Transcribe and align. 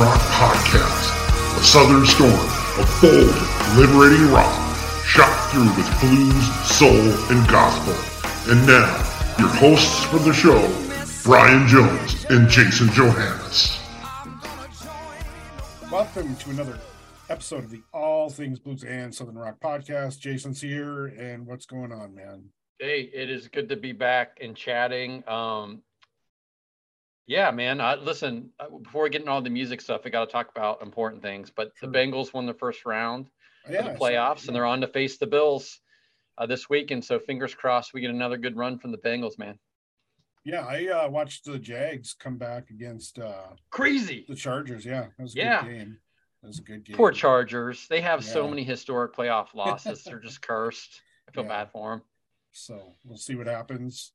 Rock 0.00 0.18
podcast, 0.18 1.58
a 1.58 1.62
southern 1.62 2.06
storm 2.06 2.32
of 2.32 2.98
bold, 3.02 3.36
liberating 3.76 4.32
rock, 4.32 4.50
shot 5.04 5.50
through 5.50 5.68
with 5.76 6.00
blues, 6.00 6.66
soul, 6.66 6.88
and 7.28 7.46
gospel. 7.50 7.92
And 8.50 8.66
now, 8.66 8.96
your 9.38 9.48
hosts 9.48 10.04
for 10.04 10.18
the 10.18 10.32
show, 10.32 10.58
Brian 11.22 11.68
Jones 11.68 12.24
and 12.30 12.48
Jason 12.48 12.88
Johannes. 12.92 13.78
Welcome 15.92 16.34
to 16.34 16.48
another 16.48 16.78
episode 17.28 17.64
of 17.64 17.70
the 17.70 17.82
All 17.92 18.30
Things 18.30 18.58
Blues 18.58 18.84
and 18.84 19.14
Southern 19.14 19.36
Rock 19.36 19.60
podcast. 19.60 20.18
Jason's 20.18 20.62
here, 20.62 21.08
and 21.08 21.46
what's 21.46 21.66
going 21.66 21.92
on, 21.92 22.14
man? 22.14 22.44
Hey, 22.78 23.10
it 23.12 23.28
is 23.28 23.48
good 23.48 23.68
to 23.68 23.76
be 23.76 23.92
back 23.92 24.38
and 24.40 24.56
chatting. 24.56 25.28
Um, 25.28 25.82
yeah, 27.30 27.52
man. 27.52 27.80
I, 27.80 27.94
listen, 27.94 28.50
uh, 28.58 28.68
before 28.82 29.04
we 29.04 29.10
get 29.10 29.20
into 29.20 29.30
all 29.30 29.40
the 29.40 29.50
music 29.50 29.80
stuff, 29.80 30.02
we 30.04 30.10
got 30.10 30.24
to 30.24 30.32
talk 30.32 30.50
about 30.50 30.82
important 30.82 31.22
things. 31.22 31.48
But 31.48 31.70
the 31.80 31.86
Bengals 31.86 32.34
won 32.34 32.44
the 32.44 32.54
first 32.54 32.84
round 32.84 33.30
Yeah, 33.70 33.86
of 33.86 33.92
the 33.92 33.98
playoffs, 34.00 34.48
and 34.48 34.56
they're 34.56 34.66
on 34.66 34.80
to 34.80 34.88
face 34.88 35.16
the 35.16 35.28
Bills 35.28 35.78
uh, 36.38 36.46
this 36.46 36.68
week. 36.68 36.90
And 36.90 37.04
so, 37.04 37.20
fingers 37.20 37.54
crossed, 37.54 37.94
we 37.94 38.00
get 38.00 38.10
another 38.10 38.36
good 38.36 38.56
run 38.56 38.80
from 38.80 38.90
the 38.90 38.98
Bengals, 38.98 39.38
man. 39.38 39.60
Yeah, 40.44 40.66
I 40.66 40.86
uh, 40.86 41.08
watched 41.08 41.44
the 41.44 41.56
Jags 41.56 42.16
come 42.18 42.36
back 42.36 42.70
against 42.70 43.20
uh, 43.20 43.50
Crazy. 43.70 44.26
the 44.28 44.34
Chargers. 44.34 44.84
Yeah, 44.84 45.06
that 45.16 45.22
was 45.22 45.36
a 45.36 45.38
Yeah. 45.38 45.62
good 45.62 45.70
game. 45.70 45.98
That 46.42 46.48
was 46.48 46.58
a 46.58 46.62
good 46.62 46.82
game. 46.82 46.96
Poor 46.96 47.12
Chargers. 47.12 47.86
They 47.86 48.00
have 48.00 48.24
so 48.24 48.48
many 48.48 48.64
historic 48.64 49.14
playoff 49.14 49.54
losses. 49.54 50.02
they're 50.02 50.18
just 50.18 50.42
cursed. 50.42 51.00
I 51.28 51.30
feel 51.30 51.44
Yeah. 51.44 51.48
bad 51.50 51.70
for 51.70 51.90
them. 51.90 52.02
So 52.50 52.96
we'll 53.04 53.18
see 53.18 53.36
what 53.36 53.46
happens. 53.46 54.14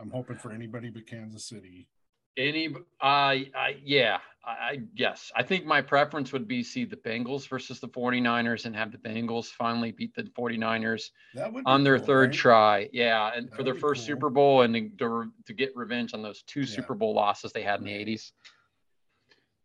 I'm 0.00 0.10
hoping 0.10 0.38
for 0.38 0.50
anybody 0.50 0.88
but 0.88 1.06
Kansas 1.06 1.44
City. 1.46 1.88
Any, 2.36 2.74
I, 3.00 3.50
I, 3.54 3.76
yeah, 3.84 4.18
I, 4.44 4.80
yes, 4.94 5.30
I 5.36 5.42
think 5.44 5.64
my 5.66 5.80
preference 5.80 6.32
would 6.32 6.48
be 6.48 6.62
see 6.64 6.84
the 6.84 6.96
Bengals 6.96 7.48
versus 7.48 7.78
the 7.80 7.88
49ers 7.88 8.66
and 8.66 8.74
have 8.74 8.90
the 8.90 8.98
Bengals 8.98 9.46
finally 9.46 9.92
beat 9.92 10.14
the 10.14 10.24
49ers 10.24 11.10
That 11.34 11.52
would 11.52 11.62
on 11.64 11.84
their 11.84 11.96
cool, 11.98 12.06
third 12.06 12.30
right? 12.30 12.34
try. 12.38 12.88
Yeah, 12.92 13.30
and 13.34 13.48
That 13.48 13.56
for 13.56 13.62
their 13.62 13.74
first 13.74 14.00
cool. 14.00 14.06
Super 14.16 14.30
Bowl 14.30 14.62
and 14.62 14.74
to, 14.74 14.88
to, 14.98 15.32
to 15.46 15.52
get 15.52 15.76
revenge 15.76 16.12
on 16.12 16.22
those 16.22 16.42
two 16.42 16.60
Yeah. 16.60 16.66
Super 16.66 16.94
Bowl 16.94 17.14
losses 17.14 17.52
they 17.52 17.62
had 17.62 17.78
in 17.80 17.86
the 17.86 17.92
80s. 17.92 18.32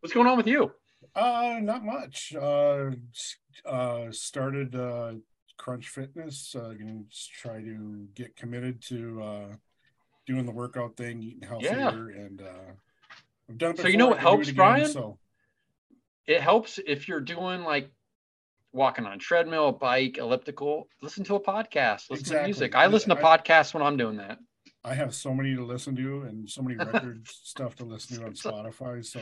What's 0.01 0.13
going 0.13 0.27
on 0.27 0.38
with 0.38 0.47
you? 0.47 0.71
Uh, 1.15 1.57
not 1.61 1.83
much. 1.83 2.33
Uh, 2.35 2.91
uh, 3.65 4.11
started 4.11 4.75
uh, 4.75 5.13
Crunch 5.57 5.89
Fitness. 5.89 6.55
Uh, 6.55 6.73
gonna 6.79 7.01
s- 7.11 7.27
try 7.33 7.61
to 7.61 8.07
get 8.13 8.35
committed 8.35 8.81
to 8.83 9.21
uh, 9.23 9.47
doing 10.29 10.45
the 10.45 10.51
workout 10.51 10.95
thing, 10.95 11.23
eating 11.23 11.41
healthier, 11.41 12.09
and 12.09 12.41
uh, 12.41 12.72
I've 13.50 13.57
done 13.57 13.75
So 13.75 13.88
you 13.88 13.97
know 13.97 14.07
what 14.09 14.17
it 14.17 14.22
helps, 14.22 14.44
again, 14.47 14.56
Brian? 14.56 14.88
So 14.88 15.17
It 16.28 16.40
helps 16.40 16.79
if 16.85 17.07
you're 17.07 17.19
doing 17.19 17.63
like 17.63 17.91
walking 18.72 19.07
on 19.07 19.18
treadmill, 19.18 19.72
bike, 19.72 20.19
elliptical. 20.19 20.88
Listen 21.01 21.23
to 21.25 21.35
a 21.35 21.39
podcast. 21.39 22.12
Listen 22.12 22.18
Exactly. 22.19 22.38
to 22.38 22.44
music. 22.45 22.75
I 22.75 22.85
listen 22.85 23.09
to 23.09 23.16
podcasts 23.16 23.73
when 23.73 23.81
I'm 23.81 23.97
doing 23.97 24.18
that. 24.18 24.38
I 24.84 24.94
have 24.94 25.16
so 25.16 25.34
many 25.34 25.56
to 25.56 25.66
listen 25.66 25.95
to 25.95 26.22
and 26.22 26.47
so 26.47 26.62
many 26.62 26.75
record 26.91 27.28
stuff 27.28 27.75
to 27.78 27.84
listen 27.85 28.19
to 28.19 28.25
on 28.25 28.34
Spotify. 28.34 29.03
So, 29.03 29.19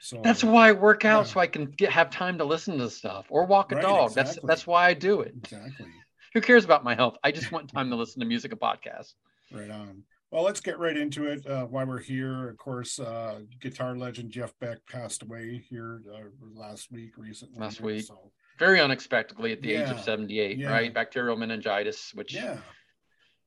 so 0.00 0.22
That's 0.24 0.42
why 0.42 0.70
I 0.70 0.72
work 0.72 1.04
out 1.04 1.26
Yeah. 1.26 1.32
so 1.34 1.40
I 1.40 1.46
can 1.46 1.66
get 1.66 1.90
have 1.90 2.08
time 2.08 2.38
to 2.38 2.44
listen 2.44 2.78
to 2.78 2.88
stuff 2.88 3.26
or 3.28 3.44
walk 3.44 3.72
a 3.72 3.76
Right, 3.76 3.82
dog. 3.82 4.14
That's 4.14 4.30
exactly. 4.30 4.48
that's 4.48 4.66
why 4.66 4.86
I 4.86 4.94
do 4.94 5.20
it. 5.20 5.34
exactly 5.36 5.86
Who 6.32 6.40
cares 6.40 6.64
about 6.64 6.82
my 6.84 6.94
health? 6.94 7.18
I 7.22 7.32
just 7.32 7.52
want 7.52 7.70
time 7.70 7.90
to 7.90 7.96
listen 7.96 8.20
to 8.20 8.26
music 8.26 8.52
and 8.52 8.60
podcasts. 8.60 9.12
Right 9.52 9.70
on. 9.70 10.02
Well, 10.30 10.42
let's 10.42 10.60
get 10.60 10.78
right 10.78 10.96
into 10.96 11.26
it. 11.26 11.46
Uh, 11.46 11.66
why 11.66 11.84
we're 11.84 12.00
here, 12.00 12.48
of 12.48 12.56
course, 12.56 12.98
uh, 12.98 13.40
guitar 13.60 13.96
legend 13.96 14.30
Jeff 14.30 14.52
Beck 14.60 14.78
passed 14.90 15.22
away 15.22 15.64
here 15.70 16.02
uh, 16.12 16.28
last 16.54 16.90
week, 16.90 17.16
recently. 17.16 17.60
Last 17.60 17.80
week. 17.80 18.04
So 18.04 18.32
Very 18.58 18.80
unexpectedly 18.80 19.52
at 19.52 19.62
the 19.62 19.74
age 19.74 19.88
of 19.88 20.00
78, 20.00 20.58
yeah. 20.58 20.70
right? 20.70 20.92
Bacterial 20.92 21.36
meningitis, 21.36 22.12
which 22.14 22.34
yeah, 22.34 22.58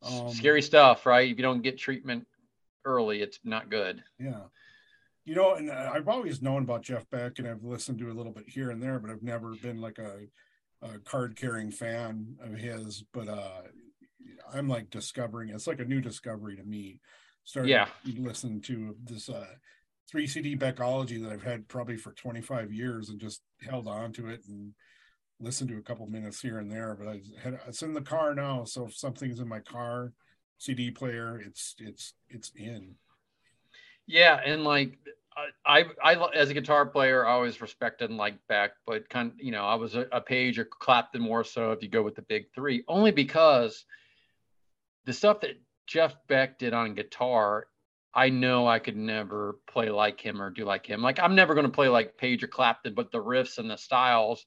Um, 0.01 0.29
scary 0.29 0.61
stuff, 0.61 1.05
right? 1.05 1.29
If 1.29 1.37
you 1.37 1.43
don't 1.43 1.61
get 1.61 1.77
treatment 1.77 2.25
early, 2.85 3.21
it's 3.21 3.39
not 3.43 3.69
good. 3.69 4.01
Yeah. 4.17 4.43
You 5.25 5.35
know, 5.35 5.55
and 5.55 5.69
uh, 5.69 5.91
I've 5.93 6.07
always 6.07 6.41
known 6.41 6.63
about 6.63 6.81
Jeff 6.81 7.07
Beck 7.09 7.39
and 7.39 7.47
I've 7.47 7.63
listened 7.63 7.99
to 7.99 8.09
a 8.09 8.13
little 8.13 8.31
bit 8.31 8.45
here 8.47 8.71
and 8.71 8.81
there, 8.81 8.99
but 8.99 9.11
I've 9.11 9.21
never 9.21 9.53
been 9.61 9.81
like 9.81 9.99
a, 9.99 10.21
a 10.81 10.97
card 10.99 11.35
carrying 11.35 11.71
fan 11.71 12.35
of 12.41 12.53
his. 12.53 13.03
But 13.13 13.27
uh 13.27 13.61
I'm 14.53 14.67
like 14.67 14.89
discovering 14.89 15.49
it's 15.49 15.67
like 15.67 15.79
a 15.79 15.85
new 15.85 16.01
discovery 16.01 16.55
to 16.57 16.63
me. 16.63 17.01
Started 17.43 17.69
Yeah. 17.69 17.87
listening 18.17 18.61
to 18.61 18.95
this 19.03 19.29
uh 19.29 19.45
three 20.09 20.27
CD 20.27 20.55
Beckology 20.55 21.21
that 21.21 21.31
I've 21.31 21.43
had 21.43 21.67
probably 21.67 21.97
for 21.97 22.13
25 22.13 22.71
years 22.73 23.09
and 23.09 23.19
just 23.19 23.41
held 23.61 23.87
on 23.87 24.11
to 24.13 24.27
it 24.29 24.41
and 24.47 24.73
listened 25.39 25.69
to 25.69 25.77
a 25.77 25.81
couple 25.83 26.05
minutes 26.07 26.41
here 26.41 26.59
and 26.59 26.71
there. 26.71 26.95
But 26.99 27.07
I 27.07 27.21
had 27.41 27.59
it's 27.67 27.81
in 27.81 27.93
the 27.93 28.01
car 28.01 28.35
now, 28.35 28.63
so 28.65 28.85
if 28.85 28.95
something's 28.95 29.39
in 29.39 29.47
my 29.47 29.59
car, 29.59 30.13
CD 30.57 30.91
player, 30.91 31.39
it's 31.39 31.75
it's 31.79 32.13
it's 32.29 32.51
in. 32.55 32.95
Yeah, 34.07 34.39
and 34.43 34.63
like 34.63 34.97
I, 35.65 35.85
I, 36.03 36.15
I 36.15 36.29
as 36.35 36.49
a 36.49 36.53
guitar 36.53 36.85
player, 36.85 37.25
I 37.25 37.31
always 37.31 37.61
respected 37.61 38.09
and 38.09 38.17
liked 38.17 38.45
Beck, 38.47 38.71
but 38.85 39.09
kind 39.09 39.31
you 39.37 39.51
know, 39.51 39.65
I 39.65 39.75
was 39.75 39.95
a, 39.95 40.05
a 40.11 40.21
Page 40.21 40.59
or 40.59 40.65
Clapton 40.65 41.21
more 41.21 41.43
so 41.43 41.71
if 41.71 41.81
you 41.83 41.89
go 41.89 42.03
with 42.03 42.15
the 42.15 42.23
big 42.23 42.45
three, 42.53 42.83
only 42.87 43.11
because 43.11 43.85
the 45.05 45.13
stuff 45.13 45.41
that 45.41 45.61
Jeff 45.87 46.15
Beck 46.27 46.59
did 46.59 46.73
on 46.73 46.93
guitar, 46.93 47.67
I 48.13 48.29
know 48.29 48.67
I 48.67 48.79
could 48.79 48.97
never 48.97 49.59
play 49.67 49.89
like 49.89 50.19
him 50.19 50.41
or 50.41 50.49
do 50.49 50.65
like 50.65 50.85
him. 50.85 51.01
Like 51.01 51.19
I'm 51.19 51.35
never 51.35 51.53
going 51.53 51.65
to 51.65 51.71
play 51.71 51.87
like 51.87 52.17
Page 52.17 52.43
or 52.43 52.47
Clapton, 52.47 52.93
but 52.93 53.11
the 53.11 53.23
riffs 53.23 53.57
and 53.57 53.69
the 53.69 53.77
styles 53.77 54.45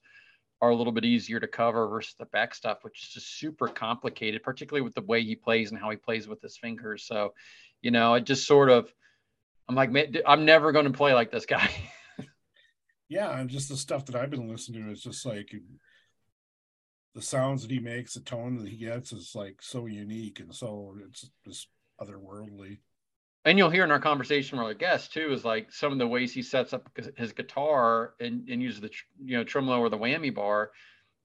are 0.61 0.69
a 0.69 0.75
little 0.75 0.93
bit 0.93 1.05
easier 1.05 1.39
to 1.39 1.47
cover 1.47 1.87
versus 1.87 2.15
the 2.17 2.25
Beck 2.25 2.55
stuff, 2.55 2.79
which 2.83 3.03
is 3.03 3.09
just 3.09 3.39
super 3.39 3.67
complicated, 3.67 4.43
particularly 4.43 4.83
with 4.83 4.95
the 4.95 5.01
way 5.01 5.23
he 5.23 5.35
plays 5.35 5.71
and 5.71 5.79
how 5.79 5.89
he 5.89 5.97
plays 5.97 6.27
with 6.27 6.41
his 6.41 6.57
fingers. 6.57 7.05
So, 7.05 7.33
you 7.81 7.91
know, 7.91 8.13
it 8.13 8.25
just 8.25 8.47
sort 8.47 8.69
of 8.69 8.93
I'm 9.67 9.75
like, 9.75 9.91
man, 9.91 10.13
I'm 10.27 10.45
never 10.45 10.71
going 10.71 10.85
to 10.85 10.91
play 10.91 11.13
like 11.13 11.31
this 11.31 11.45
guy. 11.45 11.69
yeah 13.09 13.37
and 13.37 13.49
just 13.49 13.69
the 13.69 13.77
stuff 13.77 14.05
that 14.05 14.15
i've 14.15 14.31
been 14.31 14.49
listening 14.49 14.83
to 14.83 14.91
is 14.91 15.03
just 15.03 15.25
like 15.25 15.53
the 17.15 17.21
sounds 17.21 17.61
that 17.61 17.71
he 17.71 17.79
makes 17.79 18.13
the 18.13 18.19
tone 18.19 18.57
that 18.57 18.67
he 18.67 18.77
gets 18.77 19.13
is 19.13 19.33
like 19.35 19.61
so 19.61 19.85
unique 19.85 20.39
and 20.39 20.53
so 20.53 20.95
it's 21.07 21.29
just 21.45 21.67
otherworldly 22.01 22.77
and 23.45 23.57
you'll 23.57 23.69
hear 23.69 23.83
in 23.83 23.91
our 23.91 23.99
conversation 23.99 24.57
with 24.57 24.67
our 24.67 24.73
guest 24.73 25.13
too, 25.13 25.33
is 25.33 25.43
like 25.43 25.71
some 25.71 25.91
of 25.91 25.97
the 25.97 26.07
ways 26.07 26.33
he 26.33 26.41
sets 26.41 26.73
up 26.73 26.89
his 27.17 27.33
guitar 27.33 28.13
and, 28.19 28.47
and 28.49 28.61
uses 28.61 28.81
the 28.81 28.89
tr- 28.89 29.05
you 29.23 29.37
know 29.37 29.43
tremolo 29.43 29.79
or 29.79 29.89
the 29.89 29.97
whammy 29.97 30.33
bar 30.33 30.71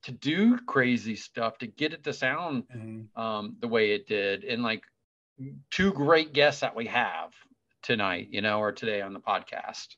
to 0.02 0.12
do 0.12 0.58
crazy 0.58 1.16
stuff 1.16 1.58
to 1.58 1.66
get 1.66 1.92
it 1.92 2.04
to 2.04 2.12
sound 2.12 2.64
um, 3.16 3.56
the 3.60 3.68
way 3.68 3.92
it 3.92 4.06
did. 4.06 4.44
And 4.44 4.62
like 4.62 4.82
two 5.70 5.92
great 5.92 6.32
guests 6.32 6.60
that 6.60 6.74
we 6.74 6.86
have 6.86 7.32
tonight, 7.82 8.28
you 8.30 8.40
know, 8.40 8.58
or 8.58 8.72
today 8.72 9.00
on 9.00 9.12
the 9.12 9.20
podcast. 9.20 9.96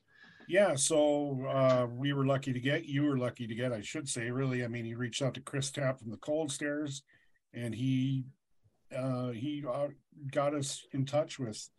Yeah 0.51 0.75
so 0.75 1.45
uh 1.47 1.87
we 1.89 2.11
were 2.11 2.25
lucky 2.25 2.51
to 2.51 2.59
get 2.59 2.83
you 2.83 3.03
were 3.03 3.17
lucky 3.17 3.47
to 3.47 3.55
get 3.55 3.71
i 3.71 3.79
should 3.79 4.09
say 4.09 4.29
really 4.29 4.65
i 4.65 4.67
mean 4.67 4.83
he 4.83 4.95
reached 4.95 5.21
out 5.21 5.33
to 5.35 5.39
chris 5.39 5.71
tapp 5.71 5.99
from 5.99 6.11
the 6.11 6.17
cold 6.17 6.51
stares 6.51 7.03
and 7.53 7.73
he 7.73 8.25
uh 8.93 9.29
he 9.29 9.63
uh, 9.65 9.87
got 10.29 10.53
us 10.53 10.85
in 10.91 11.05
touch 11.05 11.39
with 11.39 11.69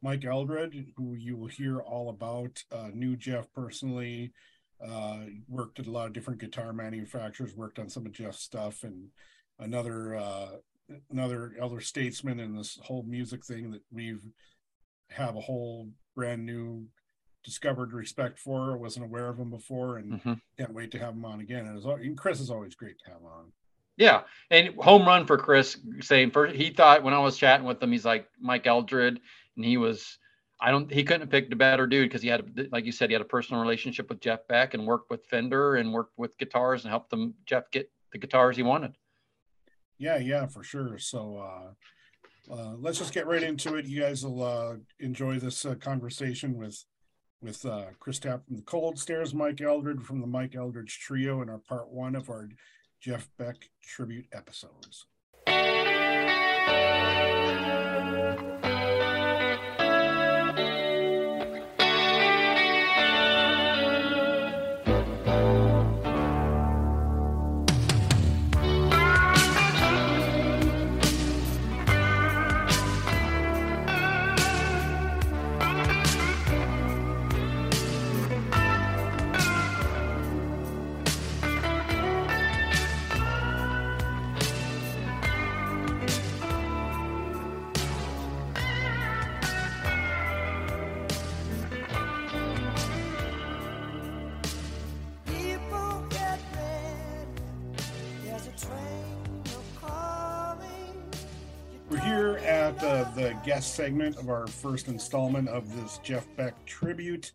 mike 0.00 0.24
eldred 0.24 0.86
who 0.96 1.12
you 1.12 1.36
will 1.36 1.48
hear 1.48 1.80
all 1.80 2.08
about 2.08 2.64
uh 2.72 2.88
knew 2.94 3.14
jeff 3.14 3.52
personally 3.52 4.32
uh 4.82 5.18
worked 5.46 5.78
at 5.78 5.86
a 5.86 5.90
lot 5.90 6.06
of 6.06 6.14
different 6.14 6.40
guitar 6.40 6.72
manufacturers 6.72 7.54
worked 7.54 7.78
on 7.78 7.90
some 7.90 8.06
of 8.06 8.12
jeff's 8.12 8.40
stuff 8.40 8.84
and 8.84 9.08
another 9.58 10.16
uh 10.16 10.48
another 11.10 11.52
elder 11.60 11.80
statesman 11.80 12.40
in 12.40 12.56
this 12.56 12.78
whole 12.84 13.02
music 13.02 13.44
thing 13.44 13.70
that 13.70 13.82
we've 13.92 14.24
have 15.10 15.36
a 15.36 15.40
whole 15.42 15.90
brand 16.16 16.46
new 16.46 16.86
discovered 17.44 17.92
respect 17.92 18.38
for 18.38 18.72
I 18.72 18.76
wasn't 18.76 19.04
aware 19.04 19.28
of 19.28 19.38
him 19.38 19.50
before 19.50 19.98
and 19.98 20.20
Mhm. 20.20 20.40
can't 20.58 20.72
wait 20.72 20.90
to 20.92 20.98
have 20.98 21.14
him 21.14 21.24
on 21.24 21.40
again 21.40 21.66
and, 21.66 21.84
and 21.84 22.16
chris 22.18 22.40
is 22.40 22.50
always 22.50 22.74
great 22.74 22.98
to 23.04 23.10
have 23.10 23.22
on 23.22 23.52
Yeah, 23.96 24.24
and 24.50 24.74
home 24.76 25.06
run 25.06 25.24
for 25.26 25.38
Chris. 25.38 25.78
Saying 26.00 26.32
first, 26.32 26.56
he 26.56 26.70
thought 26.70 27.04
when 27.04 27.14
I 27.14 27.20
was 27.20 27.36
chatting 27.38 27.64
with 27.66 27.80
him, 27.80 27.92
he's 27.92 28.04
like 28.04 28.28
Mike 28.40 28.66
Eldred, 28.66 29.20
and 29.56 29.64
he 29.64 29.76
was. 29.76 30.18
I 30.60 30.72
don't. 30.72 30.90
He 30.92 31.04
couldn't 31.04 31.20
have 31.20 31.30
picked 31.30 31.52
a 31.52 31.56
better 31.56 31.86
dude 31.86 32.08
because 32.08 32.20
he 32.22 32.28
had, 32.28 32.68
like 32.72 32.86
you 32.86 32.90
said, 32.92 33.08
he 33.10 33.12
had 33.12 33.22
a 33.22 33.24
personal 33.36 33.60
relationship 33.62 34.08
with 34.08 34.18
Jeff 34.20 34.48
Beck 34.48 34.74
and 34.74 34.84
worked 34.84 35.10
with 35.10 35.24
Fender 35.26 35.76
and 35.76 35.92
worked 35.92 36.18
with 36.18 36.36
guitars 36.38 36.82
and 36.82 36.90
helped 36.90 37.10
them 37.10 37.34
Jeff 37.46 37.70
get 37.70 37.88
the 38.10 38.18
guitars 38.18 38.56
he 38.56 38.64
wanted. 38.64 38.96
yeah 39.98 40.16
yeah 40.18 40.44
for 40.46 40.64
sure 40.64 40.98
so 40.98 41.36
uh 41.38 41.72
uh, 42.52 42.74
let's 42.78 42.98
just 42.98 43.14
get 43.14 43.26
right 43.26 43.42
into 43.42 43.76
it. 43.76 43.86
You 43.86 44.02
guys 44.02 44.22
will 44.22 44.42
uh, 44.42 44.74
enjoy 45.00 45.38
this 45.38 45.64
uh, 45.64 45.76
conversation 45.76 46.58
with 46.58 46.76
with 47.44 47.66
uh, 47.66 47.84
Chris 48.00 48.18
Tapp 48.18 48.46
from 48.46 48.56
the 48.56 48.62
Cold 48.62 48.98
Stares, 48.98 49.34
Mike 49.34 49.60
Eldred 49.60 50.02
from 50.02 50.20
the 50.20 50.26
Mike 50.26 50.56
Eldred 50.56 50.88
Trio, 50.88 51.42
in 51.42 51.50
our 51.50 51.58
part 51.58 51.90
one 51.90 52.16
of 52.16 52.30
our 52.30 52.48
Jeff 53.00 53.28
Beck 53.38 53.68
tribute 53.82 54.26
episodes. 54.32 55.06
At 102.44 102.84
uh, 102.84 103.04
the 103.14 103.34
guest 103.42 103.74
segment 103.74 104.18
of 104.18 104.28
our 104.28 104.46
first 104.46 104.88
installment 104.88 105.48
of 105.48 105.74
this 105.74 105.98
Jeff 106.02 106.26
Beck 106.36 106.62
tribute. 106.66 107.32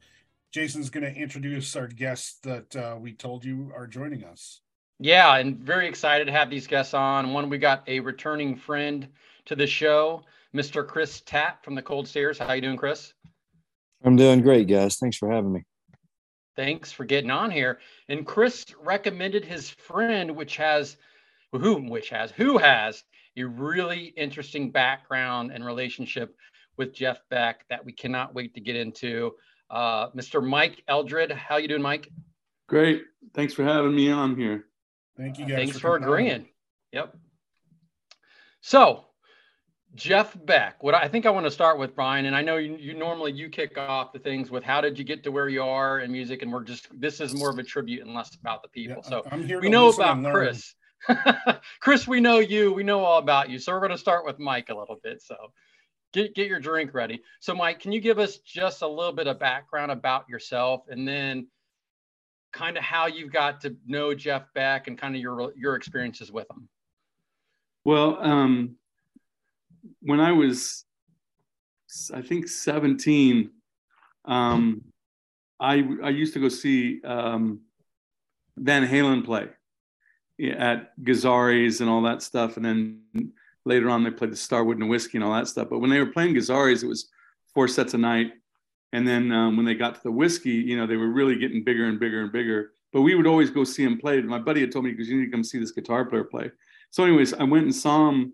Jason's 0.52 0.92
going 0.92 1.04
to 1.04 1.20
introduce 1.20 1.76
our 1.76 1.88
guests 1.88 2.40
that 2.44 2.76
uh, 2.76 2.96
we 3.00 3.14
told 3.14 3.44
you 3.44 3.72
are 3.76 3.88
joining 3.88 4.24
us. 4.24 4.62
Yeah, 5.00 5.36
and 5.38 5.58
very 5.58 5.88
excited 5.88 6.26
to 6.26 6.32
have 6.32 6.52
these 6.52 6.68
guests 6.68 6.94
on. 6.94 7.34
One, 7.34 7.50
we 7.50 7.58
got 7.58 7.84
a 7.88 8.00
returning 8.02 8.56
friend 8.56 9.08
to 9.46 9.56
the 9.56 9.66
show, 9.66 10.26
Mr. 10.54 10.86
Chris 10.86 11.22
Tapp 11.22 11.66
from 11.66 11.74
the 11.74 11.82
Cold 11.82 12.08
Stares. 12.08 12.38
How 12.38 12.54
you 12.54 12.62
doing, 12.62 12.78
Chris? 12.78 13.14
I'm 14.04 14.16
doing 14.16 14.42
great, 14.42 14.68
guys. 14.68 14.98
Thanks 14.98 15.18
for 15.18 15.32
having 15.32 15.54
me. 15.54 15.64
Thanks 16.56 16.92
for 16.92 17.04
getting 17.04 17.32
on 17.32 17.50
here. 17.50 17.80
And 18.10 18.28
Chris 18.28 18.64
recommended 18.80 19.44
his 19.44 19.72
friend, 19.72 20.36
which 20.36 20.56
has 20.58 20.98
whom 21.52 21.90
which 21.90 22.10
has 22.10 22.30
who 22.30 22.60
has 22.60 23.04
a 23.40 23.48
really 23.48 24.14
interesting 24.18 24.72
background 24.72 25.52
and 25.54 25.66
relationship 25.66 26.36
with 26.78 26.94
Jeff 26.94 27.22
Beck 27.30 27.66
that 27.70 27.84
we 27.84 27.92
cannot 27.92 28.34
wait 28.34 28.54
to 28.56 28.62
get 28.62 28.76
into. 28.76 29.34
Uh, 29.70 30.10
Mr. 30.12 30.46
Mike 30.46 30.84
Eldred, 30.88 31.32
how 31.32 31.58
you 31.58 31.68
doing, 31.68 31.82
Mike? 31.82 32.10
Great. 32.68 33.04
Thanks 33.34 33.54
for 33.54 33.64
having 33.64 33.96
me 33.96 34.12
on 34.12 34.36
here. 34.36 34.66
Thank 35.18 35.38
you 35.38 35.46
guys. 35.46 35.56
Thanks 35.56 35.74
for, 35.74 35.80
for 35.80 35.96
agreeing. 35.98 36.42
On. 36.42 36.46
Yep. 36.94 37.18
So, 38.62 39.06
Jeff 39.96 40.38
Beck, 40.46 40.82
what 40.84 40.96
I 40.96 41.08
think 41.08 41.26
I 41.26 41.30
want 41.30 41.46
to 41.46 41.52
start 41.52 41.80
with, 41.80 41.96
Brian, 41.96 42.26
and 42.26 42.36
I 42.36 42.42
know 42.42 42.58
you, 42.58 42.78
you, 42.78 42.94
normally 42.94 43.32
you 43.32 43.50
kick 43.50 43.78
off 43.78 44.14
the 44.14 44.20
things 44.20 44.52
with 44.52 44.64
how 44.64 44.82
did 44.82 44.98
you 44.98 45.04
get 45.04 45.24
to 45.24 45.32
where 45.32 45.50
you 45.50 45.64
are 45.64 46.00
in 46.00 46.12
music, 46.12 46.42
and 46.42 46.52
we're 46.52 46.64
just 46.64 46.88
this 47.00 47.20
is 47.20 47.34
more 47.34 47.50
of 47.50 47.58
a 47.58 47.64
tribute 47.64 48.06
and 48.06 48.14
less 48.14 48.36
about 48.36 48.62
the 48.62 48.70
people. 48.70 49.02
Yeah, 49.04 49.22
so 49.22 49.60
we 49.60 49.70
know 49.70 49.90
about 49.90 50.24
Chris. 50.32 50.76
Chris, 51.80 52.08
we 52.08 52.20
know 52.20 52.40
you. 52.40 52.74
We 52.74 52.84
know 52.84 53.04
all 53.04 53.20
about 53.20 53.50
you. 53.50 53.60
So 53.60 53.72
we're 53.72 53.80
going 53.80 53.92
to 53.92 53.98
start 53.98 54.26
with 54.26 54.40
Mike 54.40 54.70
a 54.70 54.76
little 54.76 55.00
bit. 55.02 55.22
So 55.22 55.36
get 56.14 56.36
get 56.36 56.48
your 56.48 56.60
drink 56.60 56.94
ready. 56.94 57.22
So 57.40 57.54
Mike, 57.54 57.80
can 57.80 57.92
you 57.92 58.02
give 58.02 58.20
us 58.20 58.38
just 58.38 58.82
a 58.82 58.88
little 58.88 59.14
bit 59.14 59.28
of 59.28 59.40
background 59.40 59.92
about 59.92 60.28
yourself, 60.30 60.84
and 60.90 61.08
then 61.08 61.48
kind 62.52 62.78
of 62.78 62.84
how 62.84 63.08
you've 63.08 63.32
got 63.32 63.62
to 63.62 63.76
know 63.86 64.14
Jeff 64.14 64.46
Beck 64.54 64.88
and 64.88 64.98
kind 64.98 65.16
of 65.16 65.22
your 65.22 65.54
your 65.56 65.76
experiences 65.76 66.32
with 66.32 66.50
him? 66.50 66.68
Well, 67.86 68.18
um, 68.22 68.76
when 70.02 70.20
I 70.20 70.34
was, 70.34 70.84
I 72.14 72.22
think, 72.22 72.50
17, 72.50 73.50
um, 74.26 74.82
I 75.60 75.88
I 76.04 76.10
used 76.10 76.34
to 76.34 76.40
go 76.40 76.50
see 76.50 77.02
um, 77.04 77.62
Van 78.58 78.86
Halen 78.86 79.24
play 79.24 79.48
at 80.40 80.98
Gazzarri's 81.04 81.82
and 81.82 81.90
all 81.90 82.02
that 82.04 82.22
stuff, 82.22 82.58
and 82.58 82.66
then 82.66 83.02
later 83.66 83.90
on 83.90 84.04
they 84.04 84.12
played 84.12 84.32
the 84.32 84.38
Starwood 84.38 84.78
and 84.78 84.90
Whisky 84.90 85.18
and 85.18 85.24
all 85.24 85.34
that 85.34 85.48
stuff. 85.48 85.68
But 85.70 85.80
when 85.80 85.90
they 85.90 86.00
were 86.00 86.12
playing 86.12 86.36
Gazzarri's, 86.36 86.84
it 86.84 86.88
was 86.88 87.10
four 87.54 87.68
sets 87.68 87.94
a 87.94 87.98
night, 87.98 88.34
and 88.94 89.08
then 89.08 89.32
um, 89.32 89.58
when 89.58 89.66
they 89.66 89.76
got 89.76 89.96
to 89.96 90.04
the 90.04 90.12
whiskey, 90.12 90.52
you 90.52 90.78
know, 90.78 90.88
they 90.88 90.98
were 90.98 91.10
really 91.10 91.36
getting 91.36 91.64
bigger 91.64 91.86
and 91.86 92.00
bigger 92.00 92.22
and 92.22 92.32
bigger. 92.32 92.72
But 92.92 93.02
we 93.02 93.14
would 93.16 93.28
always 93.28 93.52
go 93.52 93.64
see 93.64 93.84
him 93.84 94.00
play. 94.00 94.20
My 94.22 94.40
buddy 94.40 94.62
had 94.62 94.72
told 94.72 94.86
me 94.86 94.92
because 94.92 95.10
you 95.10 95.20
need 95.20 95.26
to 95.26 95.32
come 95.32 95.44
see 95.44 95.60
this 95.60 95.72
guitar 95.72 96.06
player 96.06 96.24
play. 96.24 96.52
So, 96.90 97.04
anyways, 97.04 97.34
I 97.36 97.44
went 97.44 97.66
and 97.66 97.76
saw 97.76 98.10
him. 98.10 98.34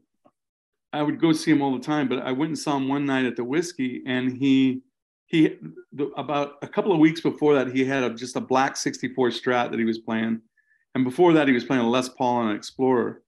I 0.93 1.01
would 1.01 1.19
go 1.19 1.33
see 1.33 1.51
him 1.51 1.61
all 1.61 1.73
the 1.73 1.83
time, 1.83 2.07
but 2.07 2.19
I 2.19 2.31
went 2.31 2.49
and 2.49 2.59
saw 2.59 2.77
him 2.77 2.87
one 2.87 3.05
night 3.05 3.25
at 3.25 3.35
the 3.35 3.43
whiskey, 3.43 4.01
and 4.05 4.31
he 4.31 4.81
he 5.25 5.57
the, 5.91 6.05
about 6.15 6.53
a 6.61 6.67
couple 6.67 6.93
of 6.93 6.99
weeks 6.99 7.19
before 7.19 7.55
that 7.55 7.75
he 7.75 7.83
had 7.83 8.03
a, 8.03 8.11
just 8.11 8.35
a 8.35 8.41
black 8.41 8.77
64 8.77 9.29
Strat 9.29 9.71
that 9.71 9.79
he 9.79 9.85
was 9.85 9.99
playing, 9.99 10.41
and 10.95 11.03
before 11.03 11.33
that 11.33 11.47
he 11.47 11.53
was 11.53 11.65
playing 11.65 11.83
a 11.83 11.89
Les 11.89 12.09
Paul 12.09 12.41
and 12.41 12.51
an 12.51 12.55
Explorer. 12.55 13.21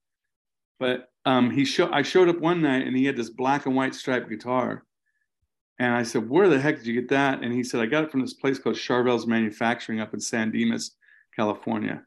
But 0.80 1.10
um, 1.26 1.52
he 1.52 1.66
show 1.66 1.92
I 1.92 2.02
showed 2.02 2.30
up 2.30 2.40
one 2.40 2.62
night 2.62 2.88
and 2.88 2.96
he 2.96 3.06
had 3.06 3.18
this 3.18 3.30
black 3.30 3.66
and 3.66 3.76
white 3.76 3.94
striped 3.94 4.30
guitar, 4.30 4.86
and 5.78 5.94
I 5.94 6.04
said, 6.04 6.30
"Where 6.30 6.50
the 6.50 6.60
heck 6.60 6.78
did 6.78 6.88
you 6.88 6.94
get 6.94 7.10
that?" 7.10 7.44
And 7.44 7.54
he 7.54 7.64
said, 7.64 7.82
"I 7.82 7.86
got 7.86 8.06
it 8.06 8.12
from 8.12 8.22
this 8.22 8.34
place 8.34 8.58
called 8.58 8.78
Charvel's 8.78 9.28
Manufacturing 9.28 10.00
up 10.00 10.14
in 10.14 10.20
San 10.20 10.52
Dimas, 10.52 10.96
California." 11.36 12.04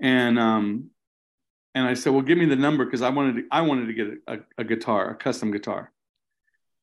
And 0.00 0.38
um, 0.38 0.90
and 1.74 1.86
I 1.86 1.94
said, 1.94 2.12
"Well, 2.12 2.22
give 2.22 2.38
me 2.38 2.46
the 2.46 2.56
number 2.56 2.84
because 2.84 3.02
I 3.02 3.10
wanted 3.10 3.36
to 3.36 3.42
I 3.50 3.60
wanted 3.60 3.86
to 3.86 3.92
get 3.92 4.06
a, 4.06 4.34
a, 4.34 4.38
a 4.58 4.64
guitar, 4.64 5.10
a 5.10 5.14
custom 5.14 5.50
guitar." 5.50 5.92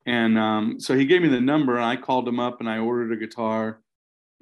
And 0.06 0.38
um, 0.38 0.80
so 0.80 0.96
he 0.96 1.06
gave 1.06 1.22
me 1.22 1.30
the 1.30 1.42
number, 1.42 1.78
and 1.78 1.86
I 1.86 1.96
called 1.96 2.28
him 2.28 2.40
up 2.40 2.60
and 2.60 2.70
I 2.70 2.78
ordered 2.78 3.14
a 3.14 3.18
guitar. 3.18 3.80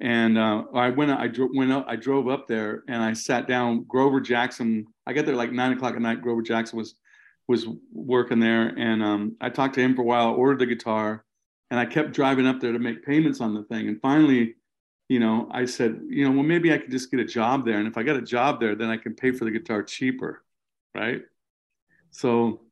And 0.02 0.36
uh, 0.36 0.64
I 0.74 0.90
went, 0.90 1.12
I 1.12 1.28
dro- 1.28 1.48
went 1.54 1.70
up, 1.70 1.86
I 1.88 1.94
drove 1.94 2.28
up 2.28 2.48
there, 2.48 2.82
and 2.88 3.00
I 3.00 3.12
sat 3.12 3.46
down. 3.46 3.84
Grover 3.84 4.20
Jackson. 4.20 4.84
I 5.06 5.12
got 5.12 5.26
there 5.26 5.36
like 5.36 5.52
nine 5.52 5.72
o'clock 5.72 5.94
at 5.94 6.02
night. 6.02 6.22
Grover 6.22 6.42
Jackson 6.42 6.76
was 6.76 6.96
was 7.46 7.68
working 7.92 8.40
there, 8.40 8.74
and 8.76 9.00
um, 9.00 9.36
I 9.40 9.48
talked 9.48 9.76
to 9.76 9.80
him 9.80 9.94
for 9.94 10.02
a 10.02 10.04
while. 10.04 10.34
Ordered 10.34 10.58
the 10.58 10.66
guitar, 10.66 11.24
and 11.70 11.78
I 11.78 11.86
kept 11.86 12.10
driving 12.10 12.48
up 12.48 12.60
there 12.60 12.72
to 12.72 12.80
make 12.80 13.06
payments 13.06 13.40
on 13.40 13.54
the 13.54 13.62
thing. 13.62 13.86
And 13.86 14.00
finally, 14.00 14.56
you 15.08 15.20
know, 15.20 15.48
I 15.52 15.66
said, 15.66 16.00
you 16.08 16.24
know, 16.24 16.32
well, 16.32 16.42
maybe 16.42 16.72
I 16.72 16.78
could 16.78 16.90
just 16.90 17.12
get 17.12 17.20
a 17.20 17.24
job 17.24 17.64
there. 17.64 17.78
And 17.78 17.86
if 17.86 17.96
I 17.96 18.02
got 18.02 18.16
a 18.16 18.22
job 18.22 18.58
there, 18.58 18.74
then 18.74 18.90
I 18.90 18.96
can 18.96 19.14
pay 19.14 19.30
for 19.30 19.44
the 19.44 19.52
guitar 19.52 19.84
cheaper. 19.84 20.42
Right. 20.96 21.22
So, 22.10 22.62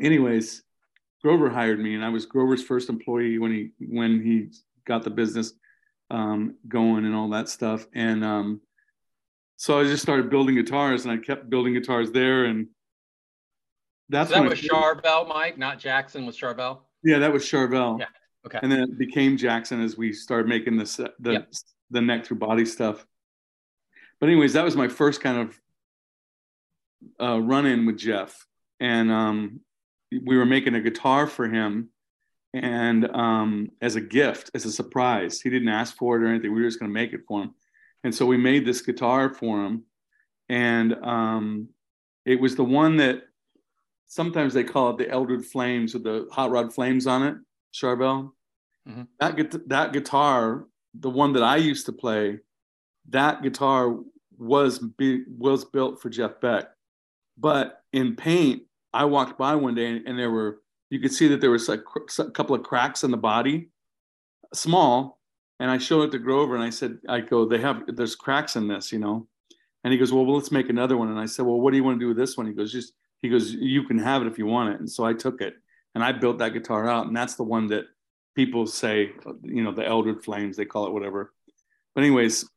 anyways, 0.00 0.62
Grover 1.20 1.50
hired 1.50 1.80
me, 1.80 1.96
and 1.96 2.04
I 2.04 2.10
was 2.10 2.26
Grover's 2.26 2.62
first 2.62 2.90
employee 2.90 3.40
when 3.40 3.50
he 3.50 3.70
when 3.80 4.22
he 4.22 4.50
got 4.86 5.02
the 5.02 5.10
business 5.10 5.52
um, 6.10 6.56
going 6.66 7.04
and 7.06 7.14
all 7.14 7.30
that 7.30 7.48
stuff. 7.48 7.86
And 7.94 8.24
um, 8.24 8.60
so 9.56 9.80
I 9.80 9.84
just 9.84 10.02
started 10.02 10.30
building 10.30 10.54
guitars, 10.54 11.04
and 11.04 11.12
I 11.12 11.16
kept 11.16 11.48
building 11.50 11.74
guitars 11.74 12.10
there. 12.10 12.44
And 12.44 12.68
that's 14.08 14.30
so 14.30 14.42
that 14.42 14.48
was 14.48 14.60
Charvel, 14.60 15.28
Mike, 15.28 15.58
not 15.58 15.78
Jackson. 15.78 16.26
Was 16.26 16.36
Charvel? 16.36 16.80
Yeah, 17.04 17.18
that 17.18 17.32
was 17.32 17.44
Charvel. 17.44 18.00
Yeah. 18.00 18.06
Okay. 18.46 18.58
And 18.62 18.72
then 18.72 18.80
it 18.80 18.98
became 18.98 19.36
Jackson 19.36 19.82
as 19.82 19.96
we 19.96 20.12
started 20.12 20.48
making 20.48 20.76
the 20.76 21.12
the 21.20 21.32
yep. 21.32 21.52
the 21.90 22.00
neck 22.00 22.24
through 22.24 22.38
body 22.38 22.64
stuff. 22.64 23.06
But 24.18 24.28
anyways, 24.28 24.54
that 24.54 24.64
was 24.64 24.76
my 24.76 24.88
first 24.88 25.20
kind 25.20 25.38
of 25.38 25.60
uh, 27.20 27.40
run 27.40 27.66
in 27.66 27.86
with 27.86 27.98
Jeff, 27.98 28.46
and 28.78 29.10
um, 29.10 29.60
we 30.10 30.36
were 30.36 30.46
making 30.46 30.74
a 30.74 30.80
guitar 30.80 31.26
for 31.26 31.48
him, 31.48 31.90
and 32.52 33.08
um, 33.14 33.70
as 33.80 33.96
a 33.96 34.00
gift, 34.00 34.50
as 34.54 34.64
a 34.64 34.72
surprise. 34.72 35.40
He 35.40 35.50
didn't 35.50 35.68
ask 35.68 35.96
for 35.96 36.16
it 36.16 36.22
or 36.22 36.26
anything. 36.26 36.52
We 36.52 36.60
were 36.60 36.68
just 36.68 36.80
going 36.80 36.90
to 36.90 36.94
make 36.94 37.12
it 37.12 37.22
for 37.26 37.42
him, 37.42 37.54
and 38.04 38.14
so 38.14 38.26
we 38.26 38.36
made 38.36 38.66
this 38.66 38.82
guitar 38.82 39.32
for 39.32 39.64
him, 39.64 39.84
and 40.48 40.94
um, 41.02 41.68
it 42.24 42.40
was 42.40 42.56
the 42.56 42.64
one 42.64 42.96
that 42.98 43.22
sometimes 44.06 44.54
they 44.54 44.64
call 44.64 44.90
it 44.90 44.98
the 44.98 45.08
Eldred 45.08 45.44
Flames 45.44 45.94
with 45.94 46.04
the 46.04 46.26
hot 46.30 46.50
rod 46.50 46.74
flames 46.74 47.06
on 47.06 47.22
it 47.22 47.36
Charvel. 47.72 48.32
Mm-hmm. 48.88 49.02
That 49.18 49.68
that 49.68 49.92
guitar, 49.92 50.66
the 50.94 51.10
one 51.10 51.32
that 51.34 51.42
I 51.42 51.56
used 51.56 51.86
to 51.86 51.92
play, 51.92 52.38
that 53.10 53.42
guitar 53.42 53.96
was 54.38 54.78
be, 54.78 55.24
was 55.28 55.64
built 55.64 56.00
for 56.00 56.08
Jeff 56.08 56.40
Beck. 56.40 56.66
But 57.38 57.82
in 57.92 58.16
paint, 58.16 58.62
I 58.92 59.04
walked 59.04 59.38
by 59.38 59.54
one 59.54 59.74
day 59.74 59.86
and, 59.86 60.06
and 60.06 60.18
there 60.18 60.30
were 60.30 60.60
you 60.90 61.00
could 61.00 61.12
see 61.12 61.28
that 61.28 61.40
there 61.40 61.50
was 61.50 61.68
like 61.68 61.82
a 62.18 62.30
couple 62.30 62.54
of 62.54 62.62
cracks 62.62 63.04
in 63.04 63.10
the 63.10 63.16
body, 63.16 63.70
small. 64.52 65.18
And 65.60 65.70
I 65.70 65.78
showed 65.78 66.02
it 66.02 66.12
to 66.12 66.18
Grover 66.18 66.54
and 66.54 66.64
I 66.64 66.70
said, 66.70 66.98
I 67.08 67.20
go, 67.20 67.44
they 67.44 67.58
have 67.58 67.82
there's 67.86 68.16
cracks 68.16 68.56
in 68.56 68.66
this, 68.66 68.92
you 68.92 68.98
know. 68.98 69.26
And 69.84 69.92
he 69.92 69.98
goes, 69.98 70.12
well, 70.12 70.24
well, 70.26 70.36
let's 70.36 70.50
make 70.50 70.68
another 70.68 70.96
one. 70.96 71.08
And 71.08 71.18
I 71.18 71.26
said, 71.26 71.46
well, 71.46 71.60
what 71.60 71.70
do 71.70 71.76
you 71.76 71.84
want 71.84 71.98
to 71.98 72.04
do 72.04 72.08
with 72.08 72.16
this 72.16 72.36
one? 72.36 72.46
He 72.46 72.52
goes, 72.52 72.72
just 72.72 72.92
he 73.22 73.28
goes, 73.28 73.52
you 73.52 73.84
can 73.84 73.98
have 73.98 74.22
it 74.22 74.28
if 74.28 74.38
you 74.38 74.46
want 74.46 74.74
it. 74.74 74.80
And 74.80 74.90
so 74.90 75.04
I 75.04 75.12
took 75.12 75.40
it 75.40 75.54
and 75.94 76.02
I 76.02 76.12
built 76.12 76.38
that 76.38 76.52
guitar 76.52 76.88
out, 76.88 77.06
and 77.06 77.16
that's 77.16 77.34
the 77.34 77.42
one 77.42 77.66
that 77.68 77.84
people 78.34 78.66
say, 78.66 79.12
you 79.42 79.62
know, 79.62 79.72
the 79.72 79.86
Eldred 79.86 80.22
Flames, 80.22 80.56
they 80.56 80.64
call 80.64 80.86
it 80.86 80.92
whatever. 80.92 81.32
But 81.94 82.04
anyways, 82.04 82.48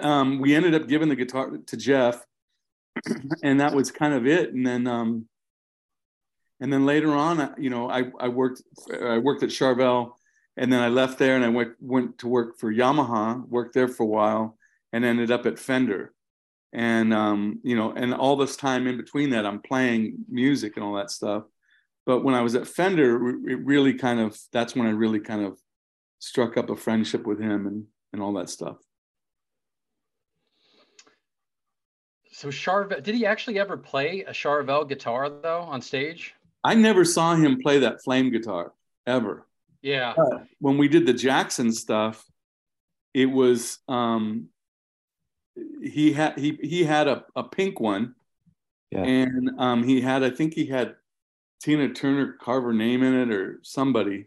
um, 0.00 0.40
we 0.40 0.54
ended 0.54 0.74
up 0.74 0.88
giving 0.88 1.08
the 1.08 1.16
guitar 1.16 1.50
to 1.66 1.76
Jeff, 1.76 2.24
and 3.42 3.60
that 3.60 3.74
was 3.74 3.90
kind 3.90 4.14
of 4.14 4.26
it. 4.26 4.54
And 4.54 4.66
then, 4.66 4.86
um, 4.86 5.26
and 6.62 6.72
then 6.72 6.86
later 6.86 7.12
on, 7.12 7.54
you 7.58 7.70
know, 7.70 7.90
I, 7.90 8.04
I 8.18 8.28
worked 8.28 8.62
I 8.90 9.18
worked 9.18 9.42
at 9.42 9.50
Charvel, 9.50 10.12
and 10.56 10.72
then 10.72 10.80
I 10.80 10.88
left 10.88 11.18
there 11.18 11.36
and 11.36 11.44
I 11.44 11.48
went 11.48 11.72
went 11.80 12.18
to 12.18 12.28
work 12.28 12.58
for 12.58 12.72
Yamaha, 12.72 13.46
worked 13.48 13.74
there 13.74 13.88
for 13.88 14.04
a 14.04 14.06
while, 14.06 14.56
and 14.92 15.04
ended 15.04 15.30
up 15.30 15.44
at 15.44 15.58
Fender. 15.58 16.14
And 16.72 17.12
um, 17.12 17.60
you 17.62 17.76
know, 17.76 17.92
and 17.92 18.14
all 18.14 18.36
this 18.36 18.56
time 18.56 18.86
in 18.86 18.96
between 18.96 19.30
that, 19.30 19.44
I'm 19.44 19.60
playing 19.60 20.24
music 20.30 20.76
and 20.76 20.84
all 20.84 20.94
that 20.94 21.10
stuff 21.10 21.44
but 22.04 22.24
when 22.24 22.34
I 22.34 22.42
was 22.42 22.54
at 22.54 22.66
Fender, 22.66 23.28
it 23.48 23.64
really 23.64 23.94
kind 23.94 24.20
of 24.20 24.38
that's 24.52 24.74
when 24.74 24.86
I 24.86 24.90
really 24.90 25.20
kind 25.20 25.44
of 25.44 25.58
struck 26.18 26.56
up 26.56 26.70
a 26.70 26.76
friendship 26.76 27.26
with 27.26 27.40
him 27.40 27.66
and 27.66 27.86
and 28.12 28.20
all 28.22 28.32
that 28.34 28.50
stuff. 28.50 28.76
So 32.32 32.48
Charvel, 32.48 33.02
did 33.02 33.14
he 33.14 33.24
actually 33.24 33.58
ever 33.58 33.76
play 33.76 34.24
a 34.26 34.32
Charvel 34.32 34.88
guitar 34.88 35.28
though 35.30 35.62
on 35.62 35.80
stage? 35.80 36.34
I 36.64 36.74
never 36.74 37.04
saw 37.04 37.34
him 37.34 37.60
play 37.60 37.80
that 37.80 38.02
flame 38.02 38.30
guitar 38.30 38.72
ever. 39.06 39.46
Yeah. 39.80 40.14
But 40.16 40.46
when 40.60 40.78
we 40.78 40.88
did 40.88 41.06
the 41.06 41.12
Jackson 41.12 41.72
stuff, 41.72 42.24
it 43.14 43.26
was 43.26 43.78
um 43.88 44.48
he 45.82 46.12
had 46.12 46.38
he 46.38 46.58
he 46.62 46.84
had 46.84 47.08
a, 47.08 47.24
a 47.34 47.42
pink 47.42 47.80
one. 47.80 48.14
Yeah. 48.90 49.02
And 49.02 49.50
um 49.58 49.82
he 49.82 50.00
had 50.00 50.22
I 50.22 50.30
think 50.30 50.54
he 50.54 50.66
had 50.66 50.96
Tina 51.62 51.90
Turner 51.90 52.32
carved 52.40 52.66
her 52.66 52.72
name 52.72 53.04
in 53.04 53.14
it, 53.14 53.32
or 53.32 53.60
somebody 53.62 54.26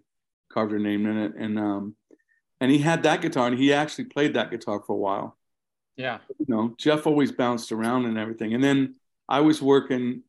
carved 0.50 0.72
her 0.72 0.80
name 0.80 1.06
in 1.06 1.18
it, 1.18 1.34
and 1.38 1.60
um, 1.60 1.96
and 2.62 2.72
he 2.72 2.78
had 2.78 3.04
that 3.04 3.22
guitar, 3.22 3.48
and 3.48 3.60
he 3.60 3.74
actually 3.74 4.06
played 4.06 4.36
that 4.36 4.52
guitar 4.52 4.82
for 4.88 4.94
a 4.94 4.98
while. 4.98 5.38
Yeah. 5.98 6.20
You 6.40 6.46
know, 6.48 6.76
Jeff 6.78 7.06
always 7.06 7.34
bounced 7.34 7.74
around 7.74 8.06
and 8.06 8.18
everything, 8.18 8.54
and 8.54 8.64
then 8.64 8.96
I 9.28 9.42
was 9.42 9.62
working. 9.62 10.24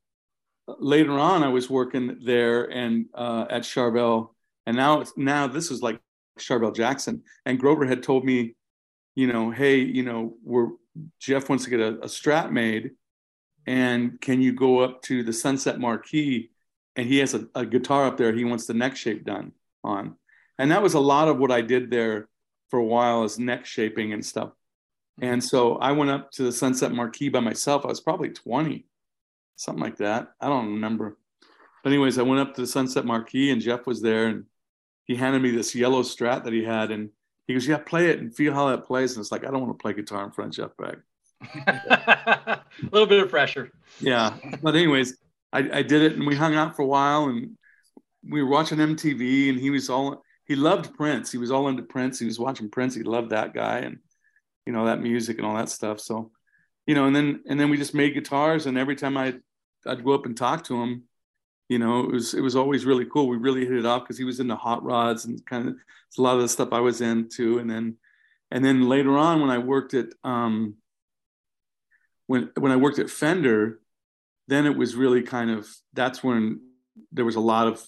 Later 0.66 1.12
on, 1.12 1.44
I 1.44 1.48
was 1.48 1.70
working 1.70 2.18
there 2.22 2.64
and 2.64 3.06
uh, 3.14 3.46
at 3.48 3.62
Charvel, 3.62 4.30
and 4.66 4.76
now 4.76 5.00
it's 5.00 5.12
now 5.16 5.46
this 5.46 5.70
is 5.70 5.80
like 5.80 6.00
Charvel 6.38 6.74
Jackson, 6.74 7.22
and 7.44 7.58
Grover 7.58 7.86
had 7.86 8.02
told 8.02 8.24
me, 8.24 8.56
you 9.14 9.26
know, 9.26 9.50
hey, 9.50 9.78
you 9.78 10.02
know, 10.02 10.34
we're 10.42 10.68
Jeff 11.20 11.48
wants 11.48 11.64
to 11.64 11.70
get 11.70 11.80
a, 11.80 11.98
a 11.98 12.06
strat 12.06 12.50
made, 12.50 12.92
and 13.66 14.20
can 14.20 14.42
you 14.42 14.52
go 14.52 14.80
up 14.80 15.02
to 15.02 15.22
the 15.22 15.32
Sunset 15.32 15.78
Marquis? 15.78 16.50
And 16.96 17.06
he 17.06 17.18
has 17.18 17.34
a, 17.34 17.46
a 17.54 17.66
guitar 17.66 18.06
up 18.06 18.16
there. 18.16 18.32
He 18.32 18.44
wants 18.44 18.66
the 18.66 18.72
neck 18.72 18.96
shape 18.96 19.24
done 19.24 19.52
on, 19.84 20.16
and 20.58 20.70
that 20.70 20.82
was 20.82 20.94
a 20.94 21.00
lot 21.00 21.28
of 21.28 21.38
what 21.38 21.52
I 21.52 21.60
did 21.60 21.90
there 21.90 22.28
for 22.70 22.78
a 22.78 22.84
while 22.84 23.24
is 23.24 23.38
neck 23.38 23.66
shaping 23.66 24.12
and 24.12 24.24
stuff. 24.24 24.52
And 25.20 25.42
so 25.42 25.76
I 25.76 25.92
went 25.92 26.10
up 26.10 26.30
to 26.32 26.42
the 26.42 26.52
Sunset 26.52 26.92
Marquis 26.92 27.28
by 27.28 27.40
myself. 27.40 27.84
I 27.84 27.88
was 27.88 28.00
probably 28.00 28.30
20, 28.30 28.86
something 29.56 29.82
like 29.82 29.96
that. 29.98 30.28
I 30.40 30.48
don't 30.48 30.74
remember. 30.74 31.18
But 31.82 31.92
anyways, 31.92 32.18
I 32.18 32.22
went 32.22 32.40
up 32.40 32.54
to 32.54 32.60
the 32.60 32.66
Sunset 32.66 33.04
Marquis 33.04 33.50
and 33.50 33.60
Jeff 33.60 33.86
was 33.86 34.00
there 34.02 34.26
and 34.26 34.44
he 35.04 35.16
handed 35.16 35.42
me 35.42 35.50
this 35.50 35.74
yellow 35.74 36.02
strat 36.02 36.44
that 36.44 36.52
he 36.52 36.64
had 36.64 36.90
and 36.90 37.10
he 37.46 37.54
goes, 37.54 37.66
Yeah, 37.66 37.78
play 37.78 38.10
it 38.10 38.18
and 38.18 38.34
feel 38.34 38.52
how 38.52 38.68
that 38.68 38.84
plays. 38.84 39.12
And 39.12 39.22
it's 39.22 39.32
like, 39.32 39.46
I 39.46 39.50
don't 39.50 39.60
want 39.60 39.78
to 39.78 39.82
play 39.82 39.92
guitar 39.92 40.24
in 40.24 40.32
front 40.32 40.56
of 40.56 40.56
Jeff 40.56 40.76
Beck. 40.76 40.96
a 41.66 42.60
little 42.90 43.06
bit 43.06 43.22
of 43.22 43.30
pressure. 43.30 43.70
Yeah. 44.00 44.34
But 44.62 44.74
anyways, 44.74 45.16
I, 45.52 45.58
I 45.78 45.82
did 45.82 46.02
it 46.02 46.14
and 46.14 46.26
we 46.26 46.34
hung 46.34 46.54
out 46.54 46.76
for 46.76 46.82
a 46.82 46.86
while 46.86 47.24
and 47.26 47.56
we 48.28 48.42
were 48.42 48.50
watching 48.50 48.78
MTV 48.78 49.50
and 49.50 49.58
he 49.58 49.70
was 49.70 49.88
all 49.88 50.22
he 50.44 50.54
loved 50.54 50.94
Prince. 50.94 51.30
He 51.32 51.38
was 51.38 51.50
all 51.50 51.68
into 51.68 51.82
Prince. 51.82 52.18
He 52.18 52.26
was 52.26 52.38
watching 52.38 52.70
Prince. 52.70 52.94
He 52.94 53.02
loved 53.02 53.30
that 53.30 53.54
guy 53.54 53.78
and 53.78 53.98
you 54.64 54.72
know 54.72 54.86
that 54.86 55.00
music 55.00 55.38
and 55.38 55.46
all 55.46 55.56
that 55.56 55.68
stuff. 55.68 56.00
So, 56.00 56.30
you 56.86 56.94
know, 56.94 57.06
and 57.06 57.14
then 57.14 57.42
and 57.48 57.58
then 57.58 57.70
we 57.70 57.76
just 57.76 57.94
made 57.94 58.14
guitars 58.14 58.66
and 58.66 58.76
every 58.76 58.96
time 58.96 59.16
I 59.16 59.34
I'd, 59.86 60.04
go 60.04 60.12
up 60.12 60.26
and 60.26 60.36
talk 60.36 60.64
to 60.64 60.80
him, 60.80 61.04
you 61.68 61.78
know, 61.78 62.00
it 62.00 62.12
was 62.12 62.34
it 62.34 62.40
was 62.40 62.54
always 62.56 62.84
really 62.84 63.06
cool. 63.06 63.28
We 63.28 63.36
really 63.36 63.64
hit 63.64 63.76
it 63.76 63.86
off 63.86 64.02
because 64.02 64.18
he 64.18 64.24
was 64.24 64.40
into 64.40 64.54
hot 64.56 64.84
rods 64.84 65.24
and 65.24 65.44
kind 65.46 65.68
of 65.68 65.74
a 66.18 66.22
lot 66.22 66.36
of 66.36 66.42
the 66.42 66.48
stuff 66.48 66.72
I 66.72 66.80
was 66.80 67.00
into. 67.00 67.58
And 67.58 67.68
then 67.68 67.96
and 68.50 68.64
then 68.64 68.88
later 68.88 69.18
on 69.18 69.40
when 69.40 69.50
I 69.50 69.58
worked 69.58 69.94
at 69.94 70.06
um 70.22 70.76
when 72.26 72.50
when 72.58 72.72
I 72.72 72.76
worked 72.76 72.98
at 72.98 73.10
Fender, 73.10 73.80
then 74.46 74.66
it 74.66 74.76
was 74.76 74.94
really 74.94 75.22
kind 75.22 75.50
of 75.50 75.68
that's 75.92 76.22
when 76.22 76.60
there 77.12 77.24
was 77.24 77.36
a 77.36 77.40
lot 77.40 77.66
of 77.66 77.84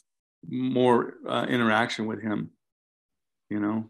more 0.48 1.14
uh, 1.26 1.46
interaction 1.48 2.06
with 2.06 2.20
him, 2.20 2.50
you 3.50 3.60
know. 3.60 3.88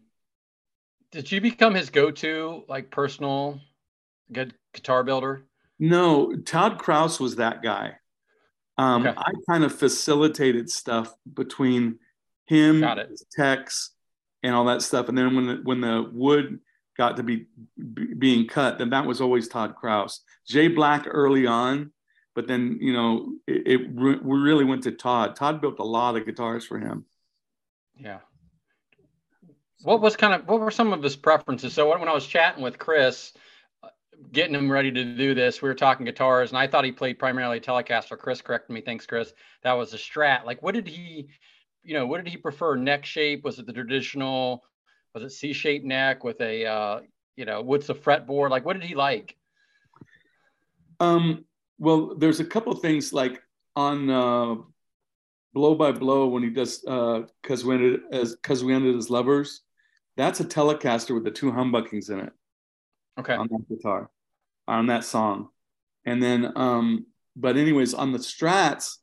Did 1.11 1.33
you 1.33 1.41
become 1.41 1.75
his 1.75 1.89
go-to 1.89 2.65
like 2.69 2.91
personal 2.91 3.61
good 4.31 4.55
guitar 4.75 5.03
builder? 5.03 5.48
No, 5.79 6.35
Todd 6.37 6.79
Krause 6.79 7.21
was 7.21 7.37
that 7.37 7.63
guy. 7.63 7.97
Um, 8.77 9.07
Okay. 9.07 9.17
I 9.19 9.33
kind 9.49 9.65
of 9.65 9.75
facilitated 9.75 10.71
stuff 10.71 11.13
between 11.33 11.99
him, 12.47 12.81
Got 12.81 12.99
it. 12.99 13.11
his 13.11 13.25
techs, 13.33 13.91
and 14.43 14.55
all 14.55 14.65
that 14.67 14.83
stuff. 14.83 15.09
And 15.09 15.19
then 15.19 15.35
when 15.35 15.47
the, 15.47 15.55
when 15.65 15.81
the 15.81 16.09
wood 16.13 16.61
got 16.97 17.17
to 17.17 17.23
be, 17.23 17.47
be 17.95 18.15
being 18.15 18.47
cut, 18.47 18.79
then 18.79 18.91
that 18.91 19.07
was 19.07 19.21
always 19.21 19.49
Todd 19.49 19.75
Krause. 19.77 20.21
Jay 20.47 20.69
Black 20.69 21.07
early 21.09 21.47
on, 21.47 21.93
but 22.35 22.47
then 22.47 22.79
you 22.81 22.93
know 22.93 23.33
it, 23.47 23.67
it 23.67 23.81
re- 23.95 24.19
we 24.23 24.39
really 24.39 24.65
went 24.65 24.85
to 24.85 24.93
Todd. 24.93 25.37
Todd 25.37 25.61
built 25.61 25.79
a 25.81 25.85
lot 25.85 26.17
of 26.17 26.25
guitars 26.25 26.65
for 26.65 26.79
him. 26.79 27.05
Yeah. 27.97 28.19
What 29.83 30.01
was 30.01 30.17
kind 30.17 30.35
of 30.35 30.49
what 30.49 30.61
were 30.61 30.71
some 30.71 30.93
of 30.93 31.03
his 31.03 31.17
preferences? 31.17 31.73
So 31.75 31.89
when, 31.91 32.01
when 32.01 32.09
I 32.09 32.15
was 32.15 32.27
chatting 32.27 32.63
with 32.63 32.79
Chris, 32.79 33.33
getting 34.33 34.55
him 34.55 34.71
ready 34.71 34.91
to 34.91 35.05
do 35.17 35.35
this, 35.35 35.63
we 35.63 35.69
were 35.69 35.75
talking 35.75 36.07
guitars, 36.07 36.51
and 36.51 36.59
I 36.59 36.67
thought 36.67 36.85
he 36.85 36.93
played 36.93 37.19
primarily 37.19 37.61
Telecaster. 37.61 38.19
Chris 38.19 38.41
corrected 38.41 38.75
me. 38.75 38.81
Thanks, 38.81 39.07
Chris. 39.07 39.33
That 39.63 39.73
was 39.73 39.95
a 39.95 39.97
Strat. 39.97 40.45
Like, 40.45 40.63
what 40.63 40.75
did 40.75 40.87
he, 40.87 41.29
you 41.83 41.95
know, 41.95 42.07
what 42.07 42.23
did 42.23 42.31
he 42.31 42.37
prefer? 42.37 42.77
Neck 42.77 43.05
shape? 43.05 43.45
Was 43.45 43.59
it 43.59 43.67
the 43.67 43.73
traditional? 43.73 44.65
Was 45.15 45.25
it 45.25 45.31
C-shaped 45.31 45.85
neck 45.85 46.25
with 46.25 46.41
a, 46.41 46.67
uh, 46.67 47.01
you 47.37 47.45
know, 47.45 47.63
what's 47.63 47.87
the 47.87 47.95
fretboard? 47.95 48.51
Like, 48.51 48.65
what 48.65 48.75
did 48.75 48.83
he 48.83 48.95
like? 48.95 49.37
Um, 51.01 51.45
well, 51.79 52.15
there's 52.17 52.41
a 52.41 52.45
couple 52.45 52.75
things 52.75 53.13
like 53.13 53.43
on 53.77 54.11
uh, 54.11 54.57
Blow 55.55 55.75
by 55.75 55.93
Blow 55.93 56.27
when 56.27 56.43
he 56.43 56.51
does 56.51 56.85
uh, 56.85 57.23
"Cause 57.43 57.65
we 57.65 57.75
ended 57.75 58.01
as 58.11 58.37
Cause 58.43 58.65
we 58.65 58.75
ended 58.75 58.97
as 58.97 59.09
lovers." 59.09 59.63
That's 60.17 60.41
a 60.41 60.45
Telecaster 60.45 61.15
with 61.15 61.23
the 61.23 61.31
two 61.31 61.53
humbuckings 61.53 62.11
in 62.11 62.19
it 62.19 62.33
Okay. 63.19 63.35
on 63.35 63.49
that 63.51 63.69
guitar, 63.69 64.11
on 64.67 64.87
that 64.87 65.05
song, 65.05 65.49
and 66.05 66.23
then 66.23 66.53
um, 66.57 67.07
but 67.37 67.57
anyways, 67.57 67.95
on 67.95 68.13
the 68.13 68.19
Strats, 68.19 68.97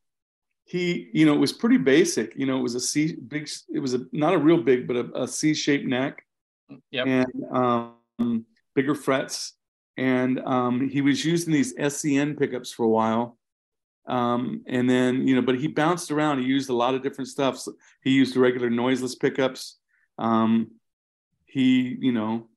he 0.66 1.10
you 1.14 1.26
know 1.26 1.34
it 1.34 1.40
was 1.40 1.54
pretty 1.54 1.78
basic. 1.78 2.36
You 2.36 2.46
know, 2.46 2.58
it 2.58 2.64
was 2.64 2.76
a 2.76 2.80
C 2.80 3.16
big. 3.16 3.50
It 3.74 3.80
was 3.80 3.94
a 3.94 4.06
not 4.12 4.34
a 4.34 4.38
real 4.38 4.62
big, 4.62 4.88
but 4.88 4.96
a, 4.98 5.24
a 5.24 5.28
C-shaped 5.28 5.86
neck 5.86 6.24
Yep. 6.92 7.08
and 7.08 7.46
um, 7.52 8.46
bigger 8.74 8.96
frets. 8.96 9.54
And 9.98 10.40
um, 10.40 10.90
he 10.90 11.02
was 11.02 11.24
using 11.24 11.54
these 11.54 11.74
SCN 11.76 12.38
pickups 12.38 12.72
for 12.72 12.84
a 12.84 12.90
while. 12.90 13.38
Um, 14.08 14.64
and 14.68 14.90
then, 14.90 15.28
you 15.28 15.36
know, 15.36 15.42
but 15.42 15.58
he 15.58 15.68
bounced 15.68 16.12
around. 16.12 16.40
He 16.40 16.46
used 16.46 16.70
a 16.70 16.76
lot 16.76 16.96
of 16.96 17.02
different 17.02 17.30
stuff. 17.30 17.58
So 17.58 17.74
he 18.04 18.12
used 18.12 18.36
regular 18.36 18.70
noiseless 18.70 19.16
pickups. 19.16 19.78
Um, 20.18 20.72
he, 21.46 21.98
you 22.00 22.12
know, 22.12 22.50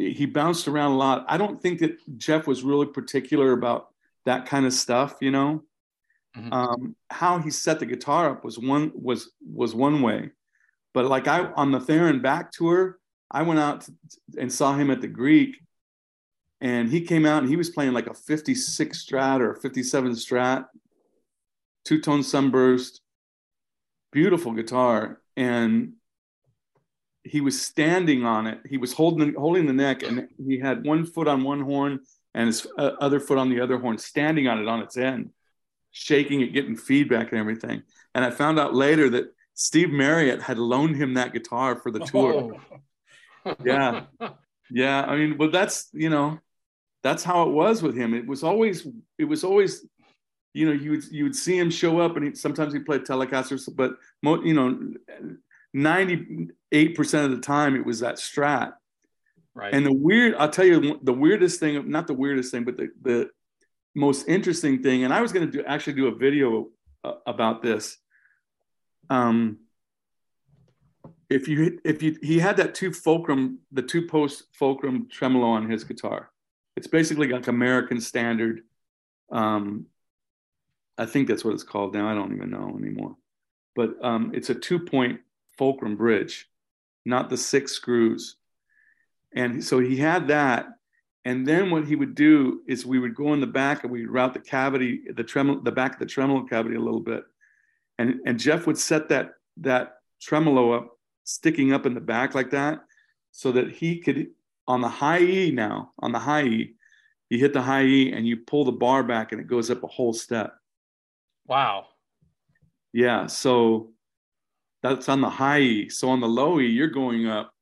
he 0.00 0.26
bounced 0.26 0.66
around 0.66 0.92
a 0.92 0.96
lot. 0.96 1.24
I 1.28 1.36
don't 1.36 1.60
think 1.60 1.80
that 1.80 1.98
Jeff 2.16 2.46
was 2.46 2.62
really 2.62 2.86
particular 2.86 3.52
about 3.52 3.88
that 4.24 4.46
kind 4.46 4.66
of 4.66 4.72
stuff, 4.72 5.16
you 5.20 5.30
know. 5.30 5.62
Mhm. 6.36 6.52
Um, 6.52 6.96
how 7.10 7.38
he 7.38 7.50
set 7.50 7.80
the 7.80 7.86
guitar 7.86 8.30
up 8.30 8.44
was 8.44 8.58
one 8.58 8.92
was 8.94 9.32
was 9.44 9.74
one 9.74 10.00
way, 10.00 10.30
but 10.94 11.06
like 11.06 11.26
I 11.26 11.52
on 11.52 11.72
the 11.72 11.80
Theron 11.80 12.22
back 12.22 12.52
tour, 12.52 12.98
I 13.30 13.42
went 13.42 13.58
out 13.58 13.82
to, 13.82 13.92
and 14.38 14.52
saw 14.52 14.74
him 14.74 14.90
at 14.90 15.00
the 15.00 15.08
Greek, 15.08 15.56
and 16.60 16.88
he 16.88 17.00
came 17.00 17.26
out 17.26 17.42
and 17.42 17.48
he 17.48 17.56
was 17.56 17.70
playing 17.70 17.92
like 17.92 18.06
a 18.06 18.14
56 18.14 19.04
Strat 19.04 19.40
or 19.40 19.52
a 19.52 19.60
57 19.60 20.12
Strat, 20.12 20.66
two 21.84 22.00
tone 22.00 22.22
sunburst, 22.22 23.00
beautiful 24.12 24.52
guitar, 24.52 25.20
and 25.36 25.94
he 27.24 27.40
was 27.40 27.60
standing 27.60 28.24
on 28.24 28.46
it. 28.46 28.60
He 28.68 28.76
was 28.76 28.92
holding 28.92 29.34
holding 29.34 29.66
the 29.66 29.72
neck, 29.72 30.02
and 30.02 30.28
he 30.44 30.58
had 30.58 30.84
one 30.84 31.04
foot 31.06 31.28
on 31.28 31.42
one 31.42 31.60
horn 31.60 32.00
and 32.34 32.46
his 32.46 32.66
uh, 32.78 32.92
other 33.00 33.20
foot 33.20 33.38
on 33.38 33.50
the 33.50 33.60
other 33.60 33.78
horn, 33.78 33.98
standing 33.98 34.48
on 34.48 34.60
it 34.60 34.68
on 34.68 34.80
its 34.80 34.96
end, 34.96 35.30
shaking 35.90 36.40
it, 36.40 36.52
getting 36.52 36.76
feedback 36.76 37.32
and 37.32 37.40
everything. 37.40 37.82
And 38.14 38.24
I 38.24 38.30
found 38.30 38.58
out 38.58 38.74
later 38.74 39.10
that 39.10 39.32
Steve 39.54 39.90
Marriott 39.90 40.40
had 40.40 40.58
loaned 40.58 40.96
him 40.96 41.14
that 41.14 41.32
guitar 41.32 41.76
for 41.76 41.90
the 41.90 42.00
tour. 42.00 42.58
Oh, 43.44 43.54
Yeah. 43.64 44.04
Yeah, 44.70 45.02
I 45.02 45.16
mean, 45.16 45.36
but 45.36 45.50
that's 45.52 45.88
you 45.92 46.10
know, 46.10 46.38
that's 47.02 47.24
how 47.24 47.42
it 47.48 47.52
was 47.52 47.82
with 47.82 47.96
him. 47.96 48.14
It 48.14 48.26
was 48.26 48.44
always, 48.44 48.86
it 49.18 49.24
was 49.24 49.42
always, 49.42 49.84
you 50.54 50.66
know, 50.66 50.72
you 50.72 50.92
would 50.92 51.04
you 51.10 51.24
would 51.24 51.34
see 51.34 51.58
him 51.58 51.70
show 51.70 52.00
up, 52.00 52.16
and 52.16 52.26
he, 52.26 52.34
sometimes 52.34 52.72
he 52.72 52.78
played 52.78 53.02
Telecasters, 53.02 53.68
but 53.74 53.94
mo, 54.22 54.42
you 54.42 54.54
know, 54.54 54.94
ninety 55.72 56.48
eight 56.72 56.94
percent 56.96 57.30
of 57.30 57.38
the 57.38 57.42
time 57.42 57.76
it 57.76 57.84
was 57.84 58.00
that 58.00 58.16
Strat. 58.16 58.74
right. 59.54 59.72
And 59.72 59.84
the 59.84 59.92
weird, 59.92 60.34
I'll 60.36 60.50
tell 60.50 60.64
you, 60.64 60.98
the 61.02 61.12
weirdest 61.12 61.60
thing, 61.60 61.90
not 61.90 62.06
the 62.06 62.14
weirdest 62.14 62.50
thing, 62.50 62.64
but 62.64 62.76
the 62.76 62.90
the 63.02 63.30
most 63.94 64.28
interesting 64.28 64.82
thing, 64.82 65.04
and 65.04 65.12
I 65.12 65.20
was 65.20 65.32
going 65.32 65.50
to 65.50 65.52
do 65.52 65.64
actually 65.64 65.94
do 65.94 66.06
a 66.08 66.14
video 66.14 66.68
uh, 67.04 67.14
about 67.26 67.62
this. 67.62 67.96
Um, 69.08 69.58
if 71.30 71.46
you 71.46 71.78
if 71.84 72.02
you 72.02 72.18
he 72.20 72.38
had 72.38 72.56
that 72.56 72.74
two 72.74 72.92
fulcrum 72.92 73.60
the 73.70 73.82
two 73.82 74.06
post 74.06 74.44
fulcrum 74.52 75.08
tremolo 75.08 75.46
on 75.46 75.70
his 75.70 75.84
guitar 75.84 76.30
it's 76.76 76.88
basically 76.88 77.28
like 77.28 77.46
american 77.46 78.00
standard 78.00 78.62
um 79.30 79.86
i 80.98 81.06
think 81.06 81.28
that's 81.28 81.44
what 81.44 81.54
it's 81.54 81.62
called 81.62 81.94
now 81.94 82.08
i 82.08 82.14
don't 82.14 82.34
even 82.34 82.50
know 82.50 82.76
anymore 82.76 83.16
but 83.76 83.94
um 84.02 84.32
it's 84.34 84.50
a 84.50 84.54
two 84.54 84.80
point 84.80 85.20
fulcrum 85.60 85.94
bridge 85.94 86.48
not 87.04 87.28
the 87.28 87.36
six 87.36 87.72
screws 87.72 88.36
and 89.34 89.62
so 89.62 89.78
he 89.78 89.94
had 89.94 90.28
that 90.28 90.66
and 91.26 91.46
then 91.46 91.70
what 91.70 91.86
he 91.86 91.94
would 91.94 92.14
do 92.14 92.62
is 92.66 92.86
we 92.86 92.98
would 92.98 93.14
go 93.14 93.34
in 93.34 93.40
the 93.40 93.46
back 93.46 93.84
and 93.84 93.92
we'd 93.92 94.08
route 94.08 94.32
the 94.32 94.40
cavity 94.40 95.02
the 95.14 95.22
tremolo 95.22 95.60
the 95.60 95.70
back 95.70 95.92
of 95.92 95.98
the 95.98 96.06
tremolo 96.06 96.44
cavity 96.46 96.76
a 96.76 96.80
little 96.80 97.00
bit 97.00 97.24
and 97.98 98.20
and 98.24 98.40
jeff 98.40 98.66
would 98.66 98.78
set 98.78 99.10
that 99.10 99.32
that 99.58 99.96
tremolo 100.18 100.72
up 100.72 100.98
sticking 101.24 101.74
up 101.74 101.84
in 101.84 101.92
the 101.92 102.00
back 102.00 102.34
like 102.34 102.50
that 102.50 102.80
so 103.30 103.52
that 103.52 103.70
he 103.70 103.98
could 103.98 104.28
on 104.66 104.80
the 104.80 104.88
high 104.88 105.20
E 105.20 105.50
now 105.50 105.92
on 105.98 106.10
the 106.10 106.18
high 106.18 106.44
E 106.44 106.74
you 107.28 107.38
hit 107.38 107.52
the 107.52 107.60
high 107.60 107.84
E 107.84 108.12
and 108.12 108.26
you 108.26 108.38
pull 108.38 108.64
the 108.64 108.72
bar 108.72 109.02
back 109.02 109.32
and 109.32 109.40
it 109.42 109.46
goes 109.46 109.70
up 109.70 109.84
a 109.84 109.86
whole 109.86 110.14
step 110.14 110.54
wow. 111.46 111.86
Yeah. 112.92 113.26
So 113.26 113.90
that's 114.82 115.08
on 115.08 115.20
the 115.20 115.30
high 115.30 115.60
E. 115.60 115.88
So 115.88 116.10
on 116.10 116.20
the 116.20 116.28
low 116.28 116.60
E, 116.60 116.66
you're 116.66 116.88
going 116.88 117.26
up 117.26 117.52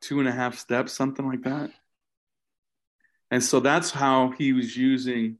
two 0.00 0.20
and 0.20 0.28
a 0.28 0.32
half 0.32 0.58
steps, 0.58 0.92
something 0.92 1.26
like 1.26 1.42
that. 1.42 1.70
And 3.30 3.42
so 3.42 3.60
that's 3.60 3.90
how 3.90 4.30
he 4.30 4.52
was 4.52 4.76
using 4.76 5.38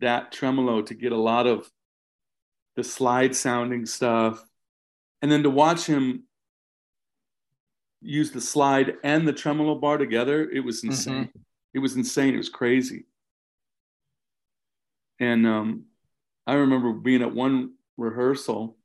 that 0.00 0.32
tremolo 0.32 0.82
to 0.82 0.94
get 0.94 1.12
a 1.12 1.16
lot 1.16 1.46
of 1.46 1.70
the 2.76 2.84
slide 2.84 3.34
sounding 3.34 3.86
stuff. 3.86 4.42
And 5.20 5.30
then 5.30 5.42
to 5.42 5.50
watch 5.50 5.84
him 5.84 6.24
use 8.00 8.30
the 8.30 8.40
slide 8.40 8.94
and 9.02 9.26
the 9.26 9.32
tremolo 9.32 9.74
bar 9.74 9.98
together, 9.98 10.48
it 10.48 10.60
was 10.60 10.84
insane. 10.84 11.24
Mm-hmm. 11.24 11.38
It 11.74 11.80
was 11.80 11.96
insane. 11.96 12.34
It 12.34 12.38
was 12.38 12.48
crazy. 12.48 13.06
And 15.20 15.46
um, 15.46 15.84
I 16.46 16.54
remember 16.54 16.92
being 16.92 17.22
at 17.22 17.34
one 17.34 17.74
rehearsal 17.96 18.77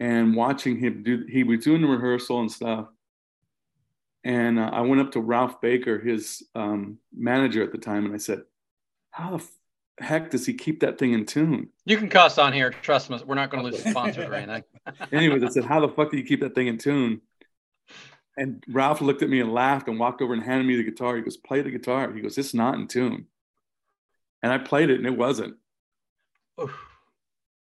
and 0.00 0.34
watching 0.34 0.78
him 0.78 1.02
do, 1.02 1.26
he 1.28 1.44
was 1.44 1.62
doing 1.62 1.82
the 1.82 1.86
rehearsal 1.86 2.40
and 2.40 2.50
stuff. 2.50 2.88
And 4.24 4.58
uh, 4.58 4.70
I 4.72 4.80
went 4.80 5.02
up 5.02 5.12
to 5.12 5.20
Ralph 5.20 5.60
Baker, 5.60 5.98
his 5.98 6.42
um, 6.54 6.98
manager 7.14 7.62
at 7.62 7.70
the 7.70 7.78
time, 7.78 8.06
and 8.06 8.14
I 8.14 8.18
said, 8.18 8.42
How 9.10 9.36
the 9.36 10.04
heck 10.04 10.30
does 10.30 10.46
he 10.46 10.54
keep 10.54 10.80
that 10.80 10.98
thing 10.98 11.12
in 11.12 11.26
tune? 11.26 11.68
You 11.84 11.98
can 11.98 12.08
cuss 12.08 12.38
on 12.38 12.52
here. 12.52 12.70
Trust 12.70 13.10
me. 13.10 13.20
We're 13.24 13.34
not 13.34 13.50
going 13.50 13.64
to 13.64 13.70
lose 13.70 13.84
sponsors 13.90 14.26
or 14.26 14.34
anything. 14.34 14.64
Anyways, 15.12 15.44
I 15.44 15.48
said, 15.48 15.64
How 15.64 15.80
the 15.80 15.88
fuck 15.88 16.10
do 16.10 16.16
you 16.16 16.24
keep 16.24 16.40
that 16.40 16.54
thing 16.54 16.66
in 16.66 16.78
tune? 16.78 17.20
And 18.36 18.64
Ralph 18.68 19.02
looked 19.02 19.22
at 19.22 19.28
me 19.28 19.40
and 19.40 19.52
laughed 19.52 19.88
and 19.88 19.98
walked 19.98 20.22
over 20.22 20.32
and 20.32 20.42
handed 20.42 20.66
me 20.66 20.76
the 20.76 20.84
guitar. 20.84 21.16
He 21.16 21.22
goes, 21.22 21.36
Play 21.36 21.60
the 21.60 21.70
guitar. 21.70 22.10
He 22.12 22.22
goes, 22.22 22.38
It's 22.38 22.54
not 22.54 22.74
in 22.74 22.88
tune. 22.88 23.26
And 24.42 24.50
I 24.50 24.58
played 24.58 24.88
it 24.88 24.96
and 24.96 25.06
it 25.06 25.16
wasn't. 25.16 25.56
Oof. 26.60 26.74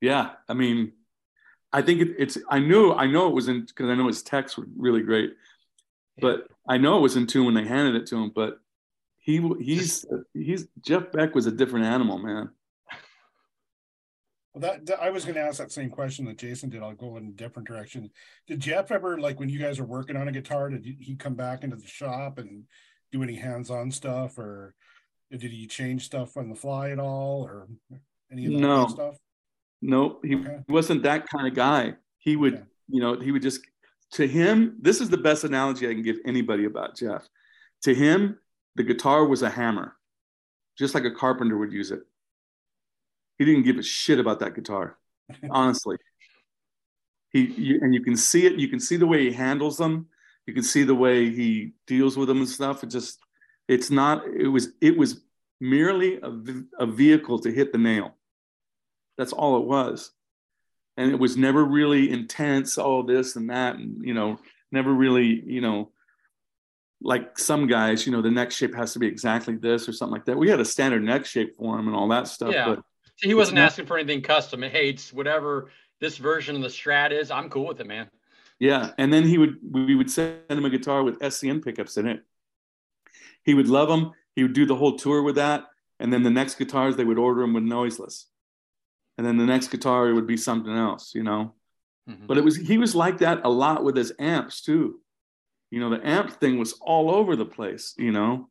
Yeah. 0.02 0.32
I 0.48 0.54
mean, 0.54 0.92
I 1.76 1.82
think 1.82 2.00
it, 2.00 2.08
it's, 2.18 2.38
I 2.48 2.58
knew, 2.58 2.92
I 2.94 3.06
know 3.06 3.28
it 3.28 3.34
was 3.34 3.48
in, 3.48 3.66
because 3.66 3.90
I 3.90 3.94
know 3.94 4.06
his 4.06 4.22
techs 4.22 4.56
were 4.56 4.64
really 4.78 5.02
great, 5.02 5.34
but 6.18 6.48
I 6.66 6.78
know 6.78 6.96
it 6.96 7.02
was 7.02 7.16
in 7.16 7.26
tune 7.26 7.44
when 7.44 7.52
they 7.52 7.66
handed 7.66 7.96
it 7.96 8.06
to 8.06 8.16
him. 8.16 8.32
But 8.34 8.58
he, 9.18 9.46
he's, 9.60 10.06
he's, 10.32 10.68
Jeff 10.80 11.12
Beck 11.12 11.34
was 11.34 11.44
a 11.44 11.52
different 11.52 11.84
animal, 11.84 12.16
man. 12.16 12.48
Well, 14.54 14.62
that, 14.62 14.86
that 14.86 15.02
I 15.02 15.10
was 15.10 15.26
going 15.26 15.34
to 15.34 15.42
ask 15.42 15.58
that 15.58 15.70
same 15.70 15.90
question 15.90 16.24
that 16.24 16.38
Jason 16.38 16.70
did. 16.70 16.82
I'll 16.82 16.94
go 16.94 17.18
in 17.18 17.26
a 17.26 17.32
different 17.32 17.68
direction. 17.68 18.08
Did 18.46 18.60
Jeff 18.60 18.90
ever 18.90 19.20
like 19.20 19.38
when 19.38 19.50
you 19.50 19.58
guys 19.58 19.78
are 19.78 19.84
working 19.84 20.16
on 20.16 20.28
a 20.28 20.32
guitar? 20.32 20.70
Did 20.70 20.82
he 20.82 21.14
come 21.14 21.34
back 21.34 21.62
into 21.62 21.76
the 21.76 21.86
shop 21.86 22.38
and 22.38 22.64
do 23.12 23.22
any 23.22 23.34
hands-on 23.34 23.90
stuff, 23.90 24.38
or 24.38 24.74
did 25.30 25.42
he 25.42 25.66
change 25.66 26.06
stuff 26.06 26.38
on 26.38 26.48
the 26.48 26.54
fly 26.54 26.88
at 26.88 26.98
all, 26.98 27.44
or 27.44 27.68
any 28.32 28.46
of 28.46 28.52
that 28.52 28.60
no. 28.60 28.86
stuff? 28.86 29.16
No, 29.82 30.18
he 30.22 30.36
okay. 30.36 30.58
wasn't 30.68 31.02
that 31.02 31.28
kind 31.28 31.46
of 31.46 31.54
guy. 31.54 31.94
He 32.18 32.36
would, 32.36 32.54
okay. 32.54 32.62
you 32.88 33.00
know, 33.00 33.18
he 33.18 33.30
would 33.30 33.42
just 33.42 33.60
to 34.12 34.26
him. 34.26 34.76
This 34.80 35.00
is 35.00 35.10
the 35.10 35.18
best 35.18 35.44
analogy 35.44 35.88
I 35.88 35.92
can 35.92 36.02
give 36.02 36.18
anybody 36.24 36.64
about 36.64 36.96
Jeff. 36.96 37.26
To 37.82 37.94
him, 37.94 38.38
the 38.74 38.82
guitar 38.82 39.26
was 39.26 39.42
a 39.42 39.50
hammer, 39.50 39.96
just 40.78 40.94
like 40.94 41.04
a 41.04 41.10
carpenter 41.10 41.56
would 41.58 41.72
use 41.72 41.90
it. 41.90 42.00
He 43.38 43.44
didn't 43.44 43.64
give 43.64 43.78
a 43.78 43.82
shit 43.82 44.18
about 44.18 44.40
that 44.40 44.54
guitar, 44.54 44.96
honestly. 45.50 45.96
He 47.30 47.46
you, 47.46 47.80
and 47.82 47.92
you 47.92 48.02
can 48.02 48.16
see 48.16 48.46
it. 48.46 48.58
You 48.58 48.68
can 48.68 48.80
see 48.80 48.96
the 48.96 49.06
way 49.06 49.24
he 49.24 49.32
handles 49.32 49.76
them. 49.76 50.06
You 50.46 50.54
can 50.54 50.62
see 50.62 50.84
the 50.84 50.94
way 50.94 51.30
he 51.30 51.72
deals 51.86 52.16
with 52.16 52.28
them 52.28 52.38
and 52.38 52.48
stuff. 52.48 52.82
It 52.84 52.86
just, 52.86 53.18
it's 53.68 53.90
not. 53.90 54.26
It 54.26 54.48
was. 54.48 54.68
It 54.80 54.96
was 54.96 55.22
merely 55.60 56.20
a, 56.20 56.32
a 56.78 56.86
vehicle 56.86 57.38
to 57.40 57.50
hit 57.50 57.72
the 57.72 57.78
nail. 57.78 58.14
That's 59.16 59.32
all 59.32 59.56
it 59.58 59.64
was, 59.64 60.10
and 60.96 61.10
it 61.10 61.18
was 61.18 61.36
never 61.36 61.64
really 61.64 62.10
intense. 62.10 62.78
All 62.78 63.00
oh, 63.00 63.02
this 63.02 63.36
and 63.36 63.50
that, 63.50 63.76
and 63.76 64.04
you 64.04 64.14
know, 64.14 64.38
never 64.70 64.92
really, 64.92 65.42
you 65.46 65.60
know, 65.60 65.90
like 67.00 67.38
some 67.38 67.66
guys, 67.66 68.06
you 68.06 68.12
know, 68.12 68.22
the 68.22 68.30
neck 68.30 68.50
shape 68.50 68.74
has 68.74 68.92
to 68.94 68.98
be 68.98 69.06
exactly 69.06 69.56
this 69.56 69.88
or 69.88 69.92
something 69.92 70.12
like 70.12 70.24
that. 70.26 70.36
We 70.36 70.48
had 70.48 70.60
a 70.60 70.64
standard 70.64 71.02
neck 71.02 71.26
shape 71.26 71.56
for 71.56 71.78
him 71.78 71.86
and 71.86 71.96
all 71.96 72.08
that 72.08 72.28
stuff, 72.28 72.52
yeah. 72.52 72.66
but 72.66 72.82
he 73.16 73.34
wasn't 73.34 73.58
asking 73.58 73.86
for 73.86 73.96
anything 73.98 74.22
custom. 74.22 74.62
It 74.62 74.72
hates 74.72 75.12
whatever 75.12 75.70
this 76.00 76.18
version 76.18 76.56
of 76.56 76.62
the 76.62 76.68
Strat 76.68 77.12
is. 77.12 77.30
I'm 77.30 77.48
cool 77.48 77.66
with 77.66 77.80
it, 77.80 77.86
man. 77.86 78.10
Yeah, 78.58 78.92
and 78.96 79.12
then 79.12 79.24
he 79.24 79.38
would 79.38 79.58
we 79.70 79.94
would 79.94 80.10
send 80.10 80.40
him 80.48 80.64
a 80.64 80.70
guitar 80.70 81.02
with 81.02 81.20
SCN 81.20 81.62
pickups 81.62 81.96
in 81.96 82.06
it. 82.06 82.22
He 83.44 83.54
would 83.54 83.68
love 83.68 83.88
them. 83.88 84.12
He 84.34 84.42
would 84.42 84.54
do 84.54 84.66
the 84.66 84.74
whole 84.74 84.96
tour 84.96 85.22
with 85.22 85.36
that, 85.36 85.64
and 86.00 86.12
then 86.12 86.22
the 86.22 86.30
next 86.30 86.56
guitars 86.56 86.96
they 86.96 87.04
would 87.04 87.18
order 87.18 87.42
them 87.42 87.52
with 87.52 87.64
noiseless, 87.64 88.26
and 89.18 89.26
then 89.26 89.36
the 89.36 89.46
next 89.46 89.68
guitar 89.68 90.12
would 90.12 90.26
be 90.26 90.36
something 90.36 90.72
else, 90.72 91.14
you 91.14 91.22
know. 91.22 91.54
Mm-hmm. 92.08 92.26
But 92.26 92.38
it 92.38 92.44
was 92.44 92.56
he 92.56 92.78
was 92.78 92.94
like 92.94 93.18
that 93.18 93.40
a 93.44 93.48
lot 93.48 93.84
with 93.84 93.96
his 93.96 94.12
amps 94.18 94.62
too. 94.62 95.00
You 95.70 95.80
know, 95.80 95.90
the 95.90 96.06
amp 96.06 96.30
thing 96.32 96.58
was 96.58 96.74
all 96.80 97.10
over 97.10 97.34
the 97.34 97.46
place. 97.46 97.94
You 97.98 98.12
know, 98.12 98.48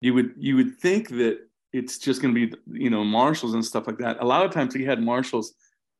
you 0.00 0.14
would 0.14 0.34
you 0.36 0.56
would 0.56 0.78
think 0.78 1.08
that 1.10 1.38
it's 1.72 1.98
just 1.98 2.20
going 2.20 2.34
to 2.34 2.46
be 2.46 2.56
you 2.66 2.90
know 2.90 3.04
Marshalls 3.04 3.54
and 3.54 3.64
stuff 3.64 3.86
like 3.86 3.98
that. 3.98 4.20
A 4.20 4.26
lot 4.26 4.44
of 4.44 4.52
times 4.52 4.74
he 4.74 4.84
had 4.84 5.02
Marshalls 5.02 5.54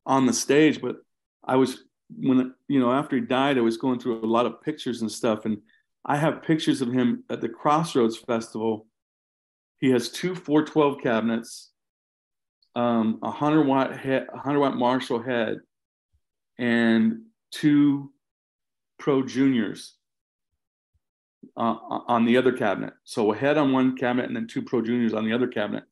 on 0.05 0.25
the 0.25 0.33
stage, 0.33 0.81
but 0.81 0.97
I 1.43 1.55
was 1.55 1.83
when 2.15 2.53
you 2.67 2.79
know 2.79 2.91
after 2.91 3.15
he 3.15 3.21
died, 3.21 3.57
I 3.57 3.61
was 3.61 3.77
going 3.77 3.99
through 3.99 4.23
a 4.23 4.25
lot 4.25 4.45
of 4.45 4.61
pictures 4.61 5.01
and 5.01 5.11
stuff, 5.11 5.45
and 5.45 5.57
I 6.05 6.17
have 6.17 6.43
pictures 6.43 6.81
of 6.81 6.91
him 6.91 7.23
at 7.29 7.41
the 7.41 7.49
Crossroads 7.49 8.17
Festival. 8.17 8.85
He 9.79 9.89
has 9.89 10.09
two 10.09 10.35
412 10.35 11.01
cabinets, 11.01 11.71
um, 12.75 13.19
a 13.23 13.31
hundred 13.31 13.63
watt 13.63 13.97
head, 13.97 14.27
hundred 14.33 14.59
watt 14.59 14.75
Marshall 14.75 15.21
head, 15.21 15.59
and 16.57 17.21
two 17.51 18.11
Pro 18.99 19.23
Juniors 19.23 19.95
uh, 21.57 21.75
on 22.07 22.25
the 22.25 22.37
other 22.37 22.51
cabinet. 22.51 22.93
So 23.03 23.31
a 23.31 23.35
head 23.35 23.57
on 23.57 23.71
one 23.71 23.95
cabinet 23.95 24.27
and 24.27 24.35
then 24.35 24.47
two 24.47 24.61
Pro 24.61 24.81
Juniors 24.81 25.13
on 25.13 25.25
the 25.25 25.33
other 25.33 25.47
cabinet. 25.47 25.83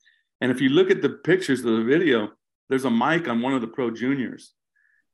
And 0.41 0.52
if 0.52 0.60
you 0.60 0.69
look 0.69 0.91
at 0.91 1.02
the 1.02 1.10
pictures 1.10 1.60
of 1.63 1.78
the 1.78 1.84
video, 1.84 2.32
there's 2.69 2.86
a 2.86 2.91
mic 2.91 3.28
on 3.28 3.41
one 3.41 3.54
of 3.54 3.62
the 3.62 3.67
Pro 3.67 3.91
Juniors. 3.91 4.54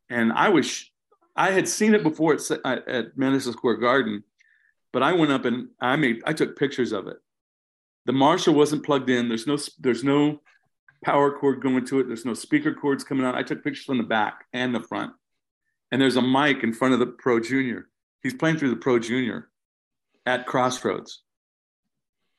And 0.09 0.31
I 0.33 0.49
was, 0.49 0.89
I 1.35 1.51
had 1.51 1.67
seen 1.67 1.93
it 1.93 2.03
before 2.03 2.33
at, 2.33 2.87
at 2.87 3.17
Madison 3.17 3.53
Square 3.53 3.77
Garden, 3.77 4.23
but 4.91 5.03
I 5.03 5.13
went 5.13 5.31
up 5.31 5.45
and 5.45 5.69
I 5.79 5.95
made, 5.97 6.23
I 6.25 6.33
took 6.33 6.57
pictures 6.57 6.91
of 6.91 7.07
it. 7.07 7.17
The 8.05 8.13
Marshall 8.13 8.55
wasn't 8.55 8.85
plugged 8.85 9.09
in. 9.09 9.27
There's 9.27 9.45
no, 9.45 9.57
there's 9.79 10.03
no 10.03 10.41
power 11.03 11.31
cord 11.31 11.61
going 11.61 11.85
to 11.85 11.99
it. 11.99 12.07
There's 12.07 12.25
no 12.25 12.33
speaker 12.33 12.73
cords 12.73 13.03
coming 13.03 13.25
out. 13.25 13.35
I 13.35 13.43
took 13.43 13.63
pictures 13.63 13.85
from 13.85 13.97
the 13.97 14.03
back 14.03 14.45
and 14.53 14.73
the 14.73 14.83
front. 14.83 15.13
And 15.91 16.01
there's 16.01 16.17
a 16.17 16.21
mic 16.21 16.63
in 16.63 16.73
front 16.73 16.93
of 16.93 16.99
the 16.99 17.07
Pro 17.07 17.39
Junior. 17.39 17.87
He's 18.21 18.33
playing 18.33 18.57
through 18.57 18.69
the 18.71 18.75
Pro 18.75 18.99
Junior 18.99 19.49
at 20.25 20.45
Crossroads. 20.45 21.23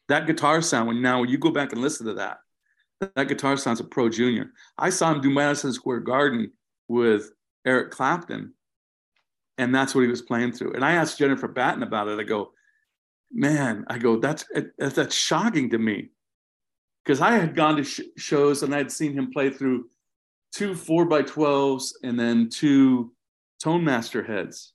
That 0.08 0.26
guitar 0.26 0.60
sound, 0.60 0.88
when 0.88 1.02
now 1.02 1.20
when 1.20 1.28
you 1.28 1.38
go 1.38 1.50
back 1.50 1.72
and 1.72 1.80
listen 1.80 2.06
to 2.06 2.14
that, 2.14 2.38
that 3.14 3.28
guitar 3.28 3.56
sounds 3.56 3.80
a 3.80 3.84
pro 3.84 4.08
junior. 4.08 4.52
I 4.76 4.90
saw 4.90 5.12
him 5.12 5.20
do 5.20 5.30
Madison 5.30 5.72
Square 5.72 6.00
Garden 6.00 6.52
with 6.88 7.30
Eric 7.64 7.90
Clapton, 7.92 8.54
and 9.56 9.74
that's 9.74 9.94
what 9.94 10.02
he 10.02 10.08
was 10.08 10.22
playing 10.22 10.52
through. 10.52 10.74
And 10.74 10.84
I 10.84 10.92
asked 10.92 11.18
Jennifer 11.18 11.48
Batten 11.48 11.82
about 11.82 12.08
it. 12.08 12.18
I 12.18 12.24
go, 12.24 12.52
man, 13.32 13.84
I 13.88 13.98
go, 13.98 14.18
that's 14.18 14.44
that's 14.78 15.14
shocking 15.14 15.70
to 15.70 15.78
me, 15.78 16.10
because 17.04 17.20
I 17.20 17.32
had 17.32 17.54
gone 17.54 17.76
to 17.76 17.84
sh- 17.84 18.00
shows 18.16 18.62
and 18.62 18.74
I'd 18.74 18.92
seen 18.92 19.12
him 19.12 19.32
play 19.32 19.50
through 19.50 19.88
two 20.52 20.74
four 20.74 21.04
by 21.04 21.22
twelves 21.22 21.98
and 22.02 22.18
then 22.18 22.48
two 22.48 23.12
Tone 23.62 23.84
Master 23.84 24.22
heads 24.22 24.72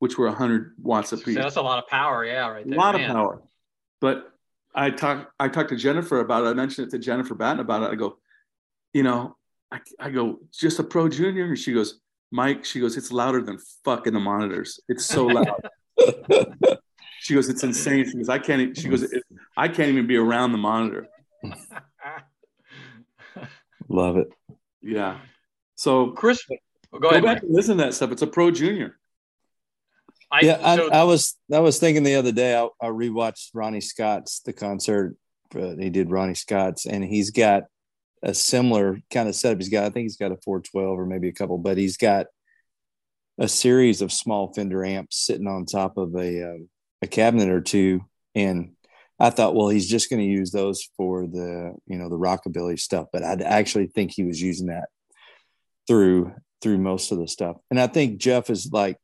which 0.00 0.16
were 0.18 0.26
100 0.26 0.74
watts 0.82 1.12
a 1.12 1.16
piece. 1.16 1.34
So 1.34 1.42
that's 1.42 1.56
a 1.56 1.62
lot 1.62 1.78
of 1.78 1.86
power, 1.86 2.24
yeah, 2.24 2.48
right 2.48 2.66
there. 2.66 2.74
A 2.74 2.80
lot 2.80 2.94
man. 2.94 3.10
of 3.10 3.14
power. 3.14 3.42
But 4.00 4.32
I 4.74 4.90
talked 4.90 5.30
I 5.38 5.48
talked 5.48 5.68
to 5.68 5.76
Jennifer 5.76 6.20
about 6.20 6.44
it. 6.44 6.48
I 6.48 6.54
mentioned 6.54 6.88
it 6.88 6.90
to 6.92 6.98
Jennifer 6.98 7.34
Batten 7.34 7.60
about 7.60 7.82
it. 7.82 7.92
I 7.92 7.94
go, 7.96 8.18
you 8.92 9.02
know, 9.02 9.36
I, 9.70 9.80
I 10.00 10.10
go, 10.10 10.38
just 10.52 10.78
a 10.78 10.84
pro 10.84 11.08
junior? 11.08 11.44
And 11.44 11.58
she 11.58 11.72
goes, 11.72 12.00
Mike, 12.32 12.64
she 12.64 12.80
goes, 12.80 12.96
it's 12.96 13.12
louder 13.12 13.42
than 13.42 13.58
fuck 13.84 14.06
in 14.06 14.14
the 14.14 14.20
monitors. 14.20 14.80
It's 14.88 15.04
so 15.04 15.26
loud. 15.26 15.60
she 17.20 17.34
goes, 17.34 17.48
it's 17.48 17.62
insane. 17.62 18.08
She 18.08 18.16
goes, 18.16 18.28
I 18.28 18.38
can't, 18.38 18.76
she 18.76 18.88
goes, 18.88 19.12
I 19.56 19.68
can't 19.68 19.90
even 19.90 20.06
be 20.06 20.16
around 20.16 20.52
the 20.52 20.58
monitor. 20.58 21.08
Love 23.88 24.16
it. 24.16 24.28
Yeah. 24.82 25.18
So 25.74 26.08
Chris, 26.08 26.44
go, 26.92 26.98
go 26.98 27.08
ahead, 27.08 27.24
back 27.24 27.42
and 27.42 27.52
listen 27.54 27.76
to 27.78 27.84
that 27.84 27.94
stuff. 27.94 28.12
It's 28.12 28.22
a 28.22 28.26
pro 28.26 28.50
junior. 28.50 28.96
I, 30.32 30.40
yeah, 30.42 30.76
so, 30.76 30.90
I, 30.90 31.00
I, 31.00 31.02
was 31.04 31.36
I 31.52 31.58
was 31.58 31.78
thinking 31.80 32.04
the 32.04 32.14
other 32.14 32.30
day 32.30 32.56
I, 32.56 32.68
I 32.80 32.88
rewatched 32.88 33.50
Ronnie 33.52 33.80
Scott's 33.80 34.40
the 34.40 34.52
concert 34.52 35.16
uh, 35.54 35.74
he 35.76 35.90
did 35.90 36.10
Ronnie 36.10 36.34
Scott's 36.34 36.86
and 36.86 37.02
he's 37.04 37.30
got 37.30 37.64
a 38.22 38.34
similar 38.34 39.00
kind 39.10 39.28
of 39.28 39.34
setup. 39.34 39.58
He's 39.58 39.70
got 39.70 39.84
I 39.84 39.90
think 39.90 40.04
he's 40.04 40.16
got 40.16 40.32
a 40.32 40.36
412 40.44 40.98
or 40.98 41.06
maybe 41.06 41.28
a 41.28 41.32
couple, 41.32 41.58
but 41.58 41.78
he's 41.78 41.96
got 41.96 42.26
a 43.38 43.48
series 43.48 44.02
of 44.02 44.12
small 44.12 44.52
Fender 44.52 44.84
amps 44.84 45.16
sitting 45.16 45.46
on 45.46 45.64
top 45.64 45.96
of 45.96 46.14
a 46.14 46.50
uh, 46.50 46.58
a 47.02 47.06
cabinet 47.06 47.48
or 47.48 47.62
two, 47.62 48.04
and 48.34 48.72
I 49.20 49.28
thought, 49.28 49.54
well, 49.54 49.68
he's 49.68 49.88
just 49.88 50.08
going 50.08 50.20
to 50.20 50.26
use 50.26 50.50
those 50.50 50.88
for 50.96 51.26
the 51.26 51.74
you 51.86 51.98
know 51.98 52.08
the 52.08 52.18
rockabilly 52.18 52.80
stuff, 52.80 53.08
but 53.12 53.22
I 53.22 53.34
actually 53.44 53.86
think 53.86 54.12
he 54.12 54.24
was 54.24 54.40
using 54.40 54.68
that 54.68 54.88
through 55.86 56.32
through 56.62 56.78
most 56.78 57.12
of 57.12 57.18
the 57.18 57.28
stuff. 57.28 57.56
And 57.70 57.78
I 57.78 57.86
think 57.86 58.18
Jeff 58.18 58.48
is 58.50 58.70
like, 58.72 58.96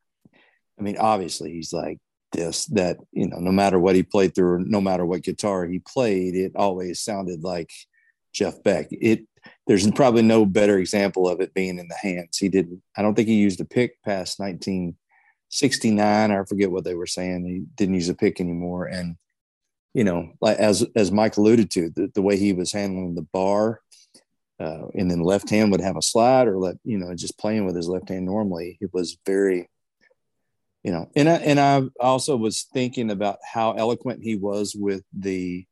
I 0.79 0.83
mean, 0.83 0.97
obviously 0.99 1.53
he's 1.53 1.73
like 1.73 1.99
this 2.33 2.65
that 2.67 2.97
you 3.13 3.29
know, 3.29 3.39
no 3.39 3.53
matter 3.53 3.79
what 3.79 3.95
he 3.95 4.03
played 4.03 4.35
through, 4.35 4.65
no 4.65 4.81
matter 4.81 5.05
what 5.05 5.23
guitar 5.23 5.67
he 5.67 5.81
played, 5.81 6.35
it 6.35 6.53
always 6.57 7.01
sounded 7.01 7.45
like 7.45 7.71
Jeff 8.33 8.63
Beck. 8.63 8.89
It 8.91 9.27
there's 9.67 9.91
probably 9.91 10.23
no 10.23 10.47
better 10.47 10.79
example 10.79 11.29
of 11.29 11.41
it 11.41 11.55
being 11.55 11.79
in 11.79 11.89
the 11.89 11.97
hands. 12.01 12.39
He 12.39 12.49
didn't. 12.49 12.83
I 12.97 13.03
don't 13.03 13.15
think 13.15 13.29
he 13.29 13.35
used 13.35 13.61
a 13.61 13.65
pick 13.65 14.03
past 14.03 14.39
1969. 14.39 16.31
I 16.31 16.45
forget 16.45 16.71
what 16.71 16.85
they 16.85 16.95
were 16.95 17.07
saying. 17.07 17.45
He 17.45 17.65
didn't 17.77 17.97
use 17.97 18.09
a 18.09 18.15
pick 18.15 18.41
anymore, 18.41 18.87
and 18.87 19.17
you 19.97 20.05
know, 20.05 20.31
like 20.43 20.59
as 20.59 20.85
as 20.95 21.11
Mike 21.11 21.39
alluded 21.39 21.71
to, 21.71 21.89
the, 21.89 22.13
the 22.15 22.21
way 22.21 22.37
he 22.37 22.53
was 22.53 22.71
handling 22.71 23.15
the 23.15 23.27
bar, 23.33 23.81
uh, 24.61 24.89
and 24.95 25.11
then 25.11 25.23
left 25.23 25.49
hand 25.49 25.73
would 25.73 25.81
have 25.81 25.97
a 25.97 26.03
slide 26.03 26.49
or 26.49 26.59
let 26.59 26.77
you 26.85 26.99
know 26.99 27.15
just 27.15 27.39
playing 27.39 27.65
with 27.65 27.75
his 27.75 27.89
left 27.89 28.11
hand 28.11 28.27
normally. 28.27 28.77
It 28.83 28.93
was 28.93 29.17
very, 29.25 29.71
you 30.85 30.93
know, 30.93 31.09
and 31.17 31.31
I, 31.31 31.37
and 31.37 31.59
I 31.59 31.85
also 31.99 32.37
was 32.37 32.67
thinking 32.75 33.11
about 33.11 33.39
how 33.43 33.73
eloquent 33.73 34.23
he 34.23 34.37
was 34.37 34.77
with 34.79 35.03
the 35.19 35.65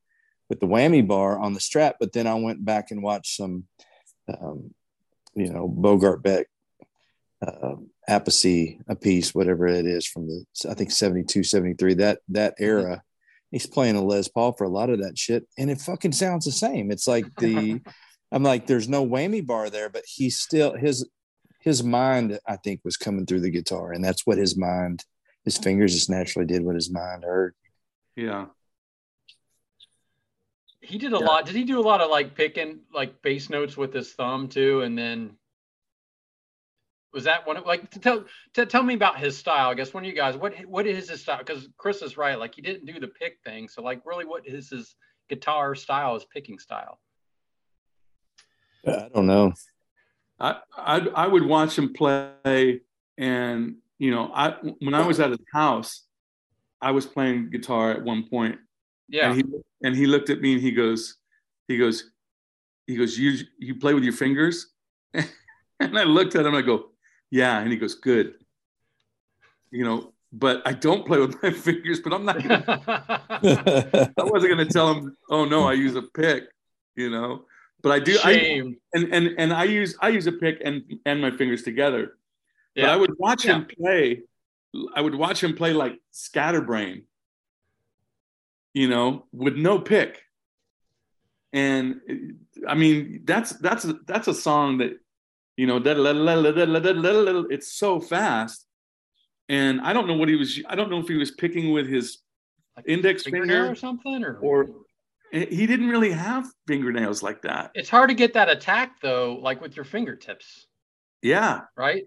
with 0.49 0.59
the 0.59 0.69
whammy 0.69 1.07
bar 1.07 1.39
on 1.39 1.53
the 1.53 1.61
strap. 1.61 1.97
but 2.01 2.15
then 2.15 2.27
I 2.27 2.33
went 2.33 2.65
back 2.65 2.91
and 2.91 3.03
watched 3.03 3.37
some, 3.37 3.65
um, 4.27 4.73
you 5.35 5.53
know, 5.53 5.69
Bogert 5.69 6.23
Beck, 6.23 6.47
uh, 7.47 7.75
Appice, 8.09 8.79
a 8.89 8.97
piece, 8.97 9.35
whatever 9.35 9.67
it 9.67 9.85
is 9.85 10.07
from 10.07 10.29
the 10.29 10.47
I 10.67 10.73
think 10.73 10.93
72, 10.93 11.45
73, 11.45 11.93
that 11.95 12.21
that 12.29 12.55
mm-hmm. 12.55 12.65
era 12.65 13.03
he's 13.55 13.67
playing 13.67 13.95
a 13.95 14.03
Les 14.03 14.27
Paul 14.27 14.53
for 14.53 14.64
a 14.64 14.69
lot 14.69 14.90
of 14.90 15.01
that 15.01 15.17
shit, 15.17 15.47
and 15.57 15.71
it 15.71 15.81
fucking 15.81 16.12
sounds 16.12 16.45
the 16.45 16.53
same. 16.53 16.90
It's 16.90 17.07
like 17.07 17.25
the 17.37 17.81
I'm 18.33 18.43
like, 18.43 18.67
there's 18.67 18.88
no 18.88 19.07
whammy 19.07 19.47
bar 19.47 19.71
there, 19.71 19.88
but 19.88 20.03
he 20.07 20.29
still 20.29 20.75
his 20.75 21.09
his 21.61 21.83
mind, 21.83 22.38
I 22.47 22.57
think, 22.57 22.81
was 22.85 22.97
coming 22.97 23.27
through 23.27 23.40
the 23.40 23.51
guitar, 23.51 23.93
and 23.93 24.05
that's 24.05 24.27
what 24.27 24.38
his 24.38 24.57
mind, 24.57 25.05
his 25.45 25.57
fingers 25.57 25.95
just 25.95 26.11
naturally 26.11 26.47
did 26.47 26.64
what 26.64 26.75
his 26.75 26.90
mind 26.90 27.23
heard. 27.25 27.55
Yeah. 28.17 28.47
He 30.81 30.99
did 30.99 31.14
a 31.14 31.19
yeah. 31.19 31.25
lot. 31.25 31.47
Did 31.47 31.55
he 31.55 31.64
do 31.64 31.81
a 31.81 31.88
lot 31.88 32.03
of 32.03 32.11
like 32.11 32.35
picking 32.35 32.81
like 32.93 33.23
bass 33.23 33.49
notes 33.49 33.77
with 33.77 33.95
his 33.95 34.12
thumb 34.12 34.49
too, 34.49 34.83
and 34.83 34.99
then 34.99 35.37
was 37.14 37.24
that 37.24 37.46
one 37.46 37.57
of, 37.57 37.64
like 37.64 37.90
to 37.90 38.00
tell 38.00 38.24
to 38.53 38.66
tell 38.66 38.83
me 38.83 38.94
about 38.94 39.18
his 39.18 39.37
style 39.37 39.70
i 39.70 39.74
guess 39.74 39.94
one 39.94 40.05
of 40.05 40.09
you 40.11 40.16
guys 40.16 40.37
what 40.37 40.55
what 40.66 40.87
is 40.87 41.09
his 41.09 41.22
style? 41.22 41.38
Because 41.38 41.68
chris 41.79 42.03
is 42.03 42.16
right 42.16 42.38
like 42.38 42.55
he 42.55 42.62
didn't 42.62 42.85
do 42.85 42.98
the 42.98 43.09
pick 43.09 43.38
thing 43.44 43.68
so 43.68 43.83
like 43.83 44.03
really 44.05 44.24
what 44.24 44.46
is 44.46 44.68
his 44.68 44.96
guitar 45.29 45.74
style 45.74 46.14
his 46.14 46.24
picking 46.24 46.59
style? 46.59 47.00
I 48.87 49.09
don't 49.14 49.27
know. 49.27 49.53
I 50.38 50.57
i, 50.77 50.98
I 51.14 51.27
would 51.27 51.46
watch 51.46 51.79
him 51.79 51.94
play 51.94 52.81
and 53.16 53.77
you 53.98 54.11
know 54.11 54.31
i 54.35 54.57
when 54.81 54.94
i 54.94 55.07
was 55.07 55.20
at 55.20 55.31
his 55.31 55.38
house 55.53 56.03
i 56.83 56.90
was 56.90 57.07
playing 57.07 57.50
guitar 57.50 57.92
at 57.92 58.03
one 58.03 58.29
point. 58.29 58.59
Yeah. 59.09 59.31
And 59.31 59.37
he, 59.37 59.44
and 59.85 59.96
he 59.96 60.07
looked 60.07 60.31
at 60.31 60.40
me 60.40 60.55
and 60.55 60.62
he 60.62 60.72
goes 60.72 61.16
he 61.68 61.79
goes 61.79 62.11
he 62.87 62.96
goes 62.96 63.16
you 63.16 63.38
you 63.59 63.77
play 63.77 63.94
with 63.94 64.05
your 64.05 64.12
fingers? 64.12 64.72
And 65.81 65.98
i 65.98 66.05
looked 66.05 66.37
at 66.37 66.46
him 66.46 66.55
and 66.55 66.57
i 66.57 66.62
go 66.62 66.94
yeah. 67.31 67.59
And 67.61 67.71
he 67.71 67.77
goes, 67.77 67.95
good. 67.95 68.35
You 69.71 69.85
know, 69.85 70.15
but 70.35 70.63
I 70.67 70.73
don't 70.73 71.07
play 71.07 71.19
with 71.19 71.37
my 71.43 71.51
fingers, 71.51 72.01
but 72.01 72.13
I'm 72.13 72.25
not 72.25 72.43
gonna, 72.43 72.65
I 74.19 74.23
wasn't 74.25 74.51
gonna 74.51 74.67
tell 74.67 74.93
him, 74.93 75.17
oh 75.31 75.45
no, 75.45 75.67
I 75.67 75.75
use 75.75 75.95
a 75.95 76.03
pick, 76.03 76.45
you 76.97 77.09
know. 77.11 77.45
But 77.83 77.93
I 77.93 77.99
do 78.01 78.15
Shame. 78.15 78.77
I 78.95 78.99
and 78.99 79.15
and 79.15 79.35
and 79.39 79.53
I 79.53 79.65
use 79.65 79.97
I 80.01 80.09
use 80.09 80.27
a 80.27 80.33
pick 80.33 80.61
and 80.65 80.83
and 81.05 81.21
my 81.21 81.31
fingers 81.31 81.63
together. 81.63 82.17
Yeah. 82.75 82.87
But 82.87 82.91
I 82.91 82.97
would 82.97 83.19
watch 83.19 83.45
yeah. 83.45 83.57
him 83.57 83.67
play, 83.79 84.23
I 84.97 85.01
would 85.01 85.15
watch 85.15 85.43
him 85.43 85.55
play 85.55 85.73
like 85.73 86.01
scatterbrain, 86.11 87.05
you 88.73 88.89
know, 88.89 89.27
with 89.33 89.57
no 89.57 89.79
pick. 89.79 90.23
And 91.53 92.01
I 92.67 92.75
mean, 92.75 93.21
that's 93.25 93.53
that's 93.53 93.87
that's 94.07 94.29
a 94.29 94.35
song 94.35 94.79
that 94.79 94.99
you 95.57 95.67
know, 95.67 95.81
it's 97.51 97.73
so 97.73 98.01
fast. 98.01 98.67
And 99.49 99.81
I 99.81 99.93
don't 99.93 100.07
know 100.07 100.14
what 100.14 100.29
he 100.29 100.37
was, 100.37 100.61
I 100.69 100.75
don't 100.75 100.90
know 100.90 100.99
if 100.99 101.09
he 101.09 101.17
was 101.17 101.31
picking 101.31 101.73
with 101.73 101.87
his 101.87 102.19
like 102.77 102.87
index 102.88 103.25
finger 103.25 103.71
or 103.71 103.75
something, 103.75 104.25
or, 104.25 104.38
or 104.38 104.69
he 105.33 105.67
didn't 105.67 105.88
really 105.88 106.12
have 106.12 106.47
fingernails 106.67 107.23
like 107.23 107.43
that. 107.43 107.71
It's 107.75 107.88
hard 107.88 108.09
to 108.09 108.14
get 108.14 108.35
that 108.35 108.49
attack 108.49 109.01
though, 109.01 109.38
like 109.40 109.61
with 109.61 109.77
your 109.77 109.85
fingertips. 109.85 110.67
Yeah. 111.23 111.62
Right. 111.77 112.05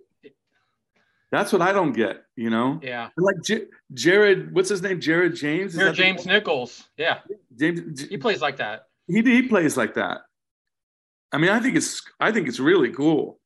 That's 1.32 1.52
what 1.52 1.62
I 1.62 1.74
don't 1.74 1.92
get, 1.92 2.24
you 2.36 2.50
know? 2.50 2.80
Yeah. 2.82 3.10
Like 3.18 3.36
J- 3.44 3.66
Jared, 3.94 4.54
what's 4.54 4.70
his 4.70 4.82
name? 4.82 5.02
Jared 5.02 5.36
James? 5.36 5.76
Jared 5.76 5.96
James 5.96 6.26
Nichols. 6.26 6.88
Yeah. 6.98 7.20
James. 7.58 8.02
He 8.02 8.18
plays 8.18 8.42
like 8.42 8.58
that. 8.58 8.84
He, 9.08 9.22
he 9.22 9.42
plays 9.42 9.76
like 9.76 9.94
that. 9.96 10.22
I 11.32 11.38
mean, 11.38 11.50
I 11.50 11.60
think 11.60 11.76
it's 11.76 12.02
I 12.20 12.32
think 12.32 12.48
it's 12.48 12.60
really 12.60 12.92
cool, 12.92 13.37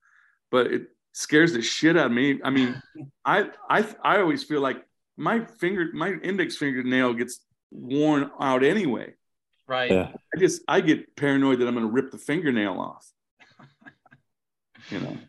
but 0.51 0.67
it 0.67 0.87
scares 1.13 1.53
the 1.53 1.61
shit 1.61 1.97
out 1.97 2.07
of 2.07 2.11
me. 2.11 2.39
I 2.43 2.49
mean, 2.49 2.81
I 3.25 3.49
I 3.69 3.85
I 4.03 4.19
always 4.19 4.43
feel 4.43 4.61
like 4.61 4.83
my 5.17 5.45
finger 5.45 5.89
my 5.93 6.13
index 6.23 6.57
fingernail 6.57 7.13
gets 7.13 7.39
worn 7.71 8.29
out 8.39 8.63
anyway. 8.63 9.13
Right. 9.67 9.91
Yeah. 9.91 10.11
I 10.35 10.39
just 10.39 10.61
I 10.67 10.81
get 10.81 11.15
paranoid 11.15 11.59
that 11.59 11.67
I'm 11.67 11.75
going 11.75 11.85
to 11.85 11.91
rip 11.91 12.11
the 12.11 12.17
fingernail 12.17 12.79
off. 12.79 13.07
you 14.89 14.99
know. 14.99 15.17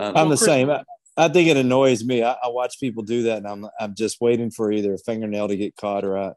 I'm 0.00 0.28
the 0.28 0.36
same. 0.36 0.70
I, 0.70 0.82
I, 1.16 1.28
think 1.28 1.48
it 1.48 1.56
annoys 1.56 2.02
me. 2.02 2.22
I, 2.24 2.32
I, 2.32 2.48
watch 2.48 2.80
people 2.80 3.04
do 3.04 3.24
that, 3.24 3.38
and 3.38 3.46
I'm 3.46 3.66
I'm 3.78 3.94
just 3.94 4.20
waiting 4.20 4.50
for 4.50 4.72
either 4.72 4.94
a 4.94 4.98
fingernail 4.98 5.48
to 5.48 5.56
get 5.56 5.76
caught 5.76 6.04
or 6.04 6.18
I, 6.18 6.32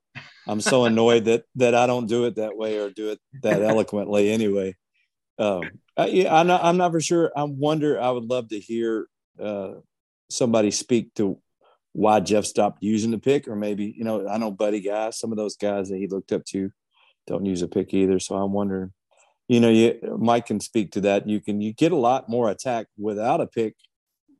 I'm 0.47 0.61
so 0.61 0.85
annoyed 0.85 1.25
that 1.25 1.45
that 1.55 1.73
I 1.73 1.87
don't 1.87 2.07
do 2.07 2.25
it 2.25 2.35
that 2.35 2.55
way 2.55 2.77
or 2.77 2.89
do 2.89 3.09
it 3.09 3.19
that 3.41 3.61
eloquently 3.63 4.29
anyway. 4.29 4.75
Um, 5.39 5.63
I, 5.97 6.07
yeah, 6.07 6.35
I'm 6.35 6.47
not, 6.47 6.63
I'm 6.63 6.77
not 6.77 6.91
for 6.91 7.01
sure. 7.01 7.31
I 7.35 7.43
wonder. 7.43 7.99
I 7.99 8.11
would 8.11 8.25
love 8.25 8.49
to 8.49 8.59
hear 8.59 9.07
uh, 9.41 9.73
somebody 10.29 10.71
speak 10.71 11.13
to 11.15 11.39
why 11.93 12.19
Jeff 12.19 12.45
stopped 12.45 12.83
using 12.83 13.11
the 13.11 13.17
pick, 13.17 13.47
or 13.47 13.55
maybe 13.55 13.93
you 13.97 14.03
know, 14.03 14.27
I 14.27 14.37
know 14.37 14.51
Buddy 14.51 14.81
Guy, 14.81 15.09
some 15.09 15.31
of 15.31 15.37
those 15.37 15.55
guys 15.57 15.89
that 15.89 15.97
he 15.97 16.07
looked 16.07 16.31
up 16.31 16.45
to 16.45 16.71
don't 17.25 17.45
use 17.45 17.61
a 17.61 17.67
pick 17.67 17.93
either. 17.93 18.19
So 18.19 18.35
I'm 18.35 18.53
wondering, 18.53 18.93
you 19.47 19.59
know, 19.59 19.69
you 19.69 19.99
Mike 20.19 20.45
can 20.45 20.59
speak 20.59 20.91
to 20.91 21.01
that. 21.01 21.27
You 21.27 21.41
can 21.41 21.61
you 21.61 21.73
get 21.73 21.91
a 21.91 21.97
lot 21.97 22.29
more 22.29 22.49
attack 22.49 22.87
without 22.97 23.41
a 23.41 23.47
pick 23.47 23.75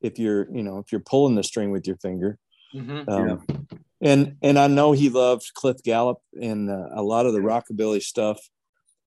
if 0.02 0.20
you're 0.20 0.48
you 0.56 0.62
know 0.62 0.78
if 0.78 0.92
you're 0.92 1.02
pulling 1.02 1.36
the 1.36 1.44
string 1.44 1.72
with 1.72 1.88
your 1.88 1.98
finger. 1.98 2.38
Mm-hmm. 2.76 3.10
Um, 3.10 3.28
yeah. 3.28 3.58
And 4.02 4.36
and 4.44 4.60
I 4.60 4.68
know 4.68 4.92
he 4.92 5.10
loved 5.10 5.52
Cliff 5.56 5.82
Gallup 5.84 6.20
and 6.40 6.70
uh, 6.70 6.90
a 6.94 7.02
lot 7.02 7.26
of 7.26 7.34
the 7.34 7.40
rockabilly 7.40 8.02
stuff 8.02 8.40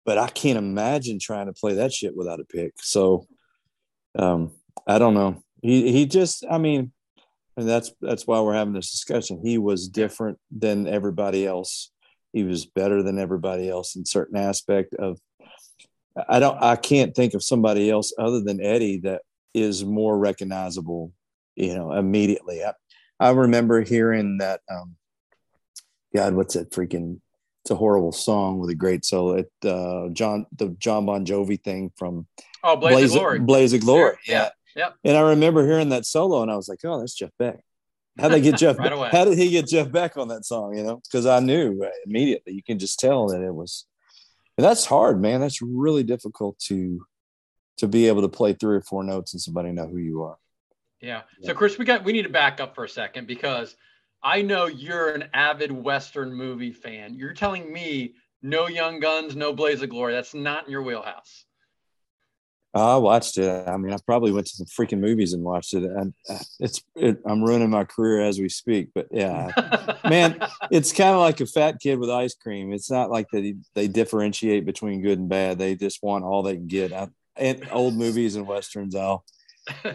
but 0.04 0.18
I 0.18 0.28
can't 0.28 0.58
imagine 0.58 1.18
trying 1.20 1.46
to 1.46 1.52
play 1.52 1.74
that 1.74 1.92
shit 1.92 2.16
without 2.16 2.40
a 2.40 2.44
pick. 2.44 2.72
So 2.80 3.26
um, 4.18 4.52
I 4.86 4.98
don't 4.98 5.14
know. 5.14 5.42
He 5.62 5.92
he 5.92 6.06
just 6.06 6.44
I 6.50 6.58
mean, 6.58 6.92
and 7.56 7.68
that's 7.68 7.92
that's 8.00 8.26
why 8.26 8.40
we're 8.40 8.54
having 8.54 8.74
this 8.74 8.90
discussion. 8.90 9.40
He 9.42 9.58
was 9.58 9.88
different 9.88 10.38
than 10.50 10.86
everybody 10.86 11.46
else. 11.46 11.90
He 12.32 12.44
was 12.44 12.64
better 12.64 13.02
than 13.02 13.18
everybody 13.18 13.68
else 13.68 13.96
in 13.96 14.04
certain 14.04 14.36
aspect 14.36 14.94
of 14.94 15.18
I 16.28 16.40
don't 16.40 16.60
I 16.62 16.76
can't 16.76 17.14
think 17.14 17.34
of 17.34 17.42
somebody 17.42 17.90
else 17.90 18.12
other 18.18 18.40
than 18.40 18.60
Eddie 18.60 18.98
that 19.00 19.22
is 19.54 19.84
more 19.84 20.18
recognizable, 20.18 21.12
you 21.56 21.74
know, 21.74 21.92
immediately. 21.92 22.64
I, 22.64 22.72
I 23.18 23.30
remember 23.30 23.82
hearing 23.82 24.38
that 24.38 24.60
um 24.70 24.96
God, 26.14 26.34
what's 26.34 26.54
that 26.54 26.72
freaking 26.72 27.20
it's 27.62 27.70
a 27.70 27.76
horrible 27.76 28.12
song 28.12 28.58
with 28.58 28.70
a 28.70 28.74
great 28.74 29.04
solo. 29.04 29.36
It 29.36 29.50
uh, 29.64 30.08
John 30.12 30.46
the 30.56 30.70
John 30.78 31.06
Bon 31.06 31.24
Jovi 31.26 31.62
thing 31.62 31.92
from 31.96 32.26
Oh 32.62 32.76
Blaze, 32.76 32.94
Blaze 32.94 33.14
of 33.14 33.18
Glory. 33.18 33.38
Blaze 33.40 33.72
of 33.72 33.80
Glory. 33.80 34.16
Yeah. 34.26 34.50
yeah. 34.74 34.90
And 35.04 35.16
I 35.16 35.20
remember 35.20 35.66
hearing 35.66 35.90
that 35.90 36.06
solo 36.06 36.42
and 36.42 36.50
I 36.50 36.56
was 36.56 36.68
like, 36.68 36.78
oh, 36.84 36.98
that's 37.00 37.14
Jeff 37.14 37.30
Beck. 37.38 37.60
How 38.18 38.28
did 38.28 38.36
they 38.36 38.50
get 38.50 38.58
Jeff? 38.58 38.78
right 38.78 38.92
away. 38.92 39.08
How 39.10 39.24
did 39.24 39.38
he 39.38 39.50
get 39.50 39.66
Jeff 39.66 39.90
Beck 39.90 40.16
on 40.16 40.28
that 40.28 40.44
song? 40.44 40.76
You 40.76 40.82
know, 40.82 41.00
because 41.04 41.26
I 41.26 41.40
knew 41.40 41.86
immediately. 42.06 42.54
You 42.54 42.62
can 42.62 42.78
just 42.78 42.98
tell 42.98 43.28
that 43.28 43.42
it 43.42 43.54
was, 43.54 43.86
and 44.58 44.64
that's 44.64 44.84
hard, 44.84 45.20
man. 45.20 45.40
That's 45.40 45.62
really 45.62 46.02
difficult 46.02 46.58
to 46.66 47.06
to 47.78 47.88
be 47.88 48.08
able 48.08 48.22
to 48.22 48.28
play 48.28 48.52
three 48.52 48.76
or 48.76 48.82
four 48.82 49.02
notes 49.02 49.32
and 49.32 49.40
somebody 49.40 49.72
know 49.72 49.86
who 49.86 49.96
you 49.96 50.22
are. 50.22 50.36
Yeah. 51.00 51.22
So 51.42 51.54
Chris, 51.54 51.78
we 51.78 51.84
got 51.84 52.04
we 52.04 52.12
need 52.12 52.22
to 52.22 52.28
back 52.28 52.60
up 52.60 52.74
for 52.74 52.84
a 52.84 52.88
second 52.88 53.26
because 53.26 53.74
I 54.22 54.42
know 54.42 54.66
you're 54.66 55.10
an 55.10 55.24
avid 55.32 55.72
Western 55.72 56.34
movie 56.34 56.72
fan. 56.72 57.14
You're 57.14 57.32
telling 57.32 57.72
me 57.72 58.14
no 58.42 58.68
Young 58.68 59.00
Guns, 59.00 59.34
no 59.34 59.52
Blaze 59.52 59.82
of 59.82 59.90
Glory. 59.90 60.12
That's 60.12 60.34
not 60.34 60.66
in 60.66 60.72
your 60.72 60.82
wheelhouse. 60.82 61.44
I 62.72 62.96
watched 62.98 63.36
it. 63.36 63.68
I 63.68 63.76
mean, 63.76 63.92
I 63.92 63.96
probably 64.06 64.30
went 64.30 64.46
to 64.46 64.56
some 64.56 64.66
freaking 64.66 65.00
movies 65.00 65.32
and 65.32 65.42
watched 65.42 65.74
it. 65.74 65.82
And 65.82 66.14
uh, 66.28 66.38
it's, 66.60 66.80
it, 66.94 67.18
I'm 67.26 67.42
ruining 67.42 67.70
my 67.70 67.84
career 67.84 68.22
as 68.22 68.38
we 68.38 68.48
speak. 68.48 68.90
But 68.94 69.08
yeah, 69.10 69.50
man, 70.04 70.38
it's 70.70 70.92
kind 70.92 71.14
of 71.14 71.20
like 71.20 71.40
a 71.40 71.46
fat 71.46 71.80
kid 71.80 71.98
with 71.98 72.10
ice 72.10 72.34
cream. 72.34 72.72
It's 72.72 72.90
not 72.90 73.10
like 73.10 73.26
they 73.32 73.54
they 73.74 73.88
differentiate 73.88 74.66
between 74.66 75.02
good 75.02 75.18
and 75.18 75.28
bad. 75.28 75.58
They 75.58 75.74
just 75.74 76.00
want 76.02 76.24
all 76.24 76.44
they 76.44 76.54
can 76.54 76.68
get. 76.68 76.92
I, 76.92 77.08
and 77.34 77.66
old 77.72 77.96
movies 77.96 78.36
and 78.36 78.46
westerns, 78.46 78.94
I'll 78.94 79.24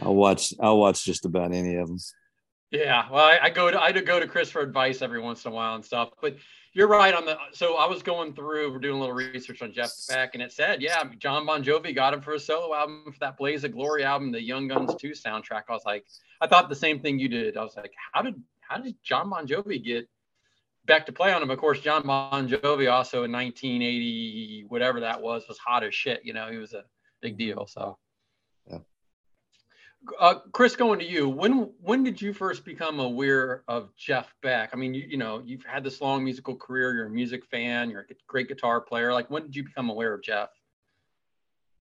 I'll 0.02 0.16
watch. 0.16 0.54
I'll 0.60 0.80
watch 0.80 1.06
just 1.06 1.26
about 1.26 1.54
any 1.54 1.76
of 1.76 1.88
them. 1.88 1.98
Yeah, 2.76 3.08
well, 3.10 3.24
I, 3.24 3.40
I 3.44 3.50
go 3.50 3.72
to 3.72 3.82
I 3.82 3.94
go 3.94 4.20
to 4.20 4.28
Chris 4.28 4.50
for 4.50 4.62
advice 4.62 5.02
every 5.02 5.22
once 5.22 5.46
in 5.46 5.52
a 5.52 5.56
while 5.56 5.76
and 5.76 5.86
stuff. 5.86 6.10
But 6.22 6.36
you're 6.74 6.90
right 6.90 7.14
on 7.14 7.26
the. 7.26 7.38
So 7.54 7.76
I 7.76 7.88
was 7.88 8.04
going 8.04 8.34
through, 8.34 8.70
we're 8.74 8.80
doing 8.80 8.98
a 8.98 9.00
little 9.00 9.16
research 9.16 9.62
on 9.62 9.72
Jeff 9.72 9.92
Beck, 10.10 10.32
and 10.34 10.44
it 10.44 10.52
said, 10.52 10.82
yeah, 10.82 11.02
John 11.18 11.46
Bon 11.46 11.64
Jovi 11.64 11.96
got 11.96 12.14
him 12.14 12.22
for 12.22 12.34
a 12.34 12.40
solo 12.40 12.76
album 12.76 13.06
for 13.06 13.20
that 13.22 13.38
Blaze 13.38 13.64
of 13.64 13.72
Glory 13.72 14.04
album, 14.04 14.32
the 14.32 14.42
Young 14.42 14.68
Guns 14.68 14.94
2 14.96 15.12
soundtrack. 15.12 15.64
I 15.70 15.72
was 15.72 15.86
like, 15.86 16.06
I 16.42 16.48
thought 16.48 16.68
the 16.68 16.76
same 16.76 17.00
thing 17.00 17.18
you 17.18 17.30
did. 17.30 17.56
I 17.56 17.64
was 17.64 17.78
like, 17.78 17.94
how 18.12 18.22
did 18.22 18.36
how 18.60 18.78
did 18.78 18.96
John 19.04 19.30
Bon 19.30 19.48
Jovi 19.48 19.82
get 19.82 20.10
Beck 20.86 21.06
to 21.06 21.14
play 21.14 21.32
on 21.32 21.42
him? 21.42 21.50
Of 21.50 21.60
course, 21.60 21.80
John 21.80 22.06
Bon 22.06 22.50
Jovi 22.50 22.92
also 22.92 23.24
in 23.24 23.32
1980, 23.32 24.66
whatever 24.68 25.00
that 25.00 25.22
was, 25.22 25.46
was 25.48 25.58
hot 25.60 25.86
as 25.86 25.96
shit. 25.96 26.26
You 26.26 26.34
know, 26.34 26.52
he 26.52 26.58
was 26.58 26.74
a 26.74 26.84
big 27.22 27.38
deal. 27.38 27.68
So 27.68 27.98
uh, 30.20 30.36
Chris, 30.52 30.76
going 30.76 31.00
to 31.00 31.06
you. 31.06 31.30
When 31.30 31.72
when 31.82 32.04
did 32.04 32.22
you 32.22 32.34
first 32.34 32.66
become 32.66 33.00
aware 33.00 33.64
of 33.68 33.96
Jeff 33.96 34.34
Beck? 34.42 34.70
I 34.74 34.76
mean, 34.76 34.94
you, 34.94 35.06
you 35.08 35.18
know, 35.18 35.42
you've 35.46 35.66
had 35.66 35.84
this 35.84 36.02
long 36.02 36.24
musical 36.24 36.56
career. 36.56 36.94
You're 36.94 37.08
a 37.08 37.10
music 37.10 37.46
fan. 37.46 37.90
You're 37.90 38.02
a 38.02 38.14
great 38.28 38.48
guitar 38.48 38.82
player. 38.82 39.14
Like, 39.14 39.30
when 39.30 39.44
did 39.44 39.56
you 39.56 39.64
become 39.64 39.90
aware 39.90 40.14
of 40.14 40.24
Jeff? 40.24 40.50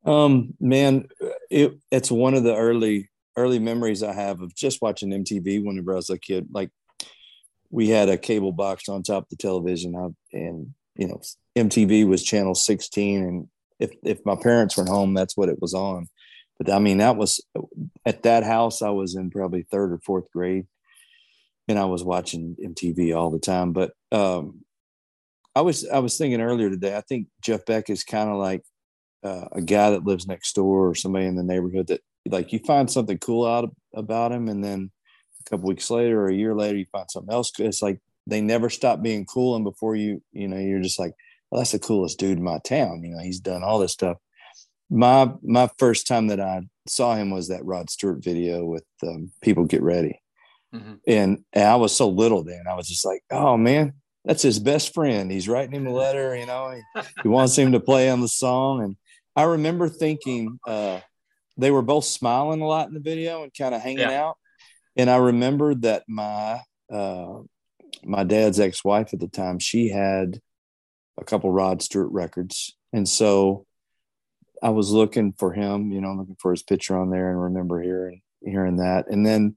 Um, 0.05 0.55
man, 0.61 1.09
it 1.51 1.79
it's 1.91 2.11
one 2.11 2.35
of 2.35 2.45
the 2.45 2.57
early 2.57 3.11
early 3.37 3.59
memories 3.59 4.03
I 4.03 4.13
have 4.13 4.41
of 4.41 4.55
just 4.55 4.83
watching 4.83 5.11
MTV 5.11 5.65
whenever 5.65 5.93
I 5.93 5.97
was 5.97 6.11
a 6.11 6.19
kid. 6.19 6.49
Like, 6.53 6.71
we 7.71 7.89
had 7.89 8.09
a 8.09 8.19
cable 8.19 8.53
box 8.53 8.89
on 8.89 9.03
top 9.03 9.25
of 9.25 9.29
the 9.31 9.37
television, 9.37 9.95
and 10.33 10.75
you 10.97 11.09
know, 11.09 11.21
MTV 11.57 12.07
was 12.07 12.23
channel 12.23 12.55
16, 12.55 13.23
and 13.23 13.49
if 13.79 13.93
if 14.03 14.25
my 14.25 14.37
parents 14.37 14.77
weren't 14.77 14.89
home, 14.89 15.15
that's 15.15 15.37
what 15.37 15.49
it 15.49 15.61
was 15.61 15.75
on 15.75 16.09
but 16.61 16.71
I 16.71 16.79
mean, 16.79 16.99
that 16.99 17.17
was 17.17 17.41
at 18.05 18.23
that 18.25 18.45
house, 18.45 18.83
I 18.83 18.91
was 18.91 19.15
in 19.15 19.31
probably 19.31 19.63
third 19.63 19.93
or 19.93 19.99
fourth 20.05 20.31
grade 20.31 20.67
and 21.69 21.79
I 21.79 21.87
was 21.87 22.05
watching 22.05 22.55
MTV 22.63 23.17
all 23.17 23.31
the 23.31 23.39
time. 23.39 23.73
But 23.73 23.93
um, 24.13 24.61
I 25.57 25.63
was, 25.63 25.89
I 25.89 26.01
was 26.01 26.19
thinking 26.19 26.43
earlier 26.43 26.69
today, 26.69 26.95
I 26.95 27.01
think 27.01 27.29
Jeff 27.41 27.65
Beck 27.65 27.89
is 27.89 28.05
kind 28.05 28.29
of 28.29 28.37
like 28.37 28.63
uh, 29.25 29.47
a 29.53 29.63
guy 29.63 29.91
that 29.91 30.05
lives 30.05 30.27
next 30.27 30.53
door 30.55 30.91
or 30.91 30.95
somebody 30.95 31.25
in 31.25 31.35
the 31.35 31.43
neighborhood 31.43 31.87
that 31.87 32.03
like 32.27 32.53
you 32.53 32.59
find 32.59 32.91
something 32.91 33.17
cool 33.17 33.47
out 33.47 33.75
about 33.95 34.31
him. 34.31 34.47
And 34.49 34.63
then 34.63 34.91
a 35.41 35.49
couple 35.49 35.67
weeks 35.67 35.91
later 35.91 36.21
or 36.21 36.29
a 36.29 36.35
year 36.35 36.55
later, 36.55 36.77
you 36.77 36.87
find 36.93 37.11
something 37.11 37.33
else. 37.33 37.53
It's 37.59 37.81
like, 37.81 38.01
they 38.27 38.43
never 38.43 38.69
stop 38.69 39.01
being 39.01 39.25
cool. 39.25 39.57
And 39.57 39.65
before 39.65 39.97
you, 39.97 40.23
you 40.33 40.47
know, 40.47 40.59
you're 40.59 40.83
just 40.83 40.99
like, 40.99 41.15
well, 41.51 41.63
that's 41.63 41.73
the 41.73 41.79
coolest 41.79 42.19
dude 42.19 42.37
in 42.37 42.45
my 42.45 42.59
town. 42.59 43.03
You 43.03 43.13
know, 43.15 43.23
he's 43.23 43.41
done 43.41 43.63
all 43.63 43.79
this 43.79 43.93
stuff 43.93 44.19
my 44.91 45.33
my 45.43 45.71
first 45.79 46.07
time 46.07 46.27
that 46.27 46.41
I 46.41 46.63
saw 46.87 47.15
him 47.15 47.31
was 47.31 47.49
that 47.49 47.65
Rod 47.65 47.89
Stewart 47.89 48.23
video 48.23 48.65
with 48.65 48.85
um, 49.03 49.31
"People 49.41 49.65
Get 49.65 49.83
Ready," 49.83 50.21
mm-hmm. 50.75 50.95
and, 51.07 51.45
and 51.53 51.65
I 51.65 51.77
was 51.77 51.97
so 51.97 52.09
little 52.09 52.43
then. 52.43 52.65
I 52.69 52.75
was 52.75 52.89
just 52.89 53.07
like, 53.07 53.23
"Oh 53.31 53.57
man, 53.57 53.95
that's 54.25 54.43
his 54.43 54.59
best 54.59 54.93
friend. 54.93 55.31
He's 55.31 55.49
writing 55.49 55.75
him 55.75 55.87
a 55.87 55.93
letter. 55.93 56.37
You 56.37 56.47
know, 56.47 56.73
he, 56.73 57.03
he 57.23 57.29
wants 57.29 57.57
him 57.57 57.73
to 57.73 57.81
play 57.81 58.11
on 58.11 58.21
the 58.21 58.29
song." 58.29 58.83
And 58.83 58.97
I 59.37 59.45
remember 59.45 59.89
thinking 59.89 60.59
uh, 60.67 61.01
they 61.57 61.71
were 61.71 61.83
both 61.83 62.05
smiling 62.05 62.61
a 62.61 62.67
lot 62.67 62.89
in 62.89 62.95
the 62.95 63.01
video 63.01 63.45
and 63.45 63.53
kind 63.57 63.75
of 63.75 63.81
hanging 63.81 64.01
yeah. 64.01 64.25
out. 64.25 64.39
And 64.97 65.09
I 65.09 65.17
remembered 65.17 65.83
that 65.83 66.03
my 66.09 66.61
uh, 66.93 67.39
my 68.03 68.25
dad's 68.25 68.59
ex-wife 68.59 69.15
at 69.15 69.21
the 69.21 69.29
time 69.29 69.61
she 69.61 69.89
had 69.89 70.41
a 71.17 71.25
couple 71.25 71.53
Rod 71.53 71.81
Stewart 71.81 72.11
records, 72.11 72.77
and 72.93 73.09
so 73.09 73.67
I 74.63 74.71
was 74.71 74.91
looking 74.91 75.33
for 75.39 75.53
him, 75.53 75.91
you 75.91 76.01
know, 76.01 76.13
looking 76.13 76.37
for 76.39 76.51
his 76.51 76.63
picture 76.63 76.99
on 76.99 77.11
there 77.11 77.31
and 77.31 77.43
remember 77.43 77.83
hearing 77.83 78.23
hearing 78.43 78.77
that. 78.77 79.09
And 79.09 79.25
then 79.25 79.57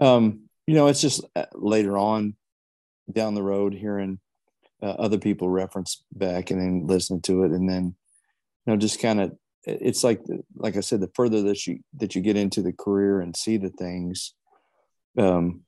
um, 0.00 0.48
you 0.66 0.74
know, 0.74 0.86
it's 0.86 1.00
just 1.00 1.24
uh, 1.34 1.46
later 1.54 1.96
on 1.96 2.36
down 3.10 3.34
the 3.34 3.42
road 3.42 3.74
hearing 3.74 4.20
uh, 4.82 4.86
other 4.90 5.18
people 5.18 5.48
reference 5.48 6.04
Beck 6.12 6.50
and 6.50 6.60
then 6.60 6.86
listening 6.86 7.22
to 7.22 7.44
it 7.44 7.50
and 7.52 7.68
then 7.68 7.84
you 7.84 8.72
know 8.72 8.76
just 8.76 9.00
kind 9.00 9.20
of 9.20 9.32
it's 9.64 10.04
like 10.04 10.20
like 10.56 10.76
I 10.76 10.80
said 10.80 11.00
the 11.00 11.10
further 11.14 11.42
that 11.42 11.66
you 11.66 11.80
that 11.96 12.14
you 12.14 12.22
get 12.22 12.36
into 12.36 12.62
the 12.62 12.72
career 12.72 13.20
and 13.20 13.36
see 13.36 13.56
the 13.56 13.70
things 13.70 14.34
um 15.18 15.62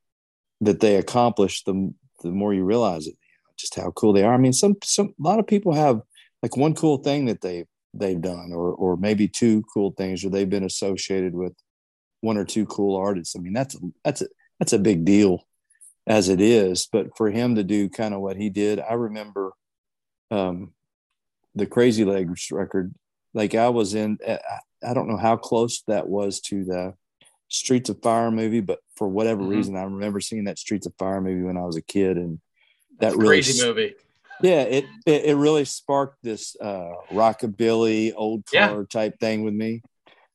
that 0.60 0.80
they 0.80 0.96
accomplish 0.96 1.64
the 1.64 1.92
the 2.22 2.30
more 2.30 2.54
you 2.54 2.64
realize 2.64 3.06
it 3.06 3.14
just 3.58 3.74
how 3.74 3.90
cool 3.90 4.12
they 4.12 4.22
are. 4.22 4.34
I 4.34 4.38
mean 4.38 4.52
some 4.52 4.76
some 4.84 5.14
a 5.18 5.22
lot 5.22 5.38
of 5.38 5.46
people 5.46 5.74
have 5.74 6.00
like 6.42 6.56
one 6.56 6.74
cool 6.74 6.98
thing 6.98 7.26
that 7.26 7.40
they 7.40 7.64
they've 7.94 8.20
done 8.20 8.52
or 8.52 8.72
or 8.72 8.96
maybe 8.96 9.26
two 9.26 9.62
cool 9.74 9.90
things 9.92 10.24
or 10.24 10.30
they've 10.30 10.48
been 10.48 10.64
associated 10.64 11.34
with 11.34 11.52
one 12.20 12.36
or 12.36 12.44
two 12.44 12.66
cool 12.66 12.96
artists. 12.96 13.36
I 13.36 13.40
mean, 13.40 13.52
that's 13.52 13.76
that's 14.04 14.22
a 14.22 14.26
that's 14.58 14.72
a 14.72 14.78
big 14.78 15.04
deal 15.04 15.46
as 16.06 16.28
it 16.28 16.40
is. 16.40 16.88
But 16.90 17.16
for 17.16 17.30
him 17.30 17.54
to 17.56 17.64
do 17.64 17.88
kind 17.88 18.14
of 18.14 18.20
what 18.20 18.36
he 18.36 18.50
did, 18.50 18.80
I 18.80 18.94
remember 18.94 19.52
um, 20.30 20.72
the 21.54 21.66
Crazy 21.66 22.04
Legs 22.04 22.50
record. 22.50 22.94
Like 23.32 23.54
I 23.54 23.68
was 23.68 23.94
in, 23.94 24.18
I 24.84 24.92
don't 24.92 25.08
know 25.08 25.16
how 25.16 25.36
close 25.36 25.82
that 25.86 26.08
was 26.08 26.40
to 26.42 26.64
the 26.64 26.94
Streets 27.48 27.88
of 27.88 28.02
Fire 28.02 28.30
movie, 28.30 28.60
but 28.60 28.80
for 28.96 29.08
whatever 29.08 29.42
mm-hmm. 29.42 29.50
reason, 29.50 29.76
I 29.76 29.82
remember 29.82 30.20
seeing 30.20 30.44
that 30.44 30.58
Streets 30.58 30.86
of 30.86 30.94
Fire 30.98 31.20
movie 31.20 31.42
when 31.42 31.56
I 31.56 31.64
was 31.64 31.76
a 31.76 31.82
kid, 31.82 32.16
and 32.16 32.40
that 32.98 33.16
really 33.16 33.28
crazy 33.28 33.64
movie 33.64 33.94
yeah 34.42 34.62
it, 34.62 34.84
it, 35.06 35.24
it 35.24 35.36
really 35.36 35.64
sparked 35.64 36.16
this 36.22 36.56
uh 36.60 36.92
rockabilly 37.10 38.12
old 38.16 38.44
car 38.46 38.78
yeah. 38.78 38.82
type 38.90 39.18
thing 39.20 39.44
with 39.44 39.54
me 39.54 39.82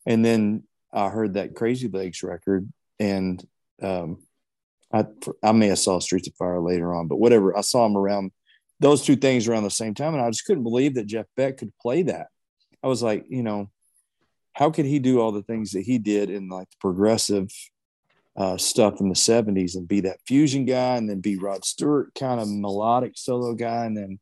and 0.05 0.23
then 0.23 0.63
i 0.93 1.09
heard 1.09 1.33
that 1.33 1.55
crazy 1.55 1.87
legs 1.87 2.23
record 2.23 2.71
and 2.99 3.45
um 3.81 4.17
i 4.93 5.05
i 5.43 5.51
may 5.51 5.67
have 5.67 5.79
saw 5.79 5.99
streets 5.99 6.27
of 6.27 6.35
fire 6.35 6.59
later 6.59 6.93
on 6.93 7.07
but 7.07 7.17
whatever 7.17 7.57
i 7.57 7.61
saw 7.61 7.85
him 7.85 7.97
around 7.97 8.31
those 8.79 9.03
two 9.03 9.15
things 9.15 9.47
around 9.47 9.63
the 9.63 9.69
same 9.69 9.93
time 9.93 10.13
and 10.13 10.23
i 10.23 10.29
just 10.29 10.45
couldn't 10.45 10.63
believe 10.63 10.95
that 10.95 11.07
jeff 11.07 11.25
beck 11.35 11.57
could 11.57 11.71
play 11.81 12.03
that 12.03 12.27
i 12.83 12.87
was 12.87 13.01
like 13.01 13.25
you 13.29 13.43
know 13.43 13.69
how 14.53 14.71
could 14.71 14.85
he 14.85 14.99
do 14.99 15.19
all 15.19 15.33
the 15.33 15.43
things 15.43 15.71
that 15.71 15.81
he 15.81 15.97
did 15.97 16.29
in 16.29 16.47
like 16.47 16.69
the 16.69 16.77
progressive 16.79 17.49
uh, 18.37 18.57
stuff 18.57 18.99
in 18.99 19.09
the 19.09 19.15
70s 19.15 19.75
and 19.75 19.87
be 19.87 20.01
that 20.01 20.19
fusion 20.27 20.65
guy 20.65 20.97
and 20.97 21.09
then 21.09 21.21
be 21.21 21.37
Rod 21.37 21.63
Stewart 21.63 22.13
kind 22.15 22.41
of 22.41 22.49
melodic 22.49 23.13
solo 23.15 23.53
guy 23.53 23.85
and 23.85 23.95
then 23.95 24.19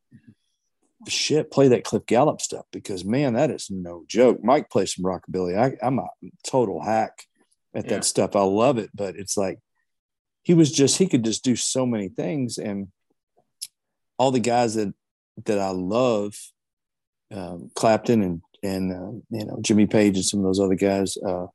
shit 1.08 1.52
play 1.52 1.69
that 1.69 1.84
Cliff 1.84 2.06
Gallup 2.06 2.39
stuff 2.39 2.65
because 2.71 3.04
man 3.04 3.34
that 3.34 3.52
is 3.52 3.69
no 3.69 4.06
joke. 4.08 4.43
Mike 4.43 4.69
plays 4.69 4.95
some 4.95 5.04
rockabilly. 5.04 5.58
I, 5.58 5.86
am 5.86 5.99
a 5.99 6.08
total 6.45 6.82
hack 6.82 7.26
at 7.73 7.86
yeah. 7.86 7.91
that 7.91 8.06
stuff. 8.06 8.36
I 8.36 8.43
love 8.43 8.78
it, 8.78 8.91
but 8.93 9.15
it's 9.15 9.36
like 9.36 9.60
he 10.43 10.54
was 10.54 10.71
just 10.71 10.97
he 10.97 11.08
could 11.08 11.23
just 11.23 11.43
do 11.43 11.56
so 11.56 11.86
many 11.86 12.10
things 12.10 12.58
and 12.58 12.89
all 14.17 14.32
the 14.32 14.39
guys 14.39 14.76
that 14.76 14.93
that 15.45 15.58
I 15.58 15.69
love, 15.69 16.36
um, 17.32 17.71
Clapton 17.73 18.21
and 18.21 18.41
and 18.62 18.91
uh, 18.91 19.38
you 19.38 19.45
know 19.45 19.58
Jimmy 19.62 19.88
Page 19.88 20.15
and 20.15 20.26
some 20.26 20.39
of 20.39 20.45
those 20.45 20.60
other 20.60 20.76
guys. 20.76 21.17
Uh, 21.17 21.47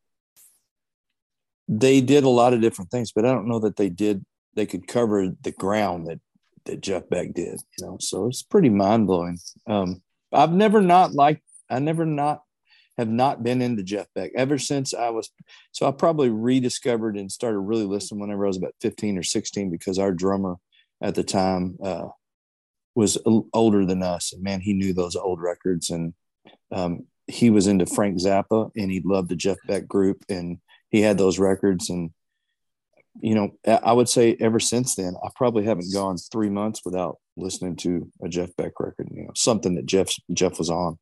they 1.68 2.00
did 2.00 2.24
a 2.24 2.28
lot 2.28 2.54
of 2.54 2.62
different 2.62 2.90
things, 2.90 3.12
but 3.12 3.24
I 3.24 3.32
don't 3.32 3.48
know 3.48 3.60
that 3.60 3.76
they 3.76 3.90
did. 3.90 4.24
They 4.54 4.66
could 4.66 4.88
cover 4.88 5.28
the 5.42 5.52
ground 5.52 6.06
that 6.06 6.20
that 6.64 6.80
Jeff 6.80 7.08
Beck 7.08 7.34
did. 7.34 7.60
You 7.78 7.86
know, 7.86 7.96
so 8.00 8.26
it's 8.26 8.42
pretty 8.42 8.70
mind 8.70 9.06
blowing. 9.06 9.38
Um, 9.66 10.02
I've 10.32 10.52
never 10.52 10.80
not 10.80 11.12
liked. 11.12 11.42
I 11.70 11.78
never 11.78 12.06
not 12.06 12.42
have 12.96 13.08
not 13.08 13.42
been 13.42 13.62
into 13.62 13.82
Jeff 13.82 14.06
Beck 14.14 14.32
ever 14.34 14.58
since 14.58 14.94
I 14.94 15.10
was. 15.10 15.30
So 15.72 15.86
I 15.86 15.92
probably 15.92 16.30
rediscovered 16.30 17.16
and 17.16 17.30
started 17.30 17.60
really 17.60 17.84
listening 17.84 18.20
whenever 18.20 18.44
I 18.44 18.48
was 18.48 18.56
about 18.56 18.74
fifteen 18.80 19.18
or 19.18 19.22
sixteen 19.22 19.70
because 19.70 19.98
our 19.98 20.12
drummer 20.12 20.56
at 21.00 21.14
the 21.14 21.24
time 21.24 21.76
uh, 21.82 22.08
was 22.94 23.18
older 23.52 23.84
than 23.84 24.02
us, 24.02 24.32
and 24.32 24.42
man, 24.42 24.60
he 24.60 24.72
knew 24.72 24.94
those 24.94 25.16
old 25.16 25.40
records 25.40 25.90
and. 25.90 26.14
Um, 26.70 27.06
he 27.30 27.50
was 27.50 27.66
into 27.66 27.84
Frank 27.84 28.16
Zappa 28.16 28.70
and 28.74 28.90
he 28.90 29.02
loved 29.04 29.28
the 29.28 29.36
Jeff 29.36 29.58
Beck 29.66 29.86
group 29.86 30.24
and 30.30 30.58
he 30.90 31.00
had 31.00 31.18
those 31.18 31.38
records 31.38 31.90
and 31.90 32.10
you 33.20 33.34
know 33.34 33.50
i 33.82 33.92
would 33.92 34.08
say 34.08 34.36
ever 34.40 34.60
since 34.60 34.94
then 34.94 35.14
i 35.24 35.28
probably 35.36 35.64
haven't 35.64 35.92
gone 35.92 36.16
three 36.16 36.50
months 36.50 36.82
without 36.84 37.18
listening 37.36 37.76
to 37.76 38.10
a 38.22 38.28
jeff 38.28 38.54
beck 38.56 38.72
record 38.78 39.08
you 39.10 39.24
know 39.24 39.32
something 39.34 39.74
that 39.74 39.86
jeff 39.86 40.12
jeff 40.32 40.58
was 40.58 40.70
on 40.70 40.98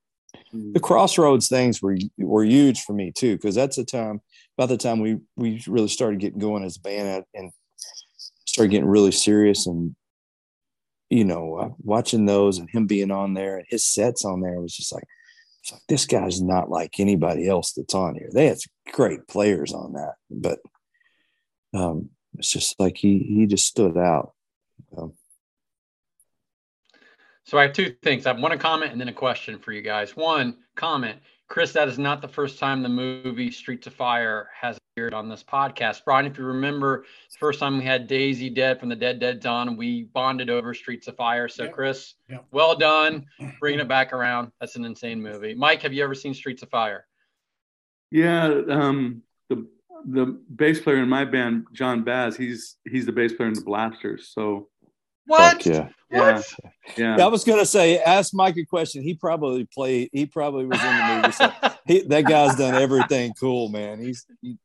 mm-hmm. 0.54 0.72
the 0.72 0.80
crossroads 0.80 1.48
things 1.48 1.82
were 1.82 1.96
were 2.18 2.44
huge 2.44 2.82
for 2.82 2.92
me 2.92 3.12
too 3.14 3.36
because 3.36 3.54
that's 3.54 3.76
the 3.76 3.84
time 3.84 4.20
by 4.56 4.66
the 4.66 4.76
time 4.76 5.00
we 5.00 5.18
we 5.36 5.62
really 5.66 5.88
started 5.88 6.20
getting 6.20 6.38
going 6.38 6.64
as 6.64 6.76
a 6.76 6.80
band 6.80 7.24
and 7.34 7.50
started 8.46 8.70
getting 8.70 8.88
really 8.88 9.12
serious 9.12 9.66
and 9.66 9.94
you 11.10 11.24
know 11.24 11.56
uh, 11.56 11.68
watching 11.78 12.26
those 12.26 12.58
and 12.58 12.70
him 12.70 12.86
being 12.86 13.10
on 13.10 13.34
there 13.34 13.58
and 13.58 13.66
his 13.68 13.86
sets 13.86 14.24
on 14.24 14.40
there 14.40 14.60
was 14.60 14.74
just 14.74 14.92
like 14.92 15.04
it's 15.66 15.72
like 15.72 15.82
this 15.88 16.06
guy's 16.06 16.40
not 16.40 16.70
like 16.70 17.00
anybody 17.00 17.48
else 17.48 17.72
that's 17.72 17.94
on 17.94 18.14
here. 18.14 18.28
They 18.32 18.46
had 18.46 18.58
great 18.92 19.26
players 19.26 19.72
on 19.72 19.94
that, 19.94 20.14
but 20.30 20.60
um, 21.74 22.10
it's 22.38 22.52
just 22.52 22.78
like 22.78 22.96
he 22.96 23.18
he 23.18 23.46
just 23.46 23.66
stood 23.66 23.96
out. 23.96 24.32
Um, 24.96 25.14
so 27.42 27.58
I 27.58 27.62
have 27.62 27.72
two 27.72 27.96
things. 28.00 28.26
I 28.26 28.32
have 28.32 28.40
one 28.40 28.56
comment 28.60 28.92
and 28.92 29.00
then 29.00 29.08
a 29.08 29.12
question 29.12 29.58
for 29.58 29.72
you 29.72 29.82
guys. 29.82 30.14
One 30.14 30.58
comment: 30.76 31.18
Chris, 31.48 31.72
that 31.72 31.88
is 31.88 31.98
not 31.98 32.20
the 32.20 32.28
first 32.28 32.58
time 32.58 32.82
the 32.82 32.88
movie 32.88 33.50
Streets 33.50 33.86
of 33.86 33.94
Fire 33.94 34.48
has 34.60 34.78
appeared 34.92 35.14
on 35.14 35.28
this 35.28 35.44
podcast. 35.44 36.02
Brian, 36.04 36.26
if 36.26 36.38
you 36.38 36.44
remember, 36.44 37.02
the 37.30 37.38
first 37.38 37.60
time 37.60 37.78
we 37.78 37.84
had 37.84 38.08
Daisy 38.08 38.50
Dead 38.50 38.80
from 38.80 38.88
the 38.88 38.96
Dead 38.96 39.20
Dead 39.20 39.40
Dawn, 39.40 39.76
we 39.76 40.04
bonded 40.04 40.50
over 40.50 40.74
Streets 40.74 41.06
of 41.06 41.16
Fire. 41.16 41.48
So, 41.48 41.68
Chris, 41.68 42.14
well 42.50 42.74
done 42.74 43.26
bringing 43.60 43.80
it 43.80 43.88
back 43.88 44.12
around. 44.12 44.50
That's 44.60 44.74
an 44.74 44.84
insane 44.84 45.22
movie. 45.22 45.54
Mike, 45.54 45.82
have 45.82 45.92
you 45.92 46.02
ever 46.02 46.14
seen 46.14 46.34
Streets 46.34 46.62
of 46.62 46.70
Fire? 46.70 47.06
Yeah, 48.10 48.46
um, 48.68 49.22
the 49.48 49.68
the 50.04 50.40
bass 50.54 50.80
player 50.80 51.02
in 51.02 51.08
my 51.08 51.24
band, 51.24 51.66
John 51.72 52.04
Bazz, 52.04 52.36
he's 52.36 52.76
he's 52.84 53.06
the 53.06 53.12
bass 53.12 53.32
player 53.32 53.48
in 53.48 53.54
the 53.54 53.60
Blasters. 53.60 54.30
So 54.34 54.68
what? 55.26 55.62
Fuck 55.62 55.66
yeah. 55.66 55.88
Yeah. 56.10 56.42
Yeah. 56.96 57.16
yeah. 57.16 57.24
I 57.24 57.28
was 57.28 57.44
gonna 57.44 57.66
say, 57.66 57.98
ask 57.98 58.32
Mike 58.32 58.56
a 58.56 58.64
question. 58.64 59.02
He 59.02 59.14
probably 59.14 59.64
played. 59.64 60.10
He 60.12 60.26
probably 60.26 60.66
was 60.66 60.80
in 60.80 60.86
the 60.86 61.16
movie. 61.16 61.32
So 61.32 61.52
he, 61.86 62.02
that 62.02 62.24
guy's 62.24 62.56
done 62.56 62.74
everything 62.74 63.34
cool, 63.38 63.68
man. 63.68 64.00
He's. 64.00 64.26
He, 64.40 64.58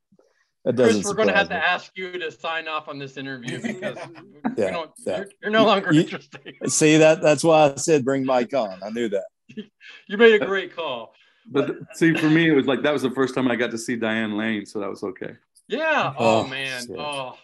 that 0.64 0.76
Chris, 0.76 1.04
we're 1.04 1.14
going 1.14 1.26
to 1.26 1.34
have 1.34 1.50
me. 1.50 1.56
to 1.56 1.68
ask 1.68 1.90
you 1.96 2.12
to 2.18 2.30
sign 2.30 2.68
off 2.68 2.86
on 2.86 2.96
this 2.96 3.16
interview 3.16 3.60
because 3.60 3.96
yeah, 4.56 4.70
you 4.70 4.92
yeah. 5.04 5.16
You're, 5.16 5.26
you're, 5.42 5.50
no 5.50 5.64
longer 5.64 5.92
you, 5.92 6.02
interested. 6.02 6.54
See 6.68 6.98
that? 6.98 7.20
That's 7.20 7.42
why 7.42 7.72
I 7.72 7.74
said 7.74 8.04
bring 8.04 8.24
Mike 8.24 8.54
on. 8.54 8.78
I 8.80 8.90
knew 8.90 9.08
that. 9.08 9.24
you 9.56 10.16
made 10.16 10.40
a 10.40 10.46
great 10.46 10.74
call. 10.76 11.14
But 11.50 11.74
see, 11.94 12.14
for 12.14 12.30
me, 12.30 12.48
it 12.48 12.52
was 12.52 12.66
like 12.66 12.82
that 12.82 12.92
was 12.92 13.02
the 13.02 13.10
first 13.10 13.34
time 13.34 13.50
I 13.50 13.56
got 13.56 13.72
to 13.72 13.78
see 13.78 13.96
Diane 13.96 14.36
Lane, 14.38 14.64
so 14.64 14.78
that 14.78 14.88
was 14.88 15.02
okay. 15.02 15.32
Yeah. 15.66 16.14
Oh, 16.16 16.44
oh 16.44 16.46
man. 16.46 16.86
Shit. 16.86 16.96
Oh. 16.96 17.36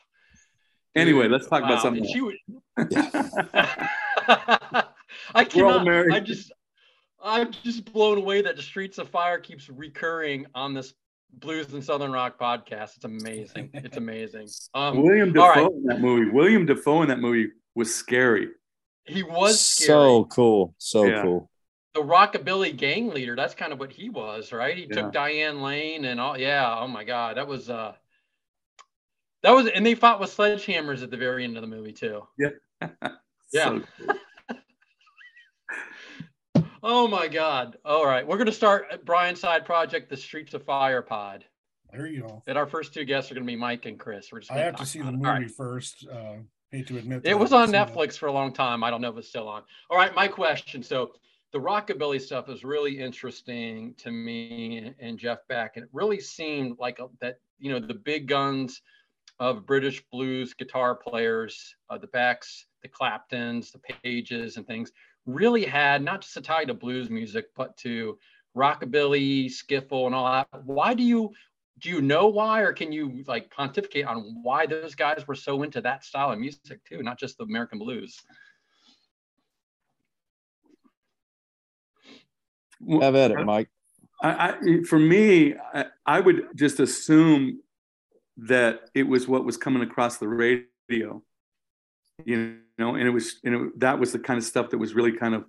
Anyway, 0.94 1.28
let's 1.28 1.46
talk 1.46 1.62
wow. 1.62 1.68
about 1.68 1.82
something. 1.82 2.04
She 2.06 2.20
would... 2.20 2.36
I 5.34 5.44
cannot. 5.44 5.88
I 6.12 6.20
just. 6.20 6.52
I'm 7.22 7.50
just 7.50 7.92
blown 7.92 8.18
away 8.18 8.42
that 8.42 8.54
the 8.54 8.62
Streets 8.62 8.98
of 8.98 9.08
Fire 9.08 9.38
keeps 9.38 9.68
recurring 9.68 10.46
on 10.54 10.72
this 10.72 10.94
Blues 11.32 11.72
and 11.72 11.82
Southern 11.82 12.12
Rock 12.12 12.38
podcast. 12.38 12.96
It's 12.96 13.04
amazing. 13.04 13.70
It's 13.74 13.96
amazing. 13.96 14.48
Um, 14.74 15.02
William 15.02 15.32
Dafoe 15.32 15.64
right. 15.64 15.72
in 15.72 15.82
that 15.84 16.00
movie. 16.00 16.30
William 16.30 16.64
Dafoe 16.64 17.02
in 17.02 17.08
that 17.08 17.18
movie 17.18 17.50
was 17.74 17.94
scary. 17.94 18.48
He 19.04 19.22
was 19.22 19.60
scary. 19.60 19.86
so 19.86 20.24
cool. 20.26 20.74
So 20.78 21.06
yeah. 21.06 21.22
cool. 21.22 21.50
The 21.94 22.00
rockabilly 22.00 22.76
gang 22.76 23.08
leader. 23.08 23.34
That's 23.34 23.54
kind 23.54 23.72
of 23.72 23.80
what 23.80 23.92
he 23.92 24.10
was, 24.10 24.52
right? 24.52 24.76
He 24.76 24.86
yeah. 24.88 25.02
took 25.02 25.12
Diane 25.12 25.60
Lane 25.60 26.04
and 26.04 26.20
all. 26.20 26.38
Yeah. 26.38 26.76
Oh 26.78 26.86
my 26.86 27.04
God, 27.04 27.36
that 27.36 27.48
was. 27.48 27.68
uh 27.68 27.94
That 29.42 29.52
was, 29.52 29.68
and 29.68 29.86
they 29.86 29.94
fought 29.94 30.20
with 30.20 30.36
sledgehammers 30.36 31.02
at 31.02 31.10
the 31.10 31.16
very 31.16 31.44
end 31.44 31.56
of 31.56 31.62
the 31.62 31.68
movie 31.68 31.92
too. 31.92 32.22
Yeah. 32.38 32.50
yeah. 33.52 33.80
Cool. 33.98 34.16
Oh 36.82 37.08
my 37.08 37.28
God. 37.28 37.76
All 37.84 38.06
right. 38.06 38.26
We're 38.26 38.36
going 38.36 38.46
to 38.46 38.52
start 38.52 39.04
Brian's 39.04 39.40
side 39.40 39.64
project, 39.64 40.08
the 40.08 40.16
Streets 40.16 40.54
of 40.54 40.62
Fire 40.64 41.02
pod. 41.02 41.44
There 41.92 42.06
you 42.06 42.20
go. 42.22 42.42
And 42.46 42.56
our 42.56 42.66
first 42.66 42.94
two 42.94 43.04
guests 43.04 43.30
are 43.30 43.34
going 43.34 43.46
to 43.46 43.50
be 43.50 43.56
Mike 43.56 43.86
and 43.86 43.98
Chris. 43.98 44.28
We're 44.30 44.40
just 44.40 44.52
I 44.52 44.58
have 44.58 44.76
to 44.76 44.86
see 44.86 45.00
the 45.00 45.12
movie 45.12 45.24
right. 45.24 45.50
first. 45.50 46.06
Uh, 46.10 46.36
hate 46.70 46.86
to 46.88 46.98
admit 46.98 47.22
it 47.24 47.38
was 47.38 47.52
on 47.52 47.70
Netflix 47.70 48.16
for 48.16 48.26
a 48.26 48.32
long 48.32 48.52
time. 48.52 48.84
I 48.84 48.90
don't 48.90 49.00
know 49.00 49.10
if 49.10 49.16
it's 49.16 49.28
still 49.28 49.48
on. 49.48 49.62
All 49.90 49.96
right. 49.96 50.14
My 50.14 50.28
question. 50.28 50.82
So 50.82 51.12
the 51.52 51.58
rockabilly 51.58 52.20
stuff 52.20 52.48
is 52.48 52.62
really 52.62 52.98
interesting 52.98 53.94
to 53.98 54.10
me 54.10 54.94
and 55.00 55.18
Jeff 55.18 55.38
Beck. 55.48 55.76
And 55.76 55.84
it 55.84 55.90
really 55.92 56.20
seemed 56.20 56.78
like 56.78 56.98
a, 57.00 57.08
that, 57.20 57.36
you 57.58 57.72
know, 57.72 57.84
the 57.84 57.94
big 57.94 58.28
guns 58.28 58.82
of 59.40 59.66
British 59.66 60.02
blues 60.10 60.54
guitar 60.54 60.94
players, 60.94 61.74
uh, 61.90 61.98
the 61.98 62.06
Becks, 62.08 62.66
the 62.82 62.88
Claptons, 62.88 63.70
the 63.70 63.78
Pages, 63.78 64.56
and 64.56 64.66
things 64.66 64.92
really 65.26 65.64
had 65.64 66.02
not 66.02 66.22
just 66.22 66.36
a 66.36 66.40
tie 66.40 66.64
to 66.64 66.74
blues 66.74 67.10
music, 67.10 67.46
but 67.56 67.76
to 67.78 68.18
rockabilly, 68.56 69.46
skiffle, 69.46 70.06
and 70.06 70.14
all 70.14 70.32
that. 70.32 70.48
Why 70.64 70.94
do 70.94 71.02
you 71.02 71.32
do 71.78 71.90
you 71.90 72.00
know 72.00 72.26
why, 72.26 72.62
or 72.62 72.72
can 72.72 72.90
you 72.90 73.22
like 73.28 73.50
pontificate 73.50 74.04
on 74.04 74.40
why 74.42 74.66
those 74.66 74.96
guys 74.96 75.28
were 75.28 75.36
so 75.36 75.62
into 75.62 75.80
that 75.82 76.04
style 76.04 76.32
of 76.32 76.38
music 76.40 76.84
too, 76.84 77.02
not 77.02 77.18
just 77.20 77.38
the 77.38 77.44
American 77.44 77.78
blues? 77.78 78.20
Have 83.00 83.14
at 83.14 83.30
it, 83.30 83.44
Mike. 83.44 83.68
I, 84.20 84.30
I, 84.48 84.82
for 84.88 84.98
me, 84.98 85.54
I, 85.72 85.86
I 86.04 86.20
would 86.20 86.48
just 86.56 86.80
assume 86.80 87.60
that 88.38 88.90
it 88.94 89.02
was 89.02 89.28
what 89.28 89.44
was 89.44 89.56
coming 89.56 89.82
across 89.82 90.18
the 90.18 90.28
radio 90.28 91.22
you 92.24 92.58
know, 92.78 92.94
and 92.94 93.06
it 93.06 93.10
was, 93.10 93.36
and 93.44 93.54
it, 93.54 93.80
that 93.80 93.98
was 93.98 94.12
the 94.12 94.18
kind 94.18 94.38
of 94.38 94.44
stuff 94.44 94.70
that 94.70 94.78
was 94.78 94.94
really 94.94 95.12
kind 95.12 95.34
of, 95.34 95.44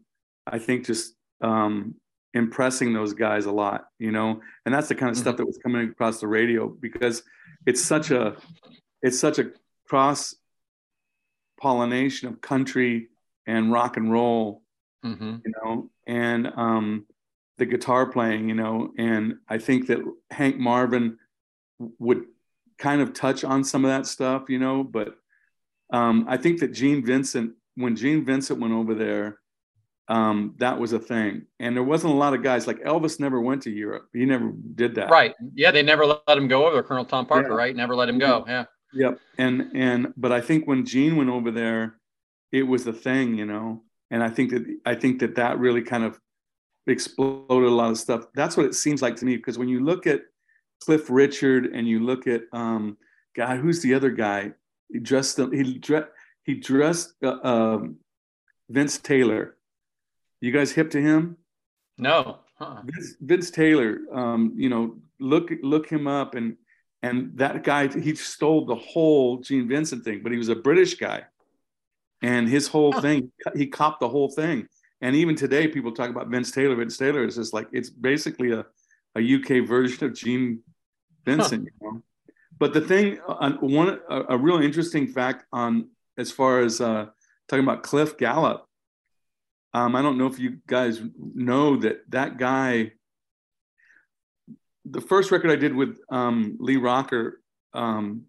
I 0.46 0.60
think, 0.60 0.86
just 0.86 1.16
um, 1.42 1.96
impressing 2.34 2.94
those 2.94 3.14
guys 3.14 3.46
a 3.46 3.52
lot, 3.52 3.86
you 3.98 4.12
know, 4.12 4.42
and 4.66 4.74
that's 4.74 4.88
the 4.88 4.96
kind 4.96 5.10
of 5.10 5.16
mm-hmm. 5.16 5.24
stuff 5.24 5.38
that 5.38 5.46
was 5.46 5.58
coming 5.58 5.90
across 5.90 6.20
the 6.20 6.28
radio 6.28 6.68
because 6.68 7.24
it's 7.66 7.82
such 7.82 8.12
a, 8.12 8.36
it's 9.02 9.20
such 9.20 9.40
a 9.40 9.52
cross 9.88 10.36
pollination 11.60 12.28
of 12.28 12.42
country 12.42 13.10
and 13.48 13.72
rock 13.72 13.98
and 13.98 14.12
roll, 14.12 14.62
mm-hmm. 15.04 15.38
you 15.44 15.54
know, 15.64 15.90
and 16.08 16.48
um, 16.56 17.06
the 17.58 17.66
guitar 17.66 18.06
playing, 18.06 18.48
you 18.50 18.56
know, 18.56 18.92
and 18.98 19.36
I 19.48 19.58
think 19.58 19.88
that 19.88 20.00
Hank 20.30 20.58
Marvin 20.58 21.18
would 21.98 22.26
kind 22.80 23.02
of 23.02 23.14
touch 23.14 23.44
on 23.44 23.64
some 23.64 23.86
of 23.86 23.92
that 23.92 24.08
stuff, 24.08 24.50
you 24.50 24.58
know, 24.58 24.84
but 24.84 25.16
um, 25.92 26.26
I 26.28 26.38
think 26.38 26.62
that 26.62 26.74
Gene 26.74 27.06
Vincent, 27.06 27.54
when 27.76 27.96
Gene 27.96 28.26
Vincent 28.26 28.60
went 28.60 28.74
over 28.74 28.96
there, 28.96 29.40
um, 30.08 30.56
that 30.58 30.80
was 30.80 30.94
a 30.94 31.00
thing. 31.00 31.46
And 31.60 31.76
there 31.76 31.84
wasn't 31.84 32.14
a 32.14 32.16
lot 32.16 32.34
of 32.34 32.42
guys 32.42 32.66
like 32.66 32.80
Elvis 32.84 33.20
never 33.20 33.40
went 33.40 33.62
to 33.64 33.70
Europe. 33.70 34.08
He 34.12 34.26
never 34.26 34.52
did 34.74 34.96
that. 34.96 35.12
Right. 35.12 35.36
Yeah. 35.54 35.72
They 35.72 35.84
never 35.84 36.06
let 36.06 36.22
him 36.28 36.48
go 36.48 36.66
over 36.66 36.74
there. 36.76 36.84
Colonel 36.84 37.06
Tom 37.06 37.28
Parker, 37.28 37.50
yeah. 37.50 37.56
right? 37.56 37.76
Never 37.76 37.96
let 37.96 38.10
him 38.10 38.18
go. 38.18 38.44
Yeah. 38.48 38.66
Yep. 38.94 39.20
And, 39.38 39.72
and, 39.76 40.14
but 40.18 40.32
I 40.32 40.42
think 40.42 40.66
when 40.66 40.84
Gene 40.86 41.16
went 41.16 41.30
over 41.30 41.52
there, 41.52 42.00
it 42.52 42.64
was 42.64 42.88
a 42.88 42.94
thing, 42.94 43.36
you 43.36 43.46
know? 43.46 43.84
And 44.10 44.24
I 44.24 44.30
think 44.30 44.50
that, 44.50 44.66
I 44.86 44.96
think 44.96 45.20
that 45.20 45.36
that 45.36 45.60
really 45.60 45.84
kind 45.84 46.04
of 46.04 46.20
exploded 46.88 47.70
a 47.70 47.74
lot 47.74 47.92
of 47.92 48.00
stuff. 48.00 48.26
That's 48.34 48.58
what 48.58 48.66
it 48.66 48.74
seems 48.74 49.04
like 49.04 49.16
to 49.18 49.26
me. 49.26 49.38
Because 49.38 49.60
when 49.60 49.70
you 49.70 49.84
look 49.84 50.08
at 50.08 50.22
Cliff 50.84 51.10
Richard 51.10 51.68
and 51.68 51.88
you 51.88 52.00
look 52.00 52.28
at, 52.28 52.44
um, 52.52 52.98
God, 53.36 53.58
who's 53.58 53.82
the 53.82 53.94
other 53.94 54.10
guy? 54.10 54.54
He 54.92 55.00
dressed 55.00 55.38
them. 55.38 55.52
He 55.52 55.78
dressed. 55.78 56.08
He 56.44 56.56
dressed 56.56 57.14
uh, 57.24 57.38
um, 57.44 57.98
Vince 58.70 58.98
Taylor. 58.98 59.56
You 60.42 60.52
guys 60.52 60.72
hip 60.72 60.90
to 60.92 61.02
him? 61.02 61.38
No. 61.98 62.40
Huh. 62.58 62.82
Vince, 62.84 63.16
Vince, 63.22 63.52
Taylor. 63.52 64.00
Um, 64.12 64.54
you 64.56 64.70
know, 64.70 64.98
look 65.20 65.52
look 65.62 65.88
him 65.88 66.08
up, 66.08 66.36
and 66.36 66.58
and 67.04 67.38
that 67.38 67.64
guy 67.64 67.88
he 67.88 68.16
stole 68.16 68.66
the 68.66 68.76
whole 68.76 69.38
Gene 69.38 69.68
Vincent 69.68 70.04
thing, 70.04 70.22
but 70.24 70.32
he 70.32 70.38
was 70.38 70.50
a 70.50 70.56
British 70.56 70.96
guy, 70.96 71.24
and 72.22 72.50
his 72.50 72.68
whole 72.68 72.94
huh. 72.94 73.02
thing 73.02 73.32
he 73.56 73.68
copped 73.68 74.00
the 74.00 74.10
whole 74.10 74.30
thing. 74.30 74.68
And 75.02 75.16
even 75.16 75.36
today, 75.36 75.68
people 75.68 75.94
talk 75.94 76.10
about 76.10 76.28
Vince 76.28 76.52
Taylor. 76.52 76.76
Vince 76.76 76.98
Taylor 76.98 77.24
is 77.24 77.36
just 77.36 77.54
like 77.54 77.68
it's 77.72 77.90
basically 77.90 78.52
a 78.52 78.66
a 79.16 79.36
UK 79.36 79.68
version 79.68 80.06
of 80.06 80.14
Gene 80.14 80.62
Vincent. 81.26 81.68
Huh. 81.82 81.88
You 81.88 81.92
know? 81.94 82.04
But 82.58 82.74
the 82.74 82.82
thing, 82.82 83.20
uh, 83.28 83.52
one 83.62 84.00
a, 84.10 84.24
a 84.30 84.38
real 84.38 84.62
interesting 84.62 85.08
fact 85.08 85.46
on 85.54 85.90
as 86.18 86.32
far 86.32 86.60
as 86.60 86.82
uh, 86.82 87.08
talking 87.48 87.64
about 87.64 87.84
Cliff 87.84 88.18
Gallup. 88.18 88.66
Um, 89.74 89.96
I 89.96 90.02
don't 90.02 90.18
know 90.18 90.28
if 90.28 90.40
you 90.40 90.60
guys 90.68 91.02
know 91.18 91.78
that 91.78 92.02
that 92.10 92.38
guy. 92.38 92.94
The 94.86 95.02
first 95.02 95.32
record 95.32 95.52
I 95.52 95.56
did 95.56 95.76
with 95.76 95.98
um, 96.10 96.58
Lee 96.60 96.78
Rocker 96.78 97.42
um, 97.74 98.26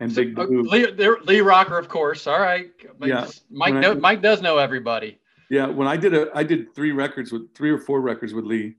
and 0.00 0.12
so, 0.12 0.24
Big 0.24 0.38
uh, 0.38 0.46
Blue. 0.46 0.62
Lee, 0.62 0.86
Lee, 1.24 1.40
Rocker, 1.40 1.78
of 1.78 1.88
course. 1.88 2.26
All 2.26 2.40
right. 2.40 2.70
Mike, 2.98 3.08
yeah. 3.08 3.26
Mike, 3.50 3.74
know, 3.74 3.92
I, 3.92 3.94
Mike 3.94 4.22
does 4.22 4.40
know 4.40 4.58
everybody. 4.58 5.18
Yeah. 5.50 5.66
When 5.66 5.88
I 5.88 5.96
did 5.96 6.14
a, 6.14 6.28
I 6.34 6.44
did 6.44 6.74
three 6.74 6.92
records 6.92 7.32
with 7.32 7.54
three 7.54 7.70
or 7.70 7.78
four 7.78 8.00
records 8.00 8.32
with 8.32 8.44
Lee, 8.44 8.76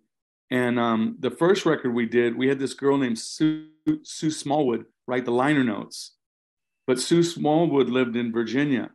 and 0.50 0.80
um, 0.80 1.16
the 1.20 1.32
first 1.32 1.66
record 1.66 1.94
we 1.94 2.06
did, 2.06 2.36
we 2.36 2.48
had 2.48 2.60
this 2.60 2.74
girl 2.74 2.98
named 2.98 3.20
Sue, 3.20 3.68
Sue 4.04 4.32
Smallwood 4.32 4.86
write 5.08 5.26
the 5.26 5.32
liner 5.32 5.64
notes. 5.64 6.16
But 6.88 7.00
Sue 7.00 7.22
Smallwood 7.22 7.90
lived 7.90 8.16
in 8.16 8.32
Virginia, 8.32 8.90